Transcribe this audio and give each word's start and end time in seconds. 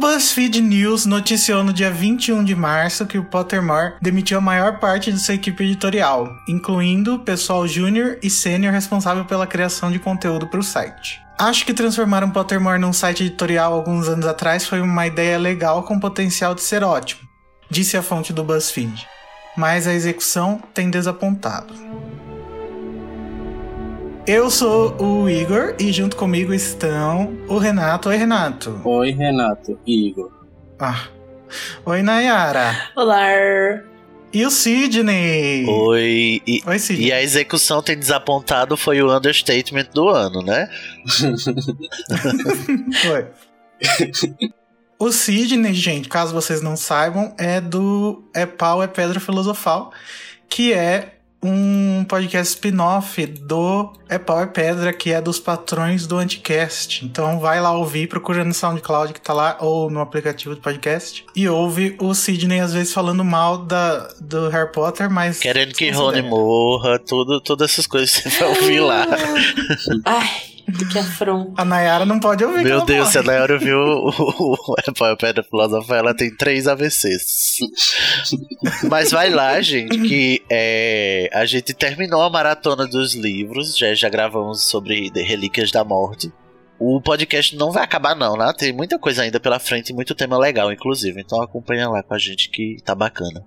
BuzzFeed 0.00 0.62
News 0.62 1.04
noticiou 1.04 1.62
no 1.62 1.74
dia 1.74 1.90
21 1.90 2.42
de 2.42 2.56
março 2.56 3.04
que 3.04 3.18
o 3.18 3.24
Pottermore 3.24 3.96
demitiu 4.00 4.38
a 4.38 4.40
maior 4.40 4.78
parte 4.78 5.12
de 5.12 5.18
sua 5.18 5.34
equipe 5.34 5.62
editorial, 5.62 6.34
incluindo 6.48 7.16
o 7.16 7.18
pessoal 7.18 7.68
júnior 7.68 8.16
e 8.22 8.30
sênior 8.30 8.72
responsável 8.72 9.26
pela 9.26 9.46
criação 9.46 9.92
de 9.92 9.98
conteúdo 9.98 10.46
para 10.46 10.58
o 10.58 10.62
site. 10.62 11.20
Acho 11.38 11.66
que 11.66 11.74
transformar 11.74 12.24
um 12.24 12.30
Pottermore 12.30 12.80
num 12.80 12.94
site 12.94 13.24
editorial 13.24 13.74
alguns 13.74 14.08
anos 14.08 14.24
atrás 14.24 14.66
foi 14.66 14.80
uma 14.80 15.06
ideia 15.06 15.36
legal 15.36 15.82
com 15.82 16.00
potencial 16.00 16.54
de 16.54 16.62
ser 16.62 16.82
ótimo, 16.82 17.20
disse 17.68 17.94
a 17.94 18.02
fonte 18.02 18.32
do 18.32 18.42
BuzzFeed. 18.42 19.06
Mas 19.54 19.86
a 19.86 19.92
execução 19.92 20.62
tem 20.72 20.88
desapontado. 20.88 21.74
Eu 24.32 24.48
sou 24.48 24.96
o 25.02 25.28
Igor 25.28 25.74
e 25.76 25.92
junto 25.92 26.14
comigo 26.14 26.54
estão 26.54 27.36
o 27.48 27.58
Renato. 27.58 28.10
Oi, 28.10 28.16
Renato. 28.16 28.80
Oi, 28.84 29.10
Renato. 29.10 29.76
Igor. 29.84 30.30
Ah. 30.78 31.08
Oi, 31.84 32.00
Nayara. 32.00 32.90
Olá. 32.94 33.26
E 34.32 34.46
o 34.46 34.50
Sidney. 34.52 35.66
Oi. 35.68 36.40
E, 36.46 36.62
Oi, 36.64 36.78
Sidney. 36.78 37.08
e 37.08 37.12
a 37.12 37.20
execução 37.20 37.82
tem 37.82 37.98
desapontado 37.98 38.76
foi 38.76 39.02
o 39.02 39.12
understatement 39.12 39.88
do 39.92 40.08
ano, 40.08 40.44
né? 40.44 40.70
Oi. 43.10 43.26
O 44.96 45.10
Sidney, 45.10 45.74
gente, 45.74 46.08
caso 46.08 46.32
vocês 46.32 46.62
não 46.62 46.76
saibam, 46.76 47.34
é 47.36 47.60
do 47.60 48.22
É 48.32 48.46
Pau, 48.46 48.80
é 48.80 48.86
Pedra 48.86 49.18
Filosofal, 49.18 49.92
que 50.48 50.72
é 50.72 51.14
um 51.42 52.04
podcast 52.04 52.54
spin-off 52.54 53.24
do 53.24 53.92
É 54.08 54.18
Pau, 54.18 54.42
é 54.42 54.46
Pedra, 54.46 54.92
que 54.92 55.12
é 55.12 55.20
dos 55.20 55.38
patrões 55.38 56.06
do 56.06 56.18
Anticast. 56.18 57.04
Então 57.04 57.40
vai 57.40 57.60
lá 57.60 57.72
ouvir, 57.72 58.08
procura 58.08 58.44
no 58.44 58.52
SoundCloud 58.52 59.12
que 59.12 59.20
tá 59.20 59.32
lá, 59.32 59.56
ou 59.60 59.90
no 59.90 60.00
aplicativo 60.00 60.54
do 60.54 60.60
podcast, 60.60 61.24
e 61.34 61.48
ouve 61.48 61.96
o 61.98 62.14
Sidney 62.14 62.60
às 62.60 62.74
vezes 62.74 62.92
falando 62.92 63.24
mal 63.24 63.58
da, 63.58 64.08
do 64.20 64.48
Harry 64.48 64.70
Potter, 64.70 65.10
mas... 65.10 65.38
Querendo 65.38 65.74
que. 65.74 65.90
Rony 65.90 66.22
morra, 66.22 66.98
tudo, 66.98 67.40
todas 67.40 67.70
essas 67.70 67.86
coisas 67.86 68.10
você 68.10 68.28
vai 68.28 68.48
ouvir 68.48 68.80
lá. 68.80 69.06
Ai, 70.04 70.28
que 70.70 70.98
afronta. 70.98 71.60
A 71.60 71.64
Nayara 71.64 72.04
não 72.04 72.18
pode 72.18 72.44
ouvir. 72.44 72.64
Meu 72.64 72.84
Deus, 72.84 73.00
morre. 73.00 73.10
se 73.12 73.18
a 73.18 73.22
Nayara 73.22 73.58
viu 73.58 73.78
o, 73.78 74.56
Pedra 75.18 75.42
Filosofal, 75.42 75.96
ela 75.96 76.14
tem 76.14 76.34
três 76.34 76.66
AVCs. 76.66 77.58
Mas 78.88 79.10
vai 79.10 79.30
lá, 79.30 79.60
gente, 79.60 79.98
que 79.98 80.42
é, 80.50 81.28
a 81.32 81.44
gente 81.44 81.74
terminou 81.74 82.22
a 82.22 82.30
maratona 82.30 82.86
dos 82.86 83.14
livros, 83.14 83.76
já, 83.76 83.94
já 83.94 84.08
gravamos 84.08 84.62
sobre 84.62 85.10
The 85.10 85.22
Relíquias 85.22 85.70
da 85.70 85.84
Morte. 85.84 86.32
O 86.78 87.00
podcast 87.00 87.54
não 87.56 87.70
vai 87.70 87.84
acabar 87.84 88.16
não, 88.16 88.36
né? 88.36 88.52
Tem 88.56 88.72
muita 88.72 88.98
coisa 88.98 89.22
ainda 89.22 89.38
pela 89.38 89.58
frente 89.58 89.90
e 89.90 89.94
muito 89.94 90.14
tema 90.14 90.38
legal, 90.38 90.72
inclusive. 90.72 91.20
Então 91.20 91.42
acompanha 91.42 91.88
lá 91.88 92.02
com 92.02 92.14
a 92.14 92.18
gente 92.18 92.48
que 92.48 92.78
tá 92.82 92.94
bacana. 92.94 93.44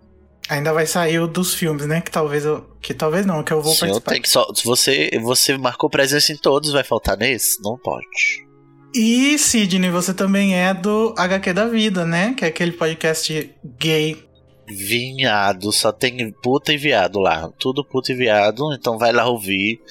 Ainda 0.50 0.74
vai 0.74 0.86
sair 0.86 1.20
o 1.20 1.28
dos 1.28 1.54
filmes, 1.54 1.88
né? 1.88 2.02
Que 2.02 2.12
talvez 2.12 2.44
eu. 2.44 2.66
Que 2.82 2.94
talvez 2.94 3.26
não, 3.26 3.44
que 3.44 3.54
eu 3.54 3.62
vou 3.62 3.74
Sim, 3.74 3.80
participar. 3.82 4.12
tenho 4.12 4.24
que 4.24 4.30
só, 4.30 4.46
se 4.54 4.66
você, 4.66 5.10
você 5.22 5.58
marcou 5.58 5.90
presença 5.90 6.34
em 6.34 6.38
todos, 6.38 6.72
vai 6.72 6.84
faltar 6.84 7.18
nesse? 7.18 7.62
Não 7.62 7.78
pode. 7.78 8.46
E 8.94 9.38
Sidney, 9.40 9.90
você 9.90 10.14
também 10.14 10.56
é 10.56 10.74
do 10.74 11.16
HQ 11.18 11.54
da 11.54 11.66
Vida, 11.66 12.06
né? 12.06 12.34
Que 12.38 12.46
é 12.46 12.50
aquele 12.50 12.74
podcast 12.74 13.56
gay. 13.80 14.24
Vinhado, 14.66 15.72
só 15.72 15.92
tem 15.92 16.32
puta 16.32 16.74
e 16.74 16.78
viado 16.78 17.20
lá. 17.20 17.50
Tudo 17.60 17.84
puta 17.84 18.12
e 18.12 18.16
viado, 18.16 18.74
então 18.74 18.98
vai 18.98 19.12
lá 19.12 19.28
ouvir 19.28 19.82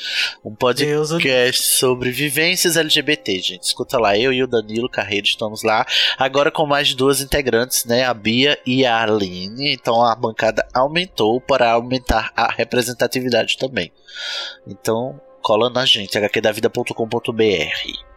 um 0.45 0.55
Deus 0.75 1.11
podcast 1.11 1.63
sobre 1.63 2.11
vivências 2.11 2.77
LGBT, 2.77 3.39
gente. 3.41 3.63
Escuta 3.63 3.99
lá, 3.99 4.17
eu 4.17 4.33
e 4.33 4.43
o 4.43 4.47
Danilo 4.47 4.89
Carreiro 4.89 5.27
estamos 5.27 5.63
lá. 5.63 5.87
Agora 6.17 6.51
com 6.51 6.67
mais 6.67 6.95
duas 6.95 7.21
integrantes, 7.21 7.85
né? 7.85 8.05
A 8.05 8.15
Bia 8.15 8.59
e 8.65 8.87
a 8.87 9.03
Aline. 9.03 9.73
Então 9.75 10.03
a 10.03 10.15
bancada 10.15 10.67
aumentou 10.73 11.41
para 11.41 11.73
aumentar 11.73 12.33
a 12.35 12.51
representatividade 12.51 13.59
também. 13.59 13.93
Então 14.67 15.21
cola 15.43 15.69
na 15.69 15.85
gente, 15.85 16.17
hqdavida.com.br. 16.17 18.13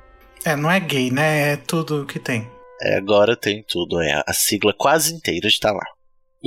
É, 0.46 0.56
não 0.56 0.70
é 0.70 0.80
gay, 0.80 1.12
né? 1.12 1.54
É 1.54 1.58
tudo 1.58 2.06
que 2.06 2.20
tem. 2.20 2.50
É, 2.82 2.98
agora 2.98 3.36
tem 3.36 3.64
tudo, 3.68 4.00
é. 4.02 4.24
A 4.26 4.34
sigla 4.34 4.74
quase 4.78 5.14
inteira 5.14 5.48
está 5.48 5.72
lá. 5.72 5.95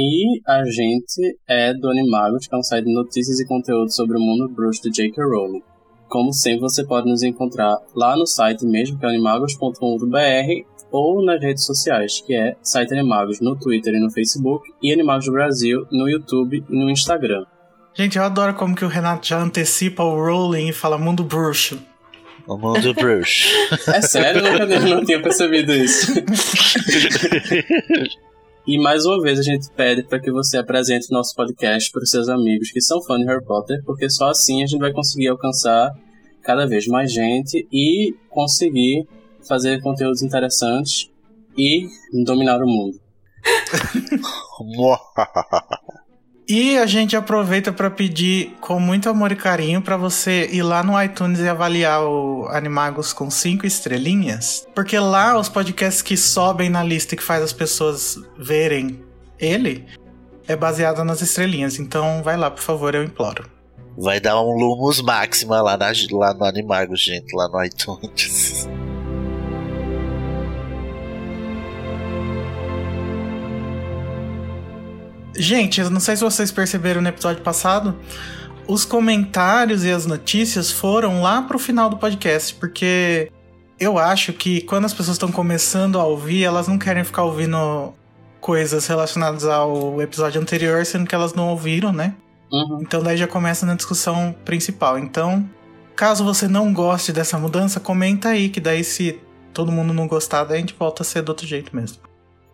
E 0.01 0.41
a 0.47 0.65
gente 0.65 1.37
é 1.49 1.75
do 1.75 1.91
Animagos, 1.91 2.47
que 2.47 2.55
é 2.55 2.59
um 2.59 2.63
site 2.63 2.85
de 2.85 2.95
notícias 2.95 3.41
e 3.41 3.45
conteúdo 3.45 3.93
sobre 3.93 4.17
o 4.17 4.21
mundo 4.21 4.49
bruxo 4.49 4.83
de 4.83 4.91
J.K. 4.91 5.25
Rowling. 5.25 5.61
Como 6.09 6.33
sempre, 6.33 6.61
você 6.61 6.85
pode 6.85 7.11
nos 7.11 7.25
encontrar 7.25 7.77
lá 7.97 8.17
no 8.17 8.25
site 8.25 8.65
mesmo, 8.65 8.97
que 8.97 9.05
é 9.05 9.09
animagos.com.br, 9.09 9.77
ou 10.93 11.25
nas 11.25 11.43
redes 11.43 11.67
sociais, 11.67 12.23
que 12.25 12.33
é 12.33 12.55
site 12.63 12.95
Animagos 12.95 13.41
no 13.41 13.57
Twitter 13.57 13.93
e 13.93 13.99
no 13.99 14.09
Facebook, 14.09 14.73
e 14.81 14.93
Animagos 14.93 15.27
do 15.27 15.33
Brasil 15.33 15.85
no 15.91 16.09
YouTube 16.09 16.65
e 16.71 16.79
no 16.79 16.89
Instagram. 16.89 17.45
Gente, 17.93 18.19
eu 18.19 18.23
adoro 18.23 18.55
como 18.55 18.77
que 18.77 18.85
o 18.85 18.89
Renato 18.89 19.27
já 19.27 19.43
antecipa 19.43 20.05
o 20.05 20.15
Rowling 20.15 20.69
e 20.69 20.73
fala 20.73 20.97
mundo 20.97 21.25
bruxo. 21.25 21.77
O 22.47 22.57
mundo 22.57 22.95
bruxo. 22.95 23.49
É 23.89 24.01
sério, 24.01 24.47
eu 24.47 24.97
não 24.97 25.05
tinha 25.05 25.21
percebido 25.21 25.75
isso. 25.75 26.13
E 28.69 28.77
mais 28.77 29.07
uma 29.07 29.19
vez 29.19 29.39
a 29.39 29.43
gente 29.43 29.71
pede 29.71 30.03
para 30.03 30.21
que 30.21 30.31
você 30.31 30.59
apresente 30.59 31.11
nosso 31.11 31.35
podcast 31.35 31.91
para 31.91 32.03
os 32.03 32.11
seus 32.11 32.29
amigos 32.29 32.71
que 32.71 32.83
são 32.83 33.03
fãs 33.03 33.19
de 33.19 33.25
Harry 33.25 33.43
Potter, 33.43 33.83
porque 33.83 34.11
só 34.11 34.29
assim 34.29 34.63
a 34.63 34.67
gente 34.67 34.79
vai 34.79 34.93
conseguir 34.93 35.29
alcançar 35.29 35.91
cada 36.43 36.67
vez 36.67 36.87
mais 36.87 37.11
gente 37.11 37.67
e 37.73 38.15
conseguir 38.29 39.09
fazer 39.49 39.81
conteúdos 39.81 40.21
interessantes 40.21 41.11
e 41.57 41.87
dominar 42.27 42.63
o 42.63 42.67
mundo. 42.67 43.01
E 46.49 46.79
a 46.79 46.87
gente 46.87 47.15
aproveita 47.15 47.71
para 47.71 47.91
pedir 47.91 48.57
com 48.59 48.81
muito 48.81 49.11
amor 49.11 49.31
e 49.31 49.37
carinho 49.37 49.83
para 49.83 49.99
você 49.99 50.49
ir 50.51 50.63
lá 50.63 50.83
no 50.83 51.01
iTunes 51.03 51.41
e 51.41 51.49
avaliar 51.49 52.03
o 52.03 52.49
Animagos 52.49 53.13
com 53.13 53.31
cinco 53.31 53.67
estrelinhas, 53.67 54.67
porque 54.75 54.99
lá 54.99 55.39
os 55.39 55.51
podcasts 55.51 56.01
que 56.01 56.17
sobem 56.17 56.71
na 56.71 56.83
lista 56.83 57.15
e 57.15 57.19
que 57.19 57.23
faz 57.23 57.43
as 57.43 57.53
pessoas 57.53 58.17
verem 58.39 58.99
ele 59.39 59.85
é 60.47 60.57
baseado 60.57 61.05
nas 61.05 61.21
estrelinhas. 61.21 61.79
Então 61.79 62.23
vai 62.23 62.39
lá, 62.39 62.51
por 62.51 62.63
favor, 62.63 62.95
eu 62.95 63.05
imploro. 63.05 63.45
Vai 63.99 64.19
dar 64.19 64.41
um 64.41 64.53
Lumos 64.53 65.03
Máxima 65.03 65.61
lá, 65.61 65.77
na, 65.77 65.93
lá 66.13 66.33
no 66.33 66.45
Animago, 66.47 66.97
gente, 66.97 67.37
lá 67.37 67.47
no 67.49 67.63
iTunes. 67.63 68.67
Gente, 75.39 75.81
eu 75.81 75.89
não 75.89 76.01
sei 76.01 76.17
se 76.17 76.25
vocês 76.25 76.51
perceberam 76.51 77.01
no 77.01 77.09
episódio 77.09 77.43
passado, 77.45 77.97
os 78.67 78.85
comentários 78.85 79.85
e 79.85 79.91
as 79.91 80.05
notícias 80.05 80.73
foram 80.73 81.23
lá 81.23 81.43
pro 81.43 81.61
final 81.61 81.89
do 81.89 81.97
podcast, 81.97 82.57
porque 82.57 83.31
eu 83.79 83.99
acho 83.99 84.33
que 84.33 84.61
quando 84.63 84.87
as 84.87 84.93
pessoas 84.93 85.15
estão 85.15 85.31
começando 85.31 85.99
a 86.01 86.05
ouvir, 86.05 86.43
elas 86.43 86.67
não 86.67 86.77
querem 86.77 87.05
ficar 87.05 87.23
ouvindo 87.23 87.95
coisas 88.41 88.89
relacionadas 88.89 89.45
ao 89.45 90.03
episódio 90.03 90.41
anterior, 90.41 90.85
sendo 90.85 91.07
que 91.07 91.15
elas 91.15 91.33
não 91.33 91.51
ouviram, 91.51 91.93
né? 91.93 92.15
Uhum. 92.51 92.81
Então 92.83 93.01
daí 93.01 93.17
já 93.17 93.29
começa 93.29 93.65
na 93.65 93.77
discussão 93.77 94.35
principal. 94.45 94.99
Então, 94.99 95.49
caso 95.95 96.25
você 96.25 96.49
não 96.49 96.73
goste 96.73 97.13
dessa 97.13 97.39
mudança, 97.39 97.79
comenta 97.79 98.31
aí, 98.31 98.49
que 98.49 98.61
daí 98.61 98.83
se 98.83 99.21
todo 99.55 99.71
mundo 99.71 99.95
não 99.95 100.09
gostar, 100.09 100.43
daí 100.43 100.57
a 100.57 100.61
gente 100.61 100.75
volta 100.77 101.05
a 101.05 101.07
ser 101.07 101.23
do 101.23 101.29
outro 101.29 101.47
jeito 101.47 101.75
mesmo. 101.77 102.08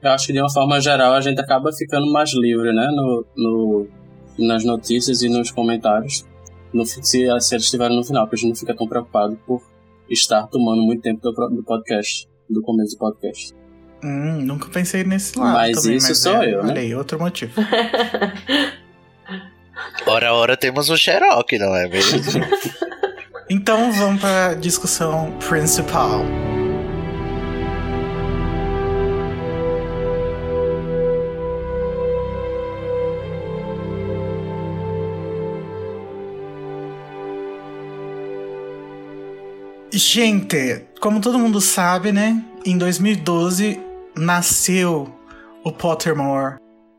Eu 0.04 0.12
acho 0.12 0.26
que 0.26 0.32
de 0.32 0.40
uma 0.40 0.52
forma 0.52 0.80
geral 0.80 1.14
a 1.14 1.20
gente 1.20 1.40
acaba 1.40 1.72
ficando 1.72 2.10
mais 2.12 2.30
livre, 2.34 2.72
né? 2.72 2.86
No, 2.90 3.24
no, 3.36 3.88
nas 4.38 4.64
notícias 4.64 5.22
e 5.22 5.28
nos 5.28 5.50
comentários. 5.50 6.24
No, 6.72 6.84
se, 6.84 7.02
se 7.02 7.22
eles 7.22 7.50
estiverem 7.50 7.96
no 7.96 8.04
final, 8.04 8.24
porque 8.26 8.36
a 8.36 8.38
gente 8.38 8.48
não 8.50 8.56
fica 8.56 8.74
tão 8.74 8.86
preocupado 8.86 9.38
por 9.46 9.62
estar 10.10 10.46
tomando 10.48 10.82
muito 10.82 11.02
tempo 11.02 11.20
do, 11.20 11.32
do 11.48 11.62
podcast, 11.62 12.28
do 12.50 12.60
começo 12.62 12.96
do 12.96 12.98
podcast. 12.98 13.54
Hum, 14.02 14.42
nunca 14.42 14.68
pensei 14.68 15.04
nesse 15.04 15.38
lado. 15.38 15.54
Mas 15.54 15.80
também, 15.80 15.96
isso 15.96 16.08
mas 16.08 16.18
sou 16.18 16.42
é, 16.42 16.52
eu, 16.52 16.62
né? 16.62 16.72
Olha 16.72 16.80
aí, 16.80 16.94
outro 16.94 17.18
motivo. 17.18 17.52
Ora, 20.06 20.32
ora, 20.34 20.56
temos 20.56 20.88
o 20.88 20.96
Xerox, 20.96 21.58
não 21.58 21.74
é 21.74 21.88
mesmo? 21.88 22.20
Então 23.50 23.92
vamos 23.92 24.22
para 24.22 24.46
a 24.48 24.54
discussão 24.54 25.30
principal. 25.38 26.24
Gente, 39.96 40.82
como 41.00 41.20
todo 41.20 41.38
mundo 41.38 41.60
sabe, 41.60 42.10
né? 42.10 42.44
Em 42.66 42.76
2012 42.76 43.80
nasceu 44.16 45.08
o 45.62 45.70
Pottermore. 45.70 46.56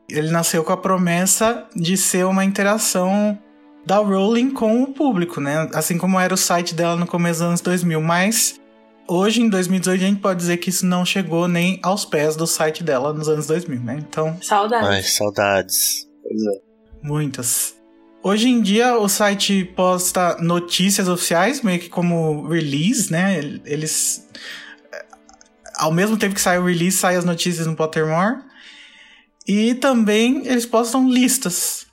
Ele 0.09 0.31
nasceu 0.31 0.63
com 0.63 0.71
a 0.71 0.77
promessa 0.77 1.65
de 1.75 1.97
ser 1.97 2.25
uma 2.25 2.45
interação 2.45 3.37
da 3.85 3.97
Rowling 3.97 4.49
com 4.49 4.81
o 4.81 4.93
público, 4.93 5.41
né? 5.41 5.69
Assim 5.73 5.97
como 5.97 6.17
era 6.17 6.33
o 6.33 6.37
site 6.37 6.73
dela 6.73 6.95
no 6.95 7.05
começo 7.05 7.39
dos 7.39 7.47
anos 7.49 7.61
2000, 7.61 7.99
mas 7.99 8.61
hoje 9.09 9.41
em 9.41 9.49
2018 9.49 10.01
a 10.01 10.07
gente 10.07 10.21
pode 10.21 10.39
dizer 10.39 10.57
que 10.57 10.69
isso 10.69 10.85
não 10.85 11.03
chegou 11.03 11.49
nem 11.49 11.79
aos 11.83 12.05
pés 12.05 12.37
do 12.37 12.47
site 12.47 12.81
dela 12.81 13.11
nos 13.11 13.27
anos 13.27 13.45
2000, 13.45 13.81
né? 13.81 13.97
Então, 14.07 14.37
Saudades. 14.41 14.87
Ai, 14.87 15.03
saudades. 15.03 16.07
Pois 16.23 16.41
é. 16.41 16.61
muitas. 17.03 17.74
Hoje 18.27 18.49
em 18.49 18.59
dia 18.59 18.97
o 18.97 19.07
site 19.07 19.63
posta 19.75 20.35
notícias 20.41 21.07
oficiais, 21.07 21.61
meio 21.61 21.79
que 21.79 21.89
como 21.89 22.47
release, 22.47 23.11
né? 23.11 23.37
Eles 23.65 24.27
ao 25.75 25.91
mesmo 25.91 26.17
tempo 26.17 26.33
que 26.33 26.41
sai 26.41 26.57
o 26.57 26.65
release, 26.65 26.97
saem 26.97 27.19
as 27.19 27.23
notícias 27.23 27.67
no 27.67 27.75
Pottermore. 27.75 28.37
E 29.47 29.75
também 29.75 30.41
eles 30.47 30.65
postam 30.65 31.07
listas 31.07 31.85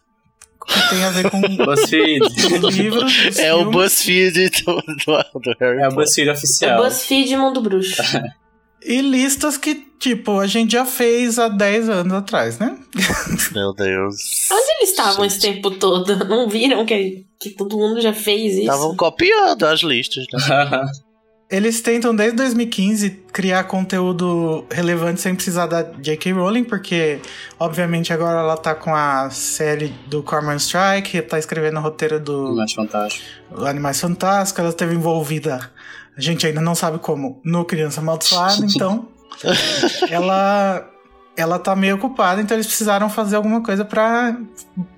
que 0.67 0.89
tem 0.89 1.05
a 1.05 1.11
ver 1.11 1.31
com 1.31 1.39
BuzzFeed. 1.55 2.23
os 2.23 2.75
livros, 2.77 3.13
os 3.29 3.37
É 3.39 3.53
o 3.53 3.59
filmes. 3.59 3.77
BuzzFeed 3.77 4.51
do, 4.65 4.75
do, 4.77 5.41
do 5.41 5.57
Harry 5.61 5.83
É 5.83 5.89
o 5.89 5.91
Potter. 5.91 5.97
BuzzFeed 5.97 6.29
É 6.29 6.33
oficial. 6.33 6.83
BuzzFeed 6.83 7.37
Mundo 7.37 7.61
Bruxo. 7.61 8.01
E 8.85 9.01
listas 9.01 9.57
que, 9.57 9.75
tipo, 9.99 10.41
a 10.41 10.47
gente 10.47 10.73
já 10.73 10.85
fez 10.85 11.39
há 11.39 11.49
10 11.49 11.89
anos 11.89 12.13
atrás, 12.13 12.59
né? 12.59 12.77
Meu 13.53 13.73
Deus. 13.73 14.17
Onde 14.51 14.71
eles 14.79 14.91
estavam 14.91 15.25
esse 15.25 15.41
tempo 15.41 15.71
todo? 15.71 16.17
Não 16.27 16.49
viram 16.49 16.85
que, 16.85 17.25
que 17.41 17.51
todo 17.51 17.77
mundo 17.77 18.01
já 18.01 18.13
fez 18.13 18.55
isso? 18.55 18.63
Estavam 18.63 18.97
copiando 18.97 19.65
as 19.65 19.81
listas, 19.83 20.27
né? 20.33 20.83
Eles 21.53 21.83
tentam 21.83 22.17
desde 22.17 22.39
2015 22.39 23.11
criar 23.31 23.65
conteúdo 23.65 24.65
relevante 24.73 25.21
sem 25.21 25.35
precisar 25.35 25.67
da 25.67 25.83
J.K. 25.83 26.33
Rowling, 26.33 26.65
porque 26.65 27.21
obviamente 27.61 28.11
agora 28.11 28.41
ela 28.41 28.57
tá 28.57 28.75
com 28.75 28.95
a 28.95 29.29
série 29.29 29.89
do 30.07 30.23
Cormoran 30.23 30.57
Strike, 30.57 31.21
tá 31.21 31.39
escrevendo 31.39 31.77
o 31.77 31.83
roteiro 31.83 32.19
do 32.19 32.57
Mais 32.57 32.73
fantástico. 32.73 33.27
Animais 33.67 34.01
Fantásticos, 34.01 34.61
ela 34.61 34.71
esteve 34.71 34.95
envolvida, 34.95 35.71
a 36.17 36.21
gente 36.21 36.47
ainda 36.47 36.61
não 36.61 36.75
sabe 36.75 36.99
como, 36.99 37.41
no 37.45 37.65
Criança 37.65 38.01
Amaldiçoada, 38.01 38.65
então 38.65 39.09
ela 40.11 40.89
ela 41.35 41.59
tá 41.59 41.75
meio 41.75 41.95
ocupada, 41.97 42.43
então 42.43 42.55
eles 42.55 42.67
precisaram 42.67 43.09
fazer 43.09 43.37
alguma 43.37 43.63
coisa 43.63 43.85
pra 43.85 44.37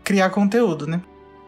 criar 0.02 0.30
conteúdo, 0.30 0.86
né? 0.86 1.00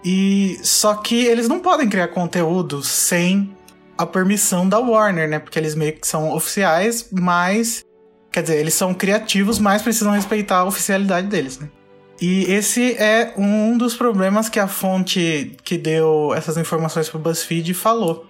E 0.05 0.59
só 0.63 0.95
que 0.95 1.25
eles 1.27 1.49
não 1.49 1.59
podem 1.59 1.89
criar 1.89 2.09
conteúdo 2.09 2.83
sem 2.85 3.53
a 3.99 4.07
permissão 4.07 4.69
da 4.69 4.79
Warner, 4.79 5.29
né? 5.29 5.39
Porque 5.41 5.59
eles 5.59 5.75
meio 5.75 5.93
que 5.95 6.07
são 6.07 6.33
oficiais, 6.33 7.09
mas 7.11 7.85
quer 8.31 8.43
dizer, 8.43 8.59
eles 8.59 8.75
são 8.75 8.95
criativos, 8.95 9.59
mas 9.59 9.83
precisam 9.83 10.13
respeitar 10.13 10.59
a 10.59 10.65
oficialidade 10.65 11.27
deles, 11.27 11.59
né? 11.59 11.69
E 12.21 12.45
esse 12.45 12.93
é 12.95 13.35
um 13.37 13.77
dos 13.77 13.95
problemas 13.95 14.49
que 14.49 14.59
a 14.59 14.69
fonte 14.69 15.57
que 15.65 15.77
deu 15.77 16.33
essas 16.35 16.57
informações 16.57 17.09
pro 17.09 17.19
BuzzFeed 17.19 17.75
falou. 17.75 18.27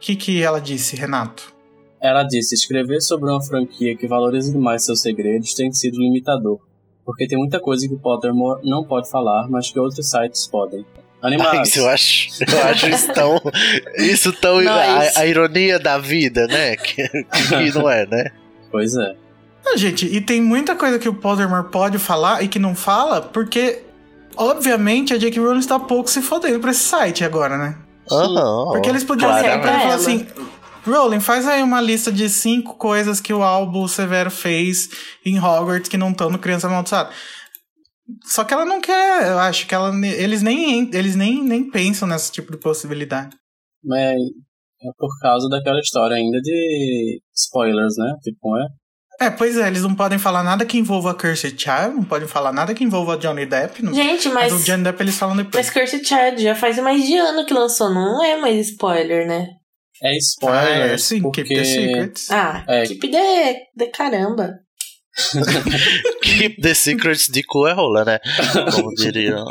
O 0.00 0.02
que, 0.02 0.16
que 0.16 0.42
ela 0.42 0.58
disse, 0.58 0.96
Renato? 0.96 1.52
Ela 2.00 2.22
disse: 2.22 2.54
escrever 2.54 3.02
sobre 3.02 3.28
uma 3.28 3.42
franquia 3.42 3.94
que 3.94 4.08
valoriza 4.08 4.50
demais 4.50 4.82
seus 4.82 5.02
segredos 5.02 5.52
tem 5.52 5.70
sido 5.70 5.98
limitador. 5.98 6.58
Porque 7.04 7.26
tem 7.26 7.36
muita 7.36 7.60
coisa 7.60 7.86
que 7.86 7.94
Pottermore 7.96 8.66
não 8.66 8.82
pode 8.82 9.10
falar, 9.10 9.46
mas 9.50 9.70
que 9.70 9.78
outros 9.78 10.08
sites 10.08 10.46
podem. 10.46 10.86
Animais. 11.20 11.68
Isso 11.68 11.80
eu 11.80 11.88
acho, 11.90 12.30
eu 12.50 12.62
acho 12.64 12.88
isso 12.88 13.12
tão. 13.12 13.40
Isso 13.98 14.32
tão. 14.32 14.58
A, 14.60 15.20
a 15.20 15.26
ironia 15.26 15.78
da 15.78 15.98
vida, 15.98 16.46
né? 16.46 16.76
Que, 16.76 17.06
que 17.06 17.78
não 17.78 17.90
é, 17.90 18.06
né? 18.06 18.30
Pois 18.70 18.96
é. 18.96 19.14
Não, 19.62 19.76
gente, 19.76 20.06
e 20.06 20.18
tem 20.22 20.40
muita 20.40 20.74
coisa 20.74 20.98
que 20.98 21.10
o 21.10 21.14
Pottermore 21.14 21.68
pode 21.70 21.98
falar 21.98 22.42
e 22.42 22.48
que 22.48 22.58
não 22.58 22.74
fala, 22.74 23.20
porque, 23.20 23.82
obviamente, 24.34 25.12
a 25.12 25.18
J.K. 25.18 25.38
Rowling 25.38 25.58
está 25.58 25.78
pouco 25.78 26.08
se 26.08 26.22
fodendo 26.22 26.58
pra 26.58 26.70
esse 26.70 26.80
site 26.80 27.22
agora, 27.22 27.58
né? 27.58 27.76
Porque 28.72 28.88
eles 28.88 29.04
podiam 29.04 29.32
sempre 29.34 29.68
falar 29.68 29.94
assim: 29.94 30.26
Rowling, 30.86 31.20
faz 31.20 31.46
aí 31.46 31.62
uma 31.62 31.80
lista 31.80 32.10
de 32.10 32.28
cinco 32.28 32.74
coisas 32.74 33.20
que 33.20 33.32
o 33.32 33.42
Albo 33.42 33.88
Severo 33.88 34.30
fez 34.30 34.88
em 35.24 35.38
Hogwarts 35.38 35.88
que 35.88 35.96
não 35.96 36.10
estão 36.10 36.30
no 36.30 36.38
Criança 36.38 36.66
Amaldiçoada. 36.66 37.10
Só 38.24 38.42
que 38.42 38.52
ela 38.52 38.64
não 38.64 38.80
quer, 38.80 39.28
eu 39.28 39.38
acho 39.38 39.66
que 39.68 39.74
ela, 39.74 39.94
eles 40.04 40.42
nem, 40.42 40.90
eles 40.92 41.14
nem, 41.14 41.44
nem 41.44 41.70
pensam 41.70 42.08
nesse 42.08 42.32
tipo 42.32 42.50
de 42.50 42.58
possibilidade. 42.58 43.36
Mas 43.84 44.16
é 44.82 44.90
por 44.98 45.10
causa 45.20 45.48
daquela 45.48 45.78
história 45.78 46.16
ainda 46.16 46.40
de 46.40 47.20
spoilers, 47.34 47.94
né? 47.96 48.14
Tipo, 48.22 48.56
é. 48.56 48.66
É, 49.20 49.28
pois 49.28 49.56
é, 49.58 49.66
eles 49.66 49.82
não 49.82 49.94
podem 49.94 50.18
falar 50.18 50.42
nada 50.42 50.64
que 50.64 50.78
envolva 50.78 51.10
a 51.10 51.14
Cursed 51.14 51.54
Child, 51.60 51.94
não 51.96 52.04
podem 52.04 52.26
falar 52.26 52.52
nada 52.52 52.72
que 52.74 52.82
envolva 52.82 53.18
Johnny 53.18 53.44
Depp. 53.44 53.82
Não, 53.84 53.92
Gente, 53.92 54.28
mas 54.30 54.50
mas. 54.50 54.62
o 54.62 54.64
Johnny 54.64 54.82
Depp 54.82 55.02
eles 55.02 55.18
falam 55.18 55.36
depois. 55.36 55.66
Mas 55.66 55.70
Cursed 55.74 56.06
Child 56.06 56.42
já 56.42 56.54
faz 56.54 56.78
mais 56.78 57.04
de 57.06 57.16
ano 57.16 57.44
que 57.44 57.52
lançou, 57.52 57.90
não 57.92 58.24
é 58.24 58.40
mais 58.40 58.68
spoiler, 58.70 59.26
né? 59.26 59.46
É 60.02 60.08
ah, 60.08 60.16
spoiler. 60.16 60.92
é, 60.92 60.96
sim, 60.98 61.20
porque... 61.20 61.44
Keep 61.44 61.60
the 61.60 61.64
Secrets. 61.66 62.30
Ah, 62.30 62.64
É. 62.66 62.86
keep 62.86 63.10
the, 63.10 63.56
the 63.76 63.86
caramba. 63.88 64.54
Keep 66.22 66.60
the 66.60 66.74
secrets 66.74 67.28
de 67.28 67.42
cu 67.42 67.66
é 67.66 67.72
rola, 67.72 68.04
né? 68.04 68.20
Como 68.74 68.94
diriam. 68.94 69.44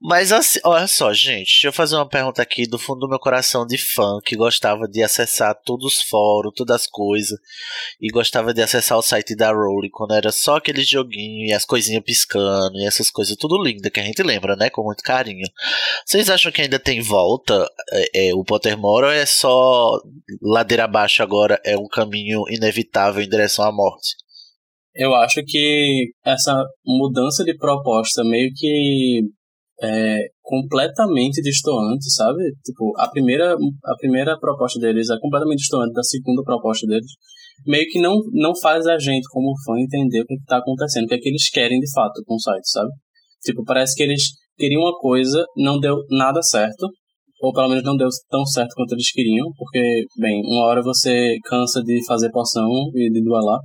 Mas 0.00 0.32
assim, 0.32 0.60
olha 0.64 0.86
só, 0.86 1.12
gente, 1.12 1.48
deixa 1.48 1.68
eu 1.68 1.72
fazer 1.72 1.96
uma 1.96 2.08
pergunta 2.08 2.42
aqui 2.42 2.66
do 2.66 2.78
fundo 2.78 3.00
do 3.00 3.08
meu 3.08 3.18
coração 3.18 3.66
de 3.66 3.78
fã 3.78 4.18
que 4.24 4.36
gostava 4.36 4.86
de 4.88 5.02
acessar 5.02 5.54
todos 5.64 5.94
os 5.94 6.02
fóruns, 6.02 6.54
todas 6.54 6.82
as 6.82 6.86
coisas, 6.86 7.38
e 8.00 8.08
gostava 8.08 8.52
de 8.52 8.62
acessar 8.62 8.98
o 8.98 9.02
site 9.02 9.34
da 9.34 9.50
Rowling 9.52 9.90
quando 9.90 10.14
era 10.14 10.32
só 10.32 10.56
aquele 10.56 10.82
joguinho 10.84 11.46
e 11.46 11.52
as 11.52 11.64
coisinhas 11.64 12.02
piscando 12.04 12.78
e 12.78 12.86
essas 12.86 13.10
coisas 13.10 13.36
tudo 13.36 13.62
linda 13.62 13.90
que 13.90 14.00
a 14.00 14.04
gente 14.04 14.22
lembra, 14.22 14.56
né? 14.56 14.70
Com 14.70 14.82
muito 14.82 15.02
carinho. 15.02 15.46
Vocês 16.04 16.28
acham 16.28 16.52
que 16.52 16.62
ainda 16.62 16.78
tem 16.78 17.00
volta 17.00 17.68
é, 17.92 18.28
é, 18.28 18.34
o 18.34 18.44
Pottermore 18.44 19.06
ou 19.06 19.12
é 19.12 19.26
só 19.26 20.00
ladeira 20.42 20.84
abaixo 20.84 21.22
agora? 21.22 21.60
É 21.64 21.76
um 21.76 21.88
caminho 21.88 22.44
inevitável 22.48 23.22
em 23.22 23.28
direção 23.28 23.64
à 23.64 23.72
morte? 23.72 24.25
Eu 24.96 25.14
acho 25.14 25.42
que 25.46 26.06
essa 26.24 26.64
mudança 26.84 27.44
de 27.44 27.54
proposta 27.56 28.24
meio 28.24 28.50
que 28.54 29.20
é 29.82 30.20
completamente 30.42 31.42
distoante, 31.42 32.10
sabe? 32.14 32.42
Tipo, 32.64 32.94
a 32.98 33.08
primeira, 33.08 33.54
a 33.54 33.96
primeira 33.98 34.38
proposta 34.38 34.80
deles 34.80 35.10
é 35.10 35.18
completamente 35.20 35.58
distoante 35.58 35.92
da 35.92 36.02
segunda 36.02 36.42
proposta 36.42 36.86
deles. 36.86 37.10
Meio 37.66 37.86
que 37.90 38.00
não, 38.00 38.16
não 38.32 38.54
faz 38.56 38.86
a 38.86 38.98
gente, 38.98 39.26
como 39.28 39.54
fã, 39.66 39.78
entender 39.78 40.22
o 40.22 40.26
que, 40.26 40.34
está 40.34 40.58
acontecendo, 40.58 41.04
o 41.04 41.08
que 41.08 41.14
é 41.14 41.18
que 41.18 41.28
eles 41.28 41.50
querem 41.50 41.78
de 41.78 41.92
fato 41.92 42.22
com 42.24 42.34
o 42.34 42.40
site, 42.40 42.70
sabe? 42.70 42.90
Tipo, 43.44 43.64
parece 43.64 43.94
que 43.94 44.02
eles 44.02 44.22
queriam 44.56 44.80
uma 44.80 44.98
coisa, 44.98 45.44
não 45.56 45.78
deu 45.78 45.96
nada 46.10 46.42
certo, 46.42 46.88
ou 47.42 47.52
pelo 47.52 47.68
menos 47.68 47.84
não 47.84 47.96
deu 47.96 48.08
tão 48.30 48.46
certo 48.46 48.74
quanto 48.74 48.92
eles 48.92 49.10
queriam, 49.12 49.46
porque, 49.56 50.04
bem, 50.18 50.40
uma 50.46 50.64
hora 50.66 50.82
você 50.82 51.36
cansa 51.44 51.82
de 51.82 52.04
fazer 52.06 52.30
poção 52.30 52.70
e 52.94 53.10
de 53.10 53.22
duelar. 53.22 53.60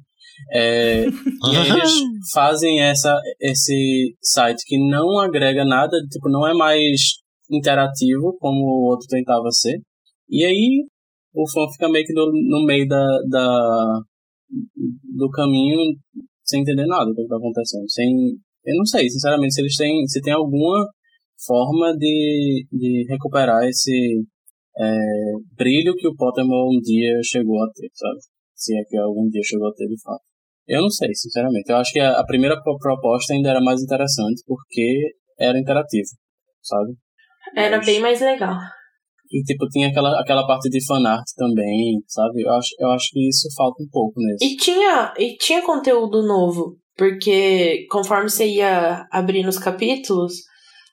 É, 0.51 1.05
e 1.51 1.55
aí 1.57 1.69
eles 1.69 1.93
fazem 2.33 2.81
essa, 2.81 3.19
esse 3.39 4.15
site 4.21 4.63
que 4.65 4.77
não 4.77 5.19
agrega 5.19 5.65
nada, 5.65 5.97
tipo, 6.11 6.29
não 6.29 6.47
é 6.47 6.53
mais 6.53 7.21
interativo 7.49 8.35
como 8.39 8.59
o 8.59 8.89
outro 8.91 9.07
tentava 9.07 9.49
ser. 9.51 9.79
E 10.29 10.45
aí 10.45 10.85
o 11.33 11.49
fã 11.49 11.61
fica 11.71 11.89
meio 11.89 12.05
que 12.05 12.13
no, 12.13 12.25
no 12.25 12.65
meio 12.65 12.87
da, 12.87 13.05
da, 13.29 13.99
do 15.17 15.29
caminho 15.29 15.95
sem 16.43 16.61
entender 16.61 16.85
nada 16.85 17.05
do 17.05 17.15
que 17.15 17.21
está 17.21 17.37
acontecendo. 17.37 17.89
Sem, 17.89 18.09
eu 18.65 18.75
não 18.75 18.85
sei, 18.85 19.09
sinceramente, 19.09 19.53
se 19.53 19.61
eles 19.61 19.75
têm, 19.75 20.05
se 20.07 20.21
tem 20.21 20.33
alguma 20.33 20.87
forma 21.45 21.95
de, 21.97 22.67
de 22.71 23.05
recuperar 23.09 23.63
esse 23.63 24.23
é, 24.77 25.31
brilho 25.55 25.95
que 25.95 26.07
o 26.07 26.15
Pottermore 26.15 26.77
um 26.77 26.81
dia 26.81 27.19
chegou 27.23 27.63
a 27.63 27.67
ter, 27.73 27.89
sabe? 27.93 28.19
Se 28.55 28.77
é 28.77 28.83
que 28.83 28.97
algum 28.97 29.27
dia 29.29 29.41
chegou 29.43 29.67
a 29.67 29.73
ter 29.73 29.87
de 29.87 29.99
fato. 30.01 30.23
Eu 30.73 30.81
não 30.81 30.89
sei, 30.89 31.13
sinceramente. 31.13 31.69
Eu 31.69 31.77
acho 31.77 31.91
que 31.91 31.99
a, 31.99 32.19
a 32.19 32.25
primeira 32.25 32.61
pro- 32.61 32.77
proposta 32.77 33.33
ainda 33.33 33.49
era 33.49 33.61
mais 33.61 33.81
interessante 33.81 34.41
porque 34.45 34.99
era 35.39 35.59
interativo, 35.59 36.07
sabe? 36.61 36.91
Era 37.55 37.77
Mas- 37.77 37.85
bem 37.85 37.99
mais 37.99 38.21
legal. 38.21 38.55
E 39.33 39.43
tipo, 39.43 39.65
tinha 39.69 39.87
aquela, 39.89 40.19
aquela 40.19 40.45
parte 40.45 40.69
de 40.69 40.85
fanart 40.85 41.23
também, 41.37 42.01
sabe? 42.07 42.41
Eu 42.43 42.51
acho, 42.53 42.69
eu 42.79 42.89
acho 42.91 43.07
que 43.11 43.29
isso 43.29 43.47
falta 43.55 43.81
um 43.81 43.87
pouco 43.89 44.13
nesse. 44.21 44.45
E 44.45 44.57
tinha, 44.57 45.13
e 45.17 45.37
tinha 45.37 45.61
conteúdo 45.61 46.21
novo, 46.25 46.75
porque 46.97 47.85
conforme 47.89 48.29
você 48.29 48.45
ia 48.45 49.05
abrindo 49.09 49.47
os 49.47 49.57
capítulos, 49.57 50.33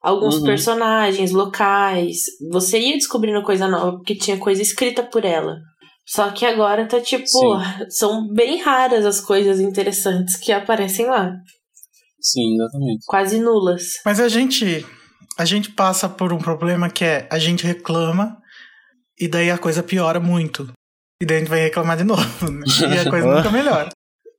alguns 0.01 0.37
Uhum. 0.39 0.45
personagens 0.45 1.33
locais, 1.33 2.23
você 2.51 2.79
ia 2.79 2.95
descobrindo 2.95 3.43
coisa 3.43 3.67
nova, 3.67 3.97
porque 3.97 4.15
tinha 4.15 4.39
coisa 4.39 4.63
escrita 4.63 5.03
por 5.03 5.25
ela. 5.25 5.57
Só 6.09 6.31
que 6.31 6.47
agora 6.47 6.87
tá 6.87 7.01
tipo, 7.01 7.27
Sim. 7.27 7.53
são 7.91 8.27
bem 8.33 8.63
raras 8.63 9.05
as 9.05 9.21
coisas 9.21 9.61
interessantes 9.61 10.37
que 10.37 10.51
aparecem 10.51 11.07
lá, 11.07 11.33
Sim, 12.21 12.55
exatamente. 12.55 13.05
quase 13.07 13.39
nulas. 13.39 13.83
Mas 14.05 14.19
a 14.19 14.29
gente, 14.29 14.87
a 15.39 15.45
gente 15.45 15.71
passa 15.71 16.09
por 16.09 16.33
um 16.33 16.39
problema 16.39 16.89
que 16.89 17.05
é 17.05 17.29
a 17.31 17.39
gente 17.39 17.67
reclama 17.67 18.39
e 19.21 19.29
daí 19.29 19.51
a 19.51 19.59
coisa 19.59 19.83
piora 19.83 20.19
muito. 20.19 20.73
E 21.21 21.27
daí 21.27 21.37
a 21.37 21.41
gente 21.41 21.49
vai 21.49 21.61
reclamar 21.61 21.97
de 21.97 22.05
novo, 22.05 22.51
né? 22.51 22.65
E 22.91 22.99
a 22.99 23.11
coisa 23.11 23.27
nunca 23.35 23.51
melhora. 23.51 23.91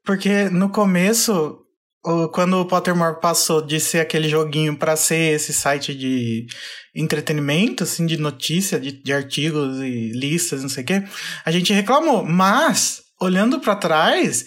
Porque 0.04 0.50
no 0.50 0.72
começo, 0.72 1.60
quando 2.02 2.62
o 2.62 2.66
Pottermore 2.66 3.20
passou 3.20 3.62
de 3.62 3.80
ser 3.80 4.00
aquele 4.00 4.30
joguinho 4.30 4.78
para 4.78 4.96
ser 4.96 5.36
esse 5.36 5.54
site 5.54 5.94
de 5.94 6.48
entretenimento, 6.96 7.84
assim, 7.84 8.06
de 8.06 8.18
notícia, 8.18 8.80
de, 8.80 8.92
de 8.92 9.14
artigos 9.14 9.80
e 9.80 10.12
listas, 10.14 10.62
não 10.62 10.70
sei 10.70 10.84
o 10.84 10.88
quê, 10.88 11.04
a 11.46 11.52
gente 11.52 11.74
reclamou. 11.74 12.24
Mas, 12.24 13.02
olhando 13.20 13.60
para 13.60 13.76
trás, 13.76 14.46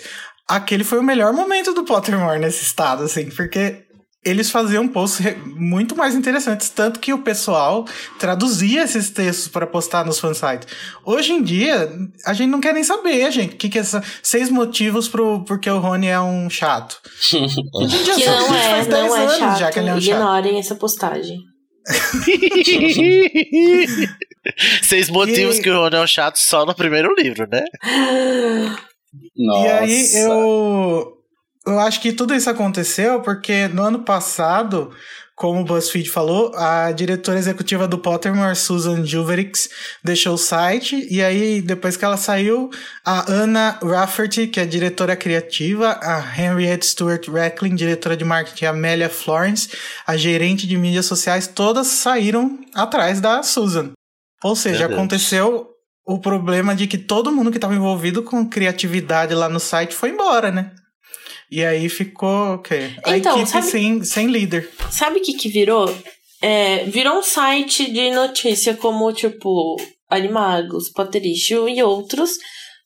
aquele 0.48 0.84
foi 0.84 0.98
o 0.98 1.02
melhor 1.02 1.32
momento 1.32 1.74
do 1.74 1.84
Pottermore 1.84 2.40
nesse 2.40 2.62
estado, 2.62 3.04
assim, 3.04 3.28
porque 3.30 3.84
eles 4.24 4.50
faziam 4.50 4.86
posts 4.86 5.36
muito 5.44 5.96
mais 5.96 6.14
interessantes, 6.14 6.68
tanto 6.68 7.00
que 7.00 7.12
o 7.12 7.18
pessoal 7.18 7.84
traduzia 8.18 8.84
esses 8.84 9.10
textos 9.10 9.48
para 9.48 9.66
postar 9.66 10.06
nos 10.06 10.20
fansites. 10.20 10.68
Hoje 11.04 11.32
em 11.32 11.42
dia, 11.42 11.90
a 12.24 12.32
gente 12.32 12.48
não 12.48 12.60
quer 12.60 12.72
nem 12.72 12.84
saber, 12.84 13.32
gente, 13.32 13.54
o 13.54 13.56
que, 13.56 13.68
que 13.68 13.78
é 13.78 13.80
essa, 13.80 14.00
seis 14.22 14.48
motivos 14.48 15.08
pro 15.08 15.42
porque 15.44 15.68
o 15.68 15.80
Rony 15.80 16.06
é 16.06 16.20
um 16.20 16.48
chato. 16.48 17.00
Hoje 17.74 17.96
em 17.96 18.04
dia, 18.04 18.14
que 18.14 18.26
não 18.26 18.54
é, 18.54 18.70
faz 18.70 18.86
não 18.86 19.16
é 19.16 19.38
chato. 19.38 19.58
Já 19.58 19.72
que 19.72 19.80
ele 19.80 19.88
é 19.88 19.94
um 19.94 19.98
Ignorem 19.98 20.52
chato. 20.52 20.60
essa 20.60 20.76
postagem. 20.76 21.40
seis 24.84 25.10
motivos 25.10 25.58
e... 25.58 25.62
que 25.62 25.68
o 25.68 25.76
Rony 25.76 25.96
é 25.96 26.00
um 26.00 26.06
chato 26.06 26.36
só 26.36 26.64
no 26.64 26.76
primeiro 26.76 27.12
livro, 27.16 27.48
né? 27.50 27.64
Nossa. 29.36 29.66
E 29.66 29.68
aí 29.68 30.14
eu 30.14 31.21
eu 31.66 31.78
acho 31.78 32.00
que 32.00 32.12
tudo 32.12 32.34
isso 32.34 32.50
aconteceu 32.50 33.20
porque 33.20 33.68
no 33.68 33.82
ano 33.82 34.00
passado, 34.00 34.90
como 35.36 35.60
o 35.60 35.64
BuzzFeed 35.64 36.10
falou, 36.10 36.52
a 36.56 36.90
diretora 36.90 37.38
executiva 37.38 37.86
do 37.86 37.98
Pottermore, 37.98 38.56
Susan 38.56 39.04
Juverix, 39.04 39.68
deixou 40.02 40.34
o 40.34 40.38
site 40.38 41.06
e 41.08 41.22
aí 41.22 41.62
depois 41.62 41.96
que 41.96 42.04
ela 42.04 42.16
saiu, 42.16 42.68
a 43.04 43.30
Anna 43.30 43.78
Rafferty, 43.82 44.48
que 44.48 44.58
é 44.58 44.66
diretora 44.66 45.14
criativa, 45.14 45.98
a 46.02 46.20
Henriette 46.36 46.86
Stewart 46.86 47.28
Recklin, 47.28 47.76
diretora 47.76 48.16
de 48.16 48.24
marketing, 48.24 48.64
a 48.64 48.70
Amelia 48.70 49.08
Florence, 49.08 49.68
a 50.04 50.16
gerente 50.16 50.66
de 50.66 50.76
mídias 50.76 51.06
sociais, 51.06 51.46
todas 51.46 51.86
saíram 51.86 52.58
atrás 52.74 53.20
da 53.20 53.42
Susan. 53.44 53.92
Ou 54.42 54.56
seja, 54.56 54.86
aconteceu 54.86 55.68
o 56.04 56.18
problema 56.18 56.74
de 56.74 56.88
que 56.88 56.98
todo 56.98 57.30
mundo 57.30 57.52
que 57.52 57.56
estava 57.56 57.74
envolvido 57.76 58.24
com 58.24 58.48
criatividade 58.48 59.32
lá 59.34 59.48
no 59.48 59.60
site 59.60 59.94
foi 59.94 60.10
embora, 60.10 60.50
né? 60.50 60.72
E 61.52 61.62
aí 61.62 61.86
ficou 61.90 62.54
o 62.54 62.58
quê? 62.60 62.92
A 63.04 63.14
então, 63.14 63.36
equipe 63.36 63.50
sabe, 63.50 63.66
sem, 63.66 64.02
sem 64.04 64.26
líder. 64.28 64.70
Sabe 64.90 65.18
o 65.18 65.22
que, 65.22 65.34
que 65.34 65.50
virou? 65.50 65.84
É, 66.40 66.84
virou 66.84 67.18
um 67.18 67.22
site 67.22 67.92
de 67.92 68.10
notícia 68.10 68.74
como, 68.74 69.12
tipo, 69.12 69.76
Animagos, 70.08 70.88
Pottericho 70.88 71.68
e 71.68 71.82
outros. 71.82 72.38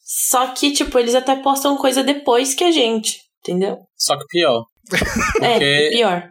Só 0.04 0.48
que, 0.48 0.72
tipo, 0.72 0.98
eles 0.98 1.14
até 1.14 1.36
postam 1.36 1.76
coisa 1.76 2.02
depois 2.02 2.54
que 2.54 2.64
a 2.64 2.72
gente, 2.72 3.20
entendeu? 3.40 3.78
Só 3.96 4.18
que 4.18 4.26
pior. 4.26 4.64
É, 5.40 5.90
pior. 5.90 6.28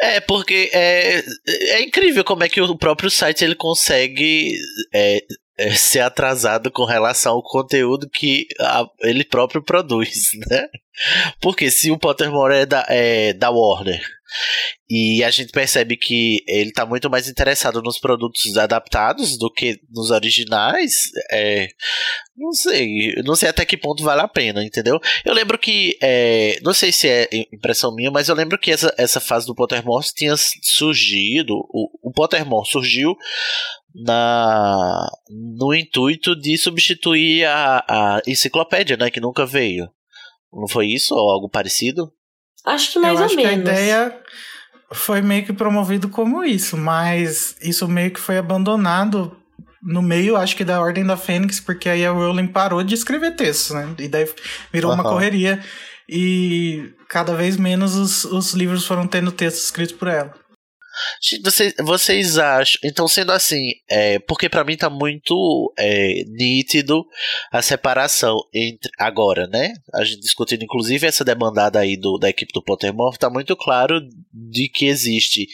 É, 0.00 0.20
porque 0.20 0.68
é, 0.72 1.22
é 1.46 1.82
incrível 1.82 2.24
como 2.24 2.42
é 2.42 2.48
que 2.48 2.60
o 2.60 2.76
próprio 2.76 3.08
site 3.08 3.44
ele 3.44 3.54
consegue 3.54 4.56
é, 4.92 5.20
é, 5.58 5.74
ser 5.74 6.00
atrasado 6.00 6.70
com 6.70 6.84
relação 6.84 7.34
ao 7.34 7.42
conteúdo 7.42 8.08
que 8.08 8.46
a, 8.60 8.86
ele 9.00 9.24
próprio 9.24 9.62
produz, 9.62 10.30
né? 10.48 10.68
Porque 11.40 11.70
se 11.70 11.90
o 11.90 11.98
Pottermore 11.98 12.54
é 12.54 12.66
da, 12.66 12.86
é 12.88 13.32
da 13.32 13.50
Warner 13.50 14.15
e 14.88 15.22
a 15.24 15.30
gente 15.30 15.50
percebe 15.50 15.96
que 15.96 16.42
ele 16.46 16.70
está 16.70 16.86
muito 16.86 17.10
mais 17.10 17.28
interessado 17.28 17.82
nos 17.82 17.98
produtos 17.98 18.56
adaptados 18.56 19.38
do 19.38 19.50
que 19.50 19.78
nos 19.90 20.10
originais, 20.10 21.10
é, 21.32 21.68
não 22.36 22.52
sei, 22.52 23.14
não 23.24 23.34
sei 23.34 23.48
até 23.48 23.64
que 23.64 23.76
ponto 23.76 24.02
vale 24.02 24.20
a 24.20 24.28
pena, 24.28 24.64
entendeu? 24.64 25.00
Eu 25.24 25.34
lembro 25.34 25.58
que, 25.58 25.96
é, 26.02 26.58
não 26.62 26.74
sei 26.74 26.92
se 26.92 27.08
é 27.08 27.28
impressão 27.52 27.94
minha, 27.94 28.10
mas 28.10 28.28
eu 28.28 28.34
lembro 28.34 28.58
que 28.58 28.70
essa, 28.70 28.94
essa 28.98 29.20
fase 29.20 29.46
do 29.46 29.54
Pottermore 29.54 30.06
tinha 30.14 30.34
surgido, 30.62 31.54
o, 31.54 32.10
o 32.10 32.12
Pottermore 32.12 32.68
surgiu 32.68 33.16
na 33.94 35.08
no 35.30 35.74
intuito 35.74 36.36
de 36.36 36.58
substituir 36.58 37.46
a, 37.46 37.84
a 37.88 38.22
enciclopédia, 38.26 38.96
né, 38.96 39.10
que 39.10 39.20
nunca 39.20 39.46
veio. 39.46 39.88
Não 40.52 40.68
foi 40.68 40.86
isso 40.88 41.14
ou 41.14 41.30
algo 41.30 41.48
parecido? 41.48 42.12
Acho 42.66 42.92
que 42.92 42.98
mais 42.98 43.14
Eu 43.14 43.20
ou 43.20 43.24
acho 43.26 43.36
menos. 43.36 43.52
Que 43.52 43.70
a 43.70 43.74
ideia 43.74 44.20
foi 44.92 45.22
meio 45.22 45.44
que 45.44 45.52
promovido 45.52 46.08
como 46.08 46.44
isso, 46.44 46.76
mas 46.76 47.56
isso 47.62 47.88
meio 47.88 48.10
que 48.10 48.20
foi 48.20 48.38
abandonado 48.38 49.36
no 49.82 50.02
meio, 50.02 50.36
acho 50.36 50.56
que 50.56 50.64
da 50.64 50.80
Ordem 50.80 51.06
da 51.06 51.16
Fênix, 51.16 51.60
porque 51.60 51.88
aí 51.88 52.04
a 52.04 52.10
Rowling 52.10 52.48
parou 52.48 52.82
de 52.82 52.94
escrever 52.94 53.36
textos, 53.36 53.70
né? 53.70 53.94
E 53.98 54.08
daí 54.08 54.28
virou 54.72 54.90
uhum. 54.90 54.96
uma 54.96 55.04
correria 55.04 55.62
e 56.08 56.92
cada 57.08 57.34
vez 57.34 57.56
menos 57.56 57.94
os, 57.94 58.24
os 58.24 58.52
livros 58.52 58.84
foram 58.84 59.06
tendo 59.06 59.30
textos 59.30 59.64
escritos 59.66 59.94
por 59.94 60.08
ela. 60.08 60.34
Vocês, 61.42 61.74
vocês 61.80 62.38
acham. 62.38 62.80
Então, 62.84 63.08
sendo 63.08 63.32
assim, 63.32 63.72
é, 63.88 64.18
porque 64.20 64.48
para 64.48 64.64
mim 64.64 64.76
tá 64.76 64.88
muito 64.88 65.72
é, 65.78 66.24
nítido 66.28 67.04
a 67.52 67.62
separação 67.62 68.38
entre. 68.52 68.90
Agora, 68.98 69.46
né? 69.46 69.74
A 69.94 70.04
gente 70.04 70.20
discutindo, 70.20 70.62
inclusive, 70.62 71.06
essa 71.06 71.24
demandada 71.24 71.80
aí 71.80 71.96
do, 71.96 72.18
da 72.18 72.28
equipe 72.28 72.52
do 72.52 72.62
Pottermore, 72.62 73.18
tá 73.18 73.30
muito 73.30 73.56
claro 73.56 74.00
de 74.32 74.68
que 74.68 74.86
existe 74.86 75.46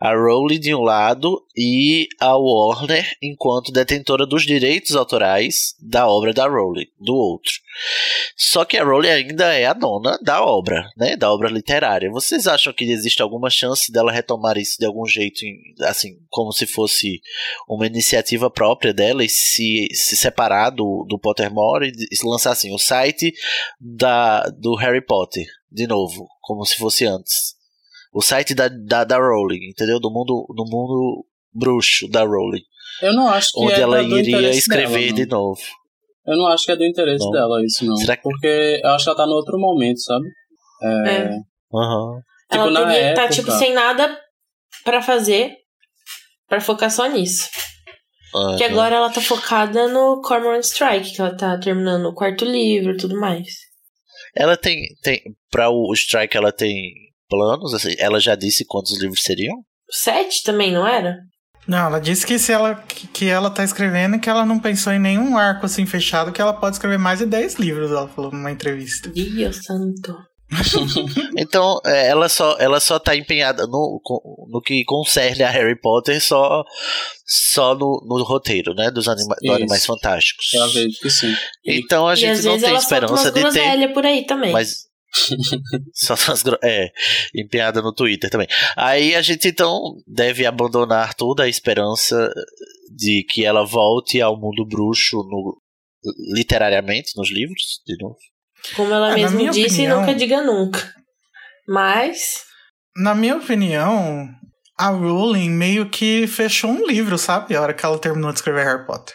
a 0.00 0.14
Rowling 0.14 0.60
de 0.60 0.74
um 0.74 0.82
lado 0.82 1.44
e 1.56 2.08
a 2.20 2.36
Warner 2.36 3.16
enquanto 3.22 3.72
detentora 3.72 4.26
dos 4.26 4.44
direitos 4.44 4.94
autorais 4.94 5.74
da 5.80 6.06
obra 6.06 6.32
da 6.32 6.46
Rowling 6.46 6.88
do 6.98 7.14
outro. 7.14 7.52
Só 8.36 8.64
que 8.64 8.76
a 8.76 8.84
Rowling 8.84 9.08
ainda 9.08 9.52
é 9.54 9.66
a 9.66 9.72
dona 9.72 10.18
da 10.22 10.44
obra, 10.44 10.88
né? 10.96 11.16
Da 11.16 11.32
obra 11.32 11.48
literária. 11.48 12.10
Vocês 12.10 12.46
acham 12.46 12.72
que 12.72 12.84
existe 12.84 13.22
alguma 13.22 13.50
chance 13.50 13.90
dela 13.90 14.12
retomar 14.12 14.56
isso 14.58 14.76
de 14.78 14.85
algum 14.86 15.06
jeito, 15.06 15.40
assim, 15.82 16.16
como 16.28 16.52
se 16.52 16.66
fosse 16.66 17.20
uma 17.68 17.86
iniciativa 17.86 18.50
própria 18.50 18.94
dela 18.94 19.24
e 19.24 19.28
se, 19.28 19.88
se 19.92 20.16
separar 20.16 20.70
do, 20.70 21.04
do 21.08 21.18
Pottermore 21.18 21.90
e 21.90 22.28
lançar 22.28 22.52
assim 22.52 22.72
o 22.72 22.78
site 22.78 23.32
da, 23.80 24.42
do 24.58 24.74
Harry 24.76 25.04
Potter 25.04 25.46
de 25.70 25.86
novo, 25.86 26.26
como 26.40 26.64
se 26.64 26.76
fosse 26.76 27.04
antes? 27.04 27.54
O 28.12 28.22
site 28.22 28.54
da, 28.54 28.68
da, 28.68 29.04
da 29.04 29.18
Rowling, 29.18 29.68
entendeu? 29.68 30.00
Do 30.00 30.10
mundo, 30.10 30.46
do 30.54 30.64
mundo 30.64 31.26
bruxo 31.52 32.08
da 32.08 32.22
Rowling. 32.22 32.62
Eu 33.02 33.12
não 33.12 33.28
acho 33.28 33.52
que 33.52 33.60
onde 33.60 33.74
é 33.74 33.80
ela 33.80 34.02
iria 34.02 34.50
escrever 34.50 35.12
dela, 35.12 35.16
de 35.16 35.26
novo. 35.26 35.60
Eu 36.26 36.36
não 36.36 36.46
acho 36.46 36.64
que 36.64 36.72
é 36.72 36.76
do 36.76 36.84
interesse 36.84 37.24
não. 37.24 37.30
dela 37.30 37.62
isso, 37.62 37.84
não. 37.84 37.96
Será 37.96 38.16
que... 38.16 38.22
Porque 38.22 38.80
eu 38.82 38.90
acho 38.90 39.04
que 39.04 39.10
ela 39.10 39.18
tá 39.18 39.26
no 39.26 39.34
outro 39.34 39.58
momento, 39.58 40.00
sabe? 40.00 40.26
É. 40.82 41.10
é. 41.10 41.30
Uhum. 41.72 42.20
Tipo, 42.50 42.64
ela 42.64 42.86
teria 42.86 43.02
que 43.02 43.10
estar, 43.10 43.22
tá, 43.22 43.28
tipo, 43.28 43.50
sem 43.50 43.74
nada 43.74 44.18
para 44.86 45.02
fazer, 45.02 45.52
para 46.48 46.60
focar 46.60 46.90
só 46.90 47.06
nisso. 47.08 47.50
Uhum. 48.32 48.56
Que 48.56 48.64
agora 48.64 48.94
ela 48.94 49.10
tá 49.10 49.20
focada 49.20 49.88
no 49.88 50.22
Cormoran 50.22 50.60
Strike, 50.60 51.12
que 51.12 51.20
ela 51.20 51.36
tá 51.36 51.58
terminando 51.58 52.06
o 52.06 52.14
quarto 52.14 52.44
livro 52.44 52.92
e 52.92 52.96
tudo 52.96 53.18
mais. 53.18 53.46
Ela 54.34 54.56
tem, 54.56 54.80
tem. 55.02 55.22
Pra 55.50 55.70
o 55.70 55.92
Strike, 55.92 56.36
ela 56.36 56.52
tem 56.52 56.92
planos? 57.28 57.74
Assim, 57.74 57.94
ela 57.98 58.20
já 58.20 58.36
disse 58.36 58.64
quantos 58.64 59.00
livros 59.00 59.22
seriam? 59.22 59.56
Sete 59.90 60.44
também, 60.44 60.72
não 60.72 60.86
era? 60.86 61.16
Não, 61.66 61.86
ela 61.86 61.98
disse 61.98 62.24
que 62.24 62.38
se 62.38 62.52
ela 62.52 62.76
que, 62.76 63.08
que 63.08 63.28
ela 63.28 63.50
tá 63.50 63.64
escrevendo 63.64 64.20
que 64.20 64.30
ela 64.30 64.46
não 64.46 64.60
pensou 64.60 64.92
em 64.92 65.00
nenhum 65.00 65.36
arco 65.36 65.66
assim 65.66 65.84
fechado, 65.84 66.30
que 66.30 66.40
ela 66.40 66.52
pode 66.52 66.76
escrever 66.76 66.98
mais 66.98 67.18
de 67.18 67.26
10 67.26 67.54
livros, 67.54 67.90
ela 67.90 68.06
falou 68.06 68.30
numa 68.30 68.52
entrevista. 68.52 69.08
Deus 69.08 69.64
santo. 69.64 70.16
então, 71.36 71.80
é, 71.84 72.08
ela 72.08 72.28
só 72.28 72.56
ela 72.58 72.78
só 72.78 72.98
tá 72.98 73.16
empenhada 73.16 73.66
no, 73.66 74.00
no 74.48 74.60
que 74.60 74.84
concerne 74.84 75.42
a 75.42 75.50
Harry 75.50 75.78
Potter 75.78 76.22
só 76.22 76.64
só 77.26 77.74
no, 77.74 78.04
no 78.06 78.22
roteiro, 78.22 78.72
né, 78.74 78.90
dos 78.90 79.08
anima 79.08 79.34
do 79.40 79.52
Animais 79.52 79.84
Fantásticos. 79.84 80.52
Eu 80.54 80.68
vejo 80.70 80.98
que 81.00 81.10
sim. 81.10 81.34
Então 81.64 82.06
a 82.06 82.14
e 82.14 82.16
gente 82.16 82.42
não 82.42 82.60
tem 82.60 82.74
esperança 82.74 83.32
de 83.32 83.42
ter 83.50 83.92
por 83.92 84.06
aí 84.06 84.24
também. 84.24 84.52
Mas 84.52 84.86
só 85.92 86.14
nas 86.28 86.44
é, 86.62 86.92
empenhada 87.34 87.82
no 87.82 87.92
Twitter 87.92 88.30
também. 88.30 88.48
Aí 88.76 89.14
a 89.14 89.22
gente 89.22 89.48
então 89.48 89.96
deve 90.06 90.46
abandonar 90.46 91.14
toda 91.14 91.44
a 91.44 91.48
esperança 91.48 92.32
de 92.94 93.24
que 93.28 93.44
ela 93.44 93.64
volte 93.64 94.20
ao 94.20 94.38
mundo 94.38 94.64
bruxo 94.66 95.16
no, 95.16 95.60
literariamente 96.34 97.12
nos 97.16 97.30
livros, 97.30 97.80
de 97.86 97.96
novo. 98.00 98.16
Como 98.74 98.92
ela 98.92 99.12
ah, 99.12 99.14
mesma 99.14 99.50
disse, 99.50 99.74
opinião, 99.74 100.00
nunca 100.00 100.14
diga 100.14 100.42
nunca. 100.42 100.94
Mas. 101.68 102.44
Na 102.96 103.14
minha 103.14 103.36
opinião, 103.36 104.28
a 104.78 104.88
Rowling 104.88 105.50
meio 105.50 105.88
que 105.88 106.26
fechou 106.26 106.70
um 106.70 106.86
livro, 106.86 107.18
sabe? 107.18 107.54
A 107.54 107.60
hora 107.60 107.74
que 107.74 107.84
ela 107.84 107.98
terminou 107.98 108.32
de 108.32 108.38
escrever 108.38 108.64
Harry 108.64 108.86
Potter. 108.86 109.14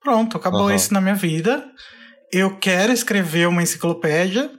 Pronto, 0.00 0.36
acabou 0.36 0.66
uhum. 0.66 0.74
isso 0.74 0.92
na 0.94 1.00
minha 1.00 1.14
vida. 1.14 1.64
Eu 2.32 2.58
quero 2.58 2.92
escrever 2.92 3.46
uma 3.46 3.62
enciclopédia 3.62 4.50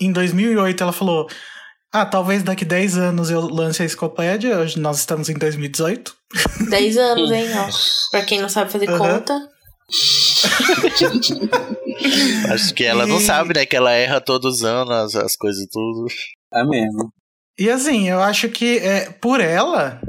em 0.00 0.10
2008 0.10 0.82
ela 0.82 0.92
falou: 0.92 1.28
Ah, 1.92 2.06
talvez 2.06 2.42
daqui 2.42 2.64
10 2.64 2.96
anos 2.96 3.30
eu 3.30 3.40
lance 3.42 3.82
a 3.82 3.84
enciclopédia. 3.84 4.58
Hoje 4.58 4.80
nós 4.80 4.98
estamos 4.98 5.28
em 5.28 5.34
2018. 5.34 6.16
10 6.70 6.96
anos, 6.96 7.30
hein? 7.30 7.48
Ó. 7.54 7.68
Pra 8.10 8.22
quem 8.24 8.40
não 8.40 8.48
sabe 8.48 8.72
fazer 8.72 8.88
uhum. 8.88 8.98
conta. 8.98 9.38
Acho 12.52 12.74
que 12.74 12.84
ela 12.84 13.06
não 13.06 13.20
sabe, 13.20 13.54
né? 13.54 13.66
Que 13.66 13.76
ela 13.76 13.92
erra 13.92 14.20
todos 14.20 14.56
os 14.56 14.64
anos 14.64 14.90
as, 14.92 15.14
as 15.16 15.36
coisas 15.36 15.66
tudo. 15.70 16.06
É 16.52 16.64
mesmo. 16.64 17.12
E 17.58 17.68
assim, 17.70 18.08
eu 18.08 18.20
acho 18.22 18.48
que 18.48 18.78
é, 18.78 19.10
por 19.10 19.40
ela, 19.40 20.00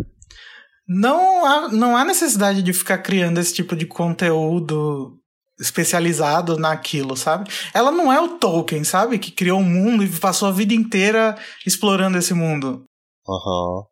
não 0.87 1.45
há, 1.45 1.67
não 1.69 1.97
há 1.97 2.05
necessidade 2.05 2.63
de 2.63 2.73
ficar 2.73 2.99
criando 2.99 3.39
esse 3.39 3.53
tipo 3.53 3.75
de 3.75 3.85
conteúdo 3.85 5.17
especializado 5.59 6.57
naquilo, 6.57 7.15
sabe? 7.15 7.49
Ela 7.73 7.91
não 7.91 8.11
é 8.11 8.19
o 8.19 8.37
Tolkien, 8.39 8.83
sabe? 8.83 9.19
Que 9.19 9.31
criou 9.31 9.59
um 9.59 9.63
mundo 9.63 10.03
e 10.03 10.09
passou 10.09 10.47
a 10.47 10.51
vida 10.51 10.73
inteira 10.73 11.37
explorando 11.65 12.17
esse 12.17 12.33
mundo. 12.33 12.83
Aham. 13.27 13.83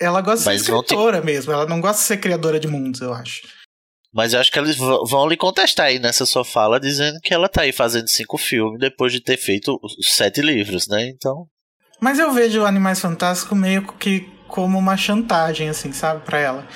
Ela 0.00 0.20
gosta 0.22 0.50
de 0.52 0.60
ser 0.64 0.70
vão 0.70 0.82
ter- 0.82 0.94
escritora 0.94 1.20
mesmo, 1.20 1.52
ela 1.52 1.66
não 1.66 1.80
gosta 1.80 2.00
de 2.00 2.06
ser 2.06 2.16
criadora 2.18 2.58
de 2.60 2.68
mundos, 2.68 3.00
eu 3.00 3.12
acho. 3.12 3.42
Mas 4.12 4.32
eu 4.32 4.40
acho 4.40 4.50
que 4.50 4.58
eles 4.58 4.76
vão 4.76 5.28
lhe 5.28 5.36
contestar 5.36 5.86
aí 5.86 5.98
nessa 5.98 6.24
sua 6.24 6.44
fala, 6.44 6.80
dizendo 6.80 7.18
que 7.22 7.34
ela 7.34 7.48
tá 7.48 7.62
aí 7.62 7.72
fazendo 7.72 8.08
cinco 8.08 8.38
filmes 8.38 8.78
depois 8.78 9.12
de 9.12 9.20
ter 9.20 9.36
feito 9.36 9.78
os 9.82 10.14
sete 10.14 10.40
livros, 10.40 10.88
né? 10.88 11.08
Então. 11.08 11.46
Mas 12.00 12.18
eu 12.18 12.32
vejo 12.32 12.64
Animais 12.64 13.00
Fantásticos 13.00 13.56
meio 13.56 13.86
que 13.94 14.28
como 14.48 14.78
uma 14.78 14.96
chantagem, 14.96 15.68
assim, 15.68 15.92
sabe, 15.92 16.24
pra 16.24 16.38
ela. 16.38 16.66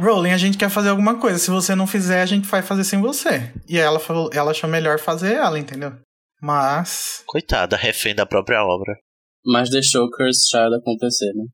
Rowling, 0.00 0.30
a 0.30 0.38
gente 0.38 0.56
quer 0.56 0.70
fazer 0.70 0.88
alguma 0.88 1.18
coisa. 1.18 1.38
Se 1.38 1.50
você 1.50 1.74
não 1.74 1.86
fizer, 1.86 2.22
a 2.22 2.26
gente 2.26 2.48
vai 2.48 2.62
fazer 2.62 2.84
sem 2.84 3.00
você. 3.00 3.52
E 3.68 3.78
ela 3.78 4.00
falou, 4.00 4.30
ela 4.32 4.50
achou 4.50 4.68
melhor 4.68 4.98
fazer 4.98 5.34
ela, 5.34 5.58
entendeu? 5.58 5.92
Mas. 6.40 7.22
Coitada, 7.26 7.76
refém 7.76 8.14
da 8.14 8.26
própria 8.26 8.64
obra. 8.64 8.96
Mas 9.44 9.70
deixou 9.70 10.04
o 10.04 10.10
Cursed 10.10 10.48
Child 10.50 10.76
acontecer, 10.76 11.32
né? 11.34 11.44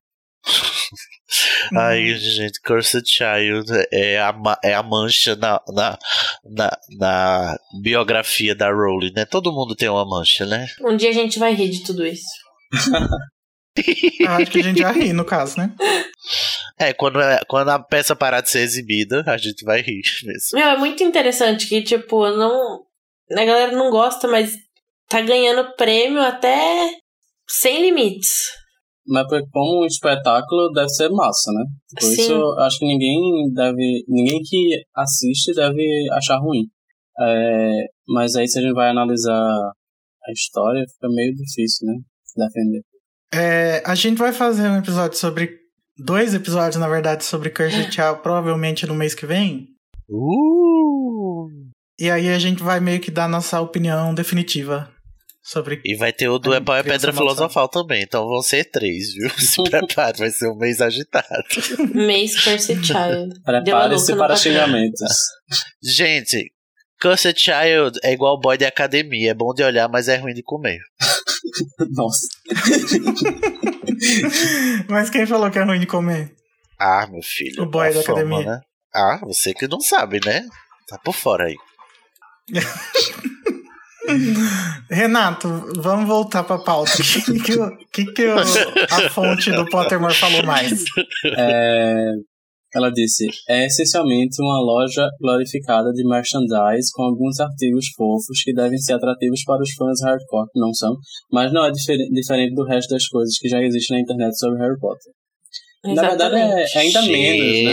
Ai, 1.77 2.15
gente, 2.15 2.61
Cursed 2.63 3.05
Child 3.07 3.71
é 3.93 4.19
a, 4.19 4.35
é 4.65 4.75
a 4.75 4.83
mancha 4.83 5.37
na, 5.37 5.61
na, 5.69 5.99
na, 6.45 6.79
na 6.99 7.57
biografia 7.83 8.55
da 8.55 8.71
Rowling, 8.71 9.13
né? 9.15 9.25
Todo 9.27 9.53
mundo 9.53 9.75
tem 9.77 9.89
uma 9.89 10.07
mancha, 10.07 10.47
né? 10.47 10.67
Um 10.81 10.97
dia 10.97 11.11
a 11.11 11.13
gente 11.13 11.39
vai 11.39 11.53
rir 11.53 11.69
de 11.69 11.85
tudo 11.85 12.07
isso. 12.07 12.25
Eu 14.21 14.31
acho 14.33 14.51
que 14.51 14.61
a 14.61 14.63
gente 14.63 14.79
já 14.81 14.91
ri, 14.91 15.13
no 15.13 15.25
caso, 15.25 15.59
né? 15.59 15.73
É, 16.79 16.93
quando, 16.93 17.21
é- 17.21 17.41
quando 17.49 17.69
a 17.69 17.79
peça 17.79 18.17
parar 18.17 18.41
de 18.41 18.51
ser 18.51 18.61
exibida, 18.61 19.23
a 19.27 19.37
gente 19.37 19.65
vai 19.65 19.81
rir 19.83 20.03
mesmo. 20.25 20.59
Meu, 20.59 20.69
é 20.69 20.77
muito 20.77 21.03
interessante 21.03 21.67
que, 21.69 21.83
tipo, 21.83 22.29
não. 22.31 22.83
A 23.31 23.45
galera 23.45 23.73
não 23.73 23.91
gosta, 23.91 24.27
mas 24.27 24.57
tá 25.09 25.21
ganhando 25.21 25.75
prêmio 25.77 26.23
até 26.23 26.91
sem 27.47 27.83
limites. 27.83 28.49
Mas 29.09 29.27
como 29.51 29.83
um 29.83 29.87
espetáculo 29.87 30.71
deve 30.73 30.89
ser 30.91 31.09
massa, 31.09 31.51
né? 31.53 31.65
Por 31.99 32.07
Sim. 32.07 32.13
isso 32.13 32.33
eu 32.33 32.59
acho 32.61 32.79
que 32.79 32.87
ninguém 32.87 33.51
deve. 33.55 34.05
Ninguém 34.07 34.41
que 34.43 34.83
assiste 34.95 35.55
deve 35.55 36.07
achar 36.13 36.39
ruim. 36.39 36.67
É, 37.21 37.87
mas 38.07 38.37
aí 38.37 38.47
se 38.47 38.59
a 38.59 38.63
gente 38.63 38.75
vai 38.75 38.91
analisar 38.91 39.33
a 39.33 40.33
história, 40.33 40.85
fica 40.93 41.09
meio 41.09 41.35
difícil, 41.35 41.87
né? 41.87 41.95
Defender. 42.37 42.83
É, 43.33 43.83
a 43.85 43.95
gente 43.95 44.19
vai 44.19 44.33
fazer 44.33 44.69
um 44.69 44.79
episódio 44.79 45.17
sobre. 45.19 45.57
Dois 46.01 46.33
episódios, 46.33 46.77
na 46.77 46.87
verdade, 46.87 47.25
sobre 47.25 47.51
Cursed 47.51 47.93
Child, 47.93 48.23
provavelmente 48.23 48.87
no 48.87 48.95
mês 48.95 49.15
que 49.15 49.27
vem. 49.27 49.67
Uh! 50.09 51.49
E 51.99 52.09
aí 52.09 52.29
a 52.29 52.39
gente 52.39 52.63
vai 52.63 52.79
meio 52.79 53.01
que 53.01 53.11
dar 53.11 53.29
nossa 53.29 53.61
opinião 53.61 54.15
definitiva 54.15 54.89
sobre. 55.49 55.81
E 55.85 55.97
vai 55.97 56.13
ter 56.13 56.29
o 56.29 56.39
do 56.39 56.53
É 56.53 56.61
Pau 56.61 56.77
e 56.77 56.83
Pedra. 56.83 57.13
Filosofal 57.13 57.69
também, 57.69 58.03
então 58.03 58.29
vão 58.29 58.43
ser 58.43 58.65
três, 58.65 59.15
viu? 59.15 59.31
Se 59.39 59.63
prepare, 59.63 60.19
vai 60.19 60.31
ser 60.31 60.51
um 60.51 60.57
mês 60.57 60.81
agitado. 60.81 61.45
Mês 61.95 62.43
Cursed 62.43 62.85
Child. 62.85 63.41
Prepare-se 63.45 64.17
para 64.17 64.37
xingamentos. 64.37 65.09
Gente, 65.83 66.53
Cursed 67.01 67.39
Child 67.39 67.99
é 68.03 68.13
igual 68.13 68.39
boy 68.39 68.59
de 68.59 68.67
academia, 68.67 69.31
é 69.31 69.35
bom 69.35 69.55
de 69.55 69.63
olhar, 69.63 69.89
mas 69.89 70.09
é 70.09 70.17
ruim 70.17 70.35
de 70.35 70.43
comer. 70.43 70.81
Nossa. 71.91 72.27
Mas 74.89 75.11
quem 75.11 75.27
falou 75.27 75.51
que 75.51 75.59
é 75.59 75.65
ruim 75.65 75.81
de 75.81 75.87
comer? 75.87 76.33
Ah, 76.79 77.07
meu 77.11 77.23
filho. 77.23 77.65
O 77.65 77.67
boy 77.67 77.89
a 77.89 77.93
da 77.93 78.03
fama, 78.03 78.21
academia. 78.21 78.47
Né? 78.47 78.61
Ah, 78.95 79.19
você 79.23 79.53
que 79.53 79.67
não 79.67 79.81
sabe, 79.81 80.21
né? 80.25 80.47
Tá 80.87 80.97
por 80.99 81.15
fora 81.15 81.47
aí. 81.47 81.57
Renato, 84.91 85.49
vamos 85.77 86.07
voltar 86.07 86.45
pra 86.45 86.59
pauta. 86.59 86.93
O 86.93 87.25
que, 87.25 87.41
que, 87.41 87.53
o- 87.59 87.77
que, 87.93 88.05
que 88.13 88.27
o- 88.27 88.39
a 88.39 89.11
fonte 89.11 89.51
do 89.53 89.67
Pottermore 89.69 90.15
falou 90.15 90.43
mais? 90.45 90.85
É, 91.25 92.11
ela 92.75 92.91
disse: 92.91 93.27
é 93.49 93.67
essencialmente 93.67 94.37
uma 94.41 94.61
loja 94.61 95.09
glorificada 95.21 95.91
de 95.93 96.07
merchandise 96.07 96.91
com 96.95 97.03
alguns 97.03 97.39
artigos 97.41 97.87
fofos 97.97 98.43
que 98.45 98.53
devem 98.55 98.79
ser 98.79 98.95
atrativos 98.95 99.43
para 99.45 99.63
os 99.63 99.71
fãs 99.73 100.01
hardcore, 100.03 100.49
não 100.55 100.73
são, 100.73 100.95
mas 101.33 101.53
não 101.53 101.65
é 101.65 101.71
difere- 101.71 102.09
diferente 102.11 102.55
do 102.55 102.65
resto 102.65 102.91
das 102.91 103.07
coisas 103.09 103.37
que 103.39 103.49
já 103.49 103.63
existem 103.63 103.97
na 103.99 104.03
internet 104.03 104.39
sobre 104.39 104.59
Harry 104.61 104.79
Potter. 104.79 105.13
Na 105.85 106.03
verdade, 106.09 106.35
é, 106.37 106.79
ainda 106.79 107.03
menos, 107.03 107.65
né? 107.65 107.73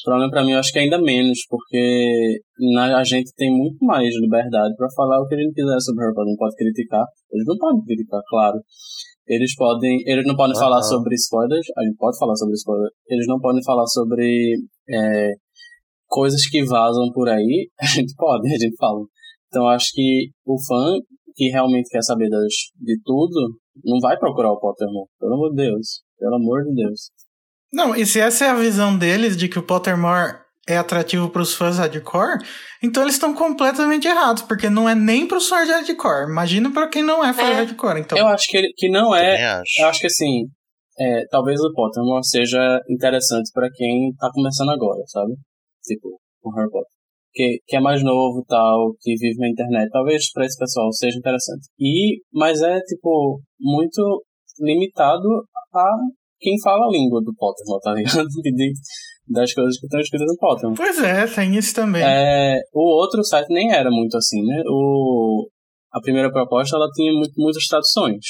O 0.00 0.04
problema 0.04 0.30
pra 0.30 0.44
mim 0.44 0.52
eu 0.52 0.58
acho 0.58 0.72
que 0.72 0.78
é 0.78 0.82
ainda 0.82 1.00
menos, 1.00 1.38
porque 1.48 2.38
na- 2.74 2.98
a 2.98 3.04
gente 3.04 3.32
tem 3.36 3.50
muito 3.50 3.84
mais 3.84 4.14
liberdade 4.20 4.74
pra 4.76 4.86
falar 4.94 5.20
o 5.20 5.26
que 5.26 5.34
a 5.34 5.38
gente 5.38 5.54
quiser 5.54 5.80
sobre 5.80 6.04
Harry 6.04 6.14
Potter. 6.14 6.30
Não 6.30 6.36
pode 6.36 6.54
criticar. 6.56 7.04
Eles 7.32 7.46
não 7.46 7.56
podem 7.58 7.82
criticar, 7.84 8.20
claro. 8.28 8.58
Eles 9.26 9.54
podem. 9.56 10.02
Eles 10.06 10.24
não 10.26 10.36
podem 10.36 10.54
falar 10.56 10.82
sobre 10.82 11.14
spoilers. 11.16 11.66
A 11.76 11.82
gente 11.82 11.96
pode 11.96 12.18
falar 12.18 12.36
sobre 12.36 12.54
spoilers. 12.54 12.92
Eles 13.08 13.26
não 13.26 13.40
podem 13.40 13.62
falar 13.64 13.86
sobre 13.86 14.54
é, 14.88 15.32
coisas 16.06 16.46
que 16.48 16.62
vazam 16.64 17.10
por 17.12 17.28
aí. 17.28 17.68
A 17.80 17.86
gente 17.86 18.14
pode, 18.16 18.46
a 18.46 18.58
gente 18.58 18.76
fala. 18.76 19.00
Então 19.48 19.66
acho 19.68 19.88
que 19.94 20.28
o 20.46 20.56
fã 20.64 20.94
que 21.34 21.48
realmente 21.48 21.88
quer 21.88 22.02
saber 22.02 22.28
das, 22.28 22.52
de 22.80 22.96
tudo 23.04 23.56
não 23.84 23.98
vai 24.00 24.16
procurar 24.18 24.52
o 24.52 24.60
Pottermore. 24.60 25.08
Pelo 25.18 25.34
amor 25.34 25.50
de 25.50 25.56
Deus. 25.64 26.02
Pelo 26.24 26.36
amor 26.36 26.64
de 26.64 26.74
Deus. 26.74 27.10
Não, 27.70 27.94
e 27.94 28.06
se 28.06 28.18
essa 28.18 28.46
é 28.46 28.48
a 28.48 28.54
visão 28.54 28.96
deles 28.96 29.36
de 29.36 29.46
que 29.48 29.58
o 29.58 29.62
Pottermore 29.62 30.38
é 30.66 30.78
atrativo 30.78 31.28
pros 31.28 31.52
fãs 31.54 31.76
hardcore, 31.76 32.38
então 32.82 33.02
eles 33.02 33.14
estão 33.16 33.34
completamente 33.34 34.08
errados, 34.08 34.42
porque 34.42 34.70
não 34.70 34.88
é 34.88 34.94
nem 34.94 35.26
pros 35.28 35.48
fãs 35.48 35.66
de 35.66 35.72
hardcore. 35.72 36.30
Imagina 36.30 36.72
pra 36.72 36.88
quem 36.88 37.02
não 37.02 37.22
é 37.22 37.34
fã 37.34 37.44
de 37.44 37.50
É. 37.50 37.54
hardcore. 37.56 38.00
Então, 38.00 38.16
Eu 38.16 38.26
acho 38.28 38.46
que, 38.48 38.56
ele- 38.56 38.72
que 38.74 38.88
não 38.88 39.14
é 39.14 39.32
Também 39.32 39.44
acho. 39.44 39.82
Eu 39.82 39.86
acho 39.88 40.00
que 40.00 40.06
assim, 40.06 40.46
é, 40.98 41.26
talvez 41.30 41.60
o 41.60 41.72
Pottermore 41.74 42.24
seja 42.26 42.80
interessante 42.88 43.50
pra 43.52 43.68
quem 43.70 44.14
tá 44.18 44.30
começando 44.32 44.70
agora, 44.70 45.02
sabe? 45.08 45.32
Tipo, 45.84 46.08
o 46.42 46.50
Harry 46.56 46.70
Potter. 46.70 46.88
Que, 47.34 47.58
que 47.66 47.76
é 47.76 47.80
mais 47.80 48.02
novo 48.04 48.44
tal, 48.48 48.94
que 49.00 49.14
vive 49.18 49.36
na 49.40 49.48
internet. 49.50 49.90
Talvez 49.90 50.30
pra 50.32 50.46
esse 50.46 50.56
pessoal 50.56 50.90
seja 50.92 51.18
interessante. 51.18 51.66
E, 51.80 52.22
mas 52.32 52.62
é, 52.62 52.78
tipo, 52.82 53.40
muito 53.60 54.24
limitado 54.60 55.28
a 55.74 55.84
quem 56.38 56.60
fala 56.62 56.86
a 56.86 56.90
língua 56.90 57.20
do 57.22 57.34
Pottermore, 57.34 57.80
tá 57.82 57.92
ligado? 57.92 58.26
Das 59.26 59.54
coisas 59.54 59.80
que 59.80 59.86
estão 59.86 60.00
escritas 60.00 60.26
no 60.26 60.36
Pottermore. 60.36 60.76
pois 60.76 61.02
é, 61.02 61.26
tem 61.26 61.56
isso 61.56 61.74
também. 61.74 62.02
É, 62.02 62.60
o 62.74 63.00
outro 63.00 63.24
site 63.24 63.48
nem 63.48 63.72
era 63.72 63.90
muito 63.90 64.18
assim, 64.18 64.44
né? 64.44 64.62
O, 64.68 65.48
a 65.90 65.98
primeira 65.98 66.30
proposta 66.30 66.76
ela 66.76 66.90
tinha 66.94 67.10
muito, 67.10 67.32
muitas 67.38 67.66
traduções. 67.66 68.22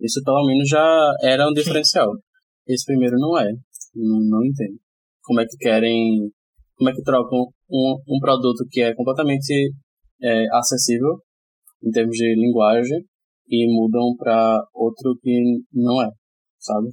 Isso 0.00 0.22
pelo 0.24 0.46
menos 0.46 0.66
já 0.66 1.12
era 1.22 1.46
um 1.46 1.52
diferencial. 1.52 2.10
Esse 2.66 2.86
primeiro 2.86 3.16
não 3.18 3.38
é. 3.38 3.52
Não, 3.94 4.20
não 4.30 4.44
entendo. 4.46 4.78
Como 5.22 5.42
é 5.42 5.44
que 5.44 5.58
querem. 5.58 6.30
Como 6.74 6.88
é 6.88 6.94
que 6.94 7.02
trocam 7.02 7.46
um, 7.70 7.98
um 8.08 8.18
produto 8.18 8.64
que 8.70 8.80
é 8.80 8.94
completamente 8.94 9.74
é, 10.22 10.46
acessível 10.56 11.18
em 11.84 11.90
termos 11.90 12.16
de 12.16 12.34
linguagem 12.34 13.04
e 13.50 13.66
mudam 13.74 14.14
para 14.16 14.64
outro 14.72 15.18
que 15.22 15.62
não 15.72 16.02
é, 16.02 16.10
sabe? 16.58 16.88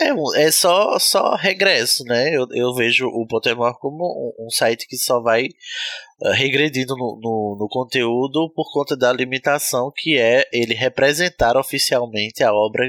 É, 0.00 0.44
é 0.44 0.50
só, 0.52 0.96
só 1.00 1.34
regresso, 1.34 2.04
né? 2.04 2.30
Eu, 2.30 2.46
eu 2.52 2.72
vejo 2.72 3.08
o 3.08 3.26
Pottermore 3.26 3.76
como 3.80 4.04
um, 4.04 4.46
um 4.46 4.50
site 4.50 4.86
que 4.86 4.96
só 4.96 5.20
vai 5.20 5.48
ah, 6.22 6.32
regredindo 6.34 6.94
no, 6.96 7.18
no, 7.20 7.56
no 7.58 7.68
conteúdo 7.68 8.48
por 8.54 8.72
conta 8.72 8.96
da 8.96 9.12
limitação 9.12 9.92
que 9.94 10.16
é 10.16 10.44
ele 10.52 10.72
representar 10.72 11.56
oficialmente 11.56 12.44
a 12.44 12.52
obra 12.52 12.86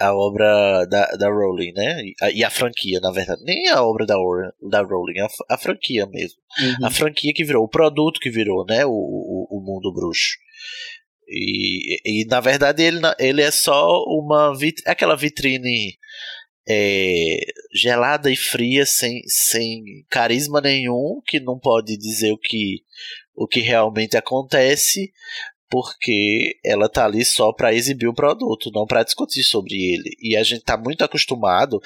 a 0.00 0.12
obra 0.12 0.84
da, 0.86 1.06
da 1.12 1.28
Rowling, 1.28 1.72
né? 1.72 2.02
E 2.02 2.14
a, 2.20 2.30
e 2.32 2.44
a 2.44 2.50
franquia, 2.50 2.98
na 3.00 3.12
verdade. 3.12 3.42
Nem 3.44 3.68
a 3.68 3.82
obra 3.82 4.04
da, 4.04 4.16
da 4.68 4.82
Rowling, 4.82 5.20
a, 5.20 5.54
a 5.54 5.56
franquia 5.56 6.06
mesmo. 6.06 6.38
Uhum. 6.60 6.86
A 6.86 6.90
franquia 6.90 7.32
que 7.32 7.44
virou, 7.44 7.64
o 7.64 7.68
produto 7.68 8.18
que 8.18 8.30
virou, 8.30 8.64
né? 8.66 8.84
O, 8.84 8.90
o, 8.90 9.46
o 9.48 9.60
mundo 9.64 9.92
bruxo. 9.92 10.36
E, 11.30 12.22
e 12.22 12.24
na 12.26 12.40
verdade 12.40 12.82
ele, 12.82 13.00
ele 13.18 13.40
é 13.40 13.50
só 13.50 14.02
uma 14.04 14.52
vit, 14.56 14.82
aquela 14.84 15.16
vitrine 15.16 15.96
é, 16.68 17.38
gelada 17.72 18.30
e 18.30 18.36
fria, 18.36 18.84
sem, 18.84 19.22
sem 19.26 20.04
carisma 20.10 20.60
nenhum, 20.60 21.20
que 21.26 21.38
não 21.40 21.58
pode 21.58 21.96
dizer 21.96 22.32
o 22.32 22.38
que, 22.38 22.82
o 23.34 23.46
que 23.46 23.60
realmente 23.60 24.16
acontece, 24.16 25.12
porque 25.70 26.58
ela 26.64 26.88
tá 26.88 27.04
ali 27.04 27.24
só 27.24 27.52
para 27.52 27.72
exibir 27.72 28.08
o 28.08 28.14
produto, 28.14 28.72
não 28.74 28.86
para 28.86 29.04
discutir 29.04 29.44
sobre 29.44 29.74
ele. 29.74 30.16
E 30.20 30.36
a 30.36 30.42
gente 30.42 30.64
tá 30.64 30.76
muito 30.76 31.04
acostumado, 31.04 31.80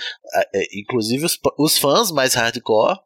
é, 0.54 0.78
inclusive 0.80 1.26
os, 1.26 1.38
os 1.58 1.76
fãs 1.76 2.10
mais 2.10 2.34
hardcore 2.34 2.98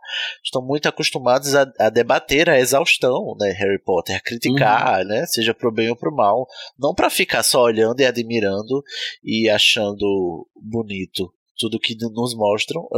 estão 0.42 0.62
muito 0.62 0.88
acostumados 0.88 1.54
a, 1.56 1.70
a, 1.80 1.90
debater 1.90 2.48
a 2.48 2.60
exaustão, 2.60 3.36
né, 3.40 3.50
Harry 3.50 3.82
Potter, 3.82 4.16
a 4.16 4.20
criticar, 4.20 5.00
uhum. 5.00 5.08
né, 5.08 5.26
seja 5.26 5.52
pro 5.52 5.72
bem 5.72 5.90
ou 5.90 5.96
pro 5.96 6.14
mal, 6.14 6.46
não 6.78 6.94
para 6.94 7.10
ficar 7.10 7.42
só 7.42 7.62
olhando 7.62 8.00
e 8.00 8.06
admirando 8.06 8.82
e 9.24 9.50
achando 9.50 10.46
bonito 10.54 11.32
tudo 11.58 11.80
que 11.80 11.96
nos 11.96 12.34
mostram, 12.36 12.88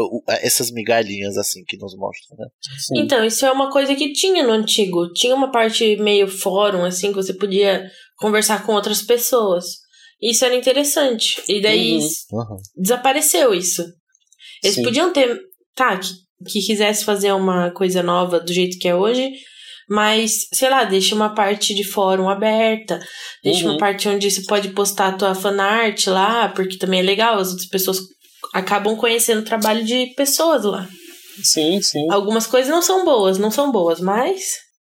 essas 0.42 0.70
migalhinhas 0.70 1.36
assim 1.38 1.64
que 1.66 1.78
nos 1.78 1.96
mostram, 1.96 2.36
né? 2.38 2.46
Sim. 2.78 3.00
Então, 3.00 3.24
isso 3.24 3.46
é 3.46 3.50
uma 3.50 3.70
coisa 3.70 3.94
que 3.94 4.12
tinha 4.12 4.46
no 4.46 4.52
antigo. 4.52 5.10
Tinha 5.12 5.34
uma 5.34 5.50
parte 5.50 5.96
meio 5.96 6.28
fórum, 6.28 6.84
assim, 6.84 7.08
que 7.08 7.16
você 7.16 7.32
podia 7.32 7.90
conversar 8.16 8.64
com 8.66 8.74
outras 8.74 9.00
pessoas. 9.02 9.64
Isso 10.20 10.44
era 10.44 10.54
interessante. 10.54 11.42
E 11.48 11.60
daí 11.62 11.98
uhum. 11.98 12.38
Uhum. 12.38 12.56
desapareceu 12.76 13.54
isso. 13.54 13.82
Eles 14.62 14.76
Sim. 14.76 14.82
podiam 14.82 15.12
ter. 15.12 15.40
Tá, 15.74 15.96
que, 15.96 16.10
que 16.46 16.60
quisesse 16.60 17.04
fazer 17.04 17.32
uma 17.32 17.70
coisa 17.70 18.02
nova 18.02 18.38
do 18.38 18.52
jeito 18.52 18.78
que 18.78 18.88
é 18.88 18.94
hoje, 18.94 19.32
mas, 19.88 20.46
sei 20.52 20.68
lá, 20.68 20.84
deixa 20.84 21.14
uma 21.14 21.34
parte 21.34 21.74
de 21.74 21.82
fórum 21.82 22.28
aberta, 22.28 23.00
deixa 23.42 23.64
uhum. 23.64 23.72
uma 23.72 23.78
parte 23.78 24.08
onde 24.08 24.30
você 24.30 24.42
pode 24.42 24.68
postar 24.68 25.08
a 25.08 25.16
tua 25.16 25.34
fanart 25.34 26.06
lá, 26.08 26.48
porque 26.48 26.76
também 26.76 27.00
é 27.00 27.02
legal, 27.02 27.38
as 27.38 27.48
outras 27.48 27.68
pessoas 27.68 27.98
acabam 28.52 28.96
conhecendo 28.96 29.40
o 29.40 29.44
trabalho 29.44 29.84
de 29.84 30.14
pessoas 30.14 30.64
lá. 30.64 30.88
Sim, 31.42 31.80
sim. 31.80 32.06
Algumas 32.10 32.46
coisas 32.46 32.70
não 32.70 32.82
são 32.82 33.04
boas, 33.04 33.38
não 33.38 33.50
são 33.50 33.72
boas, 33.72 34.00
mas. 34.00 34.40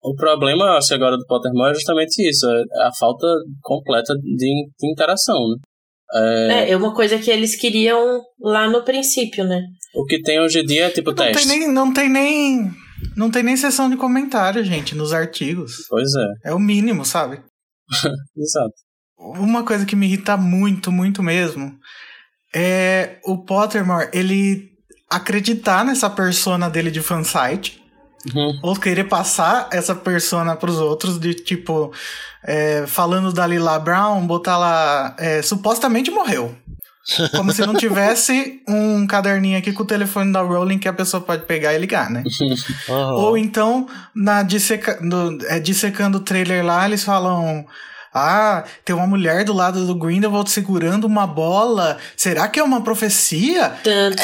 O 0.03 0.15
problema, 0.17 0.77
acho 0.77 0.93
agora 0.95 1.17
do 1.17 1.27
Pottermore 1.27 1.71
é 1.71 1.75
justamente 1.75 2.29
isso, 2.29 2.45
é 2.49 2.87
a 2.87 2.91
falta 2.99 3.27
completa 3.63 4.15
de, 4.15 4.67
de 4.79 4.91
interação, 4.91 5.39
né? 5.49 5.57
É... 6.15 6.71
é, 6.71 6.77
uma 6.77 6.95
coisa 6.95 7.19
que 7.19 7.31
eles 7.31 7.57
queriam 7.57 8.21
lá 8.39 8.69
no 8.69 8.85
princípio, 8.85 9.45
né? 9.45 9.63
O 9.95 10.05
que 10.05 10.21
tem 10.21 10.41
hoje 10.41 10.61
em 10.61 10.65
dia 10.65 10.87
é 10.87 10.91
tipo 10.91 11.11
não 11.11 11.17
teste. 11.17 11.49
Tem 11.49 11.59
nem, 11.59 11.73
não 11.73 11.93
tem 11.93 12.09
nem. 12.09 12.71
Não 13.17 13.31
tem 13.31 13.43
nem 13.43 13.57
sessão 13.57 13.89
de 13.89 13.97
comentário, 13.97 14.63
gente, 14.63 14.95
nos 14.95 15.13
artigos. 15.13 15.87
Pois 15.89 16.09
é. 16.15 16.51
É 16.51 16.55
o 16.55 16.59
mínimo, 16.59 17.05
sabe? 17.05 17.41
Exato. 18.37 18.75
Uma 19.19 19.65
coisa 19.65 19.87
que 19.87 19.97
me 19.97 20.07
irrita 20.07 20.37
muito, 20.37 20.93
muito 20.93 21.23
mesmo, 21.23 21.73
é 22.55 23.17
o 23.25 23.39
Pottermore, 23.39 24.09
ele 24.13 24.73
acreditar 25.09 25.85
nessa 25.85 26.09
persona 26.09 26.71
dele 26.71 26.91
de 26.91 27.01
fansite. 27.01 27.83
Uhum. 28.35 28.61
Ou 28.63 28.77
querer 28.77 29.05
passar 29.05 29.69
essa 29.73 29.95
persona 29.95 30.55
pros 30.55 30.79
outros, 30.79 31.19
de 31.19 31.35
tipo, 31.35 31.93
é, 32.45 32.85
falando 32.87 33.33
da 33.33 33.47
Lila 33.47 33.79
Brown, 33.81 34.25
botar 34.27 34.57
lá, 34.57 35.17
é, 35.19 35.43
supostamente 35.43 36.11
morreu. 36.11 36.55
Como 37.33 37.53
se 37.53 37.67
não 37.67 37.75
tivesse 37.77 38.63
um 38.69 39.07
caderninho 39.07 39.59
aqui 39.59 39.73
com 39.73 39.83
o 39.83 39.87
telefone 39.87 40.33
da 40.33 40.41
Rowling 40.41 40.79
que 40.79 40.89
a 40.89 40.93
pessoa 40.93 41.21
pode 41.21 41.47
pegar 41.47 41.75
e 41.75 41.79
ligar, 41.79 42.09
né? 42.09 42.23
Uhum. 42.89 43.15
Ou 43.15 43.37
então, 43.37 43.89
na 44.15 44.43
disseca, 44.43 44.99
no, 45.01 45.39
é, 45.47 45.59
dissecando 45.59 46.19
o 46.19 46.23
trailer 46.23 46.65
lá, 46.65 46.87
eles 46.87 47.03
falam. 47.03 47.67
Ah, 48.15 48.65
tem 48.85 48.95
uma 48.95 49.07
mulher 49.07 49.45
do 49.45 49.55
lado 49.55 49.87
do 49.87 49.95
Grindelwald 49.95 50.51
segurando 50.51 51.05
uma 51.05 51.27
bola. 51.27 51.99
Será 52.17 52.47
que 52.47 52.61
é 52.61 52.63
uma 52.63 52.83
profecia? 52.83 53.75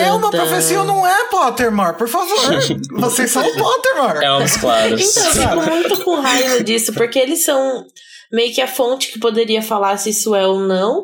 é 0.04 0.12
uma 0.12 0.30
profecia 0.30 0.80
ou 0.80 0.84
não 0.84 1.06
é, 1.06 1.24
Pottermore? 1.30 1.96
Por 1.96 2.08
favor. 2.08 2.38
Vocês 2.92 3.30
são 3.30 3.42
o 3.42 3.56
Pottermore. 3.56 4.24
É 4.24 4.32
uns 4.34 4.56
claros. 4.58 5.00
Então, 5.00 5.24
eu 5.24 5.32
fico 5.32 5.70
muito 5.70 6.04
com 6.04 6.20
raiva 6.20 6.62
disso, 6.62 6.92
porque 6.92 7.18
eles 7.18 7.44
são 7.44 7.86
meio 8.30 8.54
que 8.54 8.60
a 8.60 8.68
fonte 8.68 9.10
que 9.10 9.18
poderia 9.18 9.62
falar 9.62 9.96
se 9.96 10.10
isso 10.10 10.34
é 10.34 10.46
ou 10.46 10.60
não. 10.60 11.02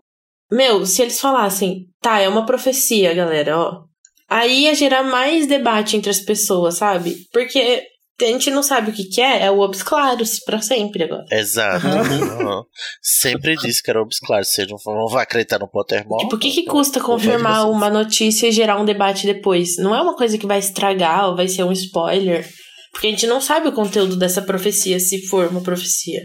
Meu, 0.52 0.84
se 0.84 1.00
eles 1.00 1.18
falassem, 1.18 1.86
tá, 2.02 2.20
é 2.20 2.28
uma 2.28 2.44
profecia, 2.44 3.14
galera, 3.14 3.58
ó. 3.58 3.82
Aí 4.28 4.64
ia 4.64 4.74
gerar 4.74 5.02
mais 5.02 5.46
debate 5.46 5.96
entre 5.96 6.10
as 6.10 6.20
pessoas, 6.20 6.76
sabe? 6.76 7.26
Porque 7.32 7.82
a 8.20 8.26
gente 8.26 8.50
não 8.50 8.62
sabe 8.62 8.90
o 8.90 8.94
que, 8.94 9.04
que 9.04 9.20
é, 9.20 9.42
é 9.44 9.50
o 9.50 9.58
Obs 9.58 9.82
Claros 9.82 10.38
pra 10.40 10.60
sempre 10.60 11.02
agora. 11.02 11.24
Exato. 11.32 11.84
Uhum. 11.86 12.62
Sempre 13.02 13.56
disse 13.56 13.82
que 13.82 13.90
era 13.90 14.00
Obs 14.00 14.20
Claros. 14.20 14.48
Você 14.48 14.66
não, 14.66 14.78
não 14.86 15.08
vai 15.08 15.24
acreditar 15.24 15.58
no 15.58 15.68
Pottermore. 15.68 16.22
Tipo, 16.22 16.36
o 16.36 16.38
que, 16.38 16.50
que 16.52 16.64
custa 16.64 17.00
confirmar 17.00 17.68
uma 17.68 17.90
notícia 17.90 18.46
e 18.46 18.52
gerar 18.52 18.80
um 18.80 18.84
debate 18.84 19.26
depois? 19.26 19.76
Não 19.78 19.94
é 19.94 20.00
uma 20.00 20.14
coisa 20.14 20.38
que 20.38 20.46
vai 20.46 20.58
estragar 20.58 21.28
ou 21.28 21.36
vai 21.36 21.48
ser 21.48 21.64
um 21.64 21.72
spoiler. 21.72 22.48
Porque 22.92 23.08
a 23.08 23.10
gente 23.10 23.26
não 23.26 23.40
sabe 23.40 23.68
o 23.68 23.72
conteúdo 23.72 24.16
dessa 24.16 24.40
profecia, 24.40 25.00
se 25.00 25.26
for 25.26 25.48
uma 25.48 25.60
profecia. 25.60 26.20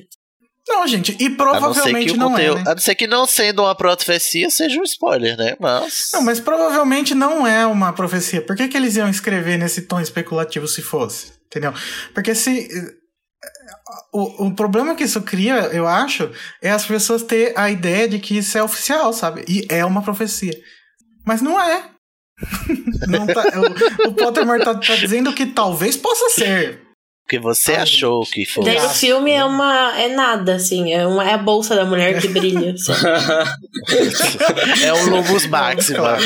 Não, 0.68 0.88
gente, 0.88 1.16
e 1.20 1.30
provavelmente 1.30 2.16
não, 2.16 2.30
não 2.32 2.38
é. 2.38 2.54
Né? 2.56 2.64
A 2.68 2.76
não 2.76 2.78
ser 2.78 2.96
que 2.96 3.08
não 3.08 3.26
sendo 3.26 3.64
uma 3.64 3.74
profecia 3.74 4.50
seja 4.50 4.80
um 4.80 4.84
spoiler, 4.84 5.36
né? 5.36 5.56
Mas. 5.60 6.12
Não, 6.14 6.22
mas 6.22 6.40
provavelmente 6.40 7.16
não 7.16 7.46
é 7.46 7.66
uma 7.66 7.92
profecia. 7.92 8.42
Por 8.42 8.56
que, 8.56 8.68
que 8.68 8.78
eles 8.78 8.96
iam 8.96 9.10
escrever 9.10 9.58
nesse 9.58 9.84
tom 9.84 10.00
especulativo 10.00 10.68
se 10.68 10.82
fosse? 10.82 11.34
Entendeu? 11.48 11.74
Porque 12.14 12.36
se. 12.36 12.70
O, 14.14 14.48
o 14.48 14.56
problema 14.56 14.96
que 14.96 15.04
isso 15.04 15.22
cria, 15.22 15.70
eu 15.72 15.88
acho, 15.88 16.32
é 16.62 16.70
as 16.70 16.86
pessoas 16.86 17.24
ter 17.24 17.54
a 17.58 17.70
ideia 17.70 18.08
de 18.08 18.20
que 18.20 18.38
isso 18.38 18.58
é 18.58 18.64
oficial, 18.64 19.12
sabe? 19.14 19.44
E 19.48 19.66
é 19.70 19.84
uma 19.84 20.04
profecia. 20.04 20.54
Mas 21.26 21.42
não 21.42 21.60
é. 21.60 21.90
não 23.08 23.26
tá, 23.28 23.44
o, 24.06 24.10
o 24.10 24.14
Pottermore 24.14 24.64
tá, 24.64 24.76
tá 24.76 24.96
dizendo 24.96 25.34
que 25.34 25.48
talvez 25.48 25.98
possa 25.98 26.30
ser. 26.30 26.89
Porque 27.30 27.38
você 27.38 27.74
Ai, 27.74 27.84
achou 27.84 28.22
que 28.22 28.44
foi. 28.44 28.66
Daí 28.66 28.78
o 28.78 28.90
filme 28.90 29.32
é 29.32 29.46
uma. 29.46 30.02
é 30.02 30.08
nada, 30.08 30.56
assim. 30.56 30.92
É, 30.92 31.06
uma, 31.06 31.24
é 31.24 31.36
a 31.36 31.38
bolsa 31.38 31.76
da 31.76 31.86
mulher 31.86 32.20
que 32.20 32.28
brilha. 32.28 32.74
Assim. 32.74 32.92
é 34.84 34.92
um 34.92 35.12
Lobos 35.12 35.46
Máxima. 35.46 36.18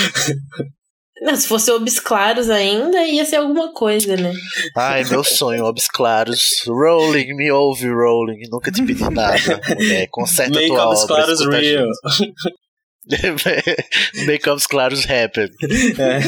Não, 1.22 1.36
se 1.36 1.46
fosse 1.46 1.70
Obs 1.72 2.00
Claros 2.00 2.50
ainda, 2.50 3.04
ia 3.04 3.26
ser 3.26 3.36
alguma 3.36 3.74
coisa, 3.74 4.16
né? 4.16 4.32
Ai, 4.78 5.04
meu 5.04 5.26
sonho, 5.26 5.66
Obs 5.66 5.90
Claros. 5.90 6.64
Rolling, 6.66 7.36
me 7.36 7.52
ouve, 7.52 7.90
Rolling. 7.90 8.40
Nunca 8.50 8.72
te 8.72 8.82
pedi 8.82 9.04
nada, 9.10 9.60
mulher. 9.76 10.08
Conserta 10.10 10.54
Make 10.54 10.68
tua 10.68 10.88
obra. 10.88 11.08
Claros 11.08 11.46
real. 11.48 11.88
Make 14.26 14.50
Obs 14.50 14.66
Claros 14.66 15.06
happen. 15.06 15.50
É. 16.00 16.20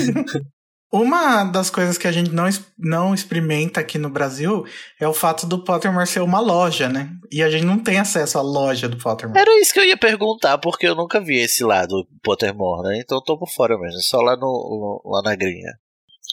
Uma 0.91 1.43
das 1.43 1.69
coisas 1.69 1.97
que 1.97 2.07
a 2.07 2.11
gente 2.11 2.31
não, 2.31 2.45
não 2.77 3.13
experimenta 3.13 3.79
aqui 3.79 3.97
no 3.97 4.09
Brasil 4.09 4.65
é 4.99 5.07
o 5.07 5.13
fato 5.13 5.45
do 5.45 5.63
Pottermore 5.63 6.07
ser 6.07 6.21
uma 6.21 6.39
loja, 6.39 6.87
né? 6.87 7.09
E 7.31 7.43
a 7.43 7.49
gente 7.49 7.65
não 7.65 7.77
tem 7.77 7.99
acesso 7.99 8.37
à 8.37 8.41
loja 8.41 8.87
do 8.87 8.97
Pottermore. 8.97 9.39
Era 9.39 9.59
isso 9.59 9.73
que 9.73 9.79
eu 9.79 9.85
ia 9.85 9.97
perguntar, 9.97 10.57
porque 10.57 10.87
eu 10.87 10.95
nunca 10.95 11.19
vi 11.19 11.37
esse 11.37 11.63
lado 11.63 12.03
do 12.03 12.07
Pottermore, 12.23 12.87
né? 12.87 12.99
Então 12.99 13.17
eu 13.17 13.23
tô 13.23 13.37
por 13.37 13.49
fora 13.49 13.77
mesmo, 13.77 13.99
só 14.01 14.21
lá, 14.21 14.37
no, 14.37 15.01
lá 15.05 15.21
na 15.21 15.35
grinha. 15.35 15.71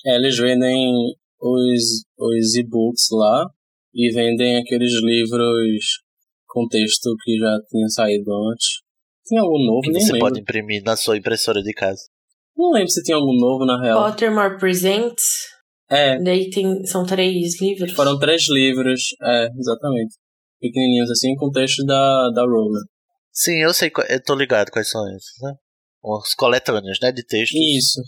É, 0.06 0.16
eles 0.16 0.36
vendem 0.38 0.92
os, 1.40 2.04
os 2.18 2.54
e-books 2.54 3.08
lá 3.10 3.50
e 3.94 4.12
vendem 4.12 4.58
aqueles 4.58 4.92
livros 5.02 6.02
com 6.46 6.68
texto 6.68 7.14
que 7.24 7.38
já 7.38 7.58
tinha 7.68 7.88
saído 7.88 8.30
antes. 8.50 8.82
Tem 9.26 9.38
algum 9.38 9.58
novo, 9.64 9.80
que 9.82 9.90
nem 9.90 10.00
você 10.00 10.12
lembro. 10.12 10.28
pode 10.28 10.40
imprimir 10.40 10.82
na 10.84 10.96
sua 10.96 11.16
impressora 11.16 11.62
de 11.62 11.72
casa. 11.72 12.02
Não 12.56 12.70
lembro 12.70 12.88
se 12.88 13.02
tem 13.02 13.14
algum 13.14 13.34
novo, 13.34 13.64
na 13.64 13.80
real. 13.80 14.04
Pottermore 14.04 14.58
Presents. 14.58 15.22
É. 15.90 16.18
Daí 16.22 16.48
tem, 16.50 16.84
são 16.86 17.04
três 17.04 17.60
livros. 17.60 17.92
Foram 17.92 18.18
três 18.18 18.48
livros, 18.48 19.00
é, 19.22 19.48
exatamente. 19.58 20.14
Pequenininhos 20.60 21.10
assim, 21.10 21.34
com 21.36 21.50
texto 21.50 21.84
da, 21.84 22.30
da 22.34 22.42
Rowling. 22.42 22.84
Sim, 23.32 23.62
eu 23.62 23.72
sei, 23.74 23.90
eu 24.08 24.22
tô 24.22 24.34
ligado 24.34 24.70
quais 24.70 24.88
são 24.88 25.02
esses, 25.08 25.42
né? 25.42 25.52
Os 26.02 26.34
coletâneos, 26.34 26.98
né, 27.02 27.12
de 27.12 27.24
textos. 27.24 27.60
Isso. 27.60 28.00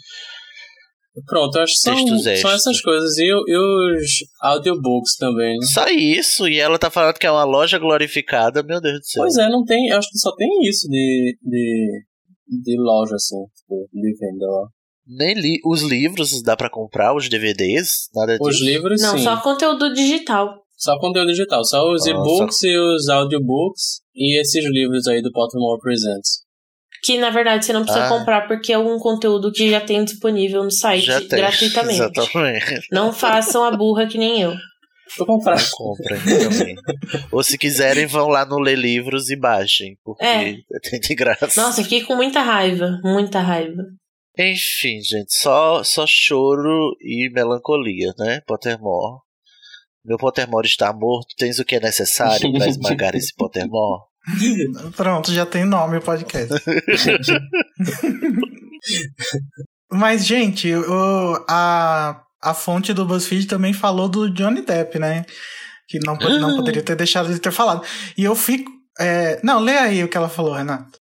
Pronto, 1.27 1.59
acho 1.59 1.75
que 1.75 1.79
são, 1.79 2.19
são 2.37 2.51
essas 2.51 2.81
coisas. 2.81 3.17
E, 3.19 3.25
e 3.25 3.57
os 3.57 4.11
audiobooks 4.41 5.17
também. 5.17 5.57
Né? 5.59 5.67
Só 5.73 5.89
isso, 5.89 6.49
e 6.49 6.59
ela 6.59 6.79
tá 6.79 6.91
falando 6.91 7.17
que 7.17 7.27
é 7.27 7.31
uma 7.31 7.45
loja 7.45 7.79
glorificada, 7.79 8.63
meu 8.63 8.81
Deus 8.81 8.99
do 8.99 9.05
céu. 9.05 9.23
Pois 9.23 9.37
é, 9.37 9.49
não 9.49 9.65
tem, 9.65 9.93
acho 9.93 10.11
que 10.11 10.19
só 10.19 10.35
tem 10.35 10.49
isso 10.69 10.89
de, 10.89 11.39
de 11.41 12.03
de 12.47 12.77
loja, 12.79 13.15
assim, 13.15 13.45
tipo, 13.55 13.89
de 13.93 14.17
venda 14.19 14.47
lá. 14.47 14.69
Nem 15.07 15.35
li 15.35 15.61
os 15.65 15.83
livros 15.83 16.43
dá 16.43 16.57
para 16.57 16.71
comprar, 16.71 17.15
os 17.15 17.29
DVDs, 17.29 18.09
nada 18.15 18.39
disso. 18.39 18.49
Os 18.49 18.61
livros, 18.63 19.01
Não, 19.03 19.19
sim. 19.19 19.25
só 19.25 19.41
conteúdo 19.41 19.93
digital. 19.93 20.63
Só 20.77 20.99
conteúdo 20.99 21.29
digital, 21.29 21.65
só 21.65 21.93
os 21.93 22.07
e-books 22.07 22.63
e 22.63 22.77
os 22.77 23.09
audiobooks 23.09 24.01
e 24.15 24.41
esses 24.41 24.65
livros 24.65 25.07
aí 25.07 25.23
do 25.23 25.31
Pottermore 25.31 25.81
Presents. 25.81 26.43
Que 27.03 27.19
na 27.19 27.31
verdade 27.31 27.65
você 27.65 27.73
não 27.73 27.83
precisa 27.83 28.07
ah. 28.07 28.09
comprar 28.09 28.49
porque 28.49 28.73
é 28.73 28.79
um 28.79 28.99
conteúdo 28.99 29.53
que 29.53 29.71
já 29.71 29.81
tem 29.81 30.05
disponível 30.05 30.65
no 30.65 30.71
site 30.71 31.07
gratuitamente. 31.29 32.01
Exatamente. 32.01 32.89
Não 32.91 33.13
façam 33.13 33.63
a 33.63 33.71
burra 33.71 34.07
que 34.07 34.19
nem 34.19 34.41
eu. 34.41 34.55
Vou 35.19 35.27
comprar. 35.27 35.57
Não 35.57 35.71
comprem 35.73 36.21
também. 36.21 36.77
Ou 37.31 37.43
se 37.43 37.59
quiserem, 37.59 38.07
vão 38.07 38.29
lá 38.29 38.45
no 38.45 38.59
Ler 38.59 38.79
Livros 38.79 39.31
e 39.31 39.37
baixem, 39.37 39.97
porque 40.05 40.25
é. 40.25 40.57
tem 40.83 41.01
de 41.01 41.15
graça. 41.15 41.61
Nossa, 41.61 41.83
fiquei 41.83 42.03
com 42.03 42.17
muita 42.17 42.41
raiva, 42.41 43.01
muita 43.03 43.41
raiva. 43.41 43.83
Enfim, 44.37 45.01
gente, 45.01 45.33
só, 45.33 45.85
só 45.85 46.05
choro 46.07 46.97
e 47.01 47.31
melancolia, 47.33 48.13
né? 48.19 48.41
Pottermore. 48.47 49.21
Meu 50.05 50.19
Pottermore 50.19 50.67
está 50.67 50.93
morto, 50.93 51.35
tens 51.39 51.59
o 51.59 51.65
que 51.65 51.77
é 51.77 51.81
necessário 51.81 52.53
para 52.53 52.69
esmagar 52.69 53.15
esse 53.15 53.33
Pottermore? 53.35 54.03
Pronto, 54.97 55.33
já 55.33 55.47
tem 55.47 55.65
nome 55.65 55.99
o 55.99 56.03
podcast. 56.03 56.53
Mas, 59.91 60.27
gente, 60.27 60.75
o, 60.75 61.45
a, 61.49 62.24
a 62.45 62.55
fonte 62.55 62.93
do 62.93 63.07
BuzzFeed 63.07 63.47
também 63.47 63.73
falou 63.73 64.09
do 64.09 64.31
Johnny 64.31 64.63
Depp, 64.63 64.99
né? 64.99 65.25
Que 65.89 65.99
não, 65.99 66.17
não 66.17 66.57
poderia 66.57 66.83
ter 66.83 66.97
deixado 66.97 67.33
de 67.33 67.41
ter 67.41 67.53
falado. 67.53 67.83
E 68.17 68.25
eu 68.25 68.35
fico. 68.35 68.71
É... 68.99 69.41
Não, 69.43 69.61
lê 69.61 69.77
aí 69.77 70.05
o 70.05 70.09
que 70.09 70.17
ela 70.17 70.29
falou, 70.29 70.55
Renato. 70.55 70.99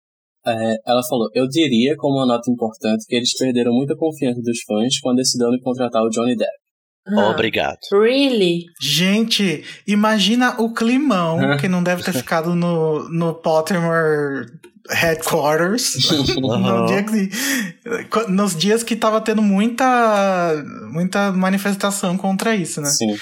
É, 0.46 0.74
ela 0.86 1.02
falou: 1.08 1.28
Eu 1.34 1.46
diria, 1.46 1.94
como 1.96 2.18
uma 2.18 2.26
nota 2.26 2.50
importante, 2.50 3.04
que 3.06 3.14
eles 3.14 3.36
perderam 3.36 3.72
muita 3.72 3.96
confiança 3.96 4.40
dos 4.42 4.60
fãs 4.66 4.98
com 5.00 5.10
a 5.10 5.14
decisão 5.14 5.50
de 5.50 5.60
contratar 5.60 6.02
o 6.02 6.08
Johnny 6.08 6.36
Depp. 6.36 6.50
Ah, 7.06 7.30
Obrigado. 7.30 7.78
Really? 7.92 8.64
Gente, 8.80 9.64
imagina 9.86 10.60
o 10.60 10.72
climão 10.72 11.38
que 11.58 11.68
não 11.68 11.82
deve 11.82 12.02
ter 12.02 12.12
ficado 12.12 12.54
no, 12.54 13.08
no 13.08 13.34
Pottermore 13.34 14.46
Headquarters 14.90 15.94
no 16.40 16.48
Uhum. 16.52 16.86
dia 16.86 17.02
que- 17.02 17.30
nos 18.30 18.56
dias 18.56 18.82
que 18.82 18.96
tava 18.96 19.20
tendo 19.20 19.42
muita, 19.42 20.62
muita 20.90 21.32
manifestação 21.32 22.16
contra 22.16 22.54
isso, 22.54 22.80
né? 22.80 22.88
Sim. 22.90 23.16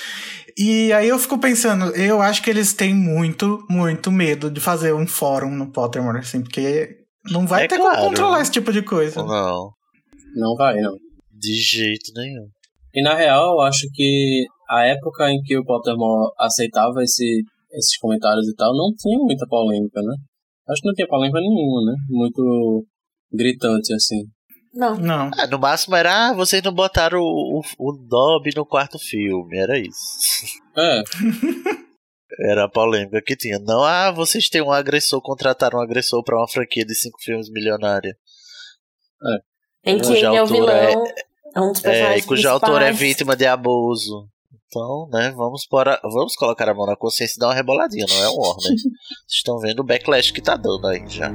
E 0.59 0.93
aí 0.93 1.09
eu 1.09 1.19
fico 1.19 1.39
pensando, 1.39 1.87
eu 1.97 2.21
acho 2.21 2.43
que 2.43 2.51
eles 2.51 2.73
têm 2.73 2.95
muito, 2.95 3.65
muito 3.71 4.11
medo 4.11 4.51
de 4.51 4.61
fazer 4.61 4.93
um 4.95 5.07
fórum 5.07 5.51
no 5.51 5.71
Pottermore, 5.71 6.19
assim, 6.19 6.43
porque 6.43 6.97
não 7.31 7.47
vai 7.47 7.65
É 7.65 7.69
ter 7.69 7.77
claro. 7.79 7.97
como 7.97 8.09
controlar 8.09 8.41
esse 8.43 8.51
tipo 8.51 8.73
de 8.73 8.83
coisa. 8.83 9.23
Não, 9.23 9.71
Não 10.37 10.55
vai, 10.57 10.77
não. 10.81 10.97
de 11.33 11.55
jeito 11.55 12.13
nenhum. 12.15 12.47
E 12.93 13.03
na 13.03 13.15
real, 13.15 13.53
eu 13.55 13.61
acho 13.63 13.87
que 13.95 14.45
a 14.69 14.85
época 14.87 15.31
em 15.31 15.41
que 15.43 15.57
o 15.57 15.65
Pottermore 15.65 16.33
aceitava 16.39 17.03
esse, 17.05 17.43
esses 17.73 17.97
comentários 17.99 18.49
e 18.49 18.55
tal, 18.57 18.77
não 18.77 18.93
tinha 18.99 19.19
muita 19.19 19.47
polêmica, 19.47 20.01
né? 20.03 20.15
Acho 20.71 20.83
que 20.83 20.89
não 20.89 20.95
tinha 20.95 21.09
polêmica 21.09 21.41
nenhuma, 21.41 21.91
né? 21.93 21.97
Muito 22.09 22.87
gritante, 23.33 23.93
assim. 23.95 24.25
Não. 24.73 24.97
Não. 24.97 25.31
Ah, 25.37 25.47
no 25.47 25.59
máximo 25.59 25.97
era, 25.97 26.29
ah, 26.29 26.33
vocês 26.35 26.63
não 26.63 26.73
botaram 26.73 27.19
o, 27.21 27.61
o, 27.61 27.89
o 27.89 27.93
Dobby 28.09 28.51
no 28.57 28.65
quarto 28.65 28.99
filme, 28.99 29.59
era 29.59 29.79
isso. 29.79 29.99
É, 30.77 31.03
Era 32.43 32.65
a 32.65 32.69
polêmica 32.71 33.21
que 33.21 33.37
tinha. 33.37 33.59
Não, 33.59 33.83
ah, 33.83 34.11
vocês 34.13 34.49
têm 34.49 34.63
um 34.63 34.71
agressor, 34.71 35.21
contrataram 35.21 35.79
um 35.79 35.83
agressor 35.83 36.23
pra 36.25 36.39
uma 36.39 36.49
franquia 36.49 36.85
de 36.87 36.95
cinco 36.95 37.19
filmes 37.21 37.51
milionária. 37.51 38.17
Em 39.85 39.99
que 39.99 40.13
ele 40.13 40.25
é 40.37 40.43
o 40.43 40.47
vilão. 40.47 40.73
É, 40.73 41.61
um 41.61 41.73
dos 41.73 41.85
É, 41.85 41.91
personagens 41.91 42.25
e 42.25 42.27
cujo 42.29 42.49
autor 42.49 42.81
é 42.81 42.87
principais. 42.87 42.99
vítima 42.99 43.37
de 43.37 43.47
abuso. 43.47 44.29
Então, 44.73 45.09
né, 45.11 45.33
vamos, 45.37 45.67
pôr 45.67 45.89
a- 45.89 46.01
vamos 46.05 46.37
colocar 46.37 46.69
a 46.69 46.73
mão 46.75 46.87
na 46.87 46.95
consciência 46.95 47.35
e 47.37 47.41
dar 47.41 47.49
uma 47.49 47.55
reboladinha, 47.55 48.07
não 48.09 48.23
é 48.23 48.29
um 48.29 48.37
Warner. 48.37 48.55
Vocês 49.27 49.35
estão 49.39 49.59
vendo 49.59 49.81
o 49.81 49.85
backlash 49.85 50.31
que 50.33 50.41
tá 50.41 50.57
dando 50.57 50.87
aí 50.87 51.03
já. 51.09 51.29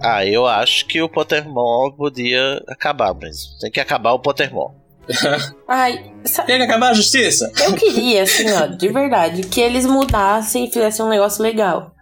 Ah, 0.00 0.24
eu 0.24 0.46
acho 0.46 0.86
que 0.86 1.02
o 1.02 1.08
Pottermore 1.08 1.96
podia 1.96 2.62
acabar 2.68 3.12
mesmo. 3.14 3.58
Tem 3.60 3.70
que 3.70 3.80
acabar 3.80 4.12
o 4.12 4.20
Pottermore. 4.20 4.74
Ai, 5.66 6.12
sa- 6.24 6.44
tem 6.44 6.58
que 6.58 6.64
acabar 6.64 6.90
a 6.90 6.94
justiça! 6.94 7.50
eu 7.64 7.74
queria, 7.74 8.22
assim, 8.22 8.50
ó, 8.52 8.66
de 8.66 8.88
verdade, 8.88 9.42
que 9.42 9.60
eles 9.60 9.86
mudassem 9.86 10.66
e 10.66 10.70
fizessem 10.70 11.04
um 11.04 11.08
negócio 11.08 11.42
legal. 11.42 11.92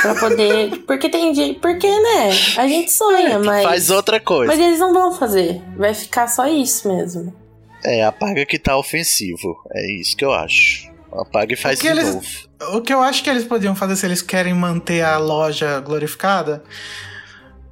Pra 0.00 0.14
poder. 0.14 0.78
Porque 0.86 1.08
tem. 1.08 1.54
Porque, 1.54 1.88
né? 1.88 2.30
A 2.56 2.66
gente 2.68 2.92
sonha, 2.92 3.38
mas. 3.40 3.64
Faz 3.64 3.90
outra 3.90 4.20
coisa. 4.20 4.52
Mas 4.52 4.60
eles 4.60 4.78
não 4.78 4.92
vão 4.94 5.12
fazer. 5.12 5.60
Vai 5.76 5.92
ficar 5.92 6.28
só 6.28 6.46
isso 6.46 6.88
mesmo. 6.88 7.34
É, 7.84 8.04
apaga 8.04 8.46
que 8.46 8.58
tá 8.58 8.76
ofensivo. 8.76 9.56
É 9.72 9.90
isso 10.00 10.16
que 10.16 10.24
eu 10.24 10.32
acho. 10.32 10.88
Apaga 11.12 11.52
e 11.52 11.56
faz 11.56 11.78
Porque 11.80 11.92
de 11.92 12.00
eles- 12.00 12.14
novo. 12.14 12.26
O 12.76 12.80
que 12.80 12.94
eu 12.94 13.00
acho 13.02 13.22
que 13.22 13.28
eles 13.28 13.44
podiam 13.44 13.74
fazer 13.74 13.96
se 13.96 14.06
eles 14.06 14.22
querem 14.22 14.54
manter 14.54 15.02
a 15.02 15.18
loja 15.18 15.78
glorificada. 15.80 16.62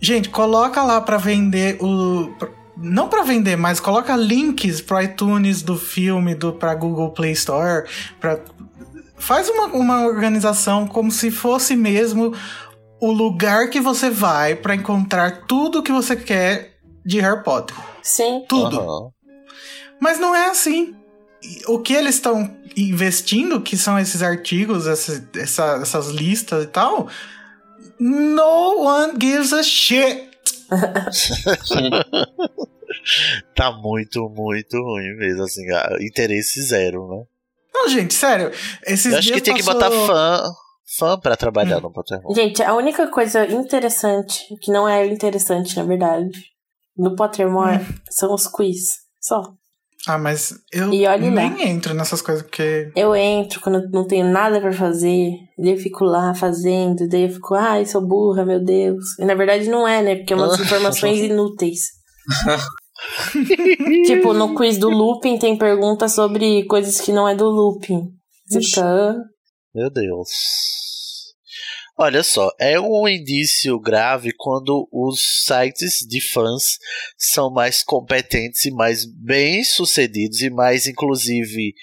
Gente, 0.00 0.28
coloca 0.28 0.82
lá 0.82 1.00
pra 1.00 1.16
vender 1.16 1.76
o. 1.80 2.30
Não 2.76 3.08
pra 3.08 3.22
vender, 3.22 3.54
mas 3.56 3.78
coloca 3.78 4.16
links 4.16 4.80
pro 4.80 5.00
iTunes 5.00 5.62
do 5.62 5.76
filme, 5.78 6.34
do 6.34 6.52
pra 6.52 6.74
Google 6.74 7.10
Play 7.10 7.32
Store. 7.32 7.86
Pra, 8.20 8.40
faz 9.22 9.48
uma, 9.48 9.66
uma 9.66 10.06
organização 10.06 10.86
como 10.86 11.10
se 11.10 11.30
fosse 11.30 11.76
mesmo 11.76 12.34
o 13.00 13.10
lugar 13.12 13.70
que 13.70 13.80
você 13.80 14.10
vai 14.10 14.54
pra 14.54 14.74
encontrar 14.74 15.42
tudo 15.46 15.82
que 15.82 15.92
você 15.92 16.14
quer 16.16 16.76
de 17.04 17.20
Harry 17.20 17.42
Potter. 17.42 17.76
Sim. 18.02 18.44
Tudo. 18.48 18.78
Aham. 18.80 19.10
Mas 20.00 20.18
não 20.18 20.34
é 20.34 20.50
assim. 20.50 20.94
O 21.68 21.78
que 21.78 21.92
eles 21.92 22.16
estão 22.16 22.56
investindo, 22.76 23.60
que 23.60 23.76
são 23.76 23.98
esses 23.98 24.22
artigos, 24.22 24.86
essa- 24.86 25.28
essa- 25.36 25.78
essas 25.82 26.08
listas 26.08 26.64
e 26.64 26.66
tal, 26.68 27.08
no 27.98 28.80
one 28.82 29.14
gives 29.20 29.52
a 29.52 29.62
shit. 29.62 30.30
Tá 33.56 33.72
muito, 33.72 34.28
muito 34.28 34.76
ruim 34.76 35.16
mesmo, 35.16 35.42
assim, 35.44 35.62
interesse 36.00 36.62
zero, 36.62 37.08
né? 37.08 37.22
Não, 37.74 37.88
gente, 37.88 38.14
sério. 38.14 38.50
Esses 38.86 39.12
Eu 39.12 39.18
acho 39.18 39.26
dias 39.28 39.38
que 39.40 39.44
tem 39.44 39.54
que 39.54 39.62
passou- 39.64 39.80
botar 39.80 39.90
fã, 40.06 40.42
fã 40.98 41.18
pra 41.18 41.36
trabalhar 41.36 41.78
Hum. 41.78 41.82
no 41.82 41.92
Pottermore. 41.92 42.34
Gente, 42.34 42.62
a 42.62 42.74
única 42.74 43.06
coisa 43.08 43.46
interessante, 43.50 44.44
que 44.60 44.70
não 44.70 44.88
é 44.88 45.06
interessante, 45.06 45.76
na 45.76 45.84
verdade, 45.84 46.30
no 46.96 47.16
Pottermore 47.16 47.78
Hum. 47.78 47.94
são 48.10 48.32
os 48.34 48.46
quiz. 48.46 48.98
Só. 49.20 49.40
Ah, 50.06 50.18
mas 50.18 50.52
eu 50.72 50.92
E 50.92 51.06
olhe 51.06 51.30
lá. 51.30 51.48
nem 51.48 51.68
entro 51.68 51.94
nessas 51.94 52.20
coisas, 52.20 52.42
porque. 52.42 52.90
Eu 52.96 53.14
entro 53.14 53.60
quando 53.60 53.76
eu 53.84 53.88
não 53.90 54.04
tenho 54.04 54.26
nada 54.26 54.60
pra 54.60 54.72
fazer, 54.72 55.30
daí 55.56 55.74
eu 55.74 55.78
fico 55.78 56.04
lá 56.04 56.34
fazendo, 56.34 57.08
daí 57.08 57.22
eu 57.22 57.30
fico, 57.30 57.54
ai, 57.54 57.86
sou 57.86 58.00
burra, 58.04 58.44
meu 58.44 58.62
Deus. 58.62 59.16
E 59.20 59.24
na 59.24 59.34
verdade 59.36 59.68
não 59.70 59.86
é, 59.86 60.02
né? 60.02 60.16
Porque 60.16 60.32
é 60.32 60.36
umas 60.36 60.58
informações 60.60 61.20
inúteis. 61.20 61.82
tipo, 64.06 64.32
no 64.32 64.54
quiz 64.54 64.78
do 64.78 64.88
looping 64.88 65.38
tem 65.38 65.56
perguntas 65.56 66.14
sobre 66.14 66.64
coisas 66.64 67.00
que 67.00 67.12
não 67.12 67.28
é 67.28 67.34
do 67.34 67.46
looping. 67.46 68.08
"Hã?" 68.78 69.16
Meu 69.74 69.90
Deus. 69.90 70.28
Olha 71.98 72.22
só, 72.22 72.50
é 72.58 72.80
um 72.80 73.06
indício 73.06 73.78
grave 73.78 74.32
quando 74.36 74.88
os 74.90 75.44
sites 75.44 75.98
de 76.08 76.20
fãs 76.20 76.78
são 77.18 77.50
mais 77.50 77.82
competentes 77.82 78.64
e 78.64 78.70
mais 78.70 79.04
bem 79.04 79.62
sucedidos 79.62 80.40
e 80.40 80.48
mais, 80.48 80.86
inclusive, 80.86 81.74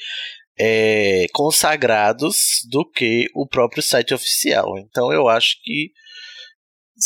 é, 0.60 1.26
consagrados 1.32 2.36
do 2.70 2.84
que 2.90 3.28
o 3.36 3.48
próprio 3.48 3.82
site 3.82 4.14
oficial. 4.14 4.78
Então 4.80 5.14
eu 5.14 5.30
acho 5.30 5.56
que 5.64 5.92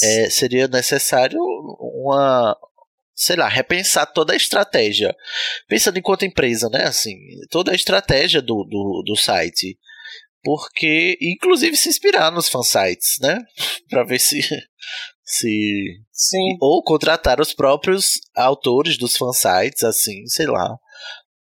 é, 0.01 0.29
seria 0.29 0.67
necessário 0.67 1.37
uma, 1.79 2.57
sei 3.15 3.35
lá, 3.35 3.47
repensar 3.47 4.05
toda 4.05 4.33
a 4.33 4.35
estratégia. 4.35 5.15
Pensando 5.67 5.97
enquanto 5.97 6.25
empresa, 6.25 6.69
né? 6.69 6.85
Assim, 6.85 7.15
toda 7.49 7.71
a 7.71 7.75
estratégia 7.75 8.41
do, 8.41 8.63
do, 8.63 9.03
do 9.05 9.15
site. 9.15 9.77
Porque, 10.43 11.17
inclusive, 11.21 11.77
se 11.77 11.89
inspirar 11.89 12.31
nos 12.31 12.49
fansites, 12.49 13.17
né? 13.21 13.39
Pra 13.89 14.03
ver 14.03 14.19
se. 14.19 14.41
se 15.23 15.83
Sim. 16.11 16.57
ou 16.59 16.83
contratar 16.83 17.39
os 17.39 17.53
próprios 17.53 18.19
autores 18.35 18.97
dos 18.97 19.15
fansites, 19.15 19.83
assim, 19.83 20.25
sei 20.27 20.47
lá. 20.47 20.77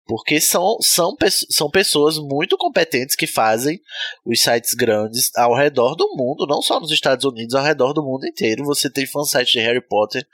Porque 0.10 0.42
são, 0.42 0.76
são, 0.82 1.16
são 1.52 1.70
pessoas 1.70 2.18
muito 2.18 2.58
competentes 2.58 3.16
que 3.16 3.28
fazem 3.28 3.80
os 4.26 4.42
sites 4.42 4.74
grandes 4.74 5.30
ao 5.38 5.54
redor 5.54 5.94
do 5.94 6.16
mundo, 6.16 6.48
não 6.48 6.64
só 6.64 6.80
nos 6.80 6.92
Estados 6.92 7.26
Unidos, 7.26 7.54
ao 7.54 7.64
redor 7.64 7.94
do 7.94 8.04
mundo 8.04 8.26
inteiro. 8.26 8.66
Você 8.66 8.90
tem 8.90 9.06
fansites 9.06 9.52
de 9.52 9.60
Harry 9.60 9.88
Potter 9.88 10.26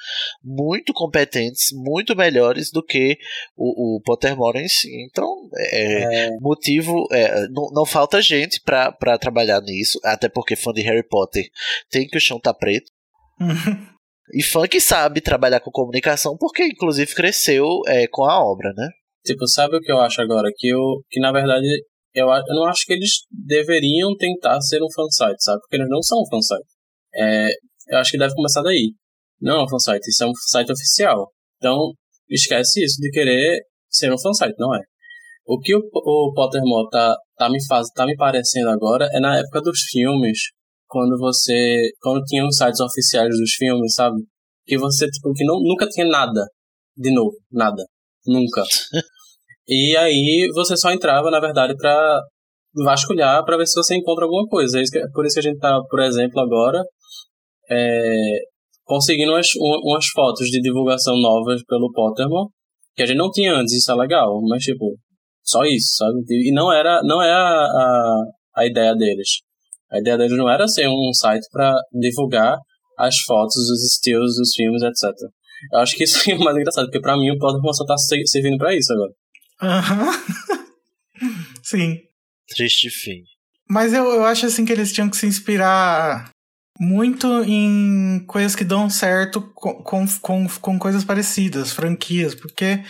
muito 0.41 0.93
competentes, 0.93 1.73
muito 1.73 2.15
melhores 2.15 2.71
do 2.71 2.81
que 2.81 3.17
o, 3.53 3.97
o 3.97 4.01
Pottermore 4.01 4.61
em 4.61 4.69
si. 4.69 4.89
Então, 5.09 5.49
é, 5.57 6.27
É, 6.27 6.29
motivo 6.39 7.05
é, 7.11 7.45
não, 7.49 7.67
não 7.73 7.85
falta 7.85 8.21
gente 8.21 8.61
pra 8.61 8.93
pra 8.93 9.17
trabalhar 9.17 9.59
nisso, 9.59 9.99
até 10.05 10.29
porque 10.29 10.55
fã 10.55 10.71
de 10.71 10.83
Harry 10.83 11.05
Potter 11.05 11.49
tem 11.89 12.07
que 12.07 12.15
o 12.17 12.21
chão 12.21 12.39
tá 12.39 12.53
preto. 12.53 12.89
E 14.33 14.41
fã 14.41 14.67
que 14.67 14.79
sabe 14.79 15.21
trabalhar 15.21 15.59
com 15.59 15.69
comunicação, 15.69 16.35
porque 16.35 16.63
inclusive 16.63 17.13
cresceu 17.13 17.81
é, 17.85 18.07
com 18.07 18.25
a 18.25 18.43
obra, 18.43 18.73
né? 18.75 18.89
Tipo, 19.25 19.47
sabe 19.47 19.77
o 19.77 19.79
que 19.79 19.91
eu 19.91 19.99
acho 19.99 20.21
agora? 20.21 20.49
Que, 20.55 20.69
eu, 20.69 20.79
que 21.09 21.19
na 21.19 21.31
verdade, 21.31 21.67
eu, 22.13 22.27
eu 22.27 22.55
não 22.55 22.65
acho 22.65 22.85
que 22.85 22.93
eles 22.93 23.23
deveriam 23.29 24.15
tentar 24.17 24.61
ser 24.61 24.81
um 24.81 24.91
fansite, 24.95 25.43
sabe? 25.43 25.59
Porque 25.61 25.75
eles 25.77 25.89
não 25.89 26.01
são 26.01 26.19
um 26.19 26.29
fansite. 26.29 26.67
É, 27.15 27.47
eu 27.89 27.97
acho 27.97 28.11
que 28.11 28.17
deve 28.17 28.33
começar 28.33 28.61
daí. 28.61 28.93
Não 29.41 29.59
é 29.59 29.63
um 29.63 29.69
fansite, 29.69 30.09
isso 30.09 30.23
é 30.23 30.27
um 30.27 30.33
site 30.47 30.71
oficial. 30.71 31.31
Então, 31.57 31.93
esquece 32.29 32.83
isso 32.83 32.99
de 33.01 33.09
querer 33.09 33.61
ser 33.89 34.13
um 34.13 34.17
fansite, 34.17 34.55
não 34.57 34.73
é? 34.75 34.79
O 35.45 35.59
que 35.59 35.75
o, 35.75 35.79
o 35.79 36.33
Pottermore 36.33 36.89
tá, 36.89 37.15
tá, 37.37 37.49
me 37.49 37.63
faz, 37.65 37.87
tá 37.93 38.05
me 38.05 38.15
parecendo 38.15 38.69
agora 38.69 39.07
é 39.13 39.19
na 39.19 39.37
época 39.37 39.61
dos 39.61 39.79
filmes, 39.91 40.39
quando 40.87 41.17
você. 41.19 41.91
Quando 42.01 42.23
tinha 42.23 42.45
os 42.45 42.57
sites 42.57 42.79
oficiais 42.79 43.29
dos 43.37 43.51
filmes, 43.53 43.93
sabe? 43.93 44.17
Que 44.65 44.77
você, 44.77 45.07
tipo, 45.09 45.31
que 45.33 45.45
não, 45.45 45.59
nunca 45.61 45.87
tinha 45.87 46.07
nada 46.07 46.47
de 46.97 47.13
novo. 47.13 47.35
Nada. 47.51 47.83
Nunca. 48.25 48.63
E 49.67 49.95
aí 49.97 50.47
você 50.53 50.77
só 50.77 50.91
entrava, 50.91 51.29
na 51.31 51.39
verdade, 51.39 51.75
pra 51.75 52.21
vasculhar 52.83 53.43
para 53.45 53.57
ver 53.57 53.67
se 53.67 53.75
você 53.75 53.95
encontra 53.95 54.25
alguma 54.25 54.45
coisa. 54.47 54.79
É 54.79 54.83
por 55.13 55.25
isso 55.25 55.35
que 55.35 55.39
a 55.39 55.49
gente 55.51 55.59
tá, 55.59 55.79
por 55.89 56.01
exemplo, 56.01 56.39
agora 56.39 56.83
é, 57.69 58.39
conseguindo 58.83 59.31
umas, 59.31 59.47
umas 59.83 60.05
fotos 60.07 60.47
de 60.47 60.61
divulgação 60.61 61.17
novas 61.17 61.63
pelo 61.65 61.91
Pottermore, 61.91 62.49
que 62.95 63.03
a 63.03 63.05
gente 63.05 63.17
não 63.17 63.31
tinha 63.31 63.53
antes, 63.53 63.73
isso 63.73 63.91
é 63.91 63.95
legal, 63.95 64.39
mas 64.47 64.63
tipo, 64.63 64.95
só 65.43 65.63
isso, 65.63 65.95
sabe? 65.97 66.23
E 66.29 66.51
não 66.53 66.71
era, 66.71 67.01
não 67.03 67.21
é 67.21 67.31
a, 67.31 67.47
a, 67.47 68.23
a 68.57 68.65
ideia 68.65 68.95
deles. 68.95 69.41
A 69.91 69.99
ideia 69.99 70.17
deles 70.17 70.37
não 70.37 70.49
era 70.49 70.67
ser 70.67 70.87
um 70.87 71.11
site 71.13 71.45
para 71.51 71.73
divulgar 71.91 72.57
as 72.97 73.17
fotos, 73.19 73.57
os 73.57 73.83
estilos 73.83 74.35
dos 74.37 74.53
filmes, 74.53 74.81
etc. 74.81 75.11
Eu 75.73 75.79
acho 75.79 75.95
que 75.95 76.03
isso 76.03 76.19
é 76.29 76.35
o 76.35 76.39
mais 76.39 76.55
engraçado, 76.55 76.85
porque 76.85 77.01
pra 77.01 77.17
mim 77.17 77.31
o 77.31 77.37
Pottermore 77.39 77.75
só 77.75 77.85
tá 77.85 77.95
servindo 77.97 78.57
para 78.57 78.75
isso 78.75 78.91
agora. 78.93 79.11
Aham. 79.61 80.11
Sim. 81.63 81.99
Triste 82.47 82.89
fim. 82.89 83.23
Mas 83.69 83.93
eu, 83.93 84.05
eu 84.05 84.25
acho 84.25 84.45
assim 84.45 84.65
que 84.65 84.71
eles 84.71 84.91
tinham 84.91 85.09
que 85.09 85.17
se 85.17 85.25
inspirar 85.25 86.29
muito 86.79 87.27
em 87.43 88.23
coisas 88.27 88.55
que 88.55 88.63
dão 88.63 88.89
certo 88.89 89.41
com, 89.41 89.75
com, 89.81 90.05
com, 90.21 90.47
com 90.47 90.79
coisas 90.79 91.03
parecidas, 91.03 91.71
franquias, 91.71 92.35
porque 92.35 92.83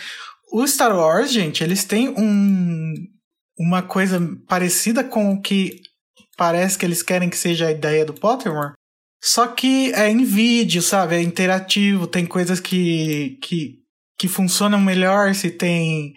o 0.52 0.66
Star 0.66 0.94
Wars, 0.94 1.32
gente, 1.32 1.62
eles 1.62 1.84
têm 1.84 2.08
um, 2.08 2.94
uma 3.58 3.82
coisa 3.82 4.20
parecida 4.48 5.04
com 5.04 5.32
o 5.32 5.40
que 5.40 5.80
parece 6.36 6.76
que 6.76 6.84
eles 6.84 7.02
querem 7.02 7.30
que 7.30 7.36
seja 7.36 7.68
a 7.68 7.72
ideia 7.72 8.04
do 8.04 8.12
Pottermore, 8.12 8.74
só 9.22 9.46
que 9.46 9.92
é 9.94 10.08
em 10.08 10.24
vídeo, 10.24 10.82
sabe? 10.82 11.16
É 11.16 11.22
interativo, 11.22 12.06
tem 12.06 12.26
coisas 12.26 12.60
que, 12.60 13.38
que, 13.42 13.78
que 14.18 14.28
funcionam 14.28 14.80
melhor 14.80 15.34
se 15.34 15.50
tem 15.50 16.14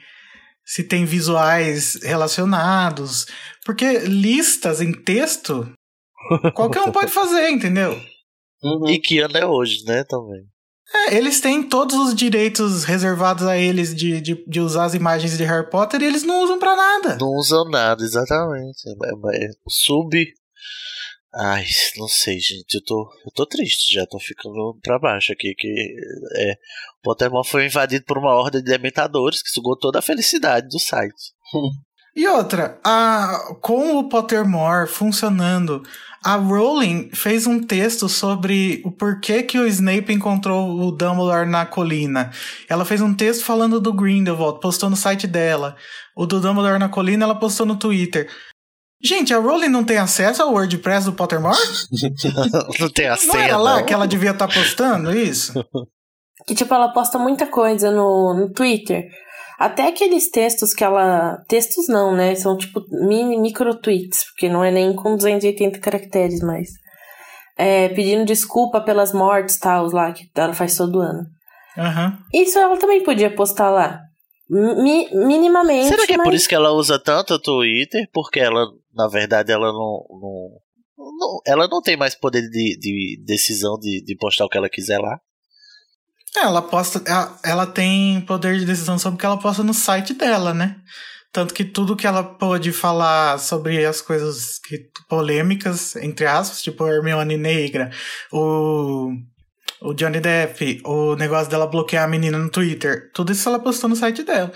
se 0.69 0.83
tem 0.83 1.03
visuais 1.03 1.97
relacionados. 2.03 3.25
Porque 3.65 3.99
listas 4.01 4.81
em 4.81 4.91
texto, 4.91 5.67
qualquer 6.53 6.83
um 6.83 6.91
pode 6.91 7.11
fazer, 7.11 7.49
entendeu? 7.49 7.99
Uhum. 8.61 8.87
E 8.87 8.99
que 8.99 9.17
ano 9.17 9.35
é 9.35 9.45
hoje, 9.47 9.83
né, 9.85 10.03
também. 10.03 10.43
É, 10.93 11.15
eles 11.15 11.41
têm 11.41 11.63
todos 11.63 11.95
os 11.95 12.13
direitos 12.13 12.83
reservados 12.83 13.45
a 13.47 13.57
eles 13.57 13.95
de, 13.95 14.21
de, 14.21 14.43
de, 14.45 14.59
usar 14.59 14.85
as 14.85 14.93
imagens 14.93 15.37
de 15.37 15.43
Harry 15.43 15.69
Potter 15.69 16.01
e 16.01 16.05
eles 16.05 16.23
não 16.23 16.43
usam 16.43 16.59
para 16.59 16.75
nada. 16.75 17.17
Não 17.19 17.29
usam 17.29 17.67
nada, 17.69 18.03
exatamente. 18.03 18.87
É, 18.87 19.45
é, 19.45 19.49
sub 19.67 20.09
Ai, 21.33 21.65
não 21.97 22.07
sei, 22.07 22.39
gente. 22.39 22.75
Eu 22.75 22.83
tô, 22.83 23.09
eu 23.25 23.31
tô 23.31 23.45
triste 23.45 23.93
já, 23.93 24.05
tô 24.05 24.19
ficando 24.19 24.77
pra 24.81 24.97
baixo 24.97 25.31
aqui. 25.31 25.53
Que 25.55 25.95
é, 26.37 26.53
o 26.53 27.03
Pottermore 27.03 27.47
foi 27.47 27.65
invadido 27.65 28.05
por 28.05 28.17
uma 28.17 28.33
horda 28.33 28.61
de 28.61 28.69
dementadores 28.69 29.41
que 29.41 29.49
sugou 29.49 29.77
toda 29.77 29.99
a 29.99 30.03
felicidade 30.03 30.67
do 30.67 30.79
site. 30.79 31.33
e 32.15 32.27
outra, 32.27 32.79
a, 32.83 33.55
com 33.61 33.99
o 33.99 34.09
Pottermore 34.09 34.87
funcionando, 34.87 35.83
a 36.23 36.35
Rowling 36.35 37.11
fez 37.13 37.47
um 37.47 37.61
texto 37.61 38.09
sobre 38.09 38.81
o 38.83 38.91
porquê 38.91 39.43
que 39.43 39.57
o 39.57 39.67
Snape 39.67 40.11
encontrou 40.11 40.81
o 40.81 40.91
Dumbledore 40.91 41.47
na 41.47 41.65
colina. 41.65 42.31
Ela 42.67 42.83
fez 42.83 43.01
um 43.01 43.13
texto 43.13 43.45
falando 43.45 43.79
do 43.79 43.93
Grindelwald, 43.93 44.59
postou 44.59 44.89
no 44.89 44.97
site 44.97 45.27
dela. 45.27 45.77
O 46.15 46.25
do 46.25 46.41
Dumbledore 46.41 46.79
na 46.79 46.89
colina 46.89 47.23
ela 47.23 47.35
postou 47.35 47.65
no 47.65 47.77
Twitter. 47.77 48.29
Gente, 49.01 49.33
a 49.33 49.37
Rowling 49.37 49.69
não 49.69 49.83
tem 49.83 49.97
acesso 49.97 50.43
ao 50.43 50.51
WordPress 50.51 51.05
do 51.05 51.13
Pottermore? 51.13 51.57
não 52.79 52.89
tem 52.89 53.07
acesso. 53.07 53.27
Não 53.27 53.39
era 53.39 53.57
lá 53.57 53.77
não. 53.77 53.85
que 53.85 53.93
ela 53.93 54.07
devia 54.07 54.31
estar 54.31 54.47
tá 54.47 54.53
postando 54.53 55.15
isso? 55.15 55.53
Que 56.45 56.53
tipo, 56.53 56.73
ela 56.73 56.89
posta 56.89 57.17
muita 57.17 57.47
coisa 57.47 57.91
no, 57.91 58.33
no 58.33 58.51
Twitter. 58.51 59.07
Até 59.59 59.87
aqueles 59.87 60.29
textos 60.29 60.73
que 60.73 60.83
ela. 60.83 61.37
Textos 61.47 61.87
não, 61.89 62.15
né? 62.15 62.33
São 62.35 62.57
tipo 62.57 62.81
mini 62.89 63.37
micro 63.37 63.75
tweets, 63.75 64.25
porque 64.25 64.47
não 64.47 64.63
é 64.63 64.71
nem 64.71 64.95
com 64.95 65.17
280 65.17 65.79
caracteres 65.79 66.41
mais. 66.41 66.69
É, 67.57 67.89
pedindo 67.89 68.23
desculpa 68.23 68.79
pelas 68.79 69.11
mortes 69.11 69.59
tal, 69.59 69.87
lá, 69.91 70.13
que 70.13 70.29
ela 70.33 70.53
faz 70.53 70.77
todo 70.77 71.01
ano. 71.01 71.25
Uhum. 71.77 72.17
Isso 72.33 72.57
ela 72.57 72.77
também 72.77 73.03
podia 73.03 73.33
postar 73.35 73.69
lá. 73.69 73.99
Mi 74.49 75.09
minimamente. 75.13 75.89
Será 75.89 76.07
que 76.07 76.17
mas... 76.17 76.21
é 76.21 76.29
por 76.29 76.33
isso 76.33 76.49
que 76.49 76.55
ela 76.55 76.71
usa 76.71 76.97
tanto 76.97 77.33
o 77.33 77.41
Twitter? 77.41 78.07
Porque 78.13 78.39
ela, 78.39 78.65
na 78.93 79.07
verdade, 79.07 79.51
ela 79.51 79.71
não. 79.71 80.05
não, 80.09 80.59
não 80.97 81.39
ela 81.45 81.67
não 81.67 81.81
tem 81.81 81.97
mais 81.97 82.15
poder 82.15 82.41
de, 82.49 82.77
de 82.79 83.23
decisão 83.25 83.77
de, 83.79 84.03
de 84.03 84.15
postar 84.15 84.45
o 84.45 84.49
que 84.49 84.57
ela 84.57 84.69
quiser 84.69 84.99
lá. 84.99 85.19
É, 86.37 86.41
ela 86.41 86.61
posta. 86.61 87.01
Ela, 87.05 87.39
ela 87.43 87.67
tem 87.67 88.21
poder 88.21 88.59
de 88.59 88.65
decisão 88.65 88.97
sobre 88.99 89.15
o 89.15 89.19
que 89.19 89.25
ela 89.25 89.39
posta 89.39 89.63
no 89.63 89.73
site 89.73 90.13
dela, 90.13 90.53
né? 90.53 90.75
Tanto 91.31 91.53
que 91.53 91.63
tudo 91.63 91.95
que 91.95 92.07
ela 92.07 92.23
pôde 92.23 92.71
falar 92.71 93.37
sobre 93.39 93.85
as 93.85 94.01
coisas 94.01 94.57
que, 94.59 94.89
polêmicas, 95.07 95.95
entre 95.97 96.25
aspas, 96.25 96.61
tipo 96.61 96.87
Hermione 96.87 97.37
Negra, 97.37 97.91
o 98.31 99.11
o 99.81 99.93
Johnny 99.93 100.19
Depp, 100.19 100.81
o 100.85 101.15
negócio 101.15 101.49
dela 101.49 101.65
bloquear 101.65 102.03
a 102.03 102.07
menina 102.07 102.37
no 102.37 102.49
Twitter, 102.49 103.11
tudo 103.13 103.31
isso 103.31 103.47
ela 103.47 103.59
postou 103.59 103.89
no 103.89 103.95
site 103.95 104.23
dela. 104.23 104.51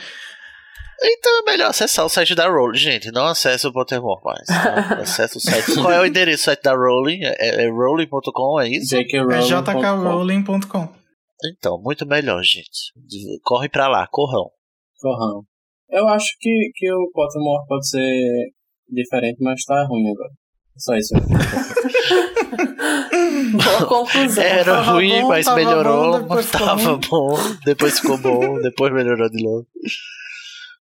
Então 1.01 1.39
é 1.39 1.51
melhor 1.51 1.69
acessar 1.69 2.05
o 2.05 2.09
site 2.09 2.35
da 2.35 2.47
Rowling, 2.47 2.77
gente. 2.77 3.11
Não 3.11 3.25
acesse 3.25 3.67
o 3.67 3.73
Pottermore 3.73 4.21
mais. 4.23 4.47
Acesse 5.01 5.37
o 5.37 5.39
site. 5.39 5.73
Qual 5.73 5.91
é 5.91 5.99
o 5.99 6.05
endereço 6.05 6.43
do 6.43 6.45
site 6.45 6.61
da 6.63 6.73
Rowling? 6.73 7.19
É, 7.23 7.65
é 7.65 7.69
rowling.com, 7.69 8.61
é 8.61 8.69
isso? 8.69 8.95
É 8.95 9.03
jkrowling.com. 9.03 10.93
Então, 11.45 11.81
muito 11.81 12.05
melhor, 12.05 12.41
gente. 12.43 12.93
Corre 13.43 13.67
pra 13.67 13.87
lá, 13.87 14.07
corrão. 14.07 14.49
Corrão. 15.01 15.43
Eu 15.89 16.07
acho 16.07 16.37
que, 16.39 16.71
que 16.75 16.91
o 16.91 17.11
Pottermore 17.11 17.67
pode 17.67 17.87
ser 17.87 18.51
diferente, 18.89 19.37
mas 19.41 19.63
tá 19.65 19.85
ruim 19.85 20.09
agora. 20.11 20.31
Só 20.77 20.95
isso. 20.95 21.13
Boa 23.51 23.85
conclusão. 23.85 24.43
Era 24.43 24.63
tava 24.63 24.91
ruim, 24.93 25.21
bom, 25.21 25.27
mas 25.27 25.45
tava 25.45 25.57
melhorou. 25.57 26.13
Bom, 26.13 26.19
depois 26.21 26.49
tava 26.51 26.97
bom, 26.97 27.37
depois 27.65 27.99
ficou 27.99 28.17
bom, 28.17 28.59
depois 28.59 28.91
melhorou 28.93 29.29
de 29.29 29.43
novo. 29.43 29.67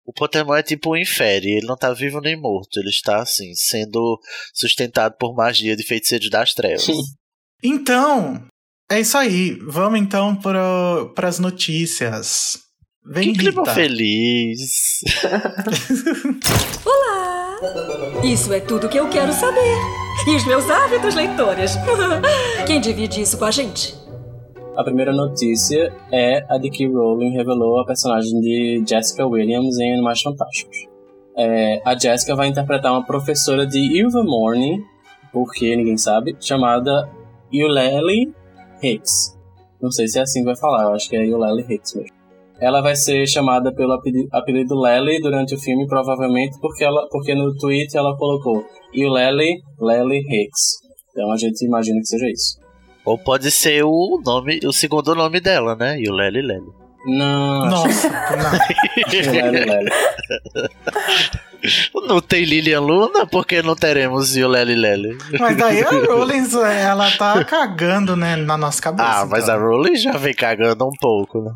O 0.07 0.13
Pottermore 0.13 0.61
é 0.61 0.63
tipo 0.63 0.93
um 0.93 0.97
infere, 0.97 1.53
ele 1.53 1.67
não 1.67 1.77
tá 1.77 1.93
vivo 1.93 2.21
nem 2.21 2.39
morto, 2.39 2.79
ele 2.79 2.91
está 2.91 3.23
assim, 3.23 3.55
sendo 3.55 4.21
sustentado 4.53 5.17
por 5.19 5.35
magia 5.35 5.75
de 5.75 5.83
feiticeiros 5.83 6.29
das 6.29 6.53
trevas. 6.53 6.87
Então, 7.63 8.47
é 8.91 9.01
isso 9.01 9.17
aí. 9.17 9.59
Vamos 9.67 9.99
então 9.99 10.37
para 10.37 11.29
as 11.29 11.39
notícias. 11.39 12.59
Vem, 13.07 13.33
que 13.33 13.39
clima 13.39 13.65
feliz. 13.67 15.01
Olá! 16.85 17.59
Isso 18.23 18.53
é 18.53 18.61
tudo 18.61 18.89
que 18.89 18.99
eu 18.99 19.09
quero 19.09 19.33
saber. 19.33 19.77
E 20.27 20.37
os 20.37 20.47
meus 20.47 20.69
hábitos 20.71 21.15
leitores. 21.15 21.73
Quem 22.67 22.81
divide 22.81 23.23
isso 23.23 23.39
com 23.39 23.45
a 23.47 23.51
gente? 23.51 24.04
A 24.77 24.83
primeira 24.83 25.13
notícia 25.13 25.93
é 26.11 26.45
a 26.49 26.59
de 26.59 26.69
que 26.69 26.87
Rowling 26.87 27.31
revelou 27.31 27.81
a 27.81 27.87
personagem 27.87 28.41
de 28.41 28.83
Jessica 28.87 29.25
Williams 29.25 29.79
em 29.79 29.93
Animais 29.95 30.21
Fantásticos. 30.21 30.77
É, 31.37 31.81
a 31.85 31.97
Jessica 31.97 32.35
vai 32.35 32.49
interpretar 32.49 32.91
uma 32.91 33.07
professora 33.07 33.65
de 33.65 33.79
Ilvermorny, 33.79 34.83
porque 35.33 35.77
ninguém 35.77 35.97
sabe, 35.97 36.37
chamada 36.41 37.09
Eulalie 37.53 38.33
Hicks. 38.83 39.39
Não 39.81 39.93
sei 39.93 40.09
se 40.09 40.19
é 40.19 40.23
assim 40.23 40.41
que 40.41 40.47
vai 40.47 40.57
falar, 40.57 40.85
eu 40.85 40.95
acho 40.95 41.09
que 41.09 41.17
é 41.17 41.25
Eulalie 41.25 41.65
Hicks 41.69 41.95
mesmo. 41.95 42.17
Ela 42.61 42.81
vai 42.81 42.97
ser 42.97 43.27
chamada 43.29 43.73
pelo 43.73 43.93
apelido 44.33 44.81
Lely 44.81 45.21
durante 45.21 45.55
o 45.55 45.59
filme, 45.59 45.87
provavelmente 45.87 46.59
porque, 46.61 46.85
ela, 46.85 47.07
porque 47.11 47.35
no 47.35 47.55
tweet 47.57 47.97
ela 47.97 48.17
colocou 48.17 48.65
e 48.93 49.09
Lely, 49.09 49.61
Lely 49.81 50.19
Hicks. 50.19 50.79
Então 51.11 51.31
a 51.31 51.37
gente 51.37 51.65
imagina 51.65 52.01
que 52.01 52.07
seja 52.07 52.29
isso. 52.29 52.64
Ou 53.05 53.19
pode 53.19 53.51
ser 53.51 53.85
o 53.85 54.21
nome, 54.25 54.61
o 54.65 54.73
segundo 54.73 55.15
nome 55.15 55.41
dela, 55.41 55.77
né? 55.77 56.01
E 56.01 56.09
o 56.09 56.13
Lely 56.13 56.43
Lely. 56.43 56.73
Não. 57.07 57.67
Nossa, 57.67 58.09
não. 58.09 59.33
Lely 59.33 59.65
Lely. 59.65 59.91
Não 62.07 62.21
tem 62.21 62.45
Lilian 62.45 62.81
Luna, 62.81 63.27
porque 63.27 63.63
não 63.63 63.75
teremos 63.75 64.37
Yolele 64.37 64.75
Lele. 64.75 65.17
Mas 65.39 65.57
daí 65.57 65.83
a 65.83 65.89
Rowling, 66.07 66.47
ela 66.63 67.11
tá 67.13 67.43
cagando, 67.45 68.15
né, 68.15 68.37
na 68.37 68.57
nossa 68.57 68.83
cabeça. 68.83 69.09
Ah, 69.09 69.27
mas 69.27 69.45
então. 69.45 69.55
a 69.55 69.59
Rowling 69.59 69.97
já 69.97 70.13
vem 70.13 70.35
cagando 70.35 70.87
um 70.87 70.93
pouco, 71.01 71.41
né? 71.41 71.53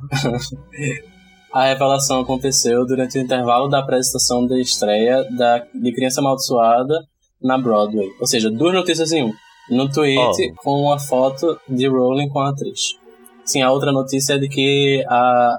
a 1.53 1.64
revelação 1.66 2.20
aconteceu 2.20 2.86
durante 2.86 3.18
o 3.18 3.20
intervalo 3.20 3.68
da 3.68 3.80
apresentação 3.80 4.46
da 4.46 4.59
estreia 4.59 5.24
da, 5.36 5.59
de 5.74 5.92
Criança 5.94 6.20
Amaldiçoada 6.20 6.94
na 7.42 7.59
Broadway. 7.59 8.09
Ou 8.20 8.26
seja, 8.26 8.51
duas 8.51 8.74
notícias 8.74 9.12
em 9.12 9.24
um. 9.24 9.32
No 9.70 9.88
tweet, 9.90 10.18
oh. 10.18 10.62
com 10.62 10.82
uma 10.82 10.98
foto 10.98 11.58
de 11.68 11.86
Rowling 11.86 12.28
com 12.28 12.40
a 12.40 12.50
atriz. 12.50 12.96
Sim, 13.44 13.62
a 13.62 13.70
outra 13.70 13.92
notícia 13.92 14.34
é 14.34 14.38
de 14.38 14.48
que 14.48 15.04
a 15.08 15.58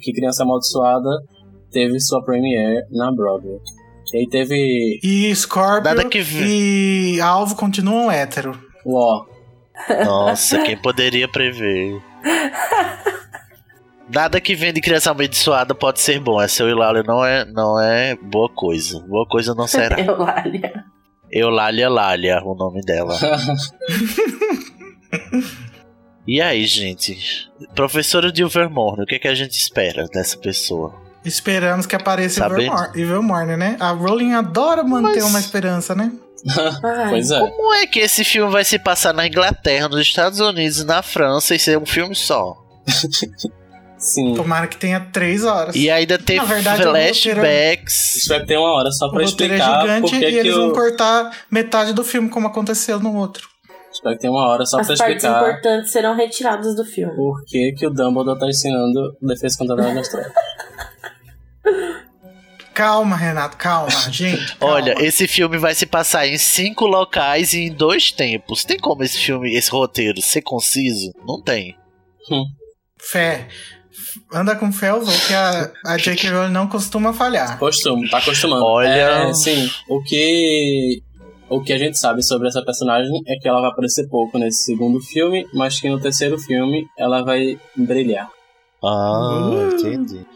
que 0.00 0.12
Criança 0.12 0.42
Amaldiçoada 0.42 1.22
teve 1.70 2.00
sua 2.00 2.22
premiere 2.22 2.84
na 2.90 3.12
Broadway. 3.12 3.58
E 4.12 4.18
aí 4.18 4.28
teve. 4.28 5.00
E 5.02 5.34
Scorpio 5.34 6.08
que... 6.08 6.20
e 6.20 7.20
Alvo 7.20 7.56
continuam 7.56 8.10
hétero. 8.10 8.58
Uó. 8.84 9.26
Nossa, 10.04 10.62
quem 10.62 10.76
poderia 10.76 11.28
prever? 11.28 12.00
Nada 14.08 14.40
que 14.40 14.54
vem 14.54 14.72
de 14.72 14.80
criança 14.80 15.10
amaldiçoada 15.10 15.74
pode 15.74 16.00
ser 16.00 16.20
bom. 16.20 16.40
Essa 16.40 16.62
Eulália 16.62 17.02
não 17.02 17.24
é, 17.24 17.44
não 17.44 17.80
é 17.80 18.14
boa 18.14 18.48
coisa. 18.48 19.00
Boa 19.00 19.26
coisa 19.26 19.54
não 19.54 19.66
será. 19.66 19.98
Eulália. 20.00 20.84
Eulália 21.38 21.88
Lália, 21.88 22.42
o 22.44 22.54
nome 22.54 22.80
dela. 22.82 23.16
e 26.26 26.40
aí, 26.40 26.66
gente? 26.66 27.18
Professora 27.74 28.32
de 28.32 28.42
Ilvermorny, 28.42 29.02
o 29.02 29.06
que, 29.06 29.16
é 29.16 29.18
que 29.18 29.28
a 29.28 29.34
gente 29.34 29.52
espera 29.52 30.06
dessa 30.06 30.38
pessoa? 30.38 30.94
Esperamos 31.24 31.86
que 31.86 31.96
apareça 31.96 32.46
Ilvermorny, 32.94 33.56
né? 33.56 33.76
A 33.80 33.90
Rowling 33.90 34.34
adora 34.34 34.84
manter 34.84 35.20
Mas- 35.20 35.24
uma 35.24 35.40
esperança, 35.40 35.94
né? 35.94 36.12
Pois 37.10 37.30
é. 37.30 37.40
Como 37.40 37.74
é 37.74 37.86
que 37.86 37.98
esse 37.98 38.22
filme 38.22 38.52
vai 38.52 38.64
se 38.64 38.78
passar 38.78 39.12
na 39.12 39.26
Inglaterra, 39.26 39.88
nos 39.88 40.00
Estados 40.00 40.38
Unidos, 40.38 40.84
na 40.84 41.02
França 41.02 41.54
e 41.54 41.58
ser 41.58 41.78
um 41.78 41.86
filme 41.86 42.14
só? 42.14 42.56
Sim. 44.06 44.34
Tomara 44.34 44.68
que 44.68 44.76
tenha 44.76 45.00
três 45.00 45.44
horas. 45.44 45.74
E 45.74 45.90
ainda 45.90 46.16
tem 46.16 46.42
verdade, 46.44 46.82
flashbacks. 46.82 48.16
Isso 48.16 48.28
vai 48.28 48.44
ter 48.44 48.56
uma 48.56 48.72
hora 48.72 48.90
só 48.92 49.06
o 49.06 49.10
pra 49.10 49.24
roteiro 49.24 49.54
é 49.54 49.56
explicar 49.56 49.80
gigante 49.80 50.00
por 50.02 50.10
que 50.10 50.28
e 50.28 50.38
eles 50.38 50.54
vão 50.54 50.68
o... 50.68 50.72
cortar 50.72 51.36
metade 51.50 51.92
do 51.92 52.04
filme, 52.04 52.28
como 52.28 52.46
aconteceu 52.46 53.00
no 53.00 53.16
outro. 53.16 53.48
Espero 53.92 54.14
que 54.14 54.20
tenha 54.20 54.32
uma 54.32 54.46
hora 54.46 54.64
só 54.64 54.78
As 54.78 54.86
pra 54.86 54.96
partes 54.96 55.16
explicar 55.16 55.42
importantes 55.42 55.90
serão 55.90 56.14
retiradas 56.14 56.76
do 56.76 56.84
filme. 56.84 57.16
por 57.16 57.44
que, 57.44 57.72
que 57.72 57.86
o 57.86 57.90
Dumbledore 57.90 58.38
tá 58.38 58.46
ensinando 58.46 59.16
defesa 59.20 59.58
contra 59.58 59.74
a 59.74 59.94
das 59.94 60.08
trevas. 60.08 60.32
Calma, 62.72 63.16
Renato, 63.16 63.56
calma, 63.56 63.90
gente. 64.12 64.54
calma. 64.58 64.74
Olha, 64.74 64.94
esse 65.02 65.26
filme 65.26 65.56
vai 65.56 65.74
se 65.74 65.86
passar 65.86 66.28
em 66.28 66.36
cinco 66.36 66.86
locais 66.86 67.54
e 67.54 67.64
em 67.64 67.72
dois 67.72 68.12
tempos. 68.12 68.64
Tem 68.64 68.78
como 68.78 69.02
esse 69.02 69.18
filme, 69.18 69.52
esse 69.52 69.70
roteiro, 69.70 70.20
ser 70.20 70.42
conciso? 70.42 71.10
Não 71.26 71.42
tem. 71.42 71.74
Fé. 72.98 73.48
Anda 74.32 74.56
com 74.56 74.72
fé, 74.72 74.92
ou 74.92 75.00
que 75.02 75.34
a, 75.34 75.70
a 75.84 75.96
J.K. 75.96 76.30
Rowling 76.30 76.52
não 76.52 76.66
costuma 76.66 77.12
falhar. 77.12 77.58
Costumo, 77.58 78.08
tá 78.08 78.18
acostumando. 78.18 78.64
Olha. 78.64 78.88
É, 78.88 79.32
sim. 79.34 79.70
O 79.88 80.02
que. 80.02 81.02
O 81.48 81.62
que 81.62 81.72
a 81.72 81.78
gente 81.78 81.96
sabe 81.96 82.24
sobre 82.24 82.48
essa 82.48 82.60
personagem 82.64 83.12
é 83.28 83.36
que 83.36 83.46
ela 83.48 83.60
vai 83.60 83.70
aparecer 83.70 84.08
pouco 84.08 84.36
nesse 84.36 84.64
segundo 84.64 85.00
filme, 85.00 85.46
mas 85.54 85.78
que 85.80 85.88
no 85.88 86.00
terceiro 86.00 86.36
filme 86.38 86.84
ela 86.98 87.22
vai 87.22 87.56
brilhar. 87.76 88.28
Ah, 88.84 89.50
Uh. 89.52 89.70
entendi. 89.76 90.26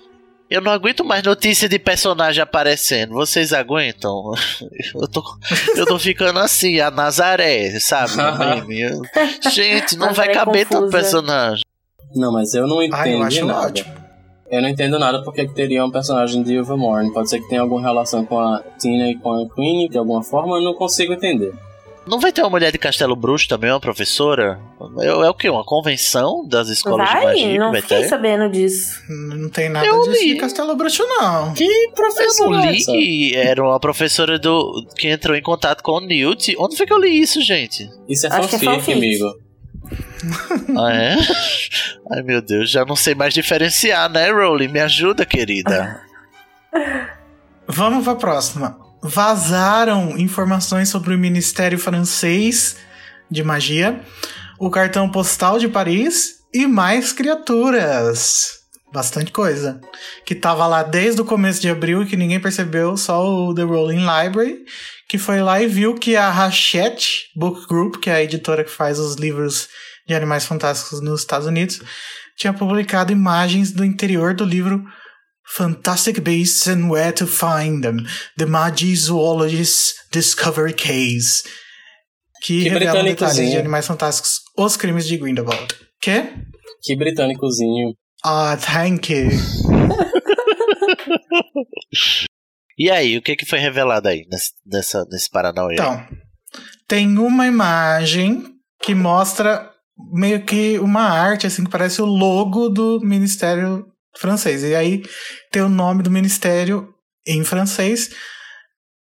Eu 0.48 0.60
não 0.60 0.72
aguento 0.72 1.04
mais 1.04 1.22
notícia 1.22 1.68
de 1.68 1.78
personagem 1.78 2.42
aparecendo. 2.42 3.12
Vocês 3.14 3.52
aguentam? 3.52 4.32
Eu 4.94 5.06
tô, 5.08 5.22
eu 5.76 5.86
tô 5.86 5.98
ficando 5.98 6.40
assim, 6.40 6.80
a 6.80 6.90
Nazaré, 6.90 7.78
sabe? 7.78 8.14
Gente, 9.52 9.96
não 9.96 10.12
vai 10.12 10.32
caber 10.32 10.66
tanto 10.66 10.90
personagem. 10.90 11.62
Não, 12.14 12.32
mas 12.32 12.54
eu 12.54 12.66
não 12.66 12.82
entendo 12.82 13.06
eu 13.08 13.22
acho 13.22 13.44
nada. 13.46 13.66
ótimo. 13.68 14.00
Eu 14.50 14.62
não 14.62 14.68
entendo 14.68 14.98
nada 14.98 15.22
porque 15.22 15.46
que 15.46 15.54
teria 15.54 15.84
um 15.84 15.90
personagem 15.92 16.42
de 16.42 16.54
Ilvermorny. 16.54 17.12
Pode 17.12 17.30
ser 17.30 17.40
que 17.40 17.48
tenha 17.48 17.60
alguma 17.60 17.80
relação 17.80 18.24
com 18.26 18.38
a 18.38 18.60
Tina 18.80 19.08
e 19.08 19.16
com 19.16 19.32
a 19.32 19.48
Queen 19.54 19.88
de 19.88 19.96
alguma 19.96 20.22
forma, 20.24 20.56
eu 20.56 20.62
não 20.62 20.74
consigo 20.74 21.12
entender. 21.12 21.52
Não 22.06 22.18
vai 22.18 22.32
ter 22.32 22.40
uma 22.40 22.50
mulher 22.50 22.72
de 22.72 22.78
Castelo 22.78 23.14
Bruxo 23.14 23.46
também, 23.46 23.70
uma 23.70 23.78
professora? 23.78 24.58
É, 24.98 25.06
é 25.06 25.28
o 25.30 25.34
quê? 25.34 25.48
Uma 25.48 25.62
convenção 25.62 26.44
das 26.48 26.68
escolas 26.68 27.06
de 27.06 27.14
Vai? 27.14 27.24
magia 27.26 27.48
que 27.52 27.58
Não 27.58 27.70
vai 27.70 27.82
fiquei 27.82 27.98
ter? 28.00 28.08
sabendo 28.08 28.48
disso. 28.50 29.00
Não 29.08 29.48
tem 29.50 29.68
nada 29.68 29.86
Eu 29.86 30.00
disso 30.08 30.24
li. 30.24 30.34
de 30.34 30.40
Castelo 30.40 30.74
Bruxo, 30.74 31.04
não. 31.06 31.52
Que 31.54 31.62
Eu 31.64 31.92
professor 31.92 32.50
não 32.50 32.64
é 32.64 32.74
essa? 32.74 32.90
li. 32.90 33.36
Era 33.36 33.62
uma 33.62 33.78
professora 33.78 34.36
do 34.36 34.84
que 34.96 35.08
entrou 35.08 35.36
em 35.36 35.42
contato 35.42 35.82
com 35.82 35.92
o 35.92 36.00
Newt. 36.00 36.56
Onde 36.58 36.76
foi 36.76 36.86
que 36.86 36.92
eu 36.92 36.98
li 36.98 37.20
isso, 37.20 37.40
gente? 37.40 37.88
Isso 38.08 38.26
é 38.26 38.30
que 38.30 38.36
é 38.36 38.40
fanfic, 38.42 38.64
fanfic. 38.64 38.92
amigo. 38.94 39.26
Ah, 40.78 40.92
é? 40.92 41.16
Ai, 42.12 42.22
meu 42.22 42.42
Deus, 42.42 42.70
já 42.70 42.84
não 42.84 42.96
sei 42.96 43.14
mais 43.14 43.34
diferenciar, 43.34 44.10
né, 44.10 44.30
Rowling? 44.30 44.68
Me 44.68 44.80
ajuda, 44.80 45.24
querida. 45.24 46.00
Vamos 47.66 48.04
pra 48.04 48.14
próxima. 48.14 48.78
Vazaram 49.02 50.18
informações 50.18 50.88
sobre 50.88 51.14
o 51.14 51.18
Ministério 51.18 51.78
Francês 51.78 52.76
de 53.30 53.42
Magia, 53.42 54.00
o 54.58 54.70
cartão 54.70 55.08
postal 55.08 55.58
de 55.58 55.68
Paris 55.68 56.40
e 56.52 56.66
mais 56.66 57.12
criaturas. 57.12 58.60
Bastante 58.92 59.30
coisa. 59.30 59.80
Que 60.26 60.34
tava 60.34 60.66
lá 60.66 60.82
desde 60.82 61.20
o 61.20 61.24
começo 61.24 61.60
de 61.60 61.70
abril 61.70 62.02
e 62.02 62.06
que 62.06 62.16
ninguém 62.16 62.40
percebeu, 62.40 62.96
só 62.96 63.24
o 63.24 63.54
The 63.54 63.62
Rolling 63.62 64.04
Library, 64.04 64.64
que 65.10 65.18
foi 65.18 65.42
lá 65.42 65.60
e 65.60 65.66
viu 65.66 65.96
que 65.96 66.14
a 66.14 66.30
Hachette 66.30 67.30
Book 67.34 67.66
Group, 67.66 67.96
que 67.96 68.08
é 68.08 68.12
a 68.12 68.22
editora 68.22 68.62
que 68.62 68.70
faz 68.70 69.00
os 69.00 69.16
livros 69.16 69.68
de 70.06 70.14
Animais 70.14 70.44
Fantásticos 70.44 71.00
nos 71.00 71.22
Estados 71.22 71.48
Unidos, 71.48 71.80
tinha 72.38 72.52
publicado 72.52 73.10
imagens 73.10 73.72
do 73.72 73.84
interior 73.84 74.34
do 74.34 74.44
livro 74.44 74.84
Fantastic 75.56 76.20
Beasts 76.20 76.68
and 76.68 76.88
Where 76.88 77.10
to 77.10 77.26
Find 77.26 77.82
Them, 77.82 78.06
The 78.38 78.46
Magizoologist's 78.46 79.94
Discovery 80.12 80.74
Case, 80.74 81.42
que, 82.44 82.62
Que 82.62 82.68
revela 82.68 83.02
detalhes 83.02 83.50
de 83.50 83.56
Animais 83.56 83.88
Fantásticos, 83.88 84.42
Os 84.56 84.76
Crimes 84.76 85.08
de 85.08 85.16
Grindelwald. 85.16 85.74
Que? 86.00 86.22
Que 86.84 86.96
britânicozinho. 86.96 87.96
Ah, 88.24 88.56
thank 88.56 89.12
you. 89.12 89.30
E 92.80 92.90
aí, 92.90 93.18
o 93.18 93.20
que, 93.20 93.36
que 93.36 93.44
foi 93.44 93.58
revelado 93.58 94.08
aí 94.08 94.24
nesse, 94.30 94.52
nessa, 94.64 95.04
nesse 95.10 95.28
Paranauê? 95.28 95.74
Então, 95.74 96.02
tem 96.88 97.18
uma 97.18 97.46
imagem 97.46 98.42
que 98.82 98.94
mostra 98.94 99.70
meio 100.14 100.42
que 100.46 100.78
uma 100.78 101.02
arte, 101.02 101.46
assim, 101.46 101.62
que 101.62 101.70
parece 101.70 102.00
o 102.00 102.06
logo 102.06 102.70
do 102.70 102.98
Ministério 103.02 103.84
francês. 104.16 104.62
E 104.62 104.74
aí 104.74 105.02
tem 105.52 105.60
o 105.60 105.68
nome 105.68 106.02
do 106.02 106.10
ministério 106.10 106.88
em 107.26 107.44
francês. 107.44 108.08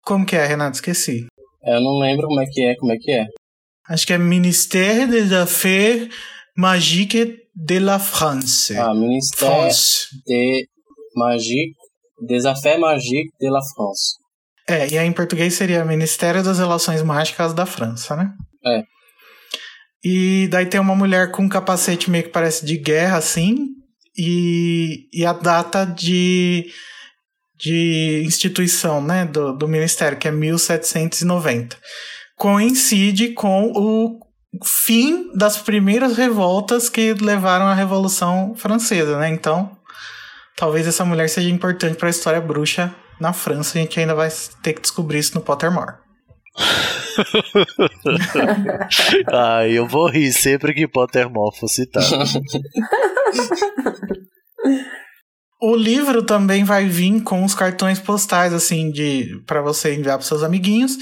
Como 0.01 0.25
que 0.25 0.35
é, 0.35 0.47
Renato? 0.47 0.77
Esqueci. 0.77 1.27
Eu 1.63 1.79
não 1.79 1.99
lembro 1.99 2.25
como 2.27 2.41
é 2.41 2.47
que 2.47 2.65
é, 2.65 2.75
como 2.77 2.93
é 2.93 2.97
que 2.97 3.11
é. 3.11 3.27
Acho 3.87 4.07
que 4.07 4.13
é 4.13 4.17
Ministère 4.17 5.07
des 5.07 5.31
Affaires 5.31 6.09
Magiques 6.57 7.29
de 7.55 7.79
la 7.79 7.99
France. 7.99 8.75
Ah, 8.75 8.95
Ministério 8.95 9.55
France. 9.55 10.07
de 10.25 10.67
Magie, 11.15 11.75
des 12.19 12.45
Affaires 12.45 12.79
Magiques 12.79 13.31
de 13.39 13.49
la 13.49 13.61
France. 13.61 14.15
É, 14.69 14.87
e 14.89 14.97
aí 14.97 15.07
em 15.07 15.13
português 15.13 15.53
seria 15.53 15.85
Ministério 15.85 16.43
das 16.43 16.59
Relações 16.59 17.01
Mágicas 17.01 17.53
da 17.53 17.65
França, 17.65 18.15
né? 18.15 18.33
É. 18.65 18.83
E 20.03 20.47
daí 20.49 20.65
tem 20.65 20.79
uma 20.79 20.95
mulher 20.95 21.31
com 21.31 21.43
um 21.43 21.49
capacete 21.49 22.09
meio 22.09 22.25
que 22.25 22.29
parece 22.29 22.65
de 22.65 22.77
guerra, 22.77 23.17
assim, 23.17 23.67
e, 24.17 25.07
e 25.13 25.25
a 25.25 25.33
data 25.33 25.85
de, 25.85 26.71
de 27.57 28.23
instituição, 28.25 29.01
né, 29.01 29.25
do, 29.25 29.53
do 29.53 29.67
Ministério, 29.67 30.17
que 30.17 30.27
é 30.27 30.31
1790. 30.31 31.77
Coincide 32.35 33.29
com 33.29 33.71
o 33.75 34.19
fim 34.63 35.31
das 35.35 35.57
primeiras 35.57 36.17
revoltas 36.17 36.89
que 36.89 37.13
levaram 37.13 37.65
à 37.65 37.73
Revolução 37.73 38.55
Francesa, 38.55 39.17
né? 39.19 39.29
Então, 39.29 39.76
talvez 40.57 40.85
essa 40.87 41.05
mulher 41.05 41.29
seja 41.29 41.49
importante 41.49 41.95
para 41.95 42.07
a 42.07 42.09
história 42.09 42.41
bruxa 42.41 42.93
na 43.21 43.31
França. 43.31 43.77
A 43.77 43.81
gente 43.81 43.97
ainda 43.99 44.13
vai 44.13 44.29
ter 44.61 44.73
que 44.73 44.81
descobrir 44.81 45.19
isso 45.19 45.35
no 45.35 45.41
Pottermore. 45.41 45.95
Ai, 49.31 49.71
eu 49.77 49.87
vou 49.87 50.09
rir 50.09 50.33
sempre 50.33 50.73
que 50.73 50.87
Pottermore 50.87 51.57
for 51.57 51.69
citado. 51.69 52.05
O 55.59 55.75
livro 55.75 56.21
também 56.21 56.63
vai 56.63 56.85
vir 56.85 57.21
com 57.23 57.43
os 57.43 57.55
cartões 57.55 57.99
postais, 57.99 58.53
assim, 58.53 58.91
de 58.91 59.41
para 59.47 59.59
você 59.59 59.95
enviar 59.95 60.19
para 60.19 60.27
seus 60.27 60.43
amiguinhos. 60.43 60.95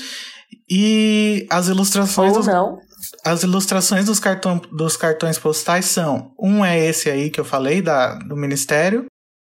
E 0.69 1.45
as 1.49 1.67
ilustrações, 1.67 2.31
Ou 2.31 2.37
dos, 2.37 2.47
não. 2.47 2.77
as 3.25 3.43
ilustrações 3.43 4.05
dos, 4.05 4.17
cartão, 4.17 4.61
dos 4.71 4.95
cartões 4.95 5.37
postais 5.37 5.85
são: 5.85 6.31
um 6.39 6.63
é 6.63 6.79
esse 6.79 7.09
aí 7.09 7.29
que 7.29 7.39
eu 7.39 7.43
falei, 7.43 7.81
da, 7.81 8.15
do 8.19 8.37
Ministério. 8.37 9.05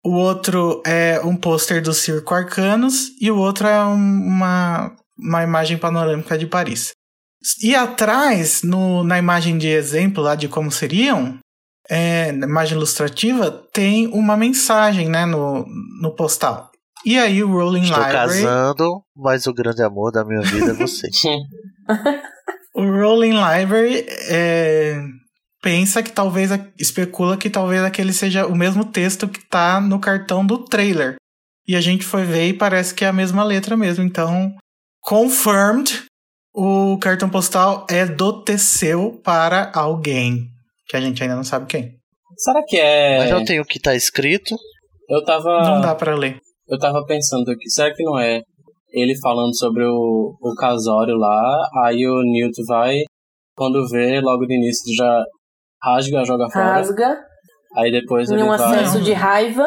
O 0.04 0.12
outro 0.12 0.82
é 0.86 1.20
um 1.24 1.36
pôster 1.36 1.82
do 1.82 1.92
Circo 1.92 2.34
Arcanos. 2.34 3.08
E 3.20 3.30
o 3.30 3.36
outro 3.36 3.66
é 3.66 3.84
um- 3.84 3.94
uma, 3.94 4.94
uma 5.18 5.42
imagem 5.42 5.76
panorâmica 5.76 6.38
de 6.38 6.46
Paris. 6.46 6.92
E 7.62 7.74
atrás, 7.74 8.62
no, 8.62 9.02
na 9.04 9.18
imagem 9.18 9.56
de 9.58 9.68
exemplo 9.68 10.22
lá 10.22 10.34
de 10.34 10.46
como 10.48 10.70
seriam, 10.70 11.38
é, 11.88 12.32
na 12.32 12.46
imagem 12.46 12.76
ilustrativa, 12.76 13.50
tem 13.72 14.06
uma 14.08 14.36
mensagem 14.36 15.08
né, 15.08 15.24
no, 15.26 15.64
no 16.02 16.14
postal. 16.14 16.70
E 17.04 17.18
aí 17.18 17.42
o 17.42 17.50
Rolling 17.50 17.82
Estou 17.84 17.96
Library. 18.02 18.42
casando, 18.42 19.02
mas 19.16 19.46
o 19.46 19.54
grande 19.54 19.82
amor 19.82 20.12
da 20.12 20.22
minha 20.24 20.42
vida 20.42 20.70
é 20.70 20.74
você. 20.74 21.08
O 22.72 22.82
Rolling 22.82 23.32
Library 23.32 24.06
é, 24.28 25.02
pensa 25.60 26.02
que 26.02 26.12
talvez, 26.12 26.50
especula 26.78 27.36
que 27.36 27.50
talvez 27.50 27.82
aquele 27.82 28.12
seja 28.12 28.46
o 28.46 28.54
mesmo 28.54 28.84
texto 28.84 29.28
que 29.28 29.44
tá 29.48 29.80
no 29.80 30.00
cartão 30.00 30.44
do 30.44 30.64
trailer. 30.64 31.16
E 31.66 31.76
a 31.76 31.80
gente 31.80 32.04
foi 32.04 32.24
ver 32.24 32.48
e 32.48 32.52
parece 32.52 32.94
que 32.94 33.04
é 33.04 33.08
a 33.08 33.12
mesma 33.12 33.44
letra 33.44 33.76
mesmo. 33.76 34.02
Então, 34.02 34.52
confirmed, 35.00 36.04
o 36.54 36.98
cartão 36.98 37.28
postal 37.28 37.86
é 37.88 38.06
do 38.06 38.42
Teseu 38.42 39.20
para 39.22 39.70
alguém. 39.74 40.48
Que 40.88 40.96
a 40.96 41.00
gente 41.00 41.22
ainda 41.22 41.36
não 41.36 41.44
sabe 41.44 41.66
quem. 41.66 41.94
Será 42.36 42.62
que 42.66 42.76
é. 42.76 43.18
Mas 43.18 43.30
não 43.30 43.44
tem 43.44 43.60
o 43.60 43.64
que 43.64 43.78
tá 43.78 43.94
escrito. 43.94 44.56
Eu 45.08 45.24
tava. 45.24 45.62
Não 45.62 45.80
dá 45.80 45.94
pra 45.94 46.14
ler. 46.14 46.38
Eu 46.68 46.78
tava 46.78 47.04
pensando 47.04 47.50
aqui, 47.50 47.68
será 47.68 47.92
que 47.92 48.02
não 48.02 48.18
é 48.18 48.42
ele 48.92 49.18
falando 49.20 49.56
sobre 49.56 49.84
o, 49.84 50.36
o 50.40 50.54
casório 50.54 51.16
lá, 51.16 51.68
aí 51.84 52.06
o 52.06 52.22
Newt 52.22 52.54
vai, 52.66 53.02
quando 53.56 53.88
vê, 53.88 54.20
logo 54.20 54.46
de 54.46 54.54
início 54.54 54.94
já 54.94 55.24
rasga, 55.82 56.24
joga 56.24 56.48
fora. 56.50 56.72
Rasga. 56.74 57.18
Aí 57.76 57.90
depois 57.92 58.30
Em 58.30 58.34
ele 58.34 58.42
um 58.42 58.48
vai. 58.48 58.56
acesso 58.56 59.00
de 59.02 59.12
raiva. 59.12 59.66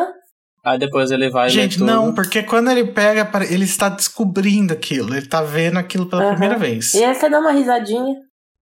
Aí 0.65 0.79
depois 0.79 1.11
ele 1.11 1.29
vai. 1.29 1.49
Gente, 1.49 1.81
não, 1.81 2.13
porque 2.13 2.41
quando 2.43 2.71
ele 2.71 2.85
pega, 2.85 3.29
ele 3.49 3.65
está 3.65 3.89
descobrindo 3.89 4.71
aquilo. 4.73 5.13
Ele 5.13 5.27
tá 5.27 5.41
vendo 5.41 5.77
aquilo 5.77 6.05
pela 6.09 6.23
Aham. 6.23 6.31
primeira 6.31 6.57
vez. 6.57 6.93
E 6.93 7.03
até 7.03 7.29
dá 7.29 7.39
uma 7.39 7.51
risadinha. 7.51 8.15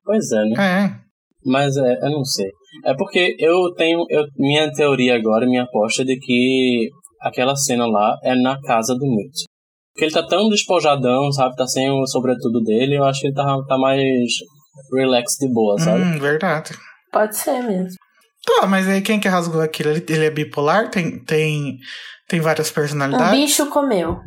Pois 0.03 0.31
é, 0.31 0.45
né? 0.45 0.55
É. 0.57 0.91
Mas 1.45 1.75
é, 1.77 1.99
eu 2.01 2.09
não 2.11 2.23
sei. 2.23 2.47
É 2.85 2.93
porque 2.93 3.35
eu 3.39 3.73
tenho. 3.75 4.05
Eu, 4.09 4.25
minha 4.37 4.71
teoria 4.71 5.15
agora, 5.15 5.45
minha 5.45 5.63
aposta 5.63 6.03
é 6.03 6.05
de 6.05 6.17
que 6.19 6.89
aquela 7.21 7.55
cena 7.55 7.85
lá 7.85 8.17
é 8.23 8.33
na 8.35 8.59
casa 8.61 8.93
do 8.95 9.05
Newt. 9.05 9.43
Porque 9.93 10.05
ele 10.05 10.13
tá 10.13 10.25
tão 10.25 10.47
despojadão, 10.49 11.29
sabe? 11.31 11.55
Tá 11.55 11.67
sem 11.67 11.89
o 11.89 12.05
sobretudo 12.07 12.61
dele, 12.61 12.95
eu 12.97 13.03
acho 13.03 13.19
que 13.19 13.27
ele 13.27 13.35
tá, 13.35 13.57
tá 13.67 13.77
mais 13.77 14.05
relax 14.93 15.33
de 15.37 15.51
boa, 15.51 15.77
sabe? 15.77 16.01
Hum, 16.01 16.19
verdade. 16.19 16.71
Pode 17.11 17.37
ser 17.37 17.61
mesmo. 17.63 17.97
Tá, 18.45 18.65
mas 18.67 18.87
aí 18.87 19.01
quem 19.01 19.19
que 19.19 19.27
rasgou 19.27 19.61
aquilo? 19.61 19.89
Ele, 19.91 20.05
ele 20.09 20.25
é 20.25 20.29
bipolar? 20.29 20.89
Tem, 20.89 21.19
tem, 21.23 21.77
tem 22.27 22.39
várias 22.39 22.71
Um 22.71 22.73
personalidades? 22.73 23.39
bicho 23.39 23.65
comeu. 23.69 24.17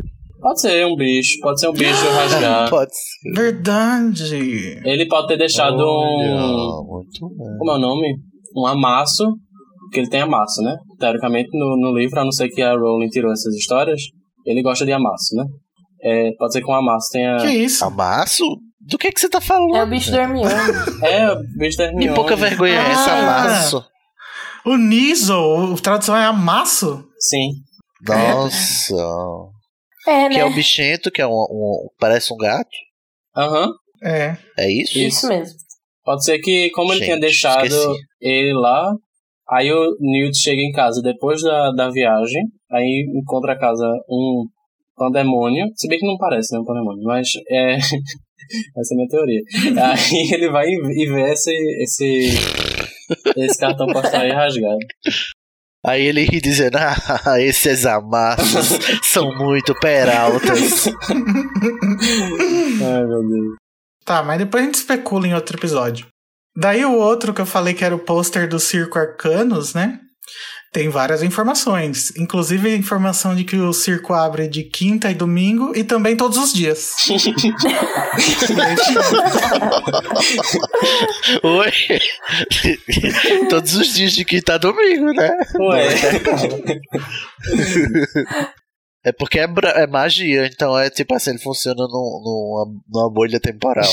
Pode 0.40 0.60
ser 0.60 0.84
um 0.86 0.96
bicho, 0.96 1.38
pode 1.40 1.60
ser 1.60 1.68
um 1.68 1.72
bicho 1.72 2.04
rasgar. 2.10 2.68
Pode 2.68 2.90
ser. 2.92 3.32
Verdade. 3.34 4.80
Ele 4.84 5.06
pode 5.06 5.28
ter 5.28 5.38
deixado 5.38 5.76
um. 5.76 5.84
Olha, 5.84 6.82
muito 6.86 7.28
bem. 7.36 7.58
Como 7.58 7.70
é 7.70 7.74
o 7.74 7.78
nome? 7.78 8.14
Um 8.56 8.66
amasso. 8.66 9.24
Porque 9.84 10.00
ele 10.00 10.08
tem 10.08 10.22
amasso, 10.22 10.62
né? 10.62 10.74
Teoricamente, 10.98 11.50
no, 11.52 11.76
no 11.76 11.96
livro, 11.98 12.18
a 12.18 12.24
não 12.24 12.32
ser 12.32 12.48
que 12.48 12.62
a 12.62 12.74
Rowling 12.74 13.08
tirou 13.08 13.30
essas 13.30 13.54
histórias, 13.54 14.00
ele 14.46 14.62
gosta 14.62 14.86
de 14.86 14.92
amasso, 14.92 15.34
né? 15.36 15.44
É, 16.02 16.30
pode 16.38 16.52
ser 16.54 16.62
que 16.62 16.70
um 16.70 16.74
amasso 16.74 17.08
tenha. 17.12 17.36
Que 17.36 17.48
isso? 17.50 17.84
Amasso? 17.84 18.44
Do 18.88 18.98
que 18.98 19.12
que 19.12 19.20
você 19.20 19.28
tá 19.28 19.40
falando? 19.40 19.76
É 19.76 19.82
o 19.82 19.86
bicho 19.86 20.10
do 20.10 20.16
Hermione. 20.18 20.48
É, 21.04 21.30
o 21.32 21.36
bicho 21.58 21.78
da 21.78 21.84
Que 21.88 21.90
Hermione. 21.94 22.14
pouca 22.14 22.34
vergonha 22.36 22.74
é 22.74 22.90
essa, 22.92 23.10
Ah. 23.12 23.42
amasso? 23.44 23.84
O 24.64 24.76
Niso, 24.76 25.34
o 25.34 25.74
tradução 25.80 26.16
é 26.16 26.24
amasso? 26.26 27.04
Sim. 27.18 27.50
Nossa. 28.06 28.94
É, 30.06 30.28
Que 30.28 30.38
é 30.38 30.44
o 30.44 30.50
né? 30.50 30.54
bichento, 30.56 31.10
que 31.10 31.22
é 31.22 31.26
um, 31.26 31.30
um- 31.30 31.88
parece 31.98 32.32
um 32.32 32.36
gato. 32.36 32.68
Aham. 33.36 33.68
É. 34.02 34.36
É 34.58 34.70
isso? 34.70 34.98
Isso 34.98 35.28
mesmo. 35.28 35.54
Pode 36.04 36.24
ser 36.24 36.38
que, 36.40 36.70
como 36.70 36.92
ele 36.92 36.98
Gente, 36.98 37.06
tinha 37.06 37.20
deixado 37.20 37.64
esqueci. 37.64 37.98
ele 38.20 38.52
lá, 38.54 38.92
aí 39.48 39.72
o 39.72 39.96
Newt 40.00 40.36
chega 40.36 40.60
em 40.60 40.72
casa 40.72 41.00
depois 41.00 41.40
da, 41.40 41.70
da 41.70 41.88
viagem, 41.90 42.42
aí 42.72 43.06
encontra 43.14 43.52
a 43.52 43.58
casa 43.58 43.86
um 44.08 44.44
pandemônio, 44.96 45.66
se 45.76 45.86
bem 45.88 46.00
que 46.00 46.06
não 46.06 46.16
parece, 46.18 46.52
né, 46.52 46.60
um 46.60 46.64
pandemônio, 46.64 47.04
mas 47.04 47.28
é... 47.48 47.76
essa 48.76 48.92
é 48.92 48.94
a 48.94 48.96
minha 48.96 49.08
teoria. 49.08 49.40
Aí 49.82 50.28
ele 50.32 50.50
vai 50.50 50.66
e 50.66 51.06
vê 51.06 51.32
esse, 51.32 51.50
esse, 51.82 52.28
esse 53.36 53.58
cartão 53.58 53.86
postal 53.86 54.20
aí 54.20 54.30
rasgado. 54.30 54.78
Aí 55.84 56.06
ele 56.06 56.22
ri 56.22 56.40
dizendo: 56.40 56.78
Ah, 56.78 56.94
esses 57.40 57.84
amassos 57.84 58.78
são 59.02 59.36
muito 59.36 59.74
peraltas. 59.80 60.86
Ai, 60.86 60.94
meu 63.04 63.28
Deus. 63.28 63.56
Tá, 64.04 64.22
mas 64.22 64.38
depois 64.38 64.62
a 64.62 64.66
gente 64.66 64.76
especula 64.76 65.26
em 65.26 65.34
outro 65.34 65.56
episódio. 65.56 66.06
Daí 66.56 66.84
o 66.84 66.92
outro 66.92 67.32
que 67.32 67.40
eu 67.40 67.46
falei 67.46 67.72
que 67.72 67.84
era 67.84 67.94
o 67.94 67.98
pôster 67.98 68.48
do 68.48 68.60
Circo 68.60 68.98
Arcanos, 68.98 69.74
né? 69.74 70.00
Tem 70.72 70.88
várias 70.88 71.22
informações. 71.22 72.10
Inclusive 72.16 72.72
a 72.72 72.76
informação 72.76 73.34
de 73.34 73.44
que 73.44 73.56
o 73.56 73.74
circo 73.74 74.14
abre 74.14 74.48
de 74.48 74.62
quinta 74.64 75.10
e 75.10 75.14
domingo 75.14 75.76
e 75.76 75.84
também 75.84 76.16
todos 76.16 76.38
os 76.38 76.50
dias. 76.50 76.92
Oi? 81.42 81.70
Todos 83.50 83.74
os 83.74 83.92
dias 83.92 84.12
de 84.12 84.24
quinta 84.24 84.54
a 84.54 84.58
domingo, 84.58 85.12
né? 85.12 85.30
Ué, 85.60 85.88
É 89.04 89.10
porque 89.12 89.38
é, 89.40 89.46
é 89.74 89.86
magia, 89.86 90.46
então 90.46 90.78
é 90.78 90.88
tipo 90.88 91.12
assim, 91.14 91.30
ele 91.30 91.40
funciona 91.40 91.82
num- 91.82 92.22
numa, 92.24 92.66
numa 92.88 93.10
bolha 93.12 93.40
temporal. 93.40 93.84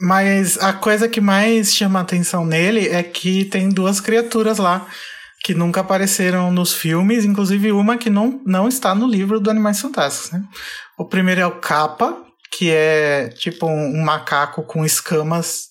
Mas 0.00 0.56
a 0.58 0.72
coisa 0.72 1.08
que 1.08 1.20
mais 1.20 1.74
chama 1.74 1.98
a 1.98 2.02
atenção 2.02 2.46
nele 2.46 2.88
é 2.88 3.02
que 3.02 3.44
tem 3.46 3.68
duas 3.68 4.00
criaturas 4.00 4.58
lá 4.58 4.86
que 5.42 5.54
nunca 5.54 5.80
apareceram 5.80 6.50
nos 6.50 6.74
filmes, 6.74 7.24
inclusive 7.24 7.70
uma 7.72 7.96
que 7.96 8.10
não, 8.10 8.40
não 8.44 8.68
está 8.68 8.94
no 8.94 9.06
livro 9.06 9.38
do 9.38 9.50
Animais 9.50 9.80
Fantásticos, 9.80 10.32
né? 10.32 10.42
O 10.98 11.04
primeiro 11.04 11.40
é 11.40 11.46
o 11.46 11.60
Capa, 11.60 12.16
que 12.50 12.70
é 12.70 13.28
tipo 13.28 13.66
um, 13.66 14.00
um 14.00 14.04
macaco 14.04 14.62
com 14.62 14.84
escamas 14.84 15.68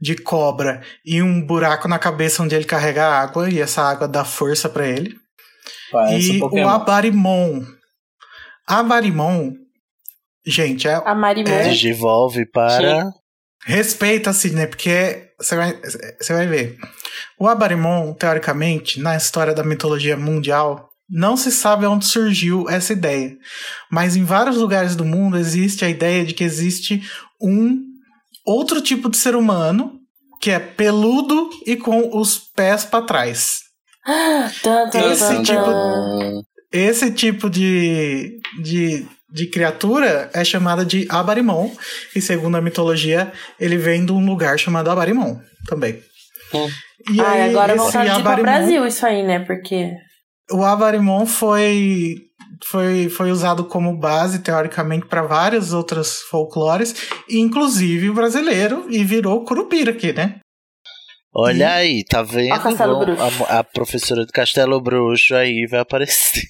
de 0.00 0.16
cobra 0.16 0.82
e 1.04 1.22
um 1.22 1.44
buraco 1.44 1.88
na 1.88 1.98
cabeça 1.98 2.42
onde 2.42 2.54
ele 2.54 2.64
carrega 2.64 3.06
água 3.06 3.48
e 3.48 3.60
essa 3.60 3.82
água 3.82 4.06
dá 4.06 4.24
força 4.24 4.68
pra 4.68 4.86
ele. 4.86 5.14
parece 5.90 6.30
um 6.30 6.34
e 6.34 6.36
o 6.36 6.40
Pokémon. 6.40 6.68
Abarimon. 6.68 7.64
Abarimon, 8.66 9.52
gente, 10.44 10.88
é, 10.88 10.94
A 10.94 11.14
Marimon. 11.14 11.50
É. 11.50 11.68
Digivolve 11.68 12.44
para. 12.46 13.04
Respeita, 13.66 14.32
Sidney, 14.32 14.68
porque 14.68 15.28
você 15.38 15.56
vai, 15.56 15.76
você 16.20 16.32
vai 16.32 16.46
ver. 16.46 16.78
O 17.36 17.48
Abarimon, 17.48 18.14
teoricamente, 18.14 19.00
na 19.00 19.16
história 19.16 19.52
da 19.52 19.64
mitologia 19.64 20.16
mundial, 20.16 20.88
não 21.10 21.36
se 21.36 21.50
sabe 21.50 21.84
onde 21.84 22.06
surgiu 22.06 22.68
essa 22.70 22.92
ideia. 22.92 23.36
Mas 23.90 24.14
em 24.14 24.22
vários 24.22 24.56
lugares 24.56 24.94
do 24.94 25.04
mundo 25.04 25.36
existe 25.36 25.84
a 25.84 25.90
ideia 25.90 26.24
de 26.24 26.32
que 26.32 26.44
existe 26.44 27.02
um 27.40 27.80
outro 28.44 28.80
tipo 28.80 29.10
de 29.10 29.16
ser 29.16 29.34
humano 29.34 29.98
que 30.40 30.52
é 30.52 30.60
peludo 30.60 31.50
e 31.66 31.74
com 31.74 32.16
os 32.16 32.38
pés 32.38 32.84
para 32.84 33.04
trás. 33.04 33.62
Esse 35.12 35.42
tipo-. 35.42 36.46
Esse 36.72 37.10
tipo 37.10 37.50
de, 37.50 38.40
de, 38.62 39.08
de 39.30 39.48
criatura 39.50 40.30
é 40.32 40.44
chamada 40.44 40.84
de 40.84 41.06
Abarimon. 41.08 41.70
E 42.14 42.20
segundo 42.20 42.56
a 42.56 42.60
mitologia, 42.60 43.32
ele 43.58 43.76
vem 43.76 44.04
de 44.04 44.12
um 44.12 44.24
lugar 44.24 44.58
chamado 44.58 44.90
Abarimon 44.90 45.38
também. 45.66 46.00
Hum. 46.54 46.68
E 47.12 47.20
Ai, 47.20 47.42
aí, 47.42 47.50
agora 47.50 47.74
traduzir 47.74 47.92
pra 47.92 48.14
Abarimon- 48.16 48.42
Brasil 48.42 48.86
isso 48.86 49.04
aí, 49.06 49.22
né? 49.22 49.40
Porque. 49.40 49.90
O 50.50 50.62
Abarimon 50.62 51.26
foi, 51.26 52.14
foi, 52.64 53.08
foi 53.08 53.30
usado 53.32 53.64
como 53.64 53.98
base, 53.98 54.38
teoricamente, 54.40 55.06
para 55.06 55.22
várias 55.22 55.72
outras 55.72 56.20
folclores, 56.30 56.94
inclusive 57.28 58.08
o 58.10 58.14
brasileiro, 58.14 58.86
e 58.88 59.02
virou 59.04 59.44
Curupira 59.44 59.90
aqui, 59.90 60.12
né? 60.12 60.36
Olha 61.38 61.74
aí, 61.74 62.02
tá 62.04 62.22
vendo? 62.22 62.54
A, 62.54 63.58
a 63.58 63.64
professora 63.64 64.24
do 64.24 64.32
Castelo 64.32 64.80
Bruxo 64.80 65.34
aí 65.34 65.66
vai 65.66 65.80
aparecer. 65.80 66.42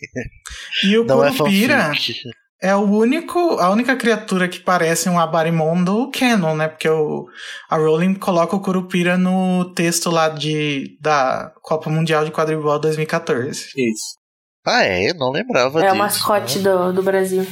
E 0.85 0.97
o 0.97 1.05
Não 1.05 1.25
é 1.25 1.33
Curupira 1.33 1.87
fanfic. 1.87 2.21
É 2.63 2.75
o 2.75 2.81
único, 2.81 3.39
a 3.61 3.71
única 3.71 3.95
criatura 3.97 4.49
que 4.49 4.59
parece 4.61 5.09
um 5.09 5.19
Abarimon 5.19 5.85
do 5.85 6.11
canon, 6.11 6.55
né? 6.57 6.69
Porque 6.69 6.89
o, 6.89 7.27
a 7.69 7.77
Rowling 7.77 8.15
coloca 8.15 8.57
o 8.57 8.61
Curupira 8.61 9.19
no 9.19 9.73
texto 9.75 10.11
lá 10.11 10.29
de, 10.29 10.97
da 11.01 11.53
Copa 11.63 11.91
Mundial 11.91 12.25
de 12.25 12.31
Quadribol 12.33 12.79
2014. 12.79 13.67
Isso. 13.77 14.17
Ah, 14.67 14.85
é? 14.85 15.11
Eu 15.11 15.15
não 15.15 15.31
lembrava 15.31 15.79
É 15.81 15.83
disso. 15.85 15.95
o 15.95 15.99
mascote 15.99 16.59
do, 16.61 16.93
do 16.93 17.03
Brasil. 17.03 17.47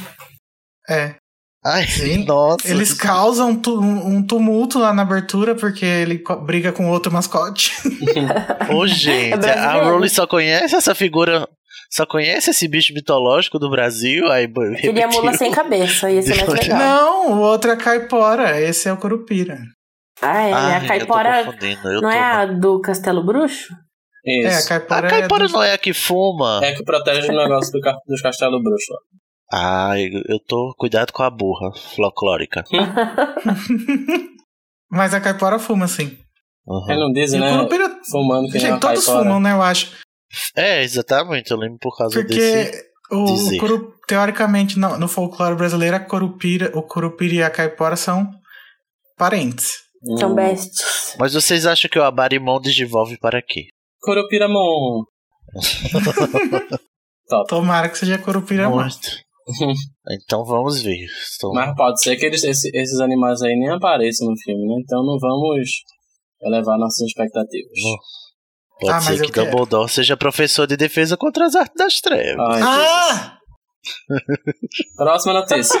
É. 0.89 1.15
Ai, 1.63 1.87
Sim. 1.87 2.25
nossa. 2.25 2.67
Eles 2.69 2.93
causam 2.93 3.55
tu- 3.55 3.79
um 3.79 4.17
um 4.17 4.23
tumulto 4.25 4.77
lá 4.77 4.93
na 4.93 5.01
abertura 5.01 5.55
porque 5.55 5.83
ele 5.83 6.21
briga 6.45 6.71
com 6.71 6.89
outro 6.91 7.11
mascote. 7.11 7.71
Ô, 8.71 8.85
gente, 8.85 9.33
a 9.33 9.37
brasileiro. 9.37 9.89
Rowling 9.89 10.09
só 10.09 10.27
conhece 10.27 10.75
essa 10.75 10.93
figura. 10.93 11.47
Só 11.95 12.05
conhece 12.05 12.49
esse 12.49 12.67
bicho 12.67 12.93
mitológico 12.93 13.57
do 13.57 13.69
Brasil. 13.69 14.29
Aí, 14.31 14.47
bo- 14.47 14.61
Queria 14.75 15.07
mula 15.07 15.33
sem 15.33 15.51
cabeça, 15.51 16.09
ia 16.11 16.21
ser 16.21 16.35
mais 16.45 16.59
legal. 16.61 16.77
Não, 16.79 17.31
o 17.33 17.39
outro 17.41 17.71
é 17.71 17.75
caipora, 17.77 18.59
esse 18.59 18.89
é 18.89 18.93
o 18.93 18.97
Curupira. 18.97 19.59
Ah, 20.21 20.41
é? 20.41 20.53
Ai, 20.53 20.75
A 20.75 20.87
caipora 20.87 21.43
não 21.45 22.01
tô- 22.01 22.09
é 22.09 22.19
a 22.19 22.45
do 22.45 22.81
Castelo 22.81 23.23
Bruxo? 23.23 23.73
É, 24.25 24.47
a 24.47 24.49
Isso. 24.49 24.67
caipora, 24.67 25.07
A 25.07 25.09
caipora 25.09 25.43
é 25.43 25.47
do- 25.47 25.53
não 25.53 25.63
é 25.63 25.73
a 25.73 25.77
que 25.77 25.93
fuma. 25.93 26.59
É 26.63 26.73
que 26.73 26.83
protege 26.83 27.29
o 27.31 27.35
negócio 27.35 27.71
do 27.71 27.79
ca- 27.79 27.97
dos 28.07 28.21
castelos 28.21 28.61
bruxos. 28.63 28.87
ó. 28.91 28.97
Ai, 29.53 30.09
eu 30.27 30.39
tô. 30.39 30.73
Cuidado 30.77 31.13
com 31.13 31.21
a 31.23 31.29
burra 31.29 31.71
folclórica. 31.95 32.63
Mas 34.89 35.13
a 35.13 35.21
caipora 35.21 35.59
fuma, 35.59 35.87
sim. 35.87 36.17
Uhum. 36.67 36.89
Ele 36.89 36.99
não 36.99 37.11
diz, 37.11 37.33
E 37.33 37.37
o 37.37 37.39
né? 37.39 37.51
Curupira. 37.51 37.99
Fumando 38.09 38.51
que 38.51 38.59
Gente, 38.59 38.79
todos 38.79 39.05
caipora. 39.05 39.23
fumam, 39.25 39.39
né, 39.39 39.51
eu 39.51 39.61
acho. 39.61 39.91
É, 40.55 40.83
exatamente, 40.83 41.51
eu 41.51 41.57
lembro 41.57 41.77
por 41.79 41.95
causa 41.97 42.19
Porque 42.19 42.33
desse. 42.35 42.83
o, 43.11 43.93
teoricamente, 44.07 44.77
no, 44.79 44.97
no 44.97 45.07
folclore 45.07 45.55
brasileiro, 45.55 45.95
a 45.95 45.99
Curupira, 45.99 46.71
o 46.77 46.83
Curupira 46.83 47.33
e 47.35 47.43
a 47.43 47.49
caipora 47.49 47.95
são 47.95 48.29
parentes. 49.17 49.71
Hum, 50.07 50.17
São 50.17 50.35
bestes. 50.35 51.15
Mas 51.19 51.33
vocês 51.33 51.65
acham 51.65 51.89
que 51.89 51.97
o 51.97 52.03
Abarimon 52.03 52.59
desenvolve 52.59 53.17
para 53.17 53.41
quê? 53.41 53.67
Coropiramon. 54.01 55.03
Top. 57.27 57.47
Tomara 57.47 57.89
que 57.89 57.97
seja 57.97 58.17
Curupira 58.19 58.69
Muito. 58.69 58.99
então 60.11 60.43
vamos 60.45 60.81
ver. 60.81 61.05
Estou... 61.05 61.53
Mas 61.53 61.75
pode 61.75 62.01
ser 62.01 62.15
que 62.17 62.25
eles, 62.25 62.43
esse- 62.43 62.69
esses 62.73 62.99
animais 62.99 63.41
aí 63.41 63.55
nem 63.57 63.69
apareçam 63.69 64.27
no 64.27 64.37
filme, 64.37 64.67
né? 64.67 64.75
Então 64.83 65.03
não 65.03 65.17
vamos 65.19 65.69
elevar 66.43 66.77
nossas 66.77 67.07
expectativas. 67.07 67.71
Bom. 67.81 67.97
Pode 68.79 68.93
Ah, 68.93 69.01
ser 69.01 69.21
que 69.21 69.31
quero. 69.31 69.51
Dumbledore 69.51 69.89
seja 69.91 70.17
professor 70.17 70.67
de 70.67 70.75
defesa 70.77 71.15
contra 71.17 71.45
as 71.45 71.55
artes 71.55 71.75
das 71.77 71.99
trevas. 72.01 72.47
Ai, 72.49 72.61
Ah! 72.63 73.37
Próxima 74.97 75.33
notícia. 75.33 75.79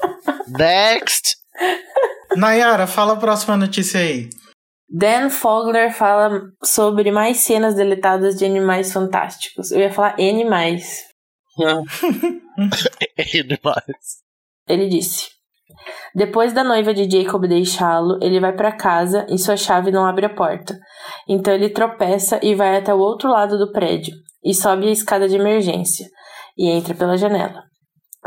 Next! 0.48 1.36
Nayara, 2.36 2.86
fala 2.86 3.14
a 3.14 3.16
próxima 3.16 3.56
notícia 3.56 4.00
aí. 4.00 4.28
Dan 4.88 5.30
Fogler 5.30 5.92
fala 5.92 6.42
sobre 6.62 7.10
mais 7.10 7.38
cenas 7.38 7.74
deletadas 7.74 8.36
de 8.36 8.44
Animais 8.44 8.92
Fantásticos. 8.92 9.70
Eu 9.72 9.80
ia 9.80 9.92
falar 9.92 10.14
animais. 10.14 11.04
Animais. 13.18 14.22
Ele 14.68 14.88
disse: 14.88 15.28
Depois 16.14 16.52
da 16.52 16.64
noiva 16.64 16.94
de 16.94 17.08
Jacob 17.08 17.46
deixá-lo, 17.46 18.18
ele 18.22 18.40
vai 18.40 18.52
para 18.52 18.72
casa 18.72 19.26
e 19.28 19.38
sua 19.38 19.56
chave 19.56 19.90
não 19.90 20.06
abre 20.06 20.26
a 20.26 20.34
porta. 20.34 20.78
Então 21.28 21.52
ele 21.52 21.68
tropeça 21.68 22.40
e 22.42 22.54
vai 22.54 22.76
até 22.76 22.94
o 22.94 22.98
outro 22.98 23.30
lado 23.30 23.58
do 23.58 23.72
prédio 23.72 24.14
e 24.44 24.54
sobe 24.54 24.88
a 24.88 24.92
escada 24.92 25.28
de 25.28 25.36
emergência 25.36 26.06
e 26.56 26.70
entra 26.70 26.94
pela 26.94 27.16
janela. 27.16 27.62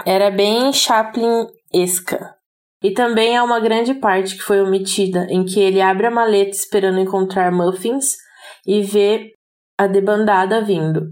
Era 0.06 0.30
bem 0.30 0.72
Chaplin-esca. 0.72 2.36
E 2.82 2.92
também 2.92 3.36
há 3.36 3.44
uma 3.44 3.60
grande 3.60 3.94
parte 3.94 4.36
que 4.38 4.42
foi 4.42 4.62
omitida, 4.62 5.28
em 5.30 5.44
que 5.44 5.60
ele 5.60 5.82
abre 5.82 6.08
a 6.08 6.12
maleta 6.12 6.52
esperando 6.52 7.00
encontrar 7.00 7.52
muffins 7.52 8.16
e 8.66 8.82
vê 8.82 9.32
a 9.78 9.86
debandada 9.86 10.62
vindo. 10.62 11.08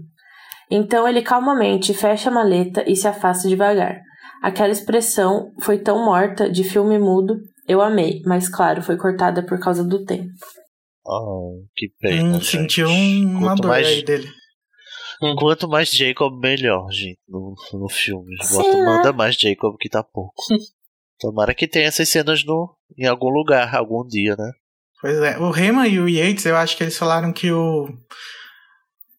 Então 0.70 1.06
ele 1.06 1.22
calmamente 1.22 1.92
fecha 1.92 2.30
a 2.30 2.32
maleta 2.32 2.84
e 2.86 2.96
se 2.96 3.06
afasta 3.06 3.48
devagar. 3.48 4.00
Aquela 4.42 4.70
expressão 4.72 5.52
foi 5.60 5.78
tão 5.78 6.04
morta 6.04 6.50
de 6.50 6.62
filme 6.64 6.98
mudo, 6.98 7.40
eu 7.66 7.80
amei, 7.82 8.22
mas 8.24 8.48
claro, 8.48 8.82
foi 8.82 8.96
cortada 8.96 9.44
por 9.44 9.58
causa 9.58 9.84
do 9.84 10.04
tempo. 10.04 10.30
Oh, 11.04 11.64
que 11.74 11.88
pena. 12.00 12.22
Hum, 12.22 12.32
gente. 12.34 12.46
sentiu 12.46 12.88
um- 12.88 13.30
uma 13.38 13.40
Quanto 13.50 13.62
dor 13.62 13.68
mais, 13.68 13.86
aí 13.86 14.02
dele. 14.02 14.28
Quanto 15.38 15.68
mais 15.68 15.90
Jacob, 15.90 16.38
melhor, 16.40 16.90
gente, 16.92 17.18
no, 17.28 17.54
no 17.72 17.88
filme. 17.88 18.36
Sim, 18.42 18.54
Bota, 18.56 18.76
né? 18.76 18.84
manda 18.84 19.12
mais 19.12 19.34
Jacob 19.36 19.76
que 19.80 19.88
tá 19.88 20.02
pouco. 20.02 20.34
Tomara 21.18 21.54
que 21.54 21.66
tenha 21.66 21.88
essas 21.88 22.08
cenas 22.08 22.44
no, 22.44 22.72
em 22.96 23.06
algum 23.06 23.28
lugar, 23.28 23.74
algum 23.74 24.06
dia, 24.06 24.36
né? 24.36 24.52
Pois 25.00 25.16
é. 25.18 25.38
O 25.38 25.50
Rema 25.50 25.88
e 25.88 25.98
o 25.98 26.08
Yates, 26.08 26.44
eu 26.46 26.56
acho 26.56 26.76
que 26.76 26.84
eles 26.84 26.96
falaram 26.96 27.32
que 27.32 27.50
o. 27.50 27.88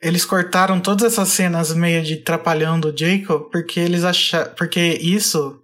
Eles 0.01 0.23
cortaram 0.25 0.79
todas 0.79 1.11
essas 1.11 1.27
cenas 1.29 1.73
meio 1.73 2.01
de 2.03 2.17
trapalhando 2.17 2.89
o 2.89 2.97
Jacob, 2.97 3.49
porque 3.51 3.79
eles 3.79 4.03
acharam. 4.03 4.53
Porque 4.55 4.79
isso, 5.01 5.59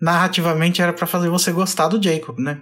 narrativamente, 0.00 0.82
era 0.82 0.92
pra 0.92 1.06
fazer 1.06 1.28
você 1.28 1.52
gostar 1.52 1.88
do 1.88 2.02
Jacob, 2.02 2.38
né? 2.38 2.60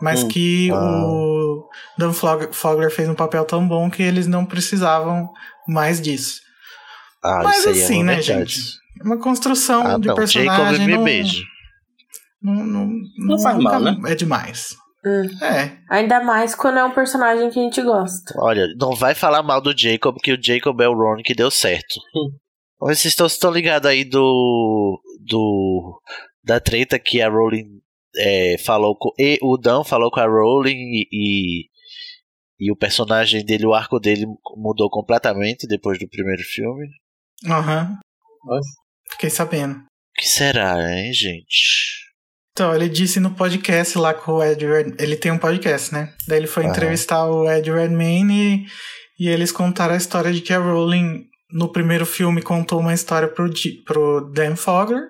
Mas 0.00 0.22
Hum. 0.22 0.28
que 0.28 0.70
Ah. 0.72 0.76
o 1.06 1.68
Dan 1.96 2.12
Flog- 2.12 2.52
Fogler 2.52 2.90
fez 2.90 3.08
um 3.08 3.14
papel 3.14 3.44
tão 3.44 3.66
bom 3.66 3.88
que 3.88 4.02
eles 4.02 4.26
não 4.26 4.44
precisavam 4.44 5.30
mais 5.68 6.00
disso. 6.00 6.40
Ah, 7.24 7.40
Mas 7.44 7.58
isso 7.60 7.68
aí 7.68 7.82
assim, 7.82 7.94
é 7.94 7.96
uma 7.98 8.04
né, 8.04 8.14
verdade. 8.20 8.52
gente? 8.54 8.76
É 9.00 9.04
Uma 9.04 9.18
construção 9.18 9.86
Ah, 9.86 9.98
de 9.98 10.08
não, 10.08 10.14
personagem. 10.14 10.64
Jacob 10.64 10.86
me 10.86 10.96
não, 10.96 11.04
beija. 11.04 11.42
Não, 12.42 12.54
não, 12.66 12.90
Não 13.18 13.38
faz 13.40 13.56
nunca 13.56 13.70
mal, 13.70 13.80
né? 13.80 13.96
É 14.10 14.14
demais. 14.14 14.76
Hum. 15.06 15.28
É. 15.40 15.78
Ainda 15.88 16.20
mais 16.20 16.52
quando 16.56 16.78
é 16.78 16.84
um 16.84 16.90
personagem 16.90 17.48
que 17.48 17.60
a 17.60 17.62
gente 17.62 17.80
gosta. 17.80 18.34
Olha, 18.38 18.66
não 18.76 18.92
vai 18.96 19.14
falar 19.14 19.40
mal 19.40 19.60
do 19.60 19.76
Jacob, 19.76 20.16
que 20.20 20.32
o 20.32 20.42
Jacob 20.42 20.80
é 20.80 20.88
o 20.88 20.94
Ron 20.94 21.22
que 21.22 21.34
deu 21.34 21.50
certo. 21.50 22.00
Hum. 22.78 22.88
Vocês 22.88 23.06
estão, 23.06 23.26
estão 23.26 23.50
ligados 23.50 23.88
aí 23.88 24.04
do. 24.04 25.00
do. 25.26 25.98
da 26.44 26.60
treta 26.60 26.98
que 26.98 27.22
a 27.22 27.28
Rowling 27.30 27.80
é, 28.18 28.58
falou 28.58 28.94
com. 28.94 29.10
E 29.18 29.38
o 29.40 29.56
Dan 29.56 29.82
falou 29.82 30.10
com 30.10 30.20
a 30.20 30.26
Rowling 30.26 30.76
e, 30.76 31.08
e. 31.10 31.70
e 32.60 32.70
o 32.70 32.76
personagem 32.76 33.42
dele, 33.42 33.64
o 33.64 33.72
arco 33.72 33.98
dele 33.98 34.26
mudou 34.56 34.90
completamente 34.90 35.66
depois 35.66 35.98
do 35.98 36.06
primeiro 36.06 36.42
filme. 36.42 36.86
Aham. 37.46 37.98
Oi? 38.50 38.60
Fiquei 39.12 39.30
sabendo. 39.30 39.78
O 39.78 40.20
que 40.20 40.28
será, 40.28 40.76
hein, 40.92 41.14
gente? 41.14 42.05
Então, 42.56 42.74
ele 42.74 42.88
disse 42.88 43.20
no 43.20 43.32
podcast 43.32 43.98
lá 43.98 44.14
com 44.14 44.32
o 44.32 44.42
Ed 44.42 44.64
Red... 44.66 44.94
Ele 44.98 45.14
tem 45.14 45.30
um 45.30 45.36
podcast, 45.36 45.92
né? 45.92 46.14
Daí 46.26 46.38
ele 46.38 46.46
foi 46.46 46.62
Aham. 46.62 46.72
entrevistar 46.72 47.26
o 47.26 47.46
Ed 47.50 47.70
Redmayne 47.70 48.66
e, 49.18 49.26
e 49.26 49.28
eles 49.28 49.52
contaram 49.52 49.92
a 49.92 49.98
história 49.98 50.32
de 50.32 50.40
que 50.40 50.54
a 50.54 50.58
Rowling, 50.58 51.26
no 51.52 51.68
primeiro 51.70 52.06
filme, 52.06 52.40
contou 52.40 52.80
uma 52.80 52.94
história 52.94 53.28
pro, 53.28 53.52
pro 53.84 54.32
Dan 54.32 54.56
Fogler. 54.56 55.02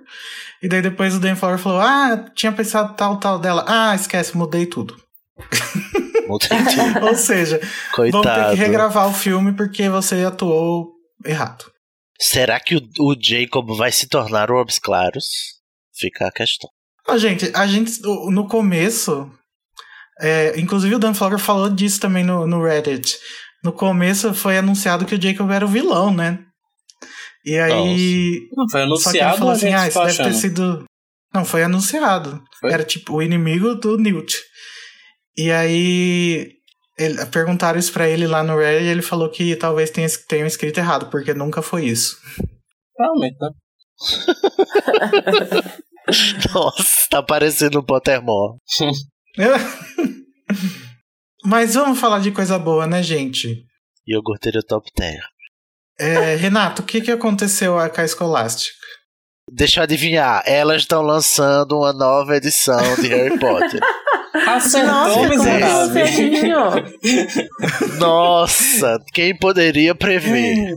E 0.61 0.66
daí 0.66 0.82
depois 0.82 1.14
o 1.14 1.20
Dan 1.20 1.36
Fogler 1.36 1.61
falou, 1.61 1.78
ah, 1.78 2.24
tinha 2.34 2.51
pensado 2.51 2.97
tal, 2.97 3.20
tal 3.20 3.38
dela. 3.38 3.64
Ah, 3.68 3.94
esquece, 3.94 4.36
mudei 4.36 4.66
tudo. 4.66 4.97
Mudei 6.26 6.49
tudo. 6.49 7.07
Ou 7.07 7.14
seja, 7.14 7.61
vamos 7.97 8.11
ter 8.11 8.22
Coitado. 8.22 8.57
que 8.57 8.61
regravar 8.61 9.09
o 9.09 9.14
filme 9.14 9.53
porque 9.53 9.88
você 9.88 10.24
atuou 10.24 10.94
errado. 11.24 11.70
Será 12.18 12.59
que 12.59 12.74
o, 12.74 12.80
o 12.99 13.14
Jacob 13.16 13.70
vai 13.76 13.92
se 13.92 14.09
tornar 14.09 14.51
o 14.51 14.57
Obs 14.57 14.80
Claros? 14.80 15.26
Fica 15.94 16.26
a 16.26 16.32
questão. 16.32 16.68
Ó, 17.09 17.16
gente, 17.16 17.50
a 17.54 17.66
gente, 17.66 18.00
no 18.02 18.46
começo, 18.48 19.30
é, 20.20 20.59
inclusive 20.59 20.94
o 20.94 20.98
Dan 20.98 21.14
Fogler 21.14 21.38
falou 21.38 21.70
disso 21.70 22.00
também 22.00 22.24
no, 22.24 22.46
no 22.46 22.62
Reddit. 22.62 23.16
No 23.62 23.72
começo 23.72 24.32
foi 24.34 24.59
anunciado 24.59 25.04
que 25.04 25.14
o 25.14 25.20
Jacob 25.20 25.50
era 25.50 25.64
o 25.64 25.68
vilão, 25.68 26.12
né? 26.12 26.38
E 27.44 27.57
aí. 27.59 28.48
Não, 28.57 28.68
foi 28.68 28.80
Só 28.96 29.11
que 29.12 29.16
ele 29.18 29.24
anunciado 29.24 29.48
a 29.48 29.52
assim: 29.52 29.72
ah, 29.72 29.88
isso 29.88 30.02
deve 30.04 30.16
ter 30.24 30.34
sido. 30.34 30.84
Não, 31.32 31.44
foi 31.44 31.62
anunciado. 31.62 32.42
Foi? 32.61 32.72
Era 32.72 32.82
tipo 32.84 33.14
o 33.14 33.22
inimigo 33.22 33.74
do 33.74 33.96
Newt. 33.96 34.40
E 35.36 35.50
aí. 35.52 36.52
ele- 36.98 37.26
perguntaram 37.26 37.78
isso 37.78 37.92
pra 37.92 38.09
ele 38.09 38.26
lá 38.26 38.42
no 38.42 38.59
Reddit 38.59 38.84
e 38.84 38.88
ele 38.88 39.02
falou 39.02 39.30
que 39.30 39.54
talvez 39.54 39.90
tenha, 39.90 40.09
tenham 40.28 40.46
escrito 40.46 40.78
errado, 40.78 41.09
porque 41.11 41.34
nunca 41.34 41.62
foi 41.62 41.86
isso. 41.86 42.18
Realmente, 42.98 43.36
né? 43.40 43.50
Nossa, 46.54 47.09
tá 47.11 47.22
parecendo 47.22 47.80
um 47.80 47.84
Pottermore. 47.84 48.59
Mas 51.44 51.74
vamos 51.74 51.98
falar 51.98 52.20
de 52.20 52.30
coisa 52.30 52.59
boa, 52.59 52.86
né, 52.86 53.02
gente? 53.02 53.64
Iogurteiro 54.07 54.62
Top 54.62 54.88
Terra. 54.94 55.28
É, 55.98 56.36
Renato, 56.36 56.82
o 56.82 56.84
que, 56.84 57.00
que 57.00 57.11
aconteceu 57.11 57.74
com 57.94 58.00
a 58.00 58.07
Scholastic? 58.07 58.72
Deixa 59.50 59.80
eu 59.80 59.84
adivinhar, 59.84 60.42
elas 60.44 60.82
estão 60.82 61.02
lançando 61.02 61.78
uma 61.78 61.92
nova 61.92 62.36
edição 62.36 62.96
de 62.96 63.09
Harry 63.09 63.38
Potter. 63.38 63.80
Acertou, 64.46 65.28
miserável. 65.28 66.04
adivinhou? 66.04 66.72
Nossa, 67.98 68.98
quem 69.12 69.36
poderia 69.36 69.94
prever? 69.94 70.74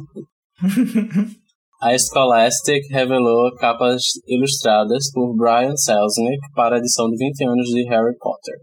A 1.81 1.97
Scholastic 1.97 2.91
revelou 2.91 3.55
capas 3.55 4.03
ilustradas 4.27 5.09
por 5.13 5.33
Brian 5.33 5.77
Selznick 5.77 6.51
para 6.53 6.75
a 6.75 6.79
edição 6.79 7.07
de 7.09 7.15
20 7.15 7.45
anos 7.45 7.69
de 7.69 7.87
Harry 7.87 8.17
Potter. 8.19 8.55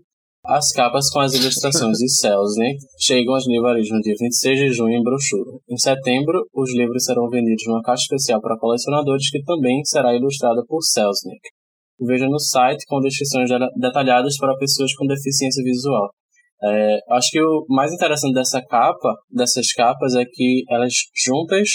As 0.45 0.71
capas 0.71 1.09
com 1.09 1.21
as 1.21 1.33
ilustrações 1.33 1.97
de 1.97 2.11
Selznick 2.11 2.77
chegam 3.01 3.35
às 3.35 3.47
livrarias 3.47 3.89
no 3.89 4.03
dia 4.03 4.12
26 4.21 4.59
de 4.59 4.69
junho 4.75 4.99
em 4.99 5.03
brochura. 5.03 5.51
Em 5.67 5.79
setembro, 5.79 6.45
os 6.53 6.71
livros 6.77 7.05
serão 7.05 7.27
vendidos 7.31 7.64
numa 7.67 7.81
caixa 7.81 8.03
especial 8.03 8.39
para 8.43 8.59
colecionadores 8.59 9.31
que 9.31 9.43
também 9.45 9.83
será 9.87 10.14
ilustrada 10.14 10.62
por 10.69 10.83
Selznick. 10.83 11.41
Veja 11.99 12.29
no 12.29 12.39
site 12.39 12.85
com 12.87 13.01
descrições 13.01 13.49
de- 13.49 13.81
detalhadas 13.81 14.37
para 14.37 14.59
pessoas 14.59 14.95
com 14.95 15.07
deficiência 15.07 15.64
visual. 15.64 16.11
É, 16.62 16.99
acho 17.12 17.31
que 17.31 17.41
o 17.41 17.64
mais 17.71 17.91
interessante 17.95 18.35
dessa 18.35 18.61
capa, 18.61 19.14
dessas 19.31 19.73
capas, 19.73 20.14
é 20.14 20.25
que 20.31 20.64
elas 20.69 20.93
juntas 21.25 21.71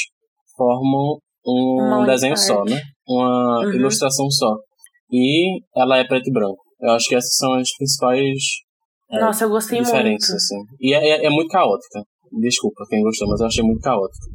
formam 0.55 1.17
um 1.45 1.81
Uma 1.87 2.05
desenho 2.05 2.37
só, 2.37 2.63
né? 2.65 2.81
Uma 3.07 3.59
Uhum. 3.65 3.73
ilustração 3.73 4.29
só. 4.29 4.55
E 5.11 5.61
ela 5.75 5.97
é 5.97 6.03
preto 6.07 6.27
e 6.29 6.31
branco. 6.33 6.61
Eu 6.81 6.91
acho 6.91 7.07
que 7.07 7.15
essas 7.15 7.35
são 7.35 7.53
as 7.53 7.69
principais 7.75 8.37
É, 9.13 9.19
Nossa, 9.19 9.43
eu 9.43 9.49
gostei 9.49 9.79
diferenças, 9.81 10.29
muito. 10.29 10.35
assim. 10.35 10.55
E 10.79 10.93
é, 10.93 11.09
é- 11.09 11.25
é 11.25 11.29
muito 11.29 11.49
caótica. 11.49 12.01
Desculpa 12.39 12.85
quem 12.89 13.01
gostou, 13.03 13.27
mas 13.27 13.41
eu 13.41 13.47
achei 13.47 13.61
muito 13.63 13.81
caótica. 13.81 14.25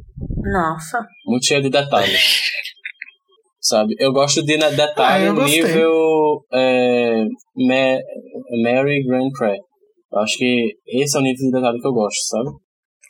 Nossa. 0.52 1.06
Muito 1.26 1.46
cheia 1.46 1.62
de 1.62 1.70
detalhes. 1.70 2.10
Sabe? 3.60 3.94
Eu 3.98 4.12
gosto 4.12 4.44
de 4.44 4.54
Ah, 4.62 4.68
detalhe 4.70 5.32
gostei. 5.32 5.62
nível 5.64 6.44
é, 6.52 7.24
Ma- 7.56 8.02
Mary 8.62 9.02
Grand 9.04 9.30
Prix. 9.32 9.58
Eu 10.12 10.18
acho 10.20 10.36
que 10.38 10.76
esse 10.86 11.16
é 11.16 11.20
o 11.20 11.22
nível 11.22 11.46
de 11.46 11.50
detalhe 11.52 11.80
que 11.80 11.86
eu 11.88 11.92
gosto, 11.92 12.20
sabe? 12.26 12.50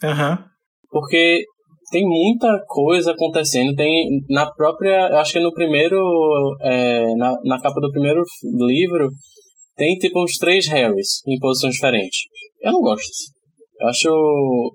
Aham. 0.05 0.45
Porque 0.89 1.45
tem 1.91 2.05
muita 2.05 2.49
coisa 2.67 3.13
acontecendo. 3.13 3.75
Tem 3.75 4.23
na 4.29 4.51
própria. 4.51 5.21
Acho 5.21 5.35
que 5.35 5.41
no 5.41 5.53
primeiro. 5.53 5.97
é, 6.63 7.15
na, 7.17 7.35
na 7.45 7.61
capa 7.61 7.81
do 7.81 7.91
primeiro 7.91 8.23
livro. 8.67 9.09
Tem 9.77 9.95
tipo 9.97 10.23
uns 10.23 10.39
três 10.39 10.67
Harrys 10.69 11.21
em 11.27 11.39
posições 11.39 11.75
diferentes. 11.75 12.21
Eu 12.63 12.73
não 12.73 12.81
gosto 12.81 13.05
disso. 13.07 13.31
Eu 13.79 13.89
acho 13.89 14.73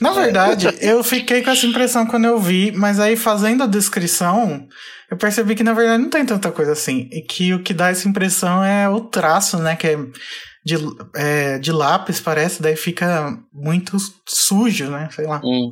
Na 0.00 0.12
verdade, 0.12 0.66
eu 0.82 1.04
fiquei 1.04 1.40
com 1.40 1.50
essa 1.50 1.66
impressão 1.66 2.04
quando 2.04 2.24
eu 2.24 2.38
vi, 2.38 2.72
mas 2.72 2.98
aí 2.98 3.14
fazendo 3.14 3.62
a 3.62 3.68
descrição, 3.68 4.66
eu 5.08 5.16
percebi 5.16 5.54
que 5.54 5.62
na 5.62 5.72
verdade 5.72 6.02
não 6.02 6.10
tem 6.10 6.26
tanta 6.26 6.50
coisa 6.50 6.72
assim. 6.72 7.08
E 7.12 7.22
que 7.22 7.54
o 7.54 7.62
que 7.62 7.72
dá 7.72 7.90
essa 7.90 8.08
impressão 8.08 8.64
é 8.64 8.88
o 8.88 9.02
traço, 9.02 9.58
né? 9.58 9.76
Que 9.76 9.86
é 9.86 9.96
de, 10.64 10.76
é, 11.14 11.58
de 11.58 11.70
lápis, 11.70 12.20
parece, 12.20 12.60
daí 12.60 12.74
fica 12.74 13.38
muito 13.52 13.96
sujo, 14.26 14.90
né? 14.90 15.08
Sei 15.12 15.26
lá. 15.26 15.40
Hum. 15.44 15.70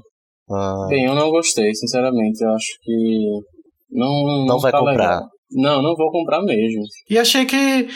Ah, 0.55 0.87
Bem, 0.89 1.05
eu 1.05 1.15
não 1.15 1.31
gostei, 1.31 1.75
sinceramente. 1.75 2.43
Eu 2.43 2.51
acho 2.55 2.67
que. 2.83 3.25
Não, 3.91 4.47
Não 4.47 4.59
vai 4.59 4.73
tá 4.73 4.79
comprar. 4.79 4.93
legal. 5.17 5.29
Não, 5.51 5.83
não 5.83 5.95
vou 5.95 6.11
comprar 6.11 6.43
mesmo. 6.43 6.83
E 7.11 7.19
achei 7.19 7.45
que 7.45 7.89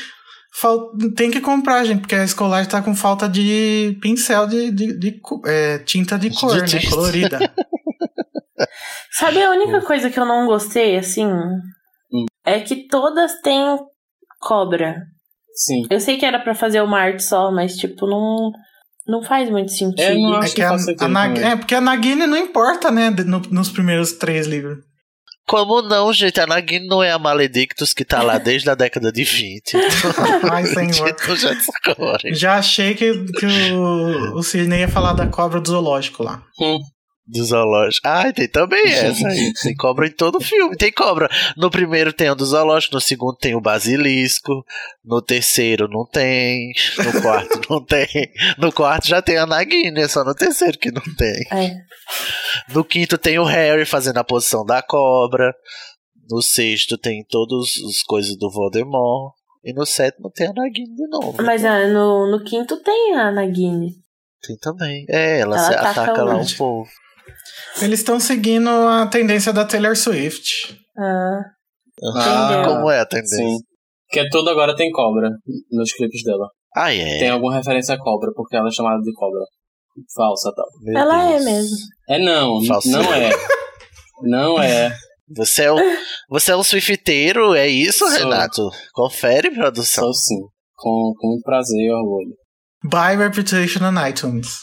fal- 0.60 0.90
tem 1.16 1.30
que 1.30 1.40
comprar, 1.40 1.84
gente, 1.84 2.00
porque 2.00 2.14
a 2.14 2.24
escolar 2.24 2.66
tá 2.66 2.82
com 2.82 2.94
falta 2.94 3.28
de 3.28 3.96
pincel 4.02 4.46
de, 4.46 4.70
de, 4.70 4.98
de 4.98 5.12
co- 5.20 5.40
é, 5.46 5.78
tinta 5.78 6.18
de 6.18 6.30
cor, 6.38 6.54
De 6.54 6.60
né? 6.60 6.66
tinta. 6.66 6.90
Colorida. 6.94 7.38
Sabe 9.12 9.42
a 9.42 9.50
única 9.50 9.80
coisa 9.82 10.10
que 10.10 10.18
eu 10.20 10.26
não 10.26 10.46
gostei, 10.46 10.96
assim? 10.96 11.26
É 12.44 12.60
que 12.60 12.86
todas 12.88 13.40
têm 13.40 13.58
cobra. 14.40 14.96
Sim. 15.54 15.82
Eu 15.90 15.98
sei 16.00 16.18
que 16.18 16.26
era 16.26 16.38
pra 16.38 16.54
fazer 16.54 16.82
uma 16.82 17.00
arte 17.00 17.22
só, 17.24 17.50
mas, 17.50 17.76
tipo, 17.76 18.06
não, 18.06 18.52
não 19.06 19.22
faz 19.22 19.48
muito 19.50 19.72
sentido. 19.72 20.00
É, 20.00 20.14
não 20.14 20.34
É 20.34 20.38
acho 20.38 20.48
que 20.50 20.54
que 20.56 20.62
a, 20.62 20.78
sentido 20.78 21.04
a 21.04 21.08
Nag- 21.08 21.38
é, 21.38 21.56
porque 21.56 21.74
a 21.74 21.80
Nagini 21.80 22.26
não 22.26 22.36
importa, 22.36 22.90
né? 22.90 23.10
no- 23.10 23.40
nos 23.50 23.70
primeiros 23.70 24.12
três 24.12 24.46
livros. 24.46 24.78
Como 25.46 25.80
não, 25.82 26.12
gente? 26.12 26.40
A 26.40 26.46
Nagini 26.46 26.88
não 26.88 27.00
é 27.02 27.12
a 27.12 27.18
Maledictus 27.20 27.94
que 27.94 28.04
tá 28.04 28.20
lá 28.22 28.36
desde 28.38 28.68
a 28.68 28.74
década 28.74 29.12
de 29.12 29.22
20. 29.22 29.76
Ai, 30.50 30.64
senhor. 30.66 31.14
Já 31.38 31.52
descobre. 31.52 32.34
Já 32.34 32.58
achei 32.58 32.94
que, 32.94 33.12
que 33.32 33.46
o, 33.72 34.34
o 34.38 34.42
Sidney 34.42 34.80
ia 34.80 34.88
falar 34.88 35.12
da 35.12 35.26
cobra 35.28 35.60
do 35.60 35.68
zoológico 35.70 36.22
lá. 36.24 36.42
Hum. 36.60 36.78
Do 37.28 37.44
zoológico. 37.44 38.06
Ah, 38.06 38.32
tem 38.32 38.46
também 38.46 38.86
essa 38.86 39.26
aí. 39.26 39.52
Tem 39.60 39.74
cobra 39.74 40.06
em 40.06 40.12
todo 40.12 40.40
filme. 40.40 40.76
Tem 40.76 40.92
cobra. 40.92 41.28
No 41.56 41.68
primeiro 41.68 42.12
tem 42.12 42.30
o 42.30 42.36
do 42.36 42.46
zoológico, 42.46 42.94
no 42.94 43.00
segundo 43.00 43.36
tem 43.36 43.56
o 43.56 43.60
basilisco, 43.60 44.64
no 45.04 45.20
terceiro 45.20 45.88
não 45.88 46.06
tem, 46.06 46.72
no 46.98 47.20
quarto 47.20 47.60
não 47.68 47.84
tem. 47.84 48.06
No 48.58 48.72
quarto 48.72 49.08
já 49.08 49.20
tem 49.20 49.38
a 49.38 49.46
Nagini, 49.46 50.02
é 50.02 50.08
só 50.08 50.22
no 50.22 50.34
terceiro 50.36 50.78
que 50.78 50.92
não 50.92 51.02
tem. 51.16 51.42
É. 51.50 51.76
No 52.72 52.84
quinto 52.84 53.18
tem 53.18 53.40
o 53.40 53.44
Harry 53.44 53.84
fazendo 53.84 54.18
a 54.18 54.24
posição 54.24 54.64
da 54.64 54.80
cobra. 54.80 55.52
No 56.30 56.40
sexto 56.40 56.96
tem 56.96 57.24
todos 57.28 57.76
os 57.78 58.02
coisas 58.02 58.36
do 58.36 58.50
Voldemort. 58.50 59.34
E 59.64 59.72
no 59.72 59.84
sétimo 59.84 60.30
tem 60.30 60.46
a 60.46 60.52
Nagini 60.52 60.94
de 60.94 61.08
novo. 61.08 61.42
Mas 61.42 61.64
ah, 61.64 61.88
no, 61.88 62.30
no 62.30 62.44
quinto 62.44 62.76
tem 62.84 63.16
a 63.16 63.32
Nagini. 63.32 63.96
Tem 64.46 64.56
também. 64.58 65.04
É, 65.08 65.40
ela, 65.40 65.56
Ela 65.56 65.68
ataca 65.70 65.90
ataca 65.90 66.22
lá 66.22 66.36
um 66.36 66.38
onde? 66.38 66.56
Eles 67.82 68.00
estão 68.00 68.18
seguindo 68.20 68.68
a 68.68 69.06
tendência 69.06 69.52
da 69.52 69.64
Taylor 69.64 69.96
Swift. 69.96 70.78
Ah, 70.98 71.40
Ah. 72.14 72.62
Como 72.66 72.90
é 72.90 73.00
a 73.00 73.06
tendência? 73.06 73.36
Sim. 73.38 73.56
Que 74.10 74.28
tudo 74.28 74.50
agora 74.50 74.74
tem 74.76 74.90
cobra 74.90 75.30
nos 75.72 75.92
clipes 75.92 76.22
dela. 76.22 76.48
Ah, 76.76 76.92
é. 76.94 77.18
Tem 77.18 77.30
alguma 77.30 77.54
referência 77.56 77.94
a 77.94 77.98
cobra, 77.98 78.30
porque 78.34 78.54
ela 78.56 78.68
é 78.68 78.70
chamada 78.70 79.00
de 79.00 79.12
cobra. 79.14 79.40
Falsa 80.14 80.52
tal. 80.54 80.66
Meu 80.82 80.98
ela 80.98 81.28
Deus. 81.30 81.40
é 81.40 81.44
mesmo. 81.44 81.76
É 82.10 82.18
não, 82.18 82.64
Falsa. 82.64 82.88
não 82.90 83.14
é. 83.14 83.30
Não 84.22 84.62
é. 84.62 84.94
Você 85.36 85.64
é, 85.64 85.72
um, 85.72 85.96
você 86.28 86.52
é 86.52 86.56
um 86.56 86.62
swifteiro, 86.62 87.54
é 87.54 87.66
isso, 87.66 87.98
Sou. 88.00 88.08
Renato? 88.10 88.70
Confere, 88.92 89.50
produção. 89.50 90.04
Sou 90.04 90.14
sim. 90.14 90.40
Com, 90.76 91.12
com 91.18 91.28
muito 91.28 91.42
prazer 91.42 91.80
e 91.80 91.90
orgulho. 91.90 92.34
By 92.84 93.16
Reputation 93.18 93.80
on 93.84 94.06
iTunes. 94.06 94.58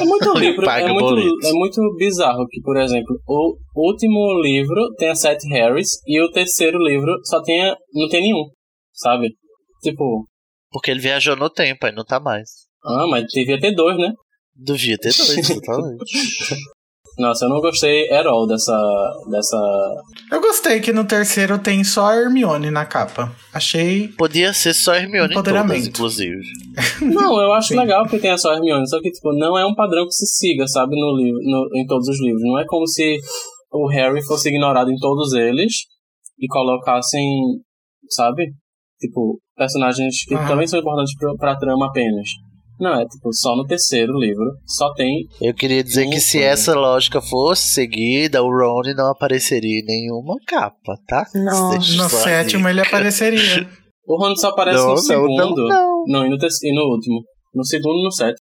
É 0.00 0.04
muito 0.04 0.32
livro, 0.38 0.64
é 0.70 0.92
muito, 0.92 1.46
é 1.48 1.52
muito 1.52 1.94
bizarro 1.96 2.46
que, 2.48 2.60
por 2.62 2.76
exemplo, 2.76 3.18
o 3.26 3.56
último 3.76 4.40
livro 4.40 4.94
tem 4.96 5.08
a 5.08 5.14
Seth 5.14 5.42
Harris 5.50 5.88
e 6.06 6.20
o 6.22 6.30
terceiro 6.30 6.78
livro 6.78 7.12
só 7.24 7.42
tem 7.42 7.62
a- 7.68 7.76
não 7.94 8.08
tem 8.08 8.22
nenhum, 8.22 8.44
sabe? 8.92 9.30
Tipo, 9.82 10.26
Porque 10.70 10.90
ele 10.90 11.00
viajou 11.00 11.34
no 11.36 11.50
tempo, 11.50 11.86
aí 11.86 11.92
não 11.92 12.04
tá 12.04 12.20
mais. 12.20 12.48
ah, 12.84 13.06
mas 13.10 13.24
devia 13.32 13.58
ter 13.58 13.74
dois, 13.74 13.98
né? 13.98 14.12
Devia 14.54 14.96
ter 14.98 15.12
dois, 15.16 15.48
totalmente. 15.48 16.04
Nossa, 17.18 17.46
eu 17.46 17.48
não 17.48 17.60
gostei 17.60 18.08
at 18.12 18.24
all 18.26 18.46
dessa, 18.46 18.72
dessa... 19.28 19.56
Eu 20.30 20.40
gostei 20.40 20.78
que 20.80 20.92
no 20.92 21.04
terceiro 21.04 21.58
tem 21.58 21.82
só 21.82 22.06
a 22.06 22.16
Hermione 22.16 22.70
na 22.70 22.86
capa. 22.86 23.34
Achei. 23.52 24.06
Podia 24.16 24.52
ser 24.52 24.72
só 24.72 24.94
Hermione 24.94 25.32
em 25.34 25.42
todas, 25.42 25.86
inclusive. 25.86 26.40
Não, 27.02 27.40
eu 27.40 27.52
acho 27.54 27.68
Sim. 27.68 27.76
legal 27.80 28.06
que 28.06 28.18
tenha 28.20 28.38
só 28.38 28.52
a 28.52 28.54
Hermione, 28.54 28.88
só 28.88 29.00
que, 29.00 29.10
tipo, 29.10 29.32
não 29.32 29.58
é 29.58 29.66
um 29.66 29.74
padrão 29.74 30.04
que 30.06 30.12
se 30.12 30.26
siga, 30.26 30.66
sabe, 30.68 30.94
no 30.94 31.16
livro, 31.16 31.40
no- 31.42 31.68
em 31.80 31.84
todos 31.86 32.06
os 32.08 32.20
livros. 32.22 32.42
Não 32.44 32.56
é 32.58 32.64
como 32.66 32.86
se 32.86 33.18
o 33.72 33.88
Harry 33.88 34.24
fosse 34.24 34.48
ignorado 34.50 34.90
em 34.90 34.96
todos 34.96 35.32
eles 35.32 35.72
e 36.38 36.46
colocassem, 36.46 37.26
sabe, 38.10 38.46
tipo, 39.00 39.40
personagens 39.56 40.24
que 40.24 40.34
Aham. 40.36 40.46
também 40.46 40.66
são 40.68 40.78
importantes 40.78 41.14
pra, 41.18 41.34
pra 41.34 41.56
trama 41.56 41.86
apenas. 41.86 42.28
Não, 42.80 43.00
é 43.00 43.06
tipo, 43.06 43.32
só 43.32 43.56
no 43.56 43.66
terceiro 43.66 44.18
livro, 44.18 44.44
só 44.66 44.92
tem. 44.94 45.26
Eu 45.40 45.52
queria 45.54 45.82
dizer 45.82 46.08
que 46.08 46.20
se 46.20 46.42
essa 46.42 46.74
lógica 46.74 47.20
fosse 47.20 47.68
seguida, 47.68 48.42
o 48.42 48.50
Ron 48.50 48.82
não 48.96 49.10
apareceria 49.10 49.80
em 49.80 49.84
nenhuma 49.84 50.36
capa, 50.46 50.96
tá? 51.06 51.26
Não. 51.34 51.70
Deixa 51.70 52.02
No 52.02 52.08
sétimo 52.08 52.68
ele 52.68 52.80
apareceria. 52.80 53.68
O 54.06 54.16
Ron 54.16 54.34
só 54.36 54.48
aparece 54.48 54.78
Não, 54.78 54.88
no 54.88 54.94
não, 54.94 55.02
segundo. 55.02 55.68
não, 55.68 56.04
não. 56.06 56.26
e, 56.26 56.30
no 56.30 56.36
e 56.36 56.74
no 56.74 56.82
último. 56.94 57.22
No 57.54 57.64
segundo 57.64 58.00
e 58.00 58.04
no 58.04 58.12
sétimo. 58.12 58.38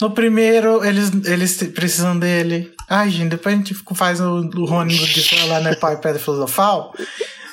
No 0.00 0.10
primeiro, 0.10 0.84
eles, 0.84 1.10
eles 1.24 1.56
precisam 1.74 2.18
dele. 2.18 2.70
Ai, 2.88 3.08
gente, 3.10 3.30
depois 3.30 3.54
a 3.54 3.58
gente 3.58 3.74
faz 3.94 4.20
o, 4.20 4.40
o 4.40 4.64
Rony 4.66 4.94
de 4.94 5.22
falar 5.22 5.60
no 5.60 5.76
Pai 5.78 5.98
Pedra 6.00 6.18
Filosofal. 6.18 6.92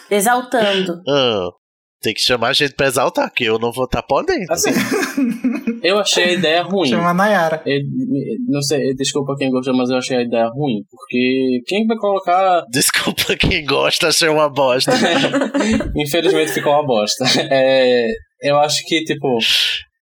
Exaltando. 0.09 1.01
Ah, 1.07 1.49
tem 2.03 2.13
que 2.13 2.19
chamar 2.21 2.49
a 2.49 2.53
gente 2.53 2.73
pra 2.75 2.85
exaltar, 2.87 3.31
que 3.33 3.45
eu 3.45 3.57
não 3.57 3.71
vou 3.71 3.85
estar 3.85 4.03
podendo. 4.03 4.45
Assim, 4.51 4.69
eu 5.81 5.97
achei 5.97 6.25
a 6.25 6.31
ideia 6.33 6.61
ruim. 6.61 6.89
Chama 6.89 7.09
a 7.11 7.13
Nayara. 7.13 7.63
Eu- 7.65 7.79
não 8.49 8.61
sei, 8.61 8.93
desculpa 8.93 9.35
quem 9.37 9.49
gostou, 9.49 9.75
mas 9.75 9.89
eu 9.89 9.97
achei 9.97 10.17
a 10.17 10.21
ideia 10.23 10.47
ruim. 10.53 10.83
Porque 10.91 11.61
quem 11.65 11.87
vai 11.87 11.97
colocar. 11.97 12.63
Desculpa 12.69 13.35
quem 13.39 13.65
gosta, 13.65 14.09
achei 14.09 14.27
uma 14.27 14.49
bosta. 14.49 14.91
Infelizmente 15.95 16.51
ficou 16.51 16.73
uma 16.73 16.85
bosta. 16.85 17.23
É, 17.49 18.05
eu 18.41 18.59
acho 18.59 18.83
que, 18.85 19.03
tipo, 19.05 19.37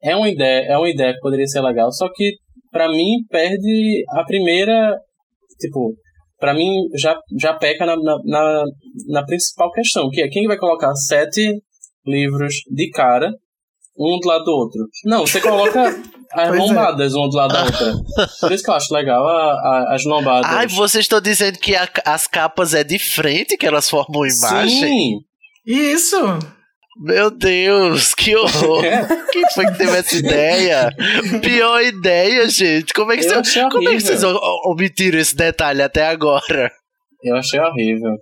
é 0.04 0.14
uma 0.14 0.28
ideia, 0.28 0.66
é 0.66 0.76
uma 0.76 0.90
ideia 0.90 1.14
que 1.14 1.20
poderia 1.20 1.46
ser 1.46 1.62
legal, 1.62 1.90
só 1.90 2.08
que 2.14 2.34
pra 2.70 2.88
mim 2.88 3.24
perde 3.30 4.04
a 4.10 4.22
primeira. 4.22 4.96
Tipo, 5.58 5.94
pra 6.38 6.52
mim 6.52 6.82
já, 6.98 7.18
já 7.40 7.54
peca 7.54 7.86
na, 7.86 7.96
na, 7.96 8.18
na, 8.26 8.64
na 9.08 9.24
principal 9.24 9.72
questão, 9.72 10.10
que 10.10 10.20
é 10.20 10.28
quem 10.28 10.46
vai 10.46 10.58
colocar 10.58 10.94
sete 10.94 11.50
livros 12.06 12.54
de 12.70 12.90
cara, 12.90 13.30
um 13.98 14.18
do 14.20 14.28
lado 14.28 14.44
do 14.44 14.50
outro. 14.52 14.80
Não, 15.04 15.26
você 15.26 15.40
coloca 15.40 15.80
as 15.88 15.96
Pois 16.48 16.60
é. 16.60 16.62
lombadas 16.62 17.14
uma 17.14 17.28
do 17.28 17.36
lado 17.36 17.52
da 17.52 17.64
outra. 17.64 17.94
Por 18.40 18.52
isso 18.52 18.62
que 18.64 18.70
eu 18.70 18.74
acho 18.74 18.92
legal 18.94 19.26
a, 19.26 19.52
a- 19.52 19.94
as 19.94 20.04
lombadas. 20.04 20.50
Ai, 20.50 20.66
vocês 20.68 21.04
estão 21.04 21.20
dizendo 21.20 21.58
que 21.58 21.74
a- 21.74 21.88
as 22.04 22.26
capas 22.26 22.74
é 22.74 22.84
de 22.84 22.98
frente, 22.98 23.56
que 23.56 23.66
elas 23.66 23.88
formam 23.88 24.26
imagem? 24.26 24.80
Sim! 24.80 25.10
Isso! 25.66 26.16
Meu 26.98 27.30
Deus, 27.30 28.14
que 28.14 28.34
horror! 28.36 28.82
É. 28.86 29.06
Quem 29.30 29.44
foi 29.54 29.66
que 29.66 29.76
teve 29.78 29.96
essa 29.98 30.16
ideia? 30.16 30.88
Pior 31.42 31.82
ideia, 31.82 32.48
gente. 32.48 32.92
Como 32.94 33.12
é 33.12 33.16
que, 33.18 33.22
cê- 33.22 33.68
como 33.70 33.88
é 33.88 33.92
que 33.94 34.00
vocês 34.00 34.22
omitiram 34.64 35.18
esse 35.18 35.36
detalhe 35.36 35.82
até 35.82 36.06
agora? 36.06 36.70
Eu 37.22 37.36
achei 37.36 37.60
horrível. 37.60 38.12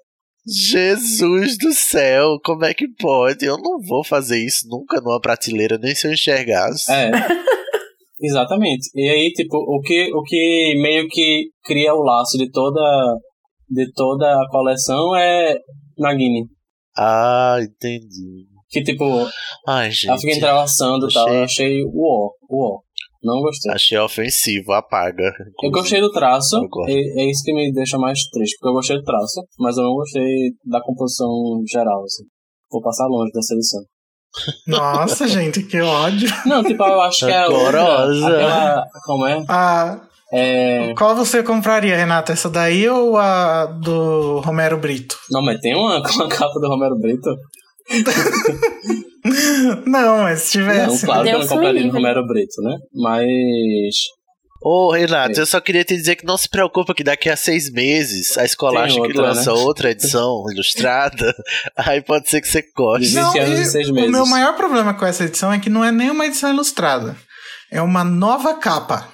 Jesus 0.47 1.57
do 1.59 1.73
céu, 1.73 2.39
como 2.45 2.65
é 2.65 2.75
que 2.75 2.87
pode? 3.01 3.45
Eu 3.47 3.57
não 3.59 3.81
vou 3.81 4.05
fazer 4.05 4.39
isso 4.45 4.67
nunca 4.69 5.01
numa 5.01 5.21
prateleira, 5.21 5.79
nem 5.79 5.95
se 5.95 6.07
eu 6.07 6.13
enxergasse. 6.13 6.91
É. 6.93 7.11
Exatamente. 8.23 8.89
E 8.95 9.09
aí, 9.09 9.33
tipo, 9.33 9.57
o 9.57 9.81
que, 9.81 10.11
o 10.15 10.23
que 10.23 10.75
meio 10.81 11.07
que 11.09 11.49
cria 11.65 11.95
o 11.95 12.03
laço 12.03 12.39
de 12.39 12.51
toda, 12.51 12.81
de 13.69 13.91
toda 13.93 14.27
a 14.27 14.49
coleção 14.51 15.15
é 15.17 15.59
Nagini. 15.99 16.47
Ah, 16.97 17.57
entendi. 17.61 18.47
Que, 18.71 18.83
tipo, 18.83 19.05
Ai, 19.69 19.87
ela 19.87 19.93
fica 19.93 20.17
gente. 20.17 20.37
entrelaçando 20.37 21.09
e 21.09 21.13
tal. 21.13 21.27
achei- 21.27 21.39
Eu 21.39 21.45
achei 21.45 21.85
uó, 21.85 22.31
uó. 22.51 22.81
Não 23.25 23.41
gostei. 23.41 23.73
Achei 23.73 23.99
ofensivo, 23.99 24.73
apaga. 24.73 25.33
Eu 25.63 25.71
gostei 25.71 26.01
do 26.01 26.11
traço, 26.13 26.57
é, 26.87 27.23
é 27.23 27.31
isso 27.31 27.43
que 27.43 27.55
me 27.55 27.73
deixa 27.73 27.97
mais 27.99 28.21
triste, 28.31 28.57
porque 28.59 28.69
eu 28.69 28.75
gostei 28.75 28.97
do 28.99 29.03
traço, 29.03 29.41
mas 29.59 29.77
eu 29.79 29.85
não 29.85 29.95
gostei 29.95 30.51
da 30.67 30.81
composição 30.83 31.31
geral, 31.67 32.03
assim. 32.05 32.25
Vou 32.71 32.83
passar 32.83 33.07
longe 33.07 33.33
dessa 33.33 33.55
edição. 33.55 33.81
Nossa, 34.67 35.27
gente, 35.29 35.63
que 35.63 35.81
ódio. 35.81 36.29
Não, 36.45 36.63
tipo, 36.63 36.83
eu 36.85 37.01
acho 37.01 37.25
que 37.25 37.33
é 37.33 37.45
a 37.45 37.49
Horrorosa. 37.49 38.27
aquela, 38.27 38.85
como 39.07 39.27
é? 39.27 39.45
Ah, 39.49 40.01
É... 40.33 40.93
qual 40.95 41.15
você 41.15 41.43
compraria, 41.43 41.97
Renata? 41.97 42.33
Essa 42.33 42.51
daí 42.51 42.89
ou 42.89 43.17
a 43.17 43.67
do 43.67 44.41
Romero 44.41 44.77
Brito? 44.77 45.17
Não, 45.31 45.41
mas 45.41 45.61
tem 45.61 45.75
uma 45.77 46.03
com 46.05 46.23
a 46.25 46.29
capa 46.29 46.59
do 46.61 46.69
Romero 46.69 46.99
Brito? 46.99 47.31
Não, 49.87 50.19
mas 50.23 50.43
se 50.43 50.59
Não, 50.59 50.67
tivesse. 50.67 51.07
claro 51.07 51.23
que 51.25 51.29
eu 51.29 51.33
não 51.33 51.39
Deus 51.41 51.51
compraria. 51.51 51.93
Romero 51.93 52.27
Brito, 52.27 52.61
né? 52.63 52.77
Mas 52.93 53.95
Ô, 54.67 54.91
Renato, 54.93 55.39
eu 55.39 55.45
só 55.45 55.61
queria 55.61 55.85
te 55.85 55.95
dizer 55.95 56.17
que 56.17 56.25
não 56.25 56.39
se 56.39 56.49
preocupa 56.49 56.95
que 56.95 57.05
daqui 57.05 57.29
a 57.29 57.37
seis 57.37 57.71
meses 57.71 58.39
a 58.39 58.47
Escolástica 58.47 59.03
outra, 59.03 59.23
lança 59.23 59.53
né? 59.53 59.59
outra 59.59 59.91
edição 59.91 60.43
ilustrada, 60.51 61.35
aí 61.77 62.01
pode 62.01 62.31
ser 62.31 62.41
que 62.41 62.49
você 62.49 62.65
goste. 62.75 63.15
Não, 63.15 63.31
20 63.33 63.39
anos 63.43 63.69
seis 63.69 63.91
o 63.91 63.93
meu 63.93 64.25
maior 64.25 64.57
problema 64.57 64.95
com 64.95 65.05
essa 65.05 65.25
edição 65.25 65.53
é 65.53 65.59
que 65.59 65.69
não 65.69 65.85
é 65.85 65.93
nem 65.93 66.11
uma 66.11 66.25
edição 66.27 66.51
ilustrada. 66.51 67.15
É 67.71 67.83
uma 67.83 68.03
nova 68.05 68.55
capa. 68.55 69.07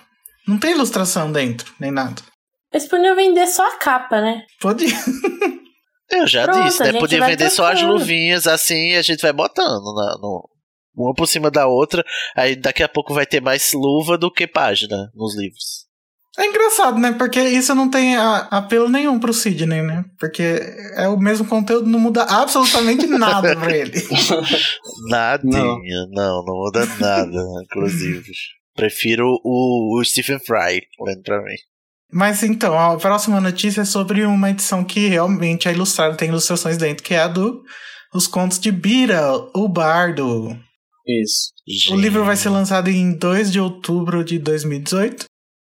Não 0.46 0.56
tem 0.56 0.72
ilustração 0.72 1.32
dentro, 1.32 1.72
nem 1.80 1.90
nada. 1.90 2.22
Eles 2.72 2.86
podiam 2.86 3.16
vender 3.16 3.48
só 3.48 3.66
a 3.66 3.76
capa, 3.76 4.20
né? 4.20 4.42
Pode. 4.60 4.86
Eu 6.12 6.26
já 6.26 6.44
Pronto, 6.44 6.64
disse, 6.64 6.82
né? 6.82 6.98
Podia 6.98 7.24
vender 7.24 7.50
só 7.50 7.70
as 7.72 7.80
luvinhas 7.82 8.46
assim 8.46 8.90
e 8.92 8.96
a 8.96 9.02
gente 9.02 9.20
vai 9.22 9.32
botando 9.32 9.94
na, 9.94 10.18
no, 10.20 10.48
uma 10.96 11.14
por 11.14 11.26
cima 11.26 11.50
da 11.50 11.66
outra. 11.66 12.04
Aí 12.36 12.56
daqui 12.56 12.82
a 12.82 12.88
pouco 12.88 13.14
vai 13.14 13.26
ter 13.26 13.40
mais 13.40 13.72
luva 13.72 14.18
do 14.18 14.30
que 14.30 14.46
página 14.46 15.10
nos 15.14 15.36
livros. 15.36 15.88
É 16.38 16.46
engraçado, 16.46 16.98
né? 16.98 17.12
Porque 17.12 17.40
isso 17.40 17.74
não 17.74 17.90
tem 17.90 18.16
a- 18.16 18.48
apelo 18.50 18.88
nenhum 18.88 19.18
pro 19.18 19.32
Sidney, 19.32 19.82
né? 19.82 20.04
Porque 20.18 20.58
é 20.96 21.08
o 21.08 21.18
mesmo 21.18 21.46
conteúdo, 21.46 21.88
não 21.88 21.98
muda 21.98 22.22
absolutamente 22.22 23.06
nada 23.08 23.56
pra 23.56 23.76
ele. 23.76 24.00
Nadinha, 25.08 26.06
não, 26.10 26.44
não, 26.44 26.54
muda 26.54 26.86
nada, 26.98 27.38
inclusive. 27.64 28.30
Prefiro 28.74 29.26
o, 29.44 29.98
o 29.98 30.04
Stephen 30.04 30.38
Fry, 30.38 30.82
lendo 31.04 31.22
pra 31.22 31.42
mim. 31.42 31.56
Mas 32.12 32.42
então, 32.42 32.78
a 32.78 32.96
próxima 32.96 33.40
notícia 33.40 33.82
é 33.82 33.84
sobre 33.84 34.24
uma 34.24 34.50
edição 34.50 34.82
que 34.82 35.06
realmente 35.06 35.68
é 35.68 35.72
ilustrada, 35.72 36.16
tem 36.16 36.28
ilustrações 36.28 36.76
dentro, 36.76 37.04
que 37.04 37.14
é 37.14 37.20
a 37.20 37.28
do 37.28 37.62
Os 38.12 38.26
Contos 38.26 38.58
de 38.58 38.72
Bira, 38.72 39.32
o 39.54 39.68
Bardo. 39.68 40.58
Isso. 41.06 41.94
O 41.94 41.96
livro 41.96 42.24
vai 42.24 42.36
ser 42.36 42.48
lançado 42.48 42.88
em 42.88 43.16
2 43.16 43.52
de 43.52 43.60
outubro 43.60 44.24
de 44.24 44.38
2018. 44.38 45.24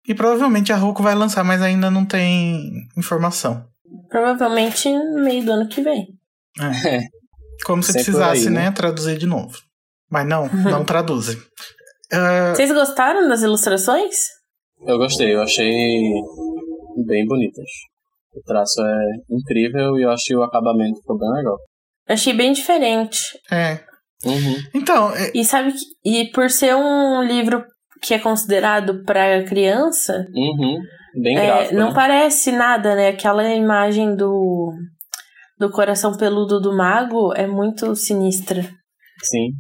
E 0.09 0.15
provavelmente 0.15 0.73
a 0.73 0.77
Roku 0.77 1.03
vai 1.03 1.15
lançar, 1.15 1.45
mas 1.45 1.63
ainda 1.63 1.91
não 1.91 2.05
tem 2.05 2.89
informação. 2.97 3.65
Provavelmente 4.09 4.89
no 4.89 5.23
meio 5.23 5.45
do 5.45 5.53
ano 5.53 5.69
que 5.69 5.83
vem. 5.83 6.07
É. 6.61 7.01
Como 7.65 7.83
se 7.83 7.93
Sempre 7.93 8.05
precisasse, 8.05 8.49
aí, 8.49 8.55
né? 8.55 8.65
né? 8.65 8.71
Traduzir 8.73 9.19
de 9.19 9.27
novo. 9.27 9.59
Mas 10.11 10.27
não, 10.27 10.49
não 10.65 10.85
traduzem. 10.85 11.39
Ah, 12.13 12.53
Vocês 12.55 12.73
gostaram 12.73 13.29
das 13.29 13.43
ilustrações? 13.43 14.17
Eu 14.87 14.99
gostei, 14.99 15.35
eu 15.35 15.43
achei 15.43 16.01
bem 17.07 17.27
bonitas. 17.27 17.67
O 18.35 18.43
traço 18.43 18.81
é 18.83 19.03
incrível 19.31 19.99
e 19.99 20.03
eu 20.03 20.11
achei 20.11 20.37
o 20.37 20.43
acabamento 20.43 21.01
ficou 21.01 21.19
bem 21.19 21.31
legal. 21.33 21.57
Eu 22.09 22.15
achei 22.15 22.33
bem 22.33 22.53
diferente. 22.53 23.21
é. 23.51 23.81
Uhum. 24.23 24.57
Então, 24.75 25.11
é- 25.17 25.31
E 25.35 25.43
sabe 25.43 25.73
que, 25.73 25.79
e 26.05 26.31
por 26.31 26.51
ser 26.51 26.75
um 26.77 27.23
livro 27.23 27.65
que 28.03 28.13
é 28.13 28.19
considerado 28.19 29.03
para 29.05 29.43
criança, 29.45 30.27
Uhum. 30.35 30.79
Bem 31.23 31.39
é, 31.39 31.47
gráfico. 31.47 31.75
não 31.75 31.89
né? 31.89 31.95
parece 31.95 32.53
nada, 32.53 32.95
né? 32.95 33.09
Aquela 33.09 33.43
imagem 33.55 34.15
do 34.15 34.73
do 35.59 35.71
coração 35.71 36.17
peludo 36.17 36.61
do 36.61 36.75
mago 36.77 37.33
é 37.35 37.47
muito 37.47 37.95
sinistra. 37.97 38.63
Sim. 39.23 39.53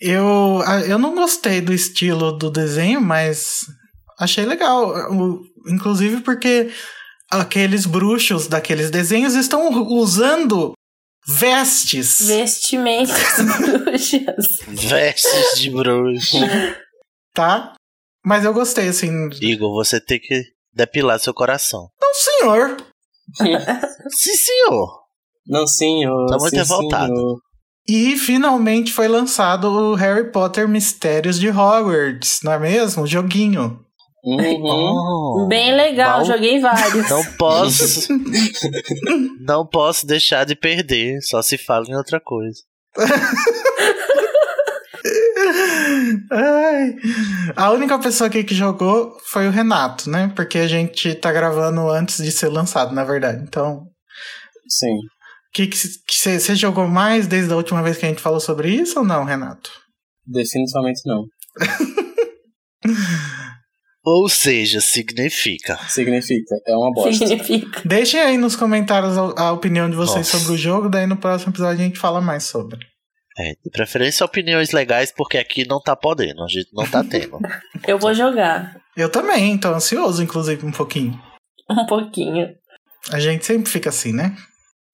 eu, 0.00 0.60
eu 0.88 0.98
não 0.98 1.14
gostei 1.14 1.60
do 1.60 1.72
estilo 1.72 2.32
do 2.38 2.50
desenho, 2.50 3.00
mas 3.00 3.60
achei 4.18 4.44
legal. 4.44 4.94
Inclusive 5.66 6.20
porque 6.20 6.70
aqueles 7.30 7.86
bruxos 7.86 8.46
daqueles 8.46 8.90
desenhos 8.90 9.34
estão 9.34 9.68
usando 9.92 10.72
vestes. 11.26 12.20
Vestimentos 12.26 13.14
bruxas. 13.58 14.58
Vestes 14.68 15.58
de 15.60 15.70
bruxo. 15.70 16.38
tá? 17.32 17.74
Mas 18.24 18.44
eu 18.44 18.54
gostei, 18.54 18.88
assim. 18.88 19.28
Igor, 19.40 19.72
você 19.72 20.00
tem 20.00 20.18
que 20.18 20.42
depilar 20.72 21.18
seu 21.18 21.34
coração. 21.34 21.88
Não, 22.00 22.14
senhor. 22.14 22.76
Sim, 24.10 24.34
senhor. 24.34 25.02
Não, 25.46 25.66
senhor. 25.66 26.26
Tá 26.26 26.36
muito 26.38 26.56
revoltado. 26.56 27.14
senhor. 27.14 27.38
E 27.86 28.16
finalmente 28.16 28.92
foi 28.94 29.08
lançado 29.08 29.70
o 29.70 29.94
Harry 29.94 30.32
Potter 30.32 30.66
Mistérios 30.66 31.38
de 31.38 31.50
Hogwarts, 31.50 32.40
não 32.42 32.52
é 32.52 32.58
mesmo? 32.58 33.02
O 33.02 33.06
joguinho. 33.06 33.84
Uhum. 34.26 35.42
Oh, 35.44 35.46
Bem 35.48 35.74
legal, 35.76 36.18
Mal- 36.18 36.24
joguei 36.26 36.58
vários. 36.58 37.10
Não 37.10 37.24
posso. 37.36 38.08
não 39.40 39.66
posso 39.66 40.06
deixar 40.06 40.44
de 40.46 40.54
perder. 40.56 41.20
Só 41.22 41.42
se 41.42 41.58
fala 41.58 41.84
em 41.86 41.94
outra 41.94 42.18
coisa. 42.20 42.60
Ai. 46.32 46.94
A 47.56 47.70
única 47.72 47.98
pessoa 47.98 48.28
aqui 48.28 48.42
que 48.44 48.54
jogou 48.54 49.14
foi 49.30 49.46
o 49.46 49.50
Renato, 49.50 50.08
né? 50.08 50.32
Porque 50.34 50.58
a 50.58 50.66
gente 50.68 51.14
tá 51.16 51.30
gravando 51.32 51.88
antes 51.90 52.22
de 52.24 52.32
ser 52.32 52.48
lançado, 52.48 52.94
na 52.94 53.04
verdade. 53.04 53.42
Então, 53.46 53.82
Sim. 54.68 54.96
que 55.52 55.68
você 56.08 56.54
jogou 56.56 56.88
mais 56.88 57.26
desde 57.26 57.52
a 57.52 57.56
última 57.56 57.82
vez 57.82 57.98
que 57.98 58.06
a 58.06 58.08
gente 58.08 58.22
falou 58.22 58.40
sobre 58.40 58.70
isso 58.70 59.00
ou 59.00 59.04
não, 59.04 59.24
Renato? 59.24 59.70
Definitivamente 60.26 61.00
não. 61.04 61.24
Ou 64.04 64.28
seja, 64.28 64.82
significa. 64.82 65.78
Significa, 65.88 66.54
é 66.66 66.76
uma 66.76 66.92
bosta. 66.92 67.26
Significa. 67.26 67.80
Deixem 67.86 68.20
aí 68.20 68.36
nos 68.36 68.54
comentários 68.54 69.16
a, 69.16 69.44
a 69.44 69.52
opinião 69.52 69.88
de 69.88 69.96
vocês 69.96 70.26
Nossa. 70.26 70.38
sobre 70.38 70.52
o 70.52 70.58
jogo, 70.58 70.90
daí 70.90 71.06
no 71.06 71.16
próximo 71.16 71.52
episódio 71.52 71.80
a 71.80 71.86
gente 71.86 71.98
fala 71.98 72.20
mais 72.20 72.44
sobre. 72.44 72.78
É, 73.38 73.52
de 73.64 73.70
preferência 73.72 74.24
opiniões 74.24 74.72
legais, 74.72 75.10
porque 75.10 75.38
aqui 75.38 75.66
não 75.66 75.80
tá 75.80 75.96
podendo, 75.96 76.44
a 76.44 76.48
gente 76.48 76.68
não 76.72 76.86
tá 76.86 77.02
tendo. 77.02 77.38
Eu 77.88 77.98
vou 77.98 78.12
jogar. 78.12 78.76
Eu 78.94 79.10
também, 79.10 79.56
tô 79.56 79.68
ansioso, 79.68 80.22
inclusive, 80.22 80.64
um 80.64 80.70
pouquinho. 80.70 81.18
Um 81.68 81.86
pouquinho. 81.86 82.54
A 83.10 83.18
gente 83.18 83.44
sempre 83.44 83.70
fica 83.70 83.88
assim, 83.88 84.12
né? 84.12 84.36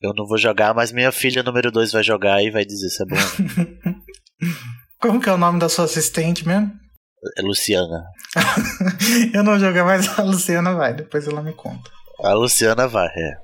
Eu 0.01 0.15
não 0.15 0.27
vou 0.27 0.39
jogar, 0.39 0.73
mas 0.73 0.93
minha 0.93 1.13
filha 1.13 1.43
número 1.43 1.71
2 1.71 1.93
vai 1.93 2.03
jogar 2.03 2.43
e 2.43 2.51
vai 2.51 2.65
dizer 2.65 2.89
se 2.89 3.03
é 3.03 3.07
bom. 3.07 3.17
Como 4.99 5.21
que 5.21 5.29
é 5.29 5.33
o 5.33 5.39
nome 5.39 5.59
da 5.59 5.69
sua 5.69 5.85
assistente 5.85 6.47
mesmo? 6.47 6.73
É 7.37 7.43
Luciana. 7.43 8.05
Eu 9.35 9.43
não 9.45 9.59
jogo, 9.59 9.85
mas 9.85 10.19
a 10.19 10.23
Luciana 10.23 10.73
vai, 10.75 10.95
depois 10.95 11.27
ela 11.29 11.43
me 11.43 11.53
conta. 11.53 11.91
A 12.23 12.33
Luciana 12.33 12.87
vai, 12.89 13.09
é. 13.09 13.39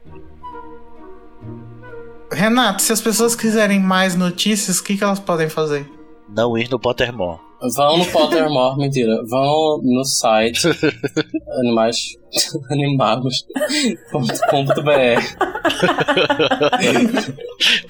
Renato, 2.32 2.82
se 2.82 2.92
as 2.92 3.00
pessoas 3.00 3.34
quiserem 3.34 3.78
mais 3.80 4.14
notícias, 4.14 4.78
o 4.78 4.84
que, 4.84 4.96
que 4.96 5.04
elas 5.04 5.20
podem 5.20 5.48
fazer? 5.48 5.88
Não 6.28 6.56
ir 6.58 6.68
no 6.70 6.78
Pottermore. 6.80 7.40
Vão 7.74 7.98
no 7.98 8.06
Pottermore, 8.06 8.76
mentira. 8.80 9.14
Vão 9.28 9.80
no 9.82 10.04
site 10.04 10.68
animais 11.60 11.96
animagos.com.br 12.70 13.46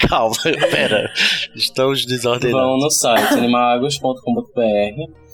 Calma, 0.09 0.37
pera. 0.71 1.11
Estamos 1.55 2.05
Vão 2.05 2.15
desordenados. 2.15 2.83
no 2.83 2.91
site 2.91 3.35
animagos.com.br 3.35 5.26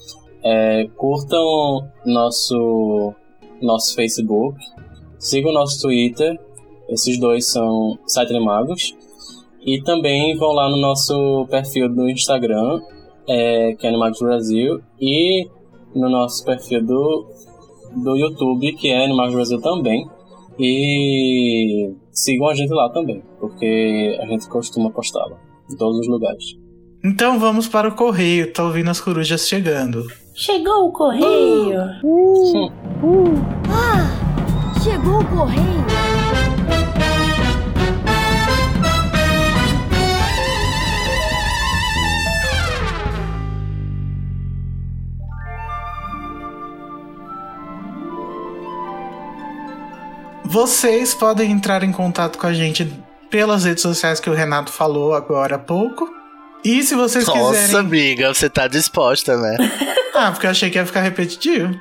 é, 0.44 0.88
Curtam 0.96 1.88
nosso, 2.04 3.14
nosso 3.60 3.94
Facebook 3.94 4.58
Sigam 5.18 5.52
nosso 5.52 5.80
Twitter 5.80 6.38
Esses 6.88 7.18
dois 7.18 7.46
são 7.46 7.98
Site 8.06 8.34
Animagos 8.34 8.96
E 9.64 9.80
também 9.82 10.36
vão 10.36 10.52
lá 10.52 10.68
no 10.68 10.76
nosso 10.78 11.46
perfil 11.48 11.88
do 11.88 12.08
Instagram 12.08 12.80
é, 13.28 13.74
Que 13.74 13.86
é 13.86 13.90
Animagos 13.90 14.18
Brasil 14.18 14.80
E 15.00 15.46
no 15.94 16.08
nosso 16.08 16.44
perfil 16.44 16.84
do, 16.84 17.26
do 18.02 18.16
YouTube 18.16 18.72
Que 18.74 18.88
é 18.88 19.04
Animagos 19.04 19.34
Brasil 19.34 19.60
também 19.60 20.04
E 20.58 21.94
sigam 22.10 22.48
a 22.48 22.54
gente 22.54 22.72
lá 22.72 22.88
também 22.88 23.22
Porque 23.38 24.18
a 24.20 24.26
gente 24.26 24.48
costuma 24.48 24.90
postar 24.90 25.24
lá 25.26 25.38
Em 25.70 25.76
todos 25.76 26.00
os 26.00 26.08
lugares 26.08 26.44
Então 27.04 27.38
vamos 27.38 27.68
para 27.68 27.88
o 27.88 27.94
correio, 27.94 28.52
tá 28.52 28.64
ouvindo 28.64 28.90
as 28.90 29.00
corujas 29.00 29.46
chegando. 29.46 30.04
Chegou 30.34 30.88
o 30.88 30.92
correio. 30.92 31.78
Chegou 34.82 35.20
o 35.20 35.24
correio. 35.26 35.82
Vocês 50.44 51.14
podem 51.14 51.50
entrar 51.50 51.82
em 51.82 51.92
contato 51.92 52.38
com 52.38 52.46
a 52.46 52.54
gente 52.54 52.90
pelas 53.30 53.64
redes 53.64 53.82
sociais 53.82 54.18
que 54.18 54.30
o 54.30 54.34
Renato 54.34 54.72
falou 54.72 55.14
agora 55.14 55.56
há 55.56 55.58
pouco. 55.58 56.21
E 56.64 56.82
se 56.82 56.94
vocês 56.94 57.26
Nossa, 57.26 57.60
quiserem. 57.60 57.76
amiga, 57.76 58.32
você 58.32 58.48
tá 58.48 58.66
disposta, 58.68 59.36
né? 59.36 59.56
Ah, 60.14 60.30
porque 60.30 60.46
eu 60.46 60.50
achei 60.50 60.68
que 60.68 60.76
ia 60.76 60.84
ficar 60.84 61.00
repetitivo. 61.00 61.74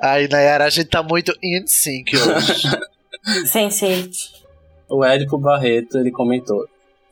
Aí, 0.00 0.26
Nayara, 0.26 0.64
a 0.64 0.70
gente 0.70 0.88
tá 0.88 1.00
muito 1.02 1.32
in 1.42 1.64
sync 1.66 2.16
hoje. 2.16 2.68
Sense8. 3.46 4.37
O 4.88 5.04
Édipo 5.04 5.38
Barreto, 5.38 5.98
ele 5.98 6.10
comentou. 6.10 6.66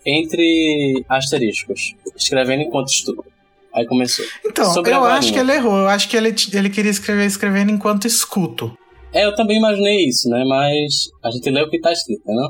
Entre 0.04 1.04
asteriscos, 1.08 1.94
escrevendo 2.16 2.62
enquanto 2.62 2.88
estudo. 2.88 3.24
Aí 3.74 3.86
começou. 3.86 4.24
Então, 4.44 4.72
Sobre 4.72 4.92
eu 4.92 5.04
acho 5.04 5.32
que 5.32 5.38
ele 5.38 5.52
errou. 5.52 5.76
Eu 5.76 5.88
acho 5.88 6.08
que 6.08 6.16
ele, 6.16 6.34
ele 6.54 6.70
queria 6.70 6.90
escrever 6.90 7.26
escrevendo 7.26 7.70
enquanto 7.70 8.06
escuto. 8.06 8.76
É, 9.12 9.26
eu 9.26 9.34
também 9.34 9.58
imaginei 9.58 10.06
isso, 10.06 10.28
né? 10.30 10.44
Mas 10.46 11.10
a 11.22 11.30
gente 11.30 11.50
lê 11.50 11.62
o 11.62 11.68
que 11.68 11.80
tá 11.80 11.92
escrito, 11.92 12.22
né? 12.26 12.48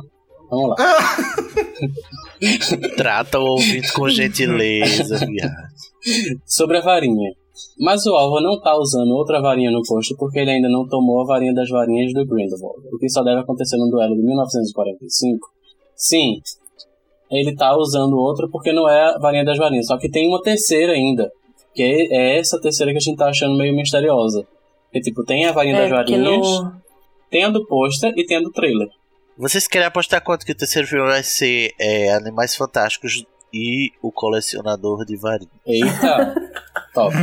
Vamos 0.51 0.71
lá. 0.71 0.77
Trata 2.97 3.39
o 3.39 3.45
ouvinte 3.45 3.93
com 3.93 4.07
gentileza, 4.09 5.19
viado. 5.27 5.53
Sobre 6.45 6.79
a 6.79 6.81
varinha. 6.81 7.33
Mas 7.79 8.05
o 8.07 8.15
alvo 8.15 8.41
não 8.41 8.61
tá 8.61 8.77
usando 8.77 9.11
outra 9.11 9.41
varinha 9.41 9.71
no 9.71 9.83
posto 9.83 10.17
porque 10.17 10.39
ele 10.39 10.51
ainda 10.51 10.69
não 10.69 10.87
tomou 10.87 11.23
a 11.23 11.27
varinha 11.27 11.55
das 11.55 11.69
varinhas 11.69 12.13
do 12.13 12.27
Grindelwald, 12.27 12.81
o 12.93 12.99
que 12.99 13.09
só 13.09 13.23
deve 13.23 13.41
acontecer 13.41 13.77
no 13.77 13.89
duelo 13.91 14.15
de 14.15 14.23
1945. 14.23 15.49
Sim, 15.95 16.41
ele 17.31 17.55
tá 17.55 17.77
usando 17.77 18.17
outra 18.17 18.49
porque 18.49 18.73
não 18.73 18.89
é 18.89 19.15
a 19.15 19.19
varinha 19.19 19.45
das 19.45 19.59
varinhas, 19.59 19.87
só 19.87 19.99
que 19.99 20.11
tem 20.11 20.29
uma 20.29 20.43
terceira 20.43 20.93
ainda, 20.93 21.31
que 21.75 21.83
é, 21.83 22.17
é 22.17 22.39
essa 22.39 22.61
terceira 22.61 22.93
que 22.93 22.99
a 22.99 23.01
gente 23.01 23.17
tá 23.17 23.29
achando 23.29 23.57
meio 23.57 23.75
misteriosa. 23.75 24.47
Que 24.93 25.01
tipo, 25.01 25.25
tem 25.25 25.47
a 25.47 25.53
varinha 25.53 25.77
É, 25.77 25.81
das 25.83 25.91
varinhas, 25.91 26.47
no... 26.47 26.73
tem 27.31 27.45
a 27.45 27.51
do 27.51 27.67
pôster 27.67 28.13
e 28.17 28.25
tem 28.25 28.39
a 28.39 28.41
do 28.41 28.51
trailer. 28.51 28.89
Vocês 29.37 29.67
querem 29.67 29.87
apostar 29.87 30.23
quanto 30.23 30.47
que 30.47 30.53
o 30.53 30.57
terceiro 30.57 30.89
filme 30.89 31.07
vai 31.07 31.23
ser 31.23 31.73
é, 31.79 32.11
Animais 32.13 32.57
Fantásticos 32.57 33.25
e 33.57 33.93
o 34.03 34.13
Colecionador 34.13 35.05
de 35.05 35.17
Varinha? 35.17 35.51
Eita! 35.67 36.35
Top. 36.93 37.15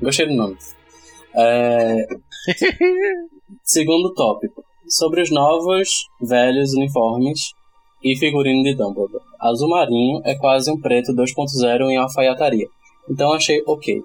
Gostei 0.00 0.26
do 0.26 0.34
nome. 0.34 0.56
É, 1.34 2.06
Segundo 3.62 4.12
tópico. 4.14 4.64
Sobre 4.88 5.22
os 5.22 5.30
novos, 5.30 5.88
velhos 6.20 6.74
uniformes 6.74 7.52
e 8.02 8.16
figurino 8.16 8.62
de 8.64 8.74
Dumbledore. 8.74 9.24
Azul 9.40 9.68
marinho 9.68 10.20
é 10.24 10.34
quase 10.34 10.70
um 10.70 10.80
preto 10.80 11.12
2.0 11.12 11.90
em 11.90 11.96
alfaiataria. 11.96 12.66
Então 13.08 13.32
achei 13.32 13.62
ok. 13.66 14.02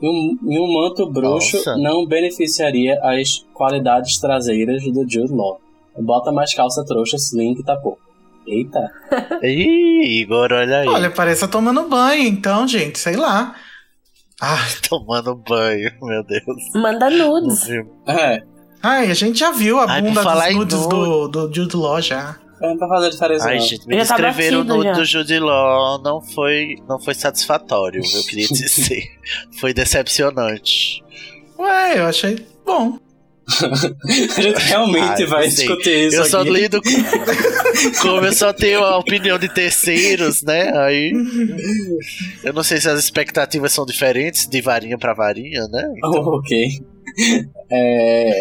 E 0.00 0.08
um, 0.08 0.38
e 0.50 0.58
um 0.58 0.72
manto 0.72 1.10
bruxo 1.10 1.56
Nossa. 1.56 1.76
não 1.76 2.06
beneficiaria 2.06 2.98
as 3.02 3.44
qualidades 3.52 4.18
traseiras 4.18 4.82
do 4.84 5.02
Jude 5.08 5.32
Law. 5.32 5.60
Bota 5.98 6.32
mais 6.32 6.54
calça 6.54 6.84
trouxa, 6.86 7.16
slim 7.16 7.54
que 7.54 7.64
tá 7.64 7.76
pouco. 7.76 8.00
Eita. 8.50 8.80
Ih, 9.42 10.20
Igor, 10.22 10.52
olha 10.52 10.78
aí. 10.80 10.88
Olha, 10.88 11.10
parece 11.10 11.46
tomando 11.48 11.88
banho, 11.88 12.22
então, 12.26 12.66
gente, 12.66 12.98
sei 12.98 13.16
lá. 13.16 13.54
Ai, 14.40 14.68
Tomando 14.88 15.36
banho, 15.36 15.90
meu 16.02 16.24
Deus. 16.24 16.44
Manda 16.74 17.08
Não 17.10 17.40
nudes. 17.40 17.64
viu? 17.64 17.86
É, 18.08 18.42
ai, 18.82 19.10
a 19.10 19.14
gente 19.14 19.38
já 19.38 19.50
viu 19.52 19.78
a 19.78 19.84
Ai, 19.90 20.02
bunda 20.02 20.22
falar 20.22 20.46
dos 20.48 20.56
nudes 20.56 20.86
do, 20.86 21.28
do 21.28 21.54
Jude 21.54 21.76
Law 21.76 22.00
já. 22.00 22.36
não 22.60 22.76
pra 22.76 22.88
fazer 22.88 23.10
diferença 23.10 23.48
Ai, 23.48 23.58
não. 23.58 23.62
gente, 23.66 23.86
me 23.86 23.96
Já 24.04 24.06
tá 24.06 24.16
já. 24.82 24.92
do 24.92 25.04
Jude 25.04 25.38
Law 25.38 26.02
não 26.02 26.20
foi, 26.22 26.76
não 26.88 26.98
foi 26.98 27.14
satisfatório, 27.14 28.00
eu 28.02 28.22
queria 28.24 28.48
dizer. 28.52 29.04
foi 29.60 29.72
decepcionante. 29.74 31.02
Ué, 31.58 31.98
eu 32.00 32.06
achei 32.06 32.44
bom. 32.64 32.98
A 33.62 34.40
gente 34.42 34.58
realmente 34.58 35.22
Ah, 35.24 35.26
vai 35.26 35.50
sei. 35.50 35.66
discutir 35.66 36.06
isso 36.06 36.16
eu 36.16 36.22
aqui. 36.22 36.30
só 36.30 36.42
lido 36.42 36.80
com... 36.82 36.90
Como 38.02 38.24
eu 38.26 38.32
só 38.32 38.52
tenho 38.52 38.82
a 38.84 38.98
opinião 38.98 39.38
de 39.38 39.48
terceiros, 39.48 40.42
né? 40.42 40.70
Aí. 40.78 41.12
Eu 42.44 42.52
não 42.52 42.62
sei 42.62 42.80
se 42.80 42.88
as 42.88 42.98
expectativas 42.98 43.72
são 43.72 43.84
diferentes 43.84 44.46
de 44.46 44.60
varinha 44.60 44.98
pra 44.98 45.14
varinha, 45.14 45.66
né? 45.68 45.92
ok. 46.02 46.80
É, 47.70 48.40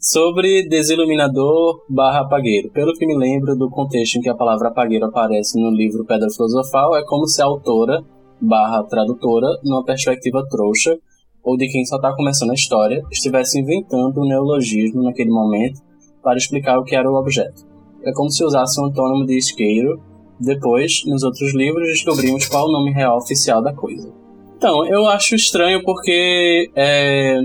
sobre 0.00 0.68
desiluminador 0.68 1.84
barra 1.88 2.20
apagueiro. 2.20 2.70
Pelo 2.70 2.92
que 2.94 3.06
me 3.06 3.16
lembro 3.16 3.56
do 3.56 3.68
contexto 3.70 4.16
em 4.16 4.20
que 4.20 4.28
a 4.28 4.34
palavra 4.34 4.68
apagueiro 4.68 5.06
aparece 5.06 5.60
no 5.60 5.70
livro 5.70 6.04
Pedra 6.04 6.28
Filosofal, 6.30 6.96
é 6.96 7.04
como 7.04 7.26
se 7.26 7.40
a 7.42 7.44
autora 7.44 8.02
barra 8.40 8.82
tradutora, 8.84 9.46
numa 9.64 9.84
perspectiva 9.84 10.46
trouxa, 10.48 10.96
ou 11.42 11.56
de 11.56 11.68
quem 11.68 11.84
só 11.84 11.96
está 11.96 12.14
começando 12.14 12.50
a 12.50 12.54
história, 12.54 13.02
estivesse 13.10 13.60
inventando 13.60 14.20
um 14.20 14.26
neologismo 14.26 15.02
naquele 15.02 15.30
momento 15.30 15.80
para 16.22 16.36
explicar 16.36 16.78
o 16.78 16.84
que 16.84 16.94
era 16.94 17.10
o 17.10 17.14
objeto. 17.14 17.66
É 18.04 18.12
como 18.12 18.30
se 18.30 18.44
usasse 18.44 18.80
um 18.80 18.86
antônimo 18.86 19.26
de 19.26 19.36
isqueiro. 19.36 20.00
Depois, 20.40 21.02
nos 21.06 21.22
outros 21.22 21.54
livros, 21.54 21.88
descobrimos 21.88 22.46
qual 22.46 22.66
o 22.68 22.72
nome 22.72 22.92
real 22.92 23.18
oficial 23.18 23.62
da 23.62 23.72
coisa. 23.72 24.12
Então, 24.56 24.84
eu 24.86 25.06
acho 25.06 25.34
estranho 25.34 25.82
porque 25.84 26.70
é, 26.74 27.40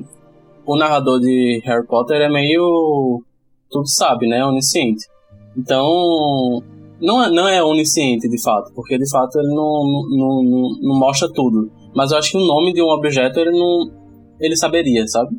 o 0.66 0.76
narrador 0.76 1.20
de 1.20 1.62
Harry 1.66 1.86
Potter 1.86 2.22
é 2.22 2.30
meio. 2.30 3.24
tudo 3.70 3.88
sabe, 3.88 4.28
né? 4.28 4.44
Onisciente. 4.46 5.06
Então. 5.58 6.62
Não 7.02 7.22
é, 7.22 7.30
não 7.30 7.48
é 7.50 7.62
onisciente 7.62 8.30
de 8.30 8.42
fato, 8.42 8.72
porque 8.74 8.98
de 8.98 9.10
fato 9.10 9.38
ele 9.38 9.50
não, 9.50 10.08
não, 10.10 10.44
não, 10.44 10.70
não 10.82 11.00
mostra 11.00 11.28
tudo. 11.34 11.70
Mas 11.96 12.12
eu 12.12 12.18
acho 12.18 12.32
que 12.32 12.38
o 12.38 12.46
nome 12.46 12.74
de 12.74 12.82
um 12.82 12.88
objeto 12.88 13.40
ele 13.40 13.52
não. 13.52 13.92
ele 14.40 14.56
saberia, 14.56 15.06
sabe? 15.08 15.36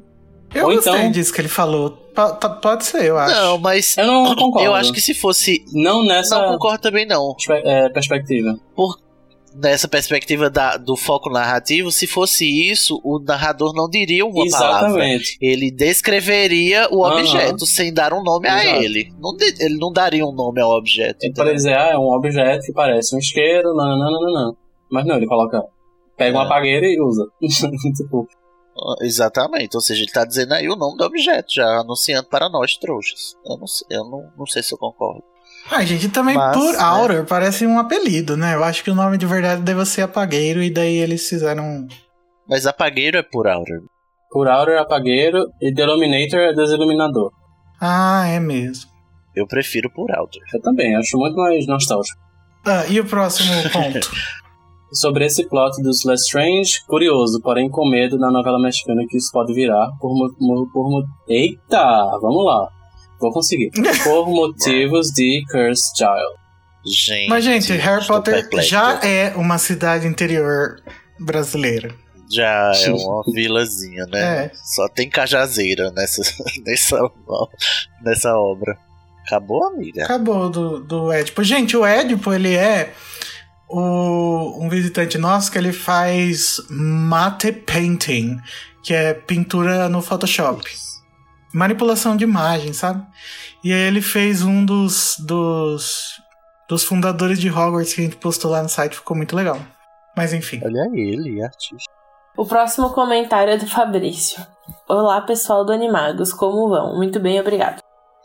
Eu 0.54 0.66
Ou 0.68 0.74
gostei 0.74 0.92
então- 0.92 1.10
disso 1.10 1.32
que 1.32 1.40
ele 1.40 1.48
falou. 1.48 1.90
P- 1.90 2.48
pode 2.62 2.84
ser, 2.84 3.06
eu 3.06 3.18
acho. 3.18 3.34
Não, 3.34 3.58
mas. 3.58 3.96
Eu 3.98 4.06
não 4.06 4.36
concordo. 4.36 4.64
Eu 4.66 4.72
acho 4.74 4.92
que 4.92 5.00
se 5.00 5.12
fosse. 5.14 5.64
Não 5.72 6.04
nessa 6.04 6.38
Não 6.38 6.52
concordo 6.52 6.78
também, 6.80 7.04
não. 7.04 7.34
é, 7.64 7.88
perspectiva. 7.88 8.56
Nessa 9.56 9.86
perspectiva 9.86 10.50
da- 10.50 10.76
do 10.76 10.96
foco 10.96 11.30
narrativo, 11.30 11.92
se 11.92 12.08
fosse 12.08 12.44
isso, 12.44 13.00
o 13.04 13.20
narrador 13.20 13.72
não 13.72 13.88
diria 13.88 14.26
uma 14.26 14.44
palavra. 14.50 14.88
Exatamente. 14.88 15.38
Ele 15.40 15.70
descreveria 15.70 16.88
o 16.90 17.04
Aham. 17.04 17.18
objeto 17.20 17.64
sem 17.64 17.92
dar 17.94 18.12
um 18.12 18.22
nome 18.22 18.48
a 18.48 18.64
Exato. 18.64 18.82
ele. 18.84 19.12
Não 19.20 19.36
de- 19.36 19.54
ele 19.64 19.76
não 19.78 19.92
daria 19.92 20.26
um 20.26 20.32
nome 20.32 20.60
ao 20.60 20.70
objeto. 20.72 21.18
Ele 21.22 21.32
poderia 21.34 21.54
dizer, 21.54 21.74
ah, 21.76 21.90
é 21.92 21.96
um 21.98 22.12
objeto 22.12 22.66
que 22.66 22.72
parece 22.72 23.14
um 23.14 23.18
isqueiro, 23.18 23.74
não, 23.74 23.96
não, 23.96 24.10
não, 24.10 24.32
não. 24.32 24.56
Mas 24.90 25.06
não, 25.06 25.16
ele 25.16 25.26
coloca. 25.26 25.62
Pega 26.16 26.36
uma 26.38 26.44
É. 26.44 26.46
apagueira 26.46 26.86
e 26.86 27.00
usa. 27.00 27.24
tipo, 27.96 28.26
Exatamente. 29.02 29.76
Ou 29.76 29.80
seja, 29.80 30.02
ele 30.02 30.10
tá 30.12 30.24
dizendo 30.24 30.52
aí 30.54 30.68
o 30.68 30.76
nome 30.76 30.96
do 30.96 31.04
objeto, 31.04 31.52
já 31.54 31.64
anunciando 31.80 32.28
para 32.28 32.48
nós, 32.48 32.76
trouxas. 32.76 33.34
Eu 33.46 33.56
não 33.56 33.66
sei, 33.66 33.86
eu 33.90 34.04
não, 34.04 34.30
não 34.36 34.46
sei 34.46 34.62
se 34.62 34.74
eu 34.74 34.78
concordo. 34.78 35.22
Ah, 35.70 35.84
gente, 35.84 36.08
também 36.08 36.34
Mas, 36.34 36.56
por 36.56 36.72
né? 36.72 36.84
Outer 36.84 37.24
parece 37.24 37.66
um 37.66 37.78
apelido, 37.78 38.36
né? 38.36 38.54
Eu 38.54 38.64
acho 38.64 38.82
que 38.84 38.90
o 38.90 38.94
nome 38.94 39.16
de 39.16 39.24
verdade 39.26 39.62
deve 39.62 39.84
ser 39.86 40.02
Apagueiro 40.02 40.62
e 40.62 40.70
daí 40.70 40.96
eles 40.96 41.26
fizeram. 41.28 41.86
Mas 42.48 42.66
apagueiro 42.66 43.16
é 43.16 43.22
por 43.22 43.46
Outer. 43.46 43.80
por 44.30 44.46
Outer 44.48 44.74
é 44.74 44.78
apagueiro 44.78 45.46
e 45.62 45.72
Deluminator 45.72 46.40
é 46.40 46.52
desiluminador. 46.52 47.30
Ah, 47.80 48.26
é 48.28 48.38
mesmo. 48.40 48.90
Eu 49.34 49.46
prefiro 49.46 49.90
por 49.94 50.10
Outer. 50.18 50.42
Eu 50.52 50.60
também, 50.60 50.94
acho 50.96 51.16
muito 51.16 51.36
mais 51.36 51.66
nostálgico. 51.66 52.18
Ah, 52.66 52.84
e 52.88 53.00
o 53.00 53.06
próximo 53.06 53.50
ponto? 53.72 54.10
Sobre 54.92 55.26
esse 55.26 55.48
plot 55.48 55.82
dos 55.82 56.04
Lestrange, 56.04 56.84
curioso, 56.86 57.40
porém 57.42 57.68
com 57.68 57.88
medo 57.88 58.16
da 58.18 58.30
novela 58.30 58.60
mexicana 58.60 59.02
que 59.08 59.16
isso 59.16 59.30
pode 59.32 59.52
virar 59.52 59.90
por, 60.00 60.10
por 60.72 60.90
mo- 60.90 61.04
Eita, 61.28 61.84
vamos 62.20 62.44
lá. 62.44 62.68
Vou 63.20 63.32
conseguir. 63.32 63.70
Por 64.04 64.26
motivos 64.28 65.08
de 65.12 65.42
Cursed 65.50 65.96
Child. 65.96 66.34
Gente. 66.84 67.28
Mas, 67.28 67.44
gente, 67.44 67.72
Harry 67.72 68.06
Potter 68.06 68.34
perplexo. 68.34 68.68
já 68.68 69.00
é 69.02 69.32
uma 69.36 69.56
cidade 69.56 70.06
interior 70.06 70.76
brasileira. 71.18 71.94
Já 72.30 72.72
é 72.74 72.90
uma 72.90 73.22
vilazinha, 73.32 74.04
né? 74.06 74.44
É. 74.46 74.50
Só 74.54 74.88
tem 74.88 75.08
cajazeira 75.08 75.90
nessa, 75.92 76.22
nessa, 76.66 76.98
nessa 78.02 78.36
obra. 78.36 78.76
Acabou, 79.26 79.64
amiga? 79.64 80.04
Acabou 80.04 80.50
do, 80.50 80.80
do 80.80 81.10
Édipo. 81.12 81.42
Gente, 81.42 81.76
o 81.76 81.86
Édipo, 81.86 82.32
ele 82.32 82.54
é 82.54 82.92
o, 83.68 84.58
um 84.60 84.68
visitante 84.68 85.18
nosso 85.18 85.50
que 85.50 85.58
ele 85.58 85.72
faz 85.72 86.60
matte 86.70 87.52
painting, 87.52 88.38
que 88.82 88.94
é 88.94 89.14
pintura 89.14 89.88
no 89.88 90.02
Photoshop. 90.02 90.64
Manipulação 91.52 92.16
de 92.16 92.24
imagem, 92.24 92.72
sabe? 92.72 93.04
E 93.62 93.72
aí 93.72 93.80
ele 93.80 94.02
fez 94.02 94.42
um 94.42 94.64
dos, 94.64 95.16
dos, 95.18 96.20
dos 96.68 96.84
fundadores 96.84 97.38
de 97.38 97.48
Hogwarts 97.48 97.94
que 97.94 98.00
a 98.00 98.04
gente 98.04 98.16
postou 98.16 98.50
lá 98.50 98.62
no 98.62 98.68
site, 98.68 98.96
ficou 98.96 99.16
muito 99.16 99.36
legal. 99.36 99.58
Mas 100.16 100.32
enfim. 100.32 100.60
Olha 100.64 100.90
ele, 100.92 101.42
artista. 101.42 101.90
O 102.36 102.44
próximo 102.44 102.90
comentário 102.90 103.52
é 103.52 103.56
do 103.56 103.66
Fabrício. 103.66 104.44
Olá, 104.88 105.20
pessoal 105.20 105.64
do 105.64 105.72
Animagos, 105.72 106.32
como 106.32 106.68
vão? 106.68 106.96
Muito 106.96 107.20
bem, 107.20 107.40
obrigado. 107.40 107.80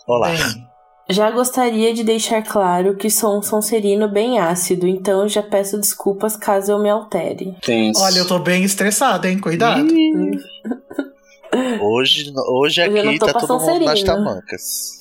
Olá. 0.07 0.29
Bem, 0.29 0.68
Já 1.09 1.31
gostaria 1.31 1.91
de 1.91 2.03
deixar 2.03 2.43
claro 2.43 2.95
que 2.95 3.09
sou 3.09 3.39
um 3.39 3.41
sonserino 3.41 4.07
bem 4.07 4.39
ácido, 4.39 4.87
então 4.87 5.27
já 5.27 5.41
peço 5.41 5.79
desculpas 5.79 6.35
caso 6.37 6.71
eu 6.71 6.79
me 6.79 6.87
altere. 6.87 7.55
Tenso. 7.61 7.99
olha, 7.99 8.19
eu 8.19 8.27
tô 8.27 8.37
bem 8.37 8.63
estressado, 8.63 9.27
hein? 9.27 9.39
Cuidado. 9.39 9.87
Hoje, 11.81 12.31
hoje 12.47 12.81
aqui 12.83 13.17
tá 13.17 13.33
todo 13.33 13.59
mundo 13.59 13.85
nas 13.85 14.03
tamancas. 14.03 14.99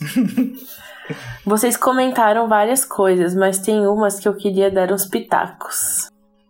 Vocês 1.44 1.76
comentaram 1.76 2.48
várias 2.48 2.86
coisas, 2.86 3.34
mas 3.34 3.58
tem 3.58 3.86
umas 3.86 4.18
que 4.18 4.28
eu 4.28 4.34
queria 4.34 4.70
dar 4.70 4.90
uns 4.90 5.04
pitacos. 5.04 6.08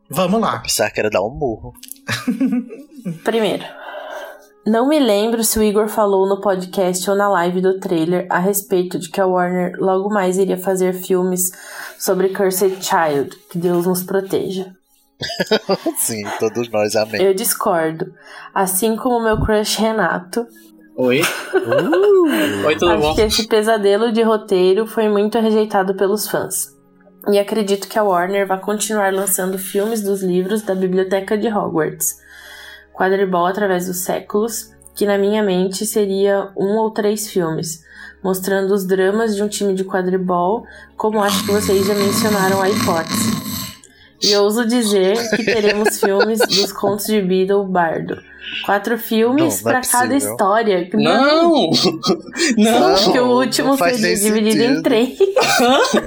Vamos 0.08 0.40
lá. 0.40 0.60
Pensava 0.60 0.90
que 0.90 1.00
era 1.00 1.10
dar 1.10 1.22
um 1.22 1.30
murro. 1.30 1.72
Primeiro, 3.24 3.64
não 4.68 4.88
me 4.88 4.98
lembro 4.98 5.42
se 5.42 5.58
o 5.58 5.62
Igor 5.62 5.88
falou 5.88 6.28
no 6.28 6.40
podcast 6.40 7.08
ou 7.08 7.16
na 7.16 7.28
live 7.28 7.60
do 7.60 7.78
trailer 7.78 8.26
a 8.28 8.38
respeito 8.38 8.98
de 8.98 9.08
que 9.08 9.20
a 9.20 9.26
Warner 9.26 9.76
logo 9.78 10.08
mais 10.08 10.38
iria 10.38 10.58
fazer 10.58 10.92
filmes 10.92 11.50
sobre 11.98 12.30
Cursed 12.30 12.78
Child. 12.82 13.36
Que 13.50 13.58
Deus 13.58 13.86
nos 13.86 14.02
proteja. 14.02 14.74
Sim, 15.98 16.22
todos 16.38 16.68
nós, 16.70 16.94
amém. 16.94 17.20
Eu 17.22 17.34
discordo. 17.34 18.12
Assim 18.54 18.96
como 18.96 19.20
meu 19.20 19.40
crush 19.40 19.76
Renato, 19.78 20.46
Oi? 21.00 21.22
Oi, 22.66 22.76
tudo 22.76 22.90
acho 22.90 23.00
bom? 23.00 23.14
que 23.14 23.20
esse 23.20 23.46
pesadelo 23.46 24.10
de 24.10 24.20
roteiro 24.20 24.84
foi 24.84 25.08
muito 25.08 25.38
rejeitado 25.38 25.94
pelos 25.94 26.26
fãs. 26.26 26.76
E 27.30 27.38
acredito 27.38 27.86
que 27.86 27.96
a 27.96 28.02
Warner 28.02 28.48
vai 28.48 28.58
continuar 28.58 29.12
lançando 29.12 29.58
filmes 29.58 30.02
dos 30.02 30.22
livros 30.22 30.62
da 30.62 30.74
Biblioteca 30.74 31.38
de 31.38 31.46
Hogwarts. 31.46 32.16
Quadribol 32.98 33.46
através 33.46 33.86
dos 33.86 33.98
séculos, 33.98 34.72
que 34.92 35.06
na 35.06 35.16
minha 35.16 35.40
mente 35.40 35.86
seria 35.86 36.50
um 36.56 36.76
ou 36.78 36.90
três 36.90 37.28
filmes, 37.28 37.84
mostrando 38.24 38.74
os 38.74 38.84
dramas 38.84 39.36
de 39.36 39.42
um 39.44 39.46
time 39.46 39.72
de 39.72 39.84
quadribol, 39.84 40.66
como 40.96 41.22
acho 41.22 41.46
que 41.46 41.52
vocês 41.52 41.86
já 41.86 41.94
mencionaram 41.94 42.60
a 42.60 42.68
hipótese. 42.68 43.30
E 44.20 44.34
ouso 44.34 44.66
dizer 44.66 45.16
que 45.36 45.44
teremos 45.44 46.00
filmes 46.00 46.40
dos 46.40 46.72
contos 46.72 47.06
de 47.06 47.22
Beedle 47.22 47.68
Bardo. 47.68 48.20
Quatro 48.64 48.98
filmes 48.98 49.62
Não, 49.62 49.70
não 49.72 49.78
é 49.78 49.80
para 49.80 49.90
cada 49.90 50.16
história. 50.16 50.88
Não! 50.94 51.70
Não! 52.56 52.94
Porque 53.04 53.18
o 53.20 53.26
Não, 53.26 53.32
último 53.36 53.76
nem 53.76 54.14
dividido 54.14 54.62
em 54.62 54.66
sentido. 54.68 54.82
três. 54.82 55.18
Nossa. 55.60 56.04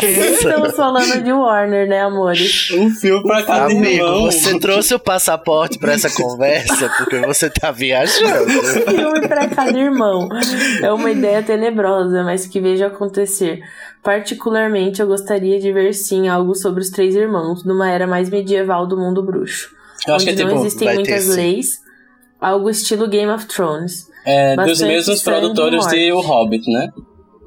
Estamos 0.06 0.76
falando 0.76 1.22
de 1.22 1.32
Warner, 1.32 1.88
né, 1.88 2.00
amores? 2.02 2.70
Um 2.72 2.90
filme 2.90 3.22
pra 3.22 3.42
cada 3.42 3.64
Amigo, 3.66 3.84
irmão. 3.86 4.22
você 4.24 4.58
trouxe 4.58 4.94
o 4.94 4.98
passaporte 4.98 5.78
pra 5.78 5.92
essa 5.92 6.10
conversa 6.10 6.90
porque 6.98 7.18
você 7.18 7.48
tá 7.50 7.70
viajando. 7.70 8.50
Filme 8.90 9.28
pra 9.28 9.48
cada 9.48 9.78
irmão. 9.78 10.28
É 10.82 10.92
uma 10.92 11.10
ideia 11.10 11.42
tenebrosa, 11.42 12.22
mas 12.24 12.46
que 12.46 12.60
vejo 12.60 12.84
acontecer. 12.84 13.60
Particularmente, 14.02 15.00
eu 15.00 15.06
gostaria 15.06 15.58
de 15.60 15.72
ver 15.72 15.92
sim 15.92 16.28
algo 16.28 16.54
sobre 16.54 16.80
os 16.80 16.90
três 16.90 17.14
irmãos, 17.14 17.64
numa 17.64 17.90
era 17.90 18.06
mais 18.06 18.28
medieval 18.30 18.86
do 18.86 18.96
mundo 18.96 19.22
bruxo. 19.22 19.78
Eu 20.06 20.14
acho 20.14 20.24
que 20.24 20.30
é 20.30 20.34
onde 20.34 20.42
não 20.44 20.50
tipo. 20.50 20.60
existem 20.66 20.84
vai 20.86 20.96
ter 20.96 21.02
muitas 21.02 21.24
sim. 21.24 21.36
leis. 21.36 21.80
Algo 22.40 22.70
estilo 22.70 23.08
Game 23.08 23.30
of 23.30 23.46
Thrones. 23.46 24.08
É, 24.24 24.56
dos 24.56 24.80
mesmos 24.80 25.22
produtores 25.22 25.86
de. 25.88 26.12
O 26.12 26.20
Hobbit, 26.20 26.70
né? 26.70 26.90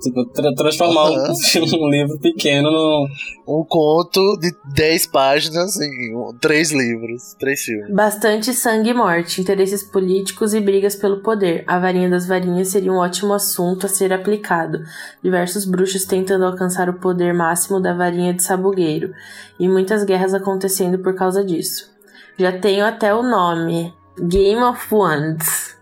Tipo, 0.01 0.25
tra- 0.25 0.53
transformar 0.53 1.11
um, 1.11 1.15
um 1.85 1.89
livro 1.89 2.19
pequeno 2.19 2.69
no. 2.69 3.07
Um 3.47 3.63
conto 3.63 4.37
de 4.37 4.53
10 4.73 5.07
páginas 5.07 5.79
em 5.79 6.15
um- 6.15 6.37
três 6.39 6.71
livros, 6.71 7.33
três 7.39 7.61
filmes. 7.61 7.89
Bastante 7.93 8.53
sangue 8.53 8.89
e 8.89 8.93
morte, 8.93 9.39
interesses 9.39 9.81
políticos 9.81 10.53
e 10.53 10.59
brigas 10.59 10.95
pelo 10.95 11.21
poder. 11.21 11.63
A 11.67 11.79
varinha 11.79 12.09
das 12.09 12.27
varinhas 12.27 12.67
seria 12.67 12.91
um 12.91 12.97
ótimo 12.97 13.33
assunto 13.33 13.85
a 13.85 13.89
ser 13.89 14.11
aplicado. 14.11 14.79
Diversos 15.23 15.63
bruxos 15.65 16.03
tentando 16.05 16.45
alcançar 16.45 16.89
o 16.89 16.99
poder 16.99 17.33
máximo 17.33 17.79
da 17.79 17.93
varinha 17.93 18.33
de 18.33 18.43
sabugueiro. 18.43 19.13
E 19.59 19.67
muitas 19.69 20.03
guerras 20.03 20.33
acontecendo 20.33 20.99
por 20.99 21.15
causa 21.15 21.43
disso. 21.45 21.92
Já 22.37 22.51
tenho 22.59 22.85
até 22.85 23.13
o 23.13 23.23
nome: 23.23 23.93
Game 24.19 24.61
of 24.61 24.93
Wands. 24.93 25.75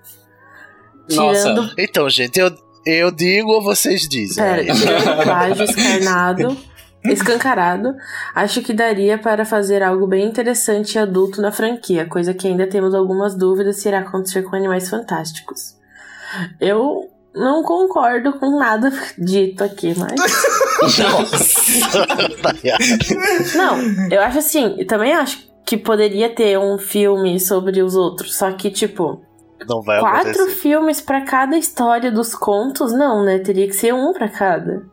Tirando. 1.07 1.61
Nossa. 1.63 1.75
Então, 1.77 2.09
gente, 2.09 2.39
eu, 2.39 2.51
eu 2.85 3.11
digo 3.11 3.51
ou 3.51 3.63
vocês 3.63 4.01
dizem? 4.07 4.43
Pera, 4.43 4.63
tirando 4.63 5.23
plágio 5.23 5.63
escarnado. 5.63 6.57
Escancarado, 7.03 7.95
acho 8.35 8.61
que 8.61 8.73
daria 8.73 9.17
para 9.17 9.43
fazer 9.43 9.81
algo 9.81 10.05
bem 10.05 10.27
interessante 10.27 10.93
e 10.93 10.99
adulto 10.99 11.41
na 11.41 11.51
franquia, 11.51 12.05
coisa 12.05 12.31
que 12.31 12.47
ainda 12.47 12.67
temos 12.67 12.93
algumas 12.93 13.33
dúvidas 13.33 13.77
se 13.77 13.87
irá 13.87 14.01
acontecer 14.01 14.43
com 14.43 14.55
Animais 14.55 14.87
Fantásticos. 14.87 15.75
Eu 16.59 17.09
não 17.33 17.63
concordo 17.63 18.33
com 18.33 18.57
nada 18.59 18.91
dito 19.17 19.63
aqui, 19.63 19.95
mas. 19.97 20.13
Nossa. 20.99 21.61
Não, 23.57 23.79
eu 24.09 24.21
acho 24.21 24.39
assim, 24.39 24.75
eu 24.77 24.87
também 24.87 25.13
acho 25.13 25.50
que 25.65 25.77
poderia 25.77 26.33
ter 26.33 26.57
um 26.59 26.77
filme 26.77 27.39
sobre 27.39 27.81
os 27.81 27.95
outros, 27.95 28.35
só 28.37 28.51
que, 28.51 28.69
tipo, 28.71 29.21
Não 29.67 29.81
vai 29.81 29.99
quatro 29.99 30.29
acontecer. 30.31 30.55
filmes 30.59 30.99
pra 31.01 31.21
cada 31.21 31.57
história 31.57 32.11
dos 32.11 32.33
contos, 32.35 32.91
não, 32.93 33.23
né? 33.23 33.39
Teria 33.39 33.67
que 33.67 33.73
ser 33.73 33.93
um 33.93 34.11
pra 34.13 34.27
cada. 34.27 34.83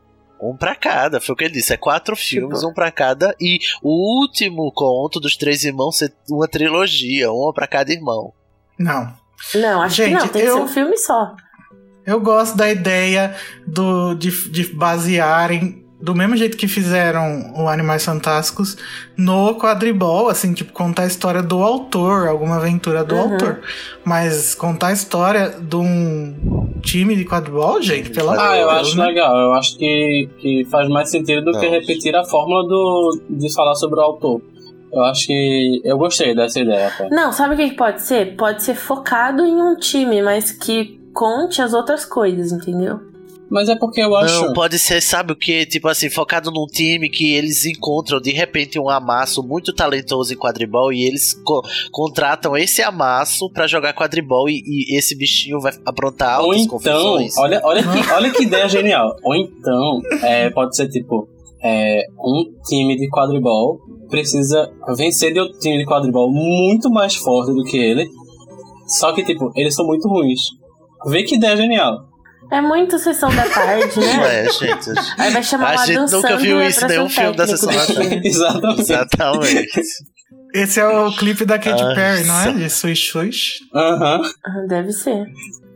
Um 0.41 0.57
pra 0.57 0.75
cada, 0.77 1.21
foi 1.21 1.33
o 1.33 1.37
que 1.37 1.45
ele 1.45 1.55
disse. 1.55 1.73
É 1.73 1.77
quatro 1.77 2.15
filmes, 2.15 2.59
Tipo- 2.61 2.71
um 2.71 2.75
pra 2.75 2.93
cada. 2.93 3.35
E 3.41 3.59
o 3.83 4.21
último 4.21 4.71
conto 4.73 5.19
dos 5.19 5.37
três 5.37 5.65
irmãos 5.65 5.97
ser 5.99 6.13
uma 6.31 6.47
trilogia, 6.47 7.33
uma 7.33 7.53
pra 7.53 7.67
cada 7.67 7.93
irmão. 7.93 8.33
Não. 8.79 9.13
Não, 9.57 9.83
acho 9.83 9.97
que 9.97 10.03
Gente, 10.05 10.21
não, 10.21 10.29
tem 10.29 10.43
que 10.43 10.49
eu- 10.49 10.55
ser 10.57 10.63
um 10.63 10.69
filme 10.69 10.97
só. 10.97 11.35
Eu 12.07 12.21
gosto 12.21 12.57
da 12.57 12.71
ideia 12.71 13.35
do, 13.67 14.15
de, 14.15 14.31
de 14.51 14.73
basearem, 14.75 15.85
do 16.01 16.15
mesmo 16.15 16.37
jeito 16.37 16.57
que 16.57 16.69
fizeram 16.69 17.53
o 17.57 17.69
Animais 17.69 18.05
Fantásticos, 18.05 18.77
no 19.17 19.57
quadribol, 19.57 20.29
assim, 20.29 20.55
tipo, 20.55 20.73
contar 20.73 21.03
a 21.03 21.07
história 21.07 21.43
do 21.43 21.63
autor, 21.63 22.29
alguma 22.29 22.57
aventura 22.57 23.03
do 23.03 23.15
Uhum. 23.17 23.33
autor. 23.33 23.61
Mas 24.05 24.55
contar 24.55 24.89
a 24.89 24.93
história 24.93 25.51
de 25.61 25.77
um 25.77 26.69
time 26.83 27.17
de 27.17 27.25
quadribol, 27.25 27.83
gente, 27.83 28.11
pelo 28.11 28.31
amor 28.31 28.41
Ah, 28.41 28.57
eu 28.57 28.71
acho 28.71 28.97
né? 28.97 29.07
legal. 29.07 29.37
Eu 29.37 29.55
acho 29.55 29.77
que, 29.77 30.29
que 30.39 30.65
faz 30.71 30.89
mais 30.89 31.11
sentido 31.11 31.45
do 31.45 31.59
que 31.59 31.67
Não. 31.67 31.73
repetir 31.73 32.15
a 32.15 32.25
fórmula 32.25 32.63
do, 32.69 33.21
de 33.31 33.53
falar 33.53 33.75
sobre 33.75 33.99
o 33.99 34.03
autor. 34.03 34.41
Eu 34.93 35.03
acho 35.03 35.27
que. 35.27 35.83
Eu 35.85 35.99
gostei 35.99 36.35
dessa 36.35 36.61
ideia, 36.61 36.89
até. 36.89 37.11
Não, 37.11 37.31
sabe 37.33 37.55
o 37.55 37.57
que 37.59 37.75
pode 37.77 38.01
ser? 38.03 38.37
Pode 38.37 38.63
ser 38.63 38.75
focado 38.75 39.45
em 39.45 39.61
um 39.61 39.77
time, 39.77 40.23
mas 40.23 40.51
que 40.51 40.99
conte 41.13 41.61
as 41.61 41.75
outras 41.75 42.07
coisas, 42.07 42.53
entendeu? 42.53 43.01
Mas 43.51 43.69
é 43.69 43.77
porque 43.77 44.01
eu 44.01 44.15
acho. 44.15 44.47
Não, 44.47 44.53
pode 44.53 44.79
ser, 44.79 45.01
sabe 45.01 45.33
o 45.33 45.37
que? 45.37 45.65
Tipo 45.65 45.89
assim, 45.89 46.11
focado 46.11 46.51
num 46.51 46.67
time 46.67 47.09
que 47.09 47.33
eles 47.35 47.65
encontram 47.65 48.21
de 48.21 48.31
repente 48.31 48.79
um 48.79 48.89
amasso 48.91 49.43
muito 49.43 49.73
talentoso 49.73 50.35
em 50.35 50.37
quadribol 50.37 50.93
e 50.93 51.05
eles 51.07 51.33
co- 51.45 51.63
contratam 51.91 52.57
esse 52.57 52.83
amasso 52.83 53.51
pra 53.51 53.67
jogar 53.67 53.95
quadribol 53.95 54.49
e, 54.51 54.63
e 54.67 54.99
esse 54.99 55.17
bichinho 55.17 55.61
vai 55.61 55.73
aprontar 55.87 56.41
Ou 56.43 56.53
então, 56.55 56.69
confusões. 56.79 57.39
olha, 57.39 57.61
olha, 57.65 57.83
que, 57.83 57.99
olha 58.13 58.31
que 58.31 58.43
ideia 58.43 58.69
genial. 58.69 59.17
Ou 59.23 59.35
então, 59.35 60.01
é, 60.23 60.51
pode 60.51 60.77
ser 60.77 60.89
tipo, 60.89 61.27
é, 61.63 62.03
um 62.19 62.45
time 62.69 62.97
de 62.97 63.09
quadribol 63.09 63.79
precisa 64.11 64.71
vencer 64.97 65.33
de 65.33 65.41
outro 65.41 65.59
time 65.59 65.79
de 65.79 65.85
quadribol 65.87 66.31
muito 66.33 66.91
mais 66.91 67.15
forte 67.15 67.53
do 67.53 67.63
que 67.65 67.77
ele. 67.77 68.07
Só 68.87 69.13
que, 69.13 69.23
tipo, 69.23 69.51
eles 69.55 69.75
são 69.75 69.87
muito 69.87 70.09
ruins. 70.09 70.41
Vê 71.07 71.23
que 71.23 71.37
ideia 71.37 71.57
genial. 71.57 72.08
É 72.51 72.61
muito 72.63 72.99
sessão 72.99 73.29
da 73.35 73.47
tarde, 73.49 73.99
né? 74.01 74.45
É, 74.47 74.51
gente. 74.51 74.91
Aí 75.19 75.31
vai 75.33 75.43
chamar 75.43 75.71
A 75.79 75.87
gente 75.87 76.13
nunca 76.13 76.37
viu 76.37 76.57
Sandler 76.57 76.69
isso 76.69 76.85
em 76.85 76.89
nenhum 76.89 77.09
filme 77.09 77.37
da 77.37 77.47
Sessão 77.47 77.73
da 77.73 77.87
time. 77.87 78.21
Exatamente. 78.27 78.81
Exatamente. 78.81 79.81
Esse 80.55 80.81
é 80.81 80.89
o 80.89 81.13
clipe 81.15 81.45
da 81.45 81.59
Katy 81.59 81.83
Nossa. 81.83 81.95
Perry, 81.95 82.25
não 82.25 82.41
é? 82.41 82.53
De 82.53 82.71
Swish 82.71 83.11
Swish. 83.11 83.59
Aham. 83.75 84.23
Ah, 84.45 84.67
Deve 84.67 84.93
ser. 84.93 85.27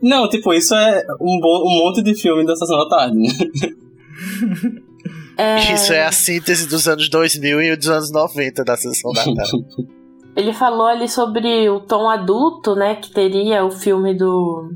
Não, 0.01 0.27
tipo, 0.27 0.51
isso 0.53 0.73
é 0.73 1.03
um, 1.21 1.39
bo- 1.39 1.63
um 1.67 1.77
monte 1.85 2.01
de 2.01 2.15
filme 2.15 2.43
da 2.45 2.55
Sessão 2.55 2.77
da 2.79 2.89
Tarde, 2.89 3.17
né? 3.19 3.29
É, 5.37 5.73
Isso 5.73 5.91
é 5.93 6.05
a 6.05 6.11
síntese 6.11 6.67
dos 6.67 6.87
anos 6.87 7.09
2000 7.09 7.61
e 7.61 7.75
dos 7.75 7.87
anos 7.89 8.11
90 8.11 8.63
da 8.63 8.75
Sessão 8.77 9.11
da 9.13 9.23
Tarde. 9.23 9.65
Ele 10.35 10.53
falou 10.53 10.87
ali 10.87 11.07
sobre 11.07 11.69
o 11.69 11.79
tom 11.81 12.09
adulto, 12.09 12.75
né? 12.75 12.95
Que 12.95 13.11
teria 13.11 13.63
o 13.63 13.69
filme 13.71 14.15
do. 14.15 14.71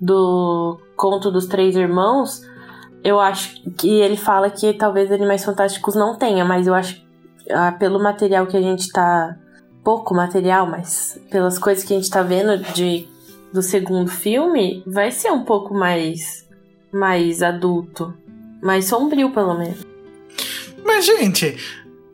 Do 0.00 0.80
Conto 1.00 1.30
dos 1.30 1.46
Três 1.46 1.76
Irmãos. 1.76 2.46
Eu 3.02 3.18
acho 3.18 3.62
que 3.78 3.88
ele 3.88 4.18
fala 4.18 4.50
que 4.50 4.74
talvez 4.74 5.10
Animais 5.10 5.42
Fantásticos 5.42 5.94
não 5.94 6.14
tenha, 6.14 6.44
mas 6.44 6.66
eu 6.66 6.74
acho 6.74 7.02
ah, 7.50 7.72
pelo 7.72 7.98
material 7.98 8.46
que 8.46 8.56
a 8.56 8.60
gente 8.60 8.92
tá. 8.92 9.34
Pouco 9.82 10.14
material, 10.14 10.66
mas 10.66 11.18
pelas 11.30 11.58
coisas 11.58 11.82
que 11.84 11.94
a 11.94 11.96
gente 11.96 12.10
tá 12.10 12.22
vendo 12.22 12.58
de, 12.74 13.08
do 13.50 13.62
segundo 13.62 14.10
filme, 14.10 14.84
vai 14.86 15.10
ser 15.10 15.30
um 15.30 15.42
pouco 15.42 15.72
mais. 15.72 16.46
mais 16.92 17.42
adulto. 17.42 18.12
Mais 18.62 18.84
sombrio, 18.84 19.30
pelo 19.30 19.54
menos. 19.54 19.86
Mas, 20.84 21.06
gente, 21.06 21.56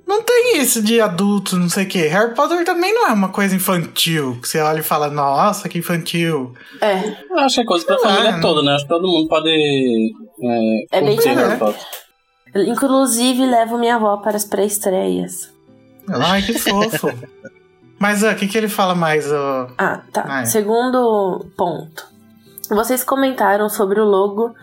Não 0.07 0.23
tem 0.23 0.59
isso 0.59 0.81
de 0.81 1.01
adulto, 1.01 1.57
não 1.57 1.69
sei 1.69 1.85
o 1.85 1.89
quê. 1.89 2.07
Harry 2.07 2.33
Potter 2.35 2.65
também 2.65 2.95
não 2.95 3.09
é 3.09 3.13
uma 3.13 3.29
coisa 3.31 3.57
infantil. 3.57 4.39
Que 4.41 4.49
você 4.49 4.61
olha 4.61 4.79
e 4.79 4.83
fala, 4.85 5.11
nossa, 5.11 5.69
que 5.69 5.79
infantil. 5.79 6.55
É, 6.81 7.17
Eu 7.29 7.39
acho 7.41 7.57
que 7.57 7.61
é 7.63 7.65
coisa 7.65 7.85
pra 7.85 7.97
Não 7.97 8.03
família 8.03 8.31
é. 8.31 8.41
toda, 8.41 8.63
né? 8.63 8.75
Acho 8.75 8.85
que 8.85 8.89
todo 8.89 9.09
mundo 9.09 9.29
pode 9.29 9.51
é, 9.51 10.99
É 10.99 11.01
bem. 11.01 11.17
Harry 11.19 11.59
Potter. 11.59 11.83
inclusive 12.55 13.45
levo 13.47 13.79
minha 13.79 13.97
avó 13.97 14.19
para 14.19 14.37
as 14.37 14.45
pré-estreias. 14.45 15.53
Ai, 16.09 16.41
que 16.43 16.55
fofo. 16.57 17.09
Mas 17.99 18.23
o 18.23 18.33
que, 18.37 18.47
que 18.47 18.57
ele 18.57 18.69
fala 18.69 18.95
mais? 18.95 19.31
ó? 19.33 19.69
Ah, 19.77 20.03
tá. 20.13 20.25
Ah, 20.29 20.43
é. 20.43 20.45
Segundo 20.45 21.47
ponto. 21.57 22.07
Vocês 22.71 23.03
comentaram 23.03 23.69
sobre 23.69 24.01
o 24.01 24.05
logo 24.05 24.55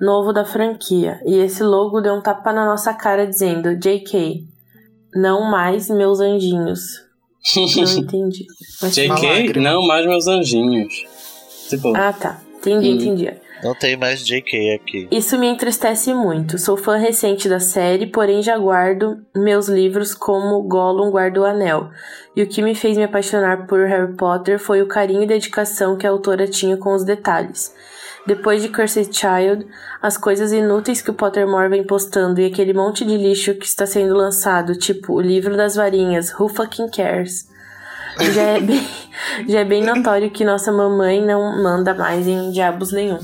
novo 0.00 0.32
da 0.32 0.44
franquia. 0.44 1.20
E 1.24 1.36
esse 1.38 1.62
logo 1.62 2.00
deu 2.02 2.14
um 2.14 2.20
tapa 2.20 2.52
na 2.52 2.66
nossa 2.66 2.92
cara 2.92 3.26
dizendo 3.26 3.76
JK. 3.76 4.52
Não 5.14 5.42
mais 5.50 5.88
meus 5.88 6.20
anjinhos. 6.20 7.02
Não 7.56 7.64
entendi. 7.98 8.46
Mas- 8.82 8.94
JK, 8.94 9.58
não 9.60 9.86
mais 9.86 10.06
meus 10.06 10.26
anjinhos. 10.26 11.04
Tipo, 11.68 11.94
Ah, 11.96 12.12
tá. 12.12 12.40
Entendi, 12.58 12.88
Hum. 12.88 12.92
entendi. 12.94 13.32
Não 13.62 13.74
tem 13.74 13.96
mais 13.96 14.20
JK 14.26 14.74
aqui. 14.74 15.08
Isso 15.10 15.38
me 15.38 15.46
entristece 15.46 16.12
muito. 16.12 16.58
Sou 16.58 16.76
fã 16.76 16.96
recente 16.96 17.48
da 17.48 17.58
série, 17.60 18.06
porém 18.06 18.42
já 18.42 18.58
guardo 18.58 19.18
meus 19.34 19.68
livros 19.68 20.14
como 20.14 20.62
Gollum 20.62 21.10
guarda 21.10 21.40
o 21.40 21.44
anel. 21.44 21.88
E 22.36 22.42
o 22.42 22.46
que 22.46 22.60
me 22.60 22.74
fez 22.74 22.96
me 22.96 23.04
apaixonar 23.04 23.66
por 23.66 23.86
Harry 23.86 24.12
Potter 24.16 24.58
foi 24.58 24.82
o 24.82 24.86
carinho 24.88 25.22
e 25.22 25.26
dedicação 25.26 25.96
que 25.96 26.06
a 26.06 26.10
autora 26.10 26.46
tinha 26.46 26.76
com 26.76 26.94
os 26.94 27.04
detalhes. 27.04 27.74
Depois 28.26 28.62
de 28.62 28.68
Cursed 28.70 29.10
Child, 29.14 29.66
as 30.00 30.16
coisas 30.16 30.50
inúteis 30.50 31.02
que 31.02 31.10
o 31.10 31.14
Pottermore 31.14 31.68
vem 31.68 31.84
postando 31.84 32.40
e 32.40 32.46
aquele 32.46 32.72
monte 32.72 33.04
de 33.04 33.16
lixo 33.18 33.54
que 33.54 33.66
está 33.66 33.84
sendo 33.86 34.14
lançado, 34.14 34.74
tipo 34.78 35.12
o 35.14 35.20
livro 35.20 35.56
das 35.56 35.74
varinhas, 35.76 36.32
Who 36.38 36.48
Fucking 36.48 36.88
Cares? 36.90 37.46
Já 38.32 38.42
é 38.42 38.60
bem, 38.60 38.88
já 39.46 39.60
é 39.60 39.64
bem 39.64 39.82
notório 39.84 40.30
que 40.30 40.44
nossa 40.44 40.72
mamãe 40.72 41.20
não 41.22 41.62
manda 41.62 41.92
mais 41.92 42.26
em 42.26 42.50
diabos 42.50 42.92
nenhum. 42.92 43.18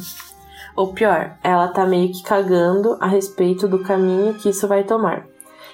Ou 0.76 0.92
pior, 0.92 1.32
ela 1.42 1.68
tá 1.68 1.86
meio 1.86 2.12
que 2.12 2.22
cagando 2.22 2.96
a 3.00 3.06
respeito 3.06 3.66
do 3.66 3.78
caminho 3.82 4.34
que 4.34 4.50
isso 4.50 4.68
vai 4.68 4.84
tomar. 4.84 5.24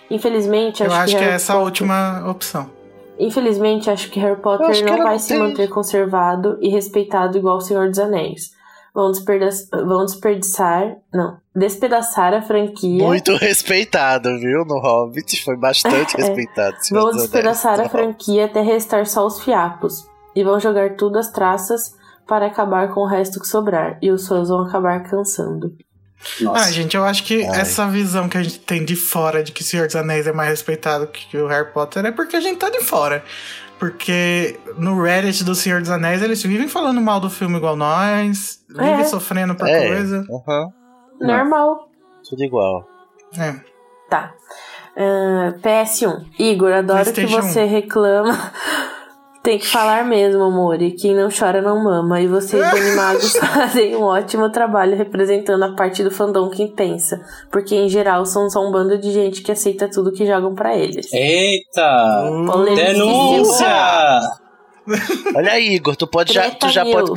Infelizmente, 0.09 0.82
Eu 0.85 0.93
acho, 0.93 1.01
acho 1.01 1.16
que 1.19 1.24
é 1.24 1.28
essa 1.31 1.53
a 1.53 1.57
Potter- 1.57 1.65
última 1.66 2.31
opção. 2.31 2.70
Infelizmente, 3.19 3.90
acho 3.90 4.09
que 4.11 4.20
Harry 4.20 4.36
Potter 4.40 4.66
acho 4.69 4.85
que 4.85 4.90
não 4.90 4.98
vai 4.98 5.12
não 5.15 5.19
se 5.19 5.28
tem. 5.28 5.39
manter 5.39 5.69
conservado 5.69 6.59
e 6.61 6.69
respeitado 6.69 7.36
igual 7.39 7.57
o 7.57 7.61
Senhor 7.61 7.89
dos 7.89 7.98
Anéis. 7.98 8.55
Vão, 8.97 9.10
desperda- 9.10 9.51
vão 9.85 10.06
desperdiçar. 10.06 10.97
Não. 11.12 11.36
Despedaçar 11.55 12.32
a 12.32 12.40
franquia. 12.40 13.05
Muito 13.05 13.36
respeitado, 13.36 14.31
viu? 14.40 14.64
No 14.64 14.81
Hobbit 14.81 15.44
foi 15.44 15.55
bastante 15.55 16.16
É. 16.18 16.23
respeitado. 16.24 16.77
Vão 16.90 17.10
despedaçar 17.10 17.78
a 17.78 17.90
franquia 17.90 18.47
até 18.47 18.62
restar 18.62 19.05
só 19.06 19.27
os 19.27 19.39
fiapos. 19.43 20.06
E 20.35 20.43
vão 20.43 20.59
jogar 20.59 20.97
tudo 20.97 21.18
às 21.18 21.28
traças 21.31 21.94
para 22.27 22.47
acabar 22.47 22.89
com 22.94 23.01
o 23.01 23.06
resto 23.06 23.39
que 23.39 23.47
sobrar. 23.47 23.98
E 24.01 24.10
os 24.10 24.27
fãs 24.27 24.48
vão 24.48 24.60
acabar 24.62 25.02
cansando. 25.02 25.77
nossa. 26.40 26.64
Ah, 26.68 26.73
gente, 26.73 26.97
eu 26.97 27.05
acho 27.05 27.23
que 27.24 27.44
Ai. 27.44 27.60
essa 27.60 27.86
visão 27.86 28.31
que 28.31 28.39
a 28.39 28.43
gente 28.43 28.60
tem 28.60 28.82
de 28.82 28.97
fora 28.97 29.43
de 29.44 29.52
que 29.52 29.62
Senhor 29.62 29.86
dos 29.86 29.97
Anéis 29.97 30.27
é 30.27 30.32
mais 30.32 30.48
respeitado 30.48 31.06
que 31.09 31.36
o 31.36 31.47
Harry 31.47 31.70
Potter 31.70 32.05
é 32.06 32.10
porque 32.12 32.35
a 32.36 32.40
gente 32.40 32.59
tá 32.59 32.70
de 32.70 32.81
fora. 32.81 33.23
Porque 33.78 34.59
no 34.78 35.01
Reddit 35.03 35.44
do 35.44 35.55
Senhor 35.55 35.81
dos 35.81 35.90
Anéis 35.90 36.23
eles 36.23 36.43
vivem 36.43 36.66
falando 36.69 37.01
mal 37.01 37.20
do 37.20 37.28
filme 37.28 37.57
igual 37.59 37.77
nós, 37.77 38.65
vivem 38.69 39.01
É. 39.01 39.05
sofrendo 39.05 39.55
por 39.55 39.69
É, 39.69 39.86
coisa. 39.89 40.24
Não. 40.28 40.73
Normal. 41.20 41.89
tudo 42.28 42.43
igual. 42.43 42.89
É. 43.39 43.55
Tá. 44.09 44.32
Ah, 44.97 45.53
PS1. 45.62 46.24
Igor, 46.39 46.73
adoro 46.73 47.12
que 47.12 47.27
você 47.27 47.65
reclama. 47.65 48.53
Tem 49.47 49.60
que 49.60 49.66
falar 49.68 50.05
mesmo, 50.05 50.51
Mori. 50.51 50.90
Quem 50.90 51.14
não 51.14 51.28
chora 51.31 51.62
não 51.62 51.81
mama. 51.81 52.20
E 52.20 52.27
você 52.27 52.56
e 52.56 52.59
Dani 52.68 52.97
Magos 52.97 53.31
fazem 53.36 53.94
um 53.94 54.02
ótimo 54.02 54.51
trabalho 54.51 54.97
representando 54.97 55.62
a 55.62 55.73
parte 55.77 56.02
do 56.02 56.10
fandom 56.10 56.51
que 56.51 56.66
pensa. 56.66 57.24
Porque, 57.48 57.77
em 57.77 57.89
geral, 57.89 58.27
são 58.27 58.51
só 58.51 58.59
um 58.66 58.73
bando 58.73 58.98
de 58.98 59.12
gente 59.12 59.43
que 59.43 59.52
aceita 59.52 59.89
tudo 59.89 60.10
que 60.10 60.27
jogam 60.27 60.52
pra 60.52 60.77
eles. 60.77 61.12
Eita! 61.12 62.24
Polêmica. 62.44 62.86
Denúncia! 62.86 64.20
Olha 65.36 65.52
aí, 65.52 65.77
Igor, 65.77 65.94
tu, 65.94 66.09
pode 66.09 66.32
já, 66.32 66.51
tu, 66.51 66.68
já 66.68 66.85
pode, 66.85 67.12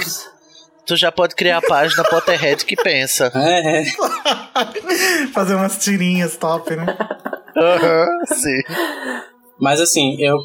tu 0.85 0.95
já 0.95 1.11
pode 1.11 1.34
criar 1.34 1.57
a 1.57 1.61
página 1.64 2.03
Potterhead 2.03 2.64
que 2.64 2.76
pensa. 2.76 3.31
É, 3.41 3.85
Fazer 5.34 5.56
umas 5.56 5.80
tirinhas 5.80 6.38
top, 6.38 6.76
né? 6.76 6.95
Aham, 7.57 8.07
sim. 8.27 8.61
mas 9.60 9.81
assim, 9.81 10.15
eu, 10.19 10.38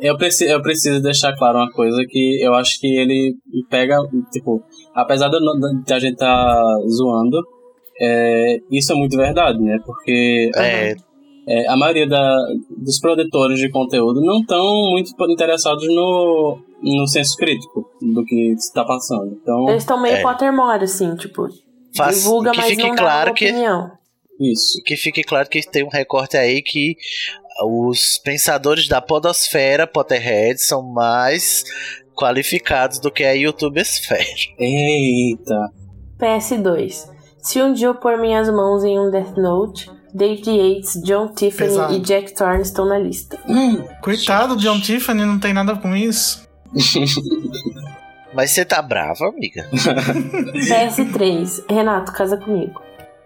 eu, 0.00 0.16
preciso, 0.16 0.50
eu 0.50 0.62
preciso 0.62 1.02
deixar 1.02 1.34
claro 1.36 1.58
uma 1.58 1.70
coisa 1.70 2.04
que 2.08 2.40
eu 2.42 2.54
acho 2.54 2.80
que 2.80 2.86
ele 2.86 3.34
pega, 3.70 3.96
tipo, 4.32 4.62
apesar 4.94 5.28
de, 5.28 5.38
de 5.84 5.92
a 5.92 5.98
gente 5.98 6.16
tá 6.16 6.54
zoando, 6.88 7.42
é, 8.00 8.58
isso 8.70 8.92
é 8.92 8.94
muito 8.94 9.16
verdade, 9.16 9.58
né? 9.60 9.78
Porque 9.84 10.50
É, 10.56 10.94
é, 11.48 11.68
a 11.68 11.76
maioria 11.76 12.06
da, 12.08 12.36
dos 12.76 12.98
produtores 13.00 13.58
de 13.58 13.70
conteúdo 13.70 14.20
não 14.20 14.40
estão 14.40 14.64
muito 14.90 15.10
interessados 15.30 15.86
no, 15.86 16.58
no 16.82 17.06
senso 17.06 17.36
crítico 17.36 17.88
do 18.02 18.24
que 18.24 18.52
está 18.52 18.84
passando. 18.84 19.38
Então, 19.40 19.68
Eles 19.68 19.82
estão 19.82 20.00
meio 20.00 20.16
É. 20.16 20.22
Pottermore, 20.22 20.84
assim, 20.84 21.14
tipo, 21.16 21.48
faz, 21.96 22.18
divulga, 22.22 22.50
que 22.50 22.56
mas 22.58 22.66
fique 22.70 22.82
não 22.82 22.90
dá 22.90 22.96
claro 22.96 23.30
uma 23.30 23.34
que 23.36 23.44
opinião. 23.46 23.90
isso. 24.40 24.82
que 24.84 24.96
fique 24.96 25.22
claro 25.22 25.48
que 25.48 25.62
tem 25.70 25.84
um 25.84 25.88
recorte 25.88 26.36
aí 26.36 26.60
que 26.62 26.96
os 27.64 28.18
pensadores 28.18 28.88
da 28.88 29.00
podosfera 29.00 29.86
Potterhead 29.86 30.60
são 30.62 30.82
mais 30.82 31.64
qualificados 32.14 32.98
do 32.98 33.10
que 33.10 33.24
a 33.24 33.32
YouTubesfera. 33.32 34.24
Eita! 34.58 35.70
PS2. 36.18 37.08
Se 37.38 37.62
um 37.62 37.72
dia 37.72 37.86
eu 37.88 37.94
pôr 37.94 38.18
minhas 38.18 38.48
mãos 38.48 38.82
em 38.84 38.98
um 38.98 39.10
Death 39.10 39.36
Note, 39.36 39.90
David 40.12 40.50
Yates, 40.50 41.00
John 41.04 41.28
Tiffany 41.28 41.70
Pesado. 41.70 41.94
e 41.94 42.00
Jack 42.00 42.34
Thorne 42.34 42.62
estão 42.62 42.86
na 42.86 42.98
lista. 42.98 43.38
Coitado 44.00 44.56
do 44.56 44.62
John 44.62 44.80
Tiffany, 44.80 45.24
não 45.24 45.38
tem 45.38 45.52
nada 45.52 45.76
com 45.76 45.94
isso. 45.94 46.46
Mas 48.34 48.50
você 48.50 48.64
tá 48.64 48.82
brava, 48.82 49.28
amiga? 49.28 49.68
PS3. 49.72 51.64
Renato, 51.70 52.12
casa 52.12 52.36
comigo. 52.36 52.80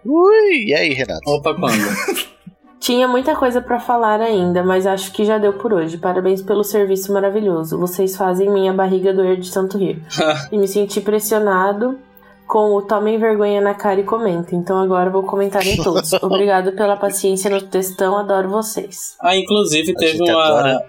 Ui, 0.04 0.64
e 0.66 0.74
aí, 0.74 0.92
Renato? 0.92 1.28
Opa, 1.30 1.54
quando? 1.54 1.80
Tinha 2.80 3.06
muita 3.06 3.36
coisa 3.36 3.60
pra 3.60 3.78
falar 3.78 4.22
ainda, 4.22 4.64
mas 4.64 4.86
acho 4.86 5.12
que 5.12 5.22
já 5.22 5.36
deu 5.36 5.52
por 5.52 5.70
hoje. 5.74 5.98
Parabéns 5.98 6.40
pelo 6.40 6.64
serviço 6.64 7.12
maravilhoso. 7.12 7.78
Vocês 7.78 8.16
fazem 8.16 8.50
minha 8.50 8.72
barriga 8.72 9.12
doer 9.12 9.36
de 9.36 9.52
tanto 9.52 9.76
rir. 9.76 10.02
e 10.50 10.56
me 10.56 10.66
senti 10.66 10.98
pressionado 10.98 11.98
com 12.46 12.74
o 12.74 12.80
tomem 12.80 13.18
vergonha 13.18 13.60
na 13.60 13.74
cara 13.74 14.00
e 14.00 14.02
comentem. 14.02 14.58
Então 14.58 14.78
agora 14.78 15.10
vou 15.10 15.22
comentar 15.24 15.64
em 15.66 15.76
todos. 15.76 16.10
Obrigado 16.24 16.72
pela 16.72 16.96
paciência 16.96 17.50
no 17.50 17.60
textão, 17.60 18.16
adoro 18.16 18.48
vocês. 18.48 19.14
Ah, 19.20 19.36
inclusive 19.36 19.94
teve 19.94 20.22
uma, 20.22 20.82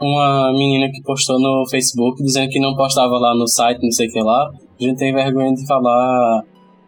uma 0.00 0.52
menina 0.52 0.90
que 0.90 1.02
postou 1.02 1.38
no 1.38 1.68
Facebook 1.70 2.22
dizendo 2.22 2.48
que 2.48 2.58
não 2.58 2.74
postava 2.74 3.18
lá 3.18 3.34
no 3.34 3.46
site, 3.46 3.82
não 3.82 3.92
sei 3.92 4.08
o 4.08 4.10
que 4.10 4.20
lá. 4.20 4.50
A 4.80 4.82
gente 4.82 4.98
tem 4.98 5.12
vergonha 5.12 5.52
de 5.52 5.66
falar. 5.66 6.42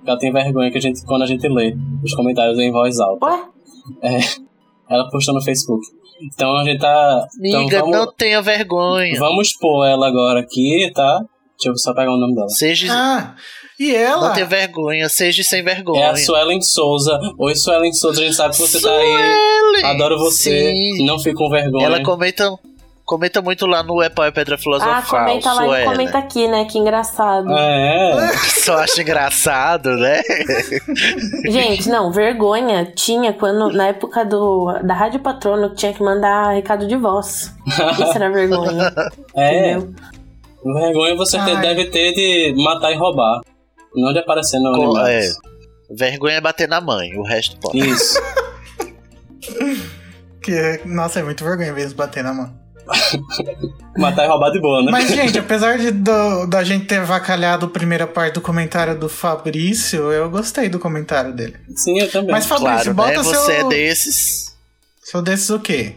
Ela 0.04 0.18
tem 0.18 0.32
vergonha 0.32 0.70
que 0.70 0.78
a 0.78 0.80
gente, 0.80 1.04
quando 1.04 1.22
a 1.22 1.26
gente 1.26 1.46
lê 1.46 1.76
os 2.02 2.14
comentários 2.14 2.58
em 2.58 2.72
voz 2.72 2.98
alta. 2.98 3.26
Ué? 3.26 3.55
Ela 4.88 5.08
postou 5.10 5.34
no 5.34 5.42
Facebook. 5.42 5.84
Então 6.22 6.56
a 6.56 6.64
gente 6.64 6.78
tá. 6.80 7.26
Então 7.42 7.60
Amiga, 7.60 7.80
vamos, 7.80 7.96
não 7.96 8.12
tenha 8.14 8.40
vergonha. 8.40 9.18
vamos 9.18 9.52
pôr 9.58 9.84
ela 9.86 10.06
agora 10.08 10.40
aqui, 10.40 10.90
tá? 10.94 11.18
Deixa 11.58 11.68
eu 11.70 11.76
só 11.78 11.92
pegar 11.94 12.12
o 12.12 12.16
nome 12.18 12.34
dela. 12.34 12.48
Seja, 12.48 12.86
Ah, 12.90 13.34
e 13.78 13.94
ela? 13.94 14.28
não 14.28 14.34
tenha 14.34 14.46
vergonha, 14.46 15.08
seja 15.08 15.42
sem 15.42 15.60
É 15.60 15.62
vergonha. 15.62 16.10
a 16.10 16.16
Suelen 16.16 16.60
Souza. 16.62 17.18
Oi, 17.38 17.54
Suelen 17.54 17.92
Souza, 17.92 18.20
a 18.20 18.24
gente 18.24 18.36
sabe 18.36 18.54
que 18.54 18.60
você 18.60 18.80
tá 18.80 18.90
aí. 18.90 19.06
Suelen! 19.06 19.84
Adoro 19.84 20.18
você. 20.18 20.72
Sim. 20.72 21.04
Não 21.06 21.18
fique 21.18 21.34
com 21.34 21.48
vergonha. 21.50 21.86
Ela 21.86 22.02
comenta, 22.02 22.50
comenta 23.06 23.40
muito 23.40 23.64
lá 23.66 23.82
no 23.84 24.02
É 24.02 24.10
Pau 24.10 24.26
e 24.26 24.32
Pedra 24.32 24.58
Filosofal. 24.58 24.92
Ah, 24.94 25.02
comenta 25.02 25.52
lá 25.52 25.80
e 25.80 25.84
comenta 25.84 26.18
aqui, 26.18 26.48
né? 26.48 26.64
Que 26.66 26.76
engraçado. 26.78 27.50
É. 27.56 28.32
Só 28.64 28.76
acho 28.78 29.00
engraçado, 29.00 29.90
né? 29.96 30.20
Gente, 31.48 31.88
não, 31.88 32.10
vergonha 32.12 32.84
tinha 32.94 33.32
quando, 33.32 33.70
na 33.72 33.86
época 33.88 34.24
do, 34.24 34.78
da 34.82 34.92
Rádio 34.92 35.20
Patrono, 35.20 35.70
que 35.70 35.76
tinha 35.76 35.94
que 35.94 36.02
mandar 36.02 36.50
recado 36.52 36.86
de 36.86 36.96
voz. 36.96 37.54
Isso 37.66 38.12
era 38.14 38.28
vergonha. 38.30 38.92
É. 39.38 39.72
Entendeu? 39.72 39.94
Vergonha 40.64 41.14
você 41.14 41.38
ter- 41.44 41.60
deve 41.60 41.84
ter 41.90 42.12
de 42.12 42.54
matar 42.62 42.90
e 42.90 42.96
roubar. 42.96 43.40
Não 43.94 44.12
de 44.12 44.18
aparecer 44.18 44.58
no 44.58 44.72
Co- 44.72 44.98
é. 45.06 45.20
Vergonha 45.90 46.36
é 46.36 46.40
bater 46.40 46.66
na 46.68 46.80
mãe, 46.80 47.16
o 47.16 47.22
resto 47.22 47.56
pode. 47.60 47.78
Isso. 47.78 48.20
Que, 50.42 50.80
nossa, 50.84 51.20
é 51.20 51.22
muito 51.22 51.44
vergonha 51.44 51.72
mesmo 51.72 51.96
bater 51.96 52.24
na 52.24 52.32
mão. 52.32 52.65
matar 53.96 54.24
e 54.24 54.28
roubar 54.28 54.50
de 54.50 54.60
boa, 54.60 54.82
né? 54.82 54.90
Mas, 54.90 55.08
gente, 55.08 55.38
apesar 55.38 55.78
de 55.78 55.90
do- 55.90 56.46
da 56.46 56.62
gente 56.64 56.86
ter 56.86 56.96
avacalhado 57.00 57.66
a 57.66 57.68
primeira 57.68 58.06
parte 58.06 58.34
do 58.34 58.40
comentário 58.40 58.98
do 58.98 59.08
Fabrício, 59.08 60.12
eu 60.12 60.28
gostei 60.30 60.68
do 60.68 60.78
comentário 60.78 61.32
dele. 61.32 61.56
Sim, 61.74 61.98
eu 62.00 62.10
também. 62.10 62.30
Mas, 62.32 62.46
Fabrício, 62.46 62.94
Claro, 62.94 62.94
bota 62.94 63.16
né? 63.18 63.24
seu, 63.24 63.40
Você 63.42 63.52
é 63.52 63.64
desses. 63.68 64.56
Sou 65.04 65.22
desses 65.22 65.50
o 65.50 65.58
quê? 65.60 65.94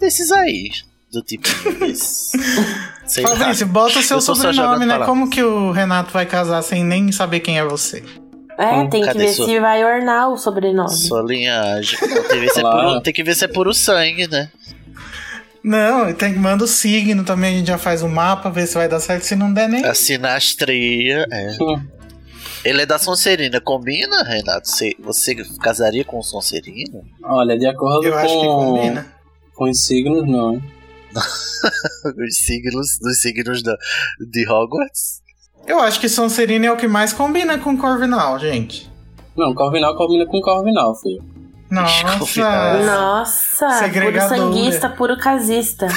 Desses 0.00 0.30
aí. 0.32 0.70
Do 1.12 1.20
tipo 1.22 1.46
desses. 1.78 2.32
Sei 3.06 3.22
lá. 3.24 3.36
Fabrício, 3.36 3.66
bota 3.66 4.00
seu 4.00 4.20
sobrenome, 4.20 4.86
né? 4.86 4.98
Como 5.00 5.28
que 5.28 5.42
o 5.42 5.70
Renato 5.72 6.12
vai 6.12 6.24
casar 6.24 6.62
sem 6.62 6.82
nem 6.84 7.10
saber 7.12 7.40
quem 7.40 7.58
é 7.58 7.64
você? 7.64 8.02
É, 8.58 8.74
Hum, 8.74 8.88
tem 8.88 9.02
que 9.02 9.12
ver 9.18 9.28
sua- 9.32 9.46
se 9.46 9.58
vai 9.60 9.82
ornar 9.84 10.28
o 10.30 10.36
sobrenome. 10.36 10.90
Sua 10.90 11.22
linhagem. 11.22 11.98
Tem, 11.98 12.22
que 12.22 12.36
ver 12.38 12.48
se 12.50 12.60
é 12.60 12.62
puro, 12.62 13.00
tem 13.00 13.12
que 13.12 13.22
ver 13.24 13.34
se 13.34 13.44
é 13.44 13.48
puro 13.48 13.74
sangue, 13.74 14.28
né? 14.28 14.50
Não, 15.64 16.12
tem, 16.12 16.34
manda 16.34 16.64
o 16.64 16.68
signo 16.68 17.22
também, 17.24 17.54
a 17.54 17.58
gente 17.58 17.68
já 17.68 17.78
faz 17.78 18.02
o 18.02 18.08
mapa, 18.08 18.50
vê 18.50 18.66
se 18.66 18.74
vai 18.74 18.88
dar 18.88 18.98
certo. 19.00 19.22
Se 19.22 19.36
não 19.36 19.52
der 19.52 19.68
nem. 19.68 19.84
A 19.84 19.94
sinastria. 19.94 21.26
É. 21.30 21.56
Hum. 21.60 21.80
Ele 22.64 22.82
é 22.82 22.86
da 22.86 22.98
Sonserina. 22.98 23.60
Combina, 23.60 24.22
Renato? 24.22 24.68
Você, 24.68 24.92
você 24.98 25.34
casaria 25.60 26.04
com 26.04 26.18
o 26.18 26.22
Sonserina? 26.22 27.00
Olha, 27.24 27.58
de 27.58 27.66
acordo 27.66 28.06
Eu 28.06 28.16
acho 28.16 28.40
que 28.40 28.46
com, 28.46 28.56
combina. 28.74 29.06
com 29.54 29.70
os 29.70 29.84
signos, 29.84 30.26
não. 30.28 30.54
hein? 30.54 30.62
Os 32.26 32.36
signos, 32.38 32.98
dos 32.98 33.20
signos 33.20 33.62
da, 33.62 33.76
de 34.18 34.48
Hogwarts? 34.48 35.20
Eu 35.66 35.78
acho 35.78 36.00
que 36.00 36.08
Sonserina 36.08 36.66
é 36.66 36.72
o 36.72 36.76
que 36.76 36.88
mais 36.88 37.12
combina 37.12 37.58
com 37.58 37.76
Corvinal, 37.76 38.38
gente. 38.38 38.90
Não, 39.36 39.54
Corvinal 39.54 39.94
combina 39.96 40.24
com 40.26 40.40
Corvinal, 40.40 40.94
filho. 40.96 41.22
Nossa. 41.72 42.84
Nossa, 42.84 43.88
puro 43.88 44.28
sanguista, 44.28 44.88
puro 44.90 45.16
casista. 45.16 45.88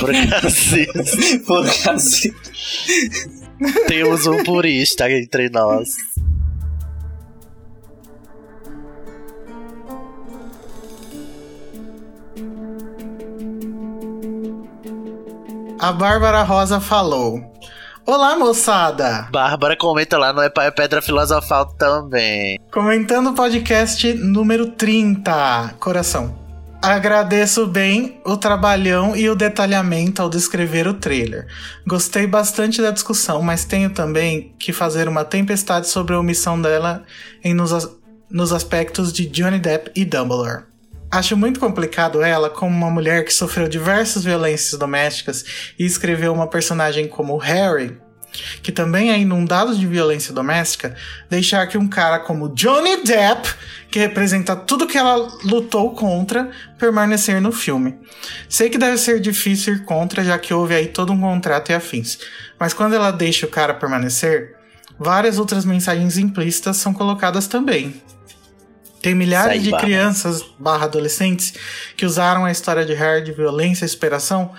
Por 0.00 0.10
assim, 0.46 0.86
Porque 1.46 1.90
assim. 1.90 2.32
temos 3.86 4.26
um 4.26 4.42
purista 4.42 5.10
entre 5.10 5.50
nós. 5.50 5.90
A 15.78 15.92
Bárbara 15.92 16.42
Rosa 16.42 16.80
falou: 16.80 17.51
Olá, 18.04 18.36
moçada! 18.36 19.28
Bárbara 19.30 19.76
comenta 19.76 20.18
lá 20.18 20.32
no 20.32 20.42
É 20.42 20.70
Pedra 20.72 21.00
Filosofal 21.00 21.66
também. 21.74 22.58
Comentando 22.72 23.30
o 23.30 23.34
podcast 23.34 24.12
número 24.14 24.72
30, 24.72 25.76
coração. 25.78 26.36
Agradeço 26.82 27.64
bem 27.64 28.20
o 28.24 28.36
trabalhão 28.36 29.14
e 29.14 29.30
o 29.30 29.36
detalhamento 29.36 30.20
ao 30.20 30.28
descrever 30.28 30.88
o 30.88 30.94
trailer. 30.94 31.46
Gostei 31.86 32.26
bastante 32.26 32.82
da 32.82 32.90
discussão, 32.90 33.40
mas 33.40 33.64
tenho 33.64 33.90
também 33.90 34.52
que 34.58 34.72
fazer 34.72 35.06
uma 35.06 35.24
tempestade 35.24 35.86
sobre 35.86 36.16
a 36.16 36.18
omissão 36.18 36.60
dela 36.60 37.04
em 37.44 37.54
nos, 37.54 37.88
nos 38.28 38.52
aspectos 38.52 39.12
de 39.12 39.26
Johnny 39.26 39.60
Depp 39.60 39.92
e 39.94 40.04
Dumbledore. 40.04 40.71
Acho 41.12 41.36
muito 41.36 41.60
complicado 41.60 42.22
ela, 42.22 42.48
como 42.48 42.74
uma 42.74 42.90
mulher 42.90 43.22
que 43.26 43.34
sofreu 43.34 43.68
diversas 43.68 44.24
violências 44.24 44.78
domésticas 44.78 45.44
e 45.78 45.84
escreveu 45.84 46.32
uma 46.32 46.46
personagem 46.46 47.06
como 47.06 47.36
Harry, 47.36 47.98
que 48.62 48.72
também 48.72 49.10
é 49.10 49.18
inundado 49.18 49.76
de 49.76 49.86
violência 49.86 50.32
doméstica, 50.32 50.96
deixar 51.28 51.66
que 51.66 51.76
um 51.76 51.86
cara 51.86 52.18
como 52.18 52.48
Johnny 52.54 53.04
Depp, 53.04 53.46
que 53.90 53.98
representa 53.98 54.56
tudo 54.56 54.86
que 54.86 54.96
ela 54.96 55.16
lutou 55.44 55.94
contra, 55.94 56.50
permanecer 56.78 57.42
no 57.42 57.52
filme. 57.52 57.98
Sei 58.48 58.70
que 58.70 58.78
deve 58.78 58.96
ser 58.96 59.20
difícil 59.20 59.74
ir 59.74 59.84
contra, 59.84 60.24
já 60.24 60.38
que 60.38 60.54
houve 60.54 60.74
aí 60.74 60.86
todo 60.86 61.12
um 61.12 61.20
contrato 61.20 61.72
e 61.72 61.74
afins. 61.74 62.20
Mas 62.58 62.72
quando 62.72 62.94
ela 62.94 63.10
deixa 63.10 63.44
o 63.44 63.50
cara 63.50 63.74
permanecer, 63.74 64.56
várias 64.98 65.38
outras 65.38 65.66
mensagens 65.66 66.16
implícitas 66.16 66.78
são 66.78 66.94
colocadas 66.94 67.46
também. 67.46 68.00
Tem 69.02 69.14
milhares 69.14 69.62
de 69.62 69.76
crianças 69.76 70.44
barra 70.58 70.84
adolescentes 70.84 71.52
que 71.96 72.06
usaram 72.06 72.44
a 72.44 72.52
história 72.52 72.86
de 72.86 72.94
Harry 72.94 73.24
de 73.24 73.32
violência 73.32 73.84
e 73.84 73.88
superação 73.88 74.52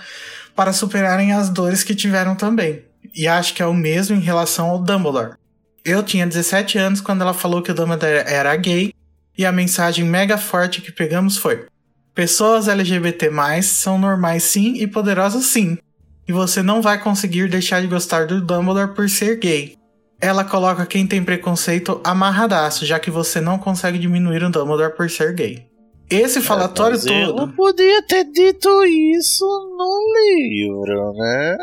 para 0.54 0.72
superarem 0.72 1.32
as 1.32 1.48
dores 1.48 1.82
que 1.82 1.94
tiveram 1.94 2.36
também. 2.36 2.84
E 3.14 3.26
acho 3.26 3.54
que 3.54 3.62
é 3.62 3.66
o 3.66 3.72
mesmo 3.72 4.14
em 4.14 4.20
relação 4.20 4.68
ao 4.68 4.78
Dumbledore. 4.78 5.36
Eu 5.82 6.02
tinha 6.02 6.26
17 6.26 6.76
anos 6.78 7.00
quando 7.00 7.22
ela 7.22 7.32
falou 7.34 7.62
que 7.62 7.70
o 7.70 7.74
Dumbledore 7.74 8.24
era 8.26 8.54
gay, 8.56 8.92
e 9.36 9.44
a 9.44 9.50
mensagem 9.50 10.04
mega 10.04 10.38
forte 10.38 10.80
que 10.80 10.92
pegamos 10.92 11.36
foi: 11.36 11.66
Pessoas 12.14 12.68
LGBT 12.68 13.30
são 13.62 13.98
normais 13.98 14.44
sim 14.44 14.74
e 14.76 14.86
poderosas 14.86 15.46
sim. 15.46 15.78
E 16.26 16.32
você 16.32 16.62
não 16.62 16.80
vai 16.80 16.98
conseguir 16.98 17.48
deixar 17.48 17.80
de 17.80 17.86
gostar 17.86 18.26
do 18.26 18.40
Dumbledore 18.40 18.94
por 18.94 19.08
ser 19.10 19.38
gay. 19.38 19.76
Ela 20.24 20.42
coloca 20.42 20.86
quem 20.86 21.06
tem 21.06 21.22
preconceito 21.22 22.00
amarradaço, 22.02 22.86
já 22.86 22.98
que 22.98 23.10
você 23.10 23.42
não 23.42 23.58
consegue 23.58 23.98
diminuir 23.98 24.42
o 24.42 24.50
Dumbledore 24.50 24.96
por 24.96 25.10
ser 25.10 25.34
gay. 25.34 25.66
Esse 26.08 26.40
falatório 26.40 26.96
Mas 26.96 27.04
eu 27.04 27.34
todo. 27.34 27.52
podia 27.52 28.02
ter 28.06 28.24
dito 28.24 28.68
isso 28.86 29.44
no 29.44 30.00
livro, 30.16 31.12
né? 31.12 31.56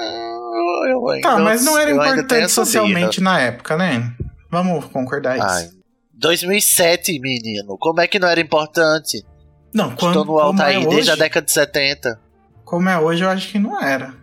Eu 0.91 1.21
Tá, 1.21 1.39
mas 1.39 1.63
não 1.63 1.75
era 1.75 1.89
eu 1.89 1.95
importante 1.95 2.51
socialmente 2.51 3.19
na 3.19 3.39
época, 3.39 3.75
né? 3.75 4.13
Vamos 4.51 4.85
concordar 4.85 5.37
isso. 5.37 5.47
Ai, 5.47 5.69
2007, 6.13 7.19
menino. 7.19 7.77
Como 7.79 7.99
é 7.99 8.05
que 8.05 8.19
não 8.19 8.27
era 8.27 8.39
importante? 8.39 9.25
não, 9.73 9.95
quando, 9.95 10.19
Estou 10.19 10.25
no 10.25 10.39
alto 10.39 10.57
como, 10.57 10.69
é 10.69 10.77
hoje, 10.77 10.87
desde 10.87 11.11
a 11.11 11.15
década 11.15 11.45
de 11.45 11.51
70. 11.51 12.19
como 12.63 12.89
é 12.89 12.99
hoje, 12.99 13.23
eu 13.23 13.29
acho 13.29 13.49
que 13.49 13.57
não 13.57 13.81
era. 13.81 14.13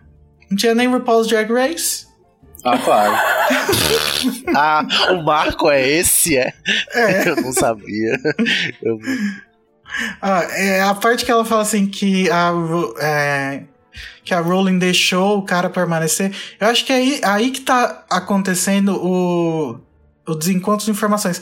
Não 0.49 0.55
tinha 0.55 0.73
nem 0.73 0.87
RuPaul's 0.87 1.27
Drag 1.27 1.51
Race. 1.51 2.08
Ah, 2.63 2.77
claro. 2.77 3.13
Ah, 4.55 4.85
o 5.11 5.23
marco 5.23 5.69
é 5.69 5.87
esse, 5.87 6.37
é? 6.37 6.53
É. 6.93 7.27
Eu 7.29 7.35
não 7.37 7.51
sabia. 7.53 8.19
Eu- 8.81 8.99
Ah, 10.21 10.41
é 10.51 10.81
a 10.81 10.93
parte 10.93 11.25
que 11.25 11.31
ela 11.31 11.43
fala 11.45 11.61
assim 11.63 11.87
que 11.87 12.29
a, 12.29 12.51
é, 12.99 13.63
que 14.23 14.33
a 14.33 14.39
Rowling 14.39 14.77
deixou 14.77 15.37
o 15.39 15.41
cara 15.43 15.69
permanecer. 15.69 16.31
Eu 16.59 16.67
acho 16.67 16.85
que 16.85 16.93
é 16.93 16.95
aí, 16.97 17.21
aí 17.23 17.51
que 17.51 17.61
tá 17.61 18.03
acontecendo 18.09 18.95
o, 19.03 19.79
o 20.27 20.35
desencontro 20.35 20.85
de 20.85 20.91
informações. 20.91 21.41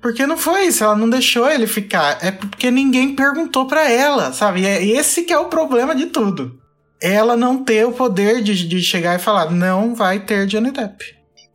Porque 0.00 0.26
não 0.26 0.36
foi 0.36 0.66
isso, 0.66 0.84
ela 0.84 0.94
não 0.96 1.08
deixou 1.08 1.48
ele 1.50 1.66
ficar. 1.66 2.18
É 2.22 2.30
porque 2.30 2.70
ninguém 2.70 3.14
perguntou 3.16 3.66
pra 3.66 3.90
ela, 3.90 4.32
sabe? 4.32 4.60
E 4.60 4.66
é 4.66 4.84
esse 4.84 5.22
que 5.22 5.32
é 5.32 5.38
o 5.38 5.46
problema 5.46 5.94
de 5.94 6.06
tudo. 6.06 6.60
Ela 7.00 7.36
não 7.36 7.62
ter 7.62 7.86
o 7.86 7.92
poder 7.92 8.42
de, 8.42 8.66
de 8.66 8.80
chegar 8.82 9.14
e 9.16 9.22
falar, 9.22 9.50
não 9.50 9.94
vai 9.94 10.20
ter 10.20 10.46
Johnny 10.46 10.70
Depp. 10.70 11.04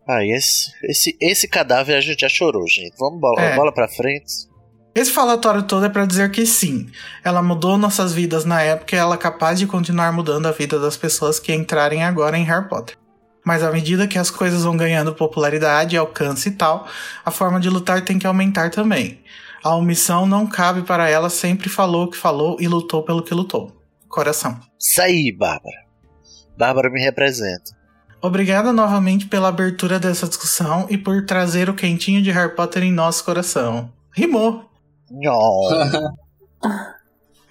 Ah, 0.07 0.23
esse, 0.25 0.71
esse, 0.83 1.17
esse 1.21 1.47
cadáver 1.47 1.95
a 1.95 2.01
gente 2.01 2.21
já 2.21 2.29
chorou, 2.29 2.67
gente. 2.67 2.93
Vamos 2.99 3.19
bola, 3.19 3.41
É. 3.41 3.55
bola 3.55 3.71
pra 3.71 3.87
frente. 3.87 4.49
Esse 4.93 5.09
falatório 5.11 5.63
todo 5.63 5.85
é 5.85 5.89
pra 5.89 6.05
dizer 6.05 6.29
que 6.31 6.45
sim, 6.45 6.89
ela 7.23 7.41
mudou 7.41 7.77
nossas 7.77 8.13
vidas 8.13 8.43
na 8.43 8.61
época 8.61 8.93
e 8.95 8.99
ela 8.99 9.15
é 9.15 9.17
capaz 9.17 9.57
de 9.57 9.65
continuar 9.65 10.11
mudando 10.11 10.47
a 10.47 10.51
vida 10.51 10.77
das 10.79 10.97
pessoas 10.97 11.39
que 11.39 11.53
entrarem 11.53 12.03
agora 12.03 12.37
em 12.37 12.43
Harry 12.43 12.67
Potter. 12.67 12.97
Mas 13.45 13.63
à 13.63 13.71
medida 13.71 14.05
que 14.05 14.19
as 14.19 14.29
coisas 14.29 14.63
vão 14.63 14.75
ganhando 14.75 15.15
popularidade, 15.15 15.95
alcance 15.95 16.49
e 16.49 16.51
tal, 16.51 16.87
a 17.25 17.31
forma 17.31 17.59
de 17.59 17.69
lutar 17.69 18.01
tem 18.03 18.19
que 18.19 18.27
aumentar 18.27 18.69
também. 18.69 19.21
A 19.63 19.75
omissão 19.75 20.25
não 20.25 20.45
cabe 20.45 20.81
para 20.81 21.09
ela, 21.09 21.29
sempre 21.29 21.69
falou 21.69 22.05
o 22.05 22.09
que 22.11 22.17
falou 22.17 22.57
e 22.59 22.67
lutou 22.67 23.01
pelo 23.03 23.23
que 23.23 23.33
lutou. 23.33 23.71
Coração. 24.11 24.59
Isso 24.79 25.01
aí, 25.01 25.35
Bárbara. 25.35 25.85
Bárbara 26.57 26.89
me 26.89 27.01
representa. 27.01 27.71
Obrigada 28.21 28.71
novamente 28.71 29.25
pela 29.25 29.47
abertura 29.47 29.99
dessa 29.99 30.27
discussão 30.27 30.85
e 30.89 30.97
por 30.97 31.25
trazer 31.25 31.69
o 31.69 31.73
quentinho 31.73 32.21
de 32.21 32.29
Harry 32.29 32.55
Potter 32.55 32.83
em 32.83 32.91
nosso 32.91 33.25
coração. 33.25 33.91
Rimou! 34.15 34.69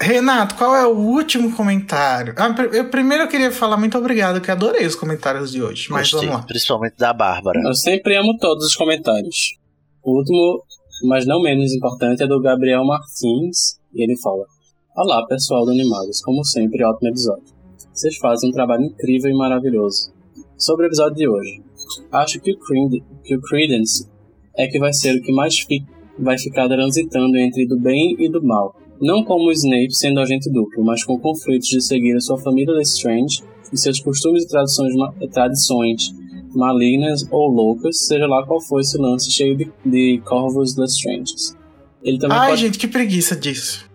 Renato, 0.01 0.55
qual 0.55 0.75
é 0.75 0.87
o 0.87 0.97
último 0.97 1.55
comentário? 1.55 2.35
Ah, 2.39 2.55
eu 2.73 2.89
primeiro 2.89 3.25
eu 3.25 3.29
queria 3.29 3.53
falar 3.53 3.77
muito 3.77 3.99
obrigado, 3.99 4.41
que 4.41 4.51
adorei 4.51 4.87
os 4.87 4.95
comentários 4.95 5.51
de 5.53 5.63
hoje. 5.63 5.89
Mas 5.91 6.11
Gostei, 6.11 6.29
vamos 6.29 6.43
lá. 6.43 6.47
Principalmente 6.47 6.97
da 6.97 7.13
Bárbara. 7.13 7.61
Eu 7.63 7.75
sempre 7.75 8.17
amo 8.17 8.35
todos 8.39 8.65
os 8.65 8.75
comentários. 8.75 9.59
O 10.03 10.17
último, 10.17 10.65
mas 11.07 11.27
não 11.27 11.43
menos 11.43 11.75
importante, 11.75 12.23
é 12.23 12.27
do 12.27 12.41
Gabriel 12.41 12.83
Martins, 12.83 13.79
e 13.93 14.03
ele 14.03 14.19
fala: 14.23 14.47
Olá, 14.97 15.25
pessoal 15.25 15.65
do 15.65 15.71
Animados, 15.71 16.21
como 16.21 16.45
sempre, 16.45 16.85
ótimo 16.85 17.11
episódio. 17.11 17.45
Vocês 17.93 18.17
fazem 18.17 18.51
um 18.51 18.53
trabalho 18.53 18.87
incrível 18.87 19.31
e 19.31 19.35
maravilhoso. 19.35 20.13
Sobre 20.59 20.85
o 20.85 20.89
episódio 20.89 21.15
de 21.15 21.29
hoje, 21.29 21.63
acho 22.11 22.41
que 22.41 22.51
o, 22.51 22.59
Cred 22.59 23.05
que 23.25 23.37
o 23.37 23.41
Credence 23.41 24.09
é 24.57 24.67
que 24.67 24.81
vai 24.81 24.93
ser 24.93 25.17
o 25.17 25.23
que 25.23 25.33
mais 25.33 25.61
fi 25.61 25.87
vai 26.19 26.37
ficar 26.37 26.69
transitando 26.69 27.39
entre 27.39 27.69
do 27.69 27.79
bem 27.79 28.17
e 28.19 28.29
do 28.29 28.43
mal. 28.43 28.75
Não 29.01 29.23
como 29.23 29.45
o 29.45 29.53
Snape 29.53 29.95
sendo 29.95 30.19
agente 30.19 30.51
duplo, 30.51 30.85
mas 30.85 31.05
com 31.05 31.19
conflitos 31.21 31.69
de 31.69 31.81
seguir 31.81 32.17
a 32.17 32.21
sua 32.21 32.39
família 32.39 32.75
Lestrange 32.75 33.45
e 33.73 33.79
seus 33.79 34.01
costumes 34.01 34.43
e 34.43 34.49
tradições, 34.49 34.93
tradições 35.33 36.13
malignas 36.53 37.25
ou 37.31 37.49
loucas, 37.49 38.07
seja 38.07 38.27
lá 38.27 38.45
qual 38.45 38.61
for 38.61 38.81
esse 38.81 38.99
lance 38.99 39.31
cheio 39.31 39.57
de, 39.57 39.73
de 39.87 40.21
corvos 40.25 40.77
Lestranges. 40.77 41.57
Ele 42.03 42.19
também 42.19 42.37
Ai, 42.37 42.49
pode... 42.49 42.61
gente, 42.61 42.77
que 42.77 42.89
preguiça 42.89 43.37
disso. 43.37 43.89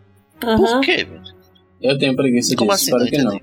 Uhum. 0.44 0.58
Por 0.58 0.82
quê? 0.82 1.08
Eu 1.82 1.98
tenho 1.98 2.16
preguiça 2.16 2.56
Como 2.56 2.72
disso, 2.72 2.84
assim? 2.84 2.92
Não 2.92 3.06
espero 3.06 3.24
que 3.24 3.24
não. 3.24 3.42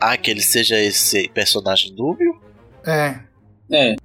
Ah, 0.00 0.16
que 0.16 0.30
ele 0.30 0.42
seja 0.42 0.78
esse 0.78 1.28
personagem 1.28 1.94
dúbio? 1.94 2.40
É. 2.86 3.20
É, 3.70 3.96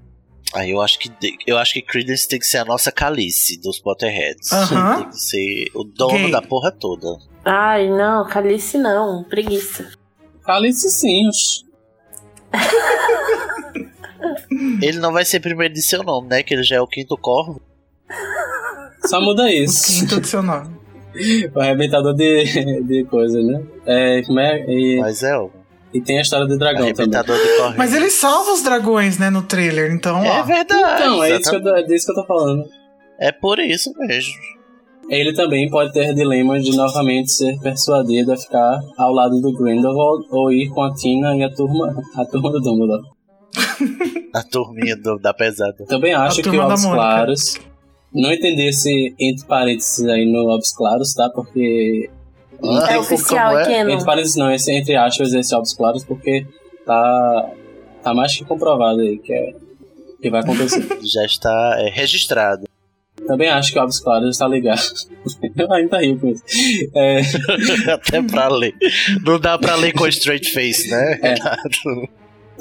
Aí 0.54 0.72
eu 0.72 0.82
acho 0.82 1.00
que 1.00 1.10
eu 1.48 1.58
acho 1.58 1.74
que 1.74 1.82
Credence 1.82 2.28
tem 2.28 2.38
que 2.38 2.46
ser 2.46 2.58
a 2.58 2.66
nossa 2.66 2.92
Calice 2.92 3.60
dos 3.62 3.80
Potterheads. 3.80 4.52
Aham. 4.52 5.02
Tem 5.04 5.10
que 5.10 5.18
ser 5.18 5.66
o 5.74 5.84
dono 5.84 6.18
Gay. 6.18 6.32
da 6.32 6.42
porra 6.42 6.72
toda. 6.72 7.18
Ai, 7.46 7.88
não, 7.88 8.28
Calice 8.28 8.78
não, 8.78 9.24
preguiça. 9.24 9.92
Calice 10.44 10.90
sim. 10.90 11.30
Ele 14.82 15.00
não 15.00 15.14
vai 15.14 15.24
ser 15.24 15.40
primeiro 15.40 15.74
de 15.74 15.82
seu 15.82 16.04
nome, 16.04 16.28
né? 16.28 16.44
Que 16.44 16.54
ele 16.54 16.64
já 16.64 16.76
é 16.76 16.82
o 16.82 16.88
quinto 16.88 17.18
corvo. 17.18 17.62
Só 19.06 19.22
muda 19.22 19.52
isso. 19.52 20.02
Quinto 20.02 20.20
do 20.20 20.28
seu 20.28 20.44
nome. 20.44 20.76
O 21.54 21.60
arrebentador 21.60 22.14
de, 22.14 22.82
de 22.84 23.04
coisa, 23.06 23.42
né? 23.42 23.62
É, 23.86 24.22
como 24.24 24.40
é? 24.40 24.64
E, 24.68 25.00
Mas 25.00 25.24
é 25.24 25.38
o 25.38 25.50
e 25.94 26.00
tem 26.00 26.20
a 26.20 26.22
história 26.22 26.48
do 26.48 26.58
dragão 26.58 26.90
também. 26.94 27.20
Mas 27.78 27.94
ele 27.94 28.10
salva 28.10 28.54
os 28.54 28.62
dragões, 28.64 29.18
né, 29.18 29.30
no 29.30 29.42
trailer, 29.42 29.92
então, 29.92 30.24
É 30.24 30.40
ó. 30.40 30.44
verdade. 30.44 31.02
Então, 31.04 31.22
é, 31.22 31.32
isso 31.38 31.50
que 31.50 31.56
eu, 31.58 31.60
exatamente. 31.60 31.64
tô- 31.64 31.76
é 31.76 31.84
disso 31.84 32.06
que 32.06 32.12
eu 32.12 32.16
tô 32.16 32.26
falando. 32.26 32.64
É 33.20 33.32
por 33.34 33.60
isso 33.60 33.92
mesmo. 33.98 34.32
Ele 35.10 35.34
também 35.34 35.70
pode 35.70 35.92
ter 35.92 36.14
dilemas 36.14 36.64
de 36.64 36.74
novamente 36.78 37.30
ser 37.34 37.60
persuadido 37.60 38.32
a 38.32 38.38
ficar 38.38 38.80
ao 38.98 39.12
lado 39.12 39.42
do 39.42 39.52
Grindelwald 39.58 40.26
ou 40.32 40.50
ir 40.54 40.70
com 40.70 40.82
a 40.82 40.94
Tina 40.94 41.36
e 41.36 41.44
a 41.44 41.50
turma, 41.54 41.94
a 42.16 42.24
turma 42.24 42.50
do 42.52 42.62
Dumbledore. 42.62 43.04
A 44.34 44.44
turminha 44.44 44.96
do- 44.96 45.20
da 45.20 45.34
pesada. 45.34 45.76
Também 45.88 46.14
acho 46.14 46.42
que 46.42 46.50
Mônica. 46.50 46.78
Claros. 46.94 47.58
Não 48.14 48.32
entendi 48.32 48.68
esse 48.68 49.16
entre 49.20 49.46
parênteses 49.46 50.06
aí 50.06 50.26
no 50.26 50.50
Obs 50.50 50.74
Claros, 50.76 51.14
tá? 51.14 51.30
Porque. 51.30 52.10
Não 52.62 52.78
Ah, 52.78 52.94
É 52.94 53.00
oficial, 53.00 53.58
é 53.58 53.74
é? 53.74 53.82
Entre 53.82 54.06
parênteses 54.06 54.36
não, 54.36 54.52
esse 54.52 54.72
entre 54.72 54.96
aspas 54.96 55.34
esse 55.34 55.56
Obs 55.56 55.74
Claros, 55.74 56.04
porque 56.04 56.46
tá. 56.86 57.50
Tá 58.04 58.14
mais 58.16 58.36
que 58.36 58.44
comprovado 58.44 59.00
aí 59.00 59.20
que, 59.20 59.32
é, 59.32 59.54
que 60.22 60.30
vai 60.30 60.42
acontecer. 60.42 60.82
Já 61.04 61.24
está 61.24 61.76
é, 61.80 61.90
registrado. 61.90 62.68
Também 63.28 63.48
acho 63.48 63.72
que 63.72 63.80
o 63.80 63.84
Obs 63.84 64.00
Claros 64.00 64.30
está 64.30 64.48
ligado. 64.48 64.82
Eu 65.56 65.72
ainda 65.72 66.00
rio 66.00 66.20
com 66.20 66.28
isso. 66.30 66.44
É, 66.96 67.22
Até 67.94 68.22
pra 68.24 68.48
ler. 68.48 68.74
Não 69.24 69.40
dá 69.40 69.58
pra 69.58 69.76
ler 69.76 69.94
com 69.94 70.08
straight 70.08 70.52
face, 70.52 70.90
né? 70.90 71.20
É. 71.22 71.36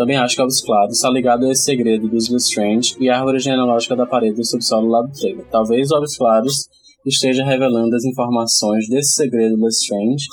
Também 0.01 0.17
acho 0.17 0.35
que 0.35 0.41
Obs 0.41 0.63
Claros 0.63 0.97
está 0.97 1.11
ligado 1.11 1.45
a 1.45 1.53
esse 1.53 1.63
segredo 1.63 2.09
dos 2.09 2.31
Lestrange 2.31 2.97
e 2.99 3.11
a 3.11 3.19
árvore 3.19 3.39
genealógica 3.39 3.95
da 3.95 4.07
parede 4.07 4.37
do 4.37 4.47
subsolo 4.47 4.89
lá 4.89 5.03
do 5.03 5.13
trailer. 5.13 5.45
Talvez 5.51 5.91
Obs 5.91 6.17
Claros 6.17 6.71
esteja 7.05 7.45
revelando 7.45 7.95
as 7.95 8.03
informações 8.07 8.89
desse 8.89 9.17
segredo 9.17 9.63
Lestrange 9.63 10.25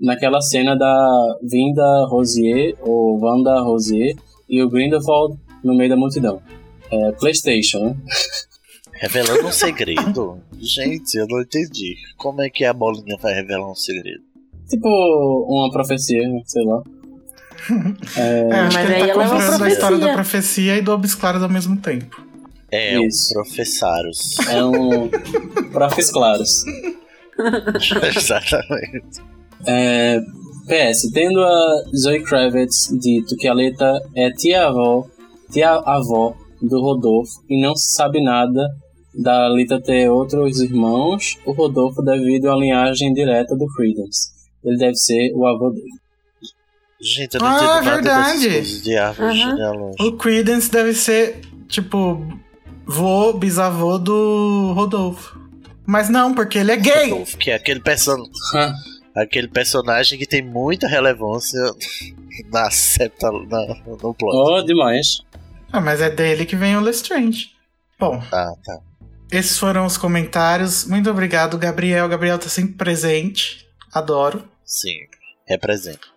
naquela 0.00 0.40
cena 0.40 0.74
da 0.74 1.38
Vinda 1.40 2.04
Rosier, 2.08 2.76
ou 2.80 3.16
Wanda 3.22 3.60
Rosier, 3.60 4.16
e 4.48 4.60
o 4.60 4.68
Grindelwald 4.68 5.38
no 5.62 5.76
meio 5.76 5.90
da 5.90 5.96
multidão. 5.96 6.42
É, 6.90 7.12
PlayStation, 7.12 7.78
né? 7.78 7.96
Revelando 9.00 9.46
um 9.46 9.52
segredo? 9.52 10.40
Gente, 10.58 11.14
eu 11.14 11.28
não 11.28 11.42
entendi. 11.42 11.94
Como 12.16 12.42
é 12.42 12.50
que 12.50 12.64
a 12.64 12.74
bolinha 12.74 13.16
vai 13.22 13.34
revelar 13.34 13.70
um 13.70 13.76
segredo? 13.76 14.24
Tipo 14.68 14.88
uma 15.48 15.70
profecia, 15.70 16.24
sei 16.44 16.64
lá. 16.64 16.82
É, 18.16 18.52
acho 18.52 18.74
Mas 18.74 18.86
que 18.86 18.92
ele 18.92 18.94
aí 18.94 19.00
tá 19.02 19.08
ela 19.08 19.24
é 19.24 19.28
uma 19.28 19.64
a 19.64 19.68
história 19.68 19.98
da 19.98 20.12
profecia. 20.14 20.76
e 20.76 20.82
do 20.82 20.92
Obsclaros 20.92 21.42
ao 21.42 21.48
mesmo 21.48 21.76
tempo. 21.76 22.24
É 22.70 22.98
Isso. 23.04 23.30
um 23.30 23.42
professaros. 23.42 24.38
É 24.48 24.64
um. 24.64 25.08
Profes 25.72 26.10
Claros. 26.10 26.64
Exatamente. 28.16 29.20
É, 29.66 30.20
PS, 30.66 31.10
tendo 31.12 31.40
a 31.40 31.82
Zoe 31.96 32.22
Kravitz 32.22 32.88
dito 33.00 33.36
que 33.36 33.46
a 33.46 33.54
Leta 33.54 34.00
é 34.14 34.30
tia-avó 34.30 35.06
tia-avó 35.52 36.34
do 36.60 36.80
Rodolfo 36.80 37.42
e 37.48 37.60
não 37.60 37.76
se 37.76 37.94
sabe 37.94 38.22
nada 38.22 38.66
da 39.14 39.48
Lita 39.50 39.80
ter 39.80 40.08
outros 40.08 40.60
irmãos, 40.60 41.38
o 41.44 41.52
Rodolfo 41.52 42.02
devido 42.02 42.50
à 42.50 42.56
linhagem 42.56 43.12
direta 43.12 43.54
do 43.54 43.66
Credence. 43.76 44.30
Ele 44.64 44.78
deve 44.78 44.94
ser 44.96 45.32
o 45.34 45.46
avô 45.46 45.70
dele. 45.70 46.01
Gente, 47.02 47.34
eu 47.34 47.40
não 47.40 47.48
Ah, 47.48 47.78
entendo 47.80 47.90
verdade. 47.90 48.80
de 48.82 48.94
Uhum. 48.96 49.90
O 50.08 50.12
Credence 50.16 50.70
deve 50.70 50.94
ser, 50.94 51.40
tipo, 51.68 52.24
vô, 52.86 53.32
bisavô 53.32 53.98
do 53.98 54.72
Rodolfo. 54.74 55.40
Mas 55.84 56.08
não, 56.08 56.32
porque 56.32 56.58
ele 56.58 56.70
é 56.72 56.76
gay. 56.76 57.10
Rodolfo, 57.10 57.36
Que 57.38 57.50
é 57.50 57.54
aquele, 57.54 57.80
person... 57.80 58.16
aquele 59.16 59.48
personagem 59.48 60.16
que 60.18 60.26
tem 60.26 60.42
muita 60.42 60.86
relevância 60.86 61.60
na 62.52 62.70
septa, 62.70 63.30
na, 63.32 63.66
no 64.00 64.14
plot. 64.14 64.36
Oh, 64.36 64.62
demais. 64.62 65.18
Ah, 65.72 65.80
mas 65.80 66.00
é 66.00 66.08
dele 66.08 66.46
que 66.46 66.54
vem 66.54 66.76
o 66.76 66.80
Lestrange. 66.80 67.50
Bom, 67.98 68.22
Ah, 68.32 68.52
tá. 68.64 68.78
esses 69.32 69.58
foram 69.58 69.86
os 69.86 69.96
comentários. 69.96 70.84
Muito 70.84 71.10
obrigado, 71.10 71.58
Gabriel. 71.58 72.08
Gabriel 72.08 72.38
tá 72.38 72.48
sempre 72.48 72.74
presente. 72.74 73.66
Adoro. 73.92 74.44
Sim, 74.64 74.94
representa. 75.46 76.11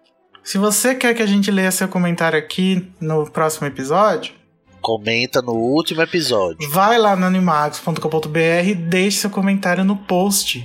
Se 0.45 0.59
você 0.59 0.93
quer 0.93 1.15
que 1.15 1.23
a 1.23 1.25
gente 1.25 1.49
leia 1.49 1.71
seu 1.71 1.87
comentário 1.87 2.37
aqui 2.37 2.87
no 3.01 3.29
próximo 3.29 3.65
episódio, 3.67 4.33
Comenta 4.79 5.41
no 5.41 5.53
último 5.53 6.03
episódio. 6.03 6.69
vai 6.69 6.99
lá 6.99 7.15
no 7.15 7.25
animagos.com.br 7.25 8.67
e 8.67 8.75
deixe 8.75 9.17
seu 9.17 9.31
comentário 9.31 9.83
no 9.83 9.95
post 9.97 10.63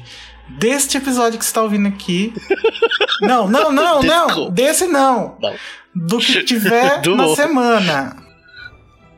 deste 0.59 0.98
episódio 0.98 1.39
que 1.39 1.44
você 1.47 1.48
está 1.48 1.62
ouvindo 1.62 1.89
aqui. 1.89 2.35
não, 3.23 3.48
não, 3.48 3.73
não, 3.73 4.02
não. 4.02 4.51
Desse 4.51 4.86
não. 4.86 5.39
Não. 5.40 5.55
Do 5.94 6.19
que 6.19 6.44
tiver 6.44 7.01
Do 7.02 7.16
na 7.16 7.28
outro. 7.28 7.43
semana. 7.43 8.15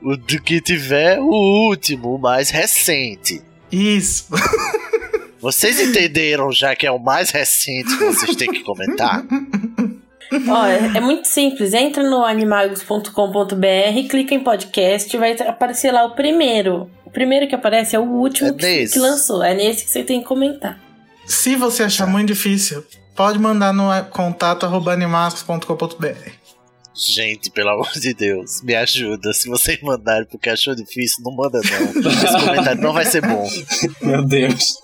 O 0.00 0.16
do 0.16 0.40
que 0.40 0.60
tiver 0.60 1.18
o 1.18 1.66
último, 1.68 2.14
o 2.14 2.18
mais 2.20 2.50
recente. 2.50 3.42
Isso. 3.72 4.28
Vocês 5.42 5.80
entenderam 5.80 6.52
já 6.52 6.76
que 6.76 6.86
é 6.86 6.92
o 6.92 7.00
mais 7.00 7.30
recente 7.30 7.98
que 7.98 8.04
vocês 8.04 8.36
têm 8.36 8.48
que 8.48 8.60
comentar? 8.60 9.24
Ó, 10.48 10.66
é, 10.66 10.98
é 10.98 11.00
muito 11.00 11.28
simples. 11.28 11.72
Entra 11.72 12.02
no 12.02 12.24
animagos.com.br, 12.24 14.08
clica 14.08 14.34
em 14.34 14.40
podcast, 14.40 15.16
vai 15.16 15.32
aparecer 15.32 15.92
lá 15.92 16.04
o 16.04 16.14
primeiro. 16.14 16.90
O 17.04 17.10
primeiro 17.10 17.46
que 17.46 17.54
aparece 17.54 17.94
é 17.94 17.98
o 17.98 18.04
último 18.04 18.50
É 18.50 18.52
que, 18.52 18.86
que 18.88 18.98
lançou. 18.98 19.42
É 19.42 19.54
nesse 19.54 19.84
que 19.84 19.90
você 19.90 20.02
tem 20.02 20.20
que 20.20 20.26
comentar. 20.26 20.80
Se 21.26 21.54
você 21.56 21.84
achar 21.84 22.06
muito 22.06 22.28
difícil, 22.28 22.84
pode 23.14 23.38
mandar 23.38 23.72
no 23.72 23.88
contato 24.10 24.66
animagos.com.br. 24.66 26.42
Gente, 26.94 27.50
pelo 27.50 27.70
amor 27.70 27.90
de 27.92 28.12
Deus, 28.12 28.62
me 28.62 28.74
ajuda. 28.74 29.32
Se 29.32 29.48
vocês 29.48 29.80
mandarem 29.80 30.26
porque 30.26 30.50
achou 30.50 30.74
difícil, 30.74 31.24
não 31.24 31.34
manda 31.34 31.58
não. 31.58 32.12
Esse 32.12 32.46
comentário 32.46 32.82
não 32.82 32.92
vai 32.92 33.06
ser 33.06 33.22
bom. 33.22 33.48
Meu 34.02 34.22
Deus. 34.24 34.76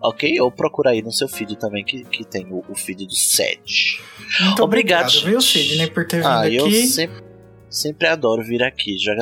Ok? 0.00 0.40
Ou 0.40 0.50
procura 0.50 0.90
aí 0.90 1.00
no 1.00 1.12
seu 1.12 1.28
feed 1.28 1.56
também, 1.56 1.84
que, 1.84 2.02
que 2.04 2.24
tem 2.24 2.46
o, 2.50 2.64
o 2.68 2.74
feed 2.74 3.06
do 3.06 3.14
SED. 3.14 4.00
Muito 4.40 4.60
Obrigado, 4.64 5.06
obrigado, 5.06 5.24
viu. 5.30 5.40
Sidney, 5.40 5.86
por 5.88 6.04
ter 6.08 6.16
vindo 6.16 6.26
Ah, 6.28 6.48
eu 6.50 6.64
aqui. 6.66 6.86
sempre, 6.88 7.22
sempre 7.70 8.08
adoro 8.08 8.42
vir 8.42 8.64
aqui. 8.64 8.98
Já, 8.98 9.14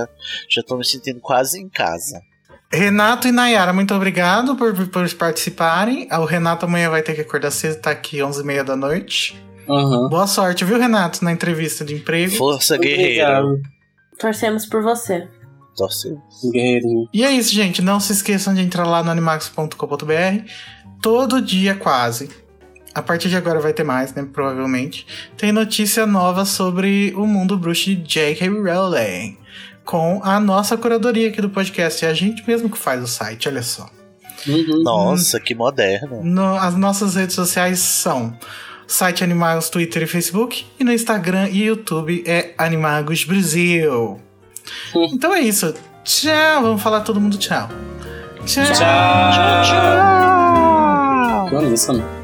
já 0.48 0.62
tô 0.62 0.78
me 0.78 0.84
sentindo 0.86 1.20
quase 1.20 1.60
em 1.60 1.68
casa. 1.68 2.22
Renato 2.72 3.28
e 3.28 3.32
Nayara, 3.32 3.74
muito 3.74 3.92
obrigado 3.94 4.56
por, 4.56 4.72
por 4.88 5.14
participarem. 5.16 6.06
Ah, 6.10 6.20
O 6.20 6.24
Renato 6.24 6.64
amanhã 6.64 6.88
vai 6.88 7.02
ter 7.02 7.14
que 7.14 7.20
acordar 7.20 7.50
cedo, 7.50 7.78
tá 7.78 7.90
aqui 7.90 8.18
11h30 8.20 8.62
da 8.64 8.74
noite. 8.76 9.36
Aham. 9.68 10.08
Boa 10.08 10.26
sorte, 10.26 10.64
viu, 10.64 10.78
Renato, 10.78 11.22
na 11.22 11.30
entrevista 11.30 11.84
de 11.84 11.94
emprego. 11.94 12.34
Força, 12.36 12.78
guerreiro. 12.78 13.46
Obrigado, 13.48 13.60
Torcemos 14.20 14.66
por 14.66 14.82
você. 14.82 15.26
Torce. 15.76 16.14
guerreirinho. 16.52 17.08
E 17.12 17.24
é 17.24 17.30
isso, 17.32 17.54
gente. 17.54 17.80
Não 17.80 17.98
se 17.98 18.12
esqueçam 18.12 18.52
de 18.54 18.60
entrar 18.60 18.84
lá 18.86 19.02
no 19.02 19.10
animax.com.br. 19.10 20.44
Todo 21.02 21.40
dia, 21.40 21.74
quase. 21.74 22.28
A 22.94 23.00
partir 23.00 23.28
de 23.28 23.36
agora 23.36 23.60
vai 23.60 23.72
ter 23.72 23.84
mais, 23.84 24.12
né? 24.14 24.26
Provavelmente. 24.30 25.06
Tem 25.36 25.52
notícia 25.52 26.04
nova 26.06 26.44
sobre 26.44 27.14
o 27.16 27.24
mundo 27.26 27.56
bruxo 27.56 27.84
de 27.86 27.96
J.K. 27.96 28.48
Rowling. 28.48 29.38
Com 29.84 30.20
a 30.22 30.38
nossa 30.38 30.76
curadoria 30.76 31.28
aqui 31.28 31.40
do 31.40 31.48
podcast. 31.50 32.04
É 32.04 32.08
a 32.08 32.14
gente 32.14 32.46
mesmo 32.46 32.68
que 32.68 32.76
faz 32.76 33.02
o 33.02 33.06
site, 33.06 33.48
olha 33.48 33.62
só. 33.62 33.88
Uhum. 34.46 34.82
Nossa, 34.82 35.38
que 35.40 35.54
moderno. 35.54 36.22
No- 36.24 36.56
as 36.56 36.74
nossas 36.76 37.14
redes 37.14 37.34
sociais 37.34 37.78
são 37.78 38.36
site 38.90 39.22
Animagos, 39.22 39.70
Twitter 39.70 40.02
e 40.02 40.06
Facebook. 40.06 40.66
E 40.78 40.84
no 40.84 40.92
Instagram 40.92 41.48
e 41.48 41.64
YouTube 41.64 42.24
é 42.26 42.52
Animagos 42.58 43.24
Brasil. 43.24 44.20
Então 45.12 45.32
é 45.32 45.40
isso. 45.40 45.72
Tchau. 46.02 46.62
Vamos 46.62 46.82
falar 46.82 47.00
todo 47.00 47.20
mundo 47.20 47.38
tchau. 47.38 47.68
Tchau. 48.44 48.64
Tchau. 48.64 49.66
Que 51.48 51.54
honesta, 51.54 51.92
né? 51.92 52.19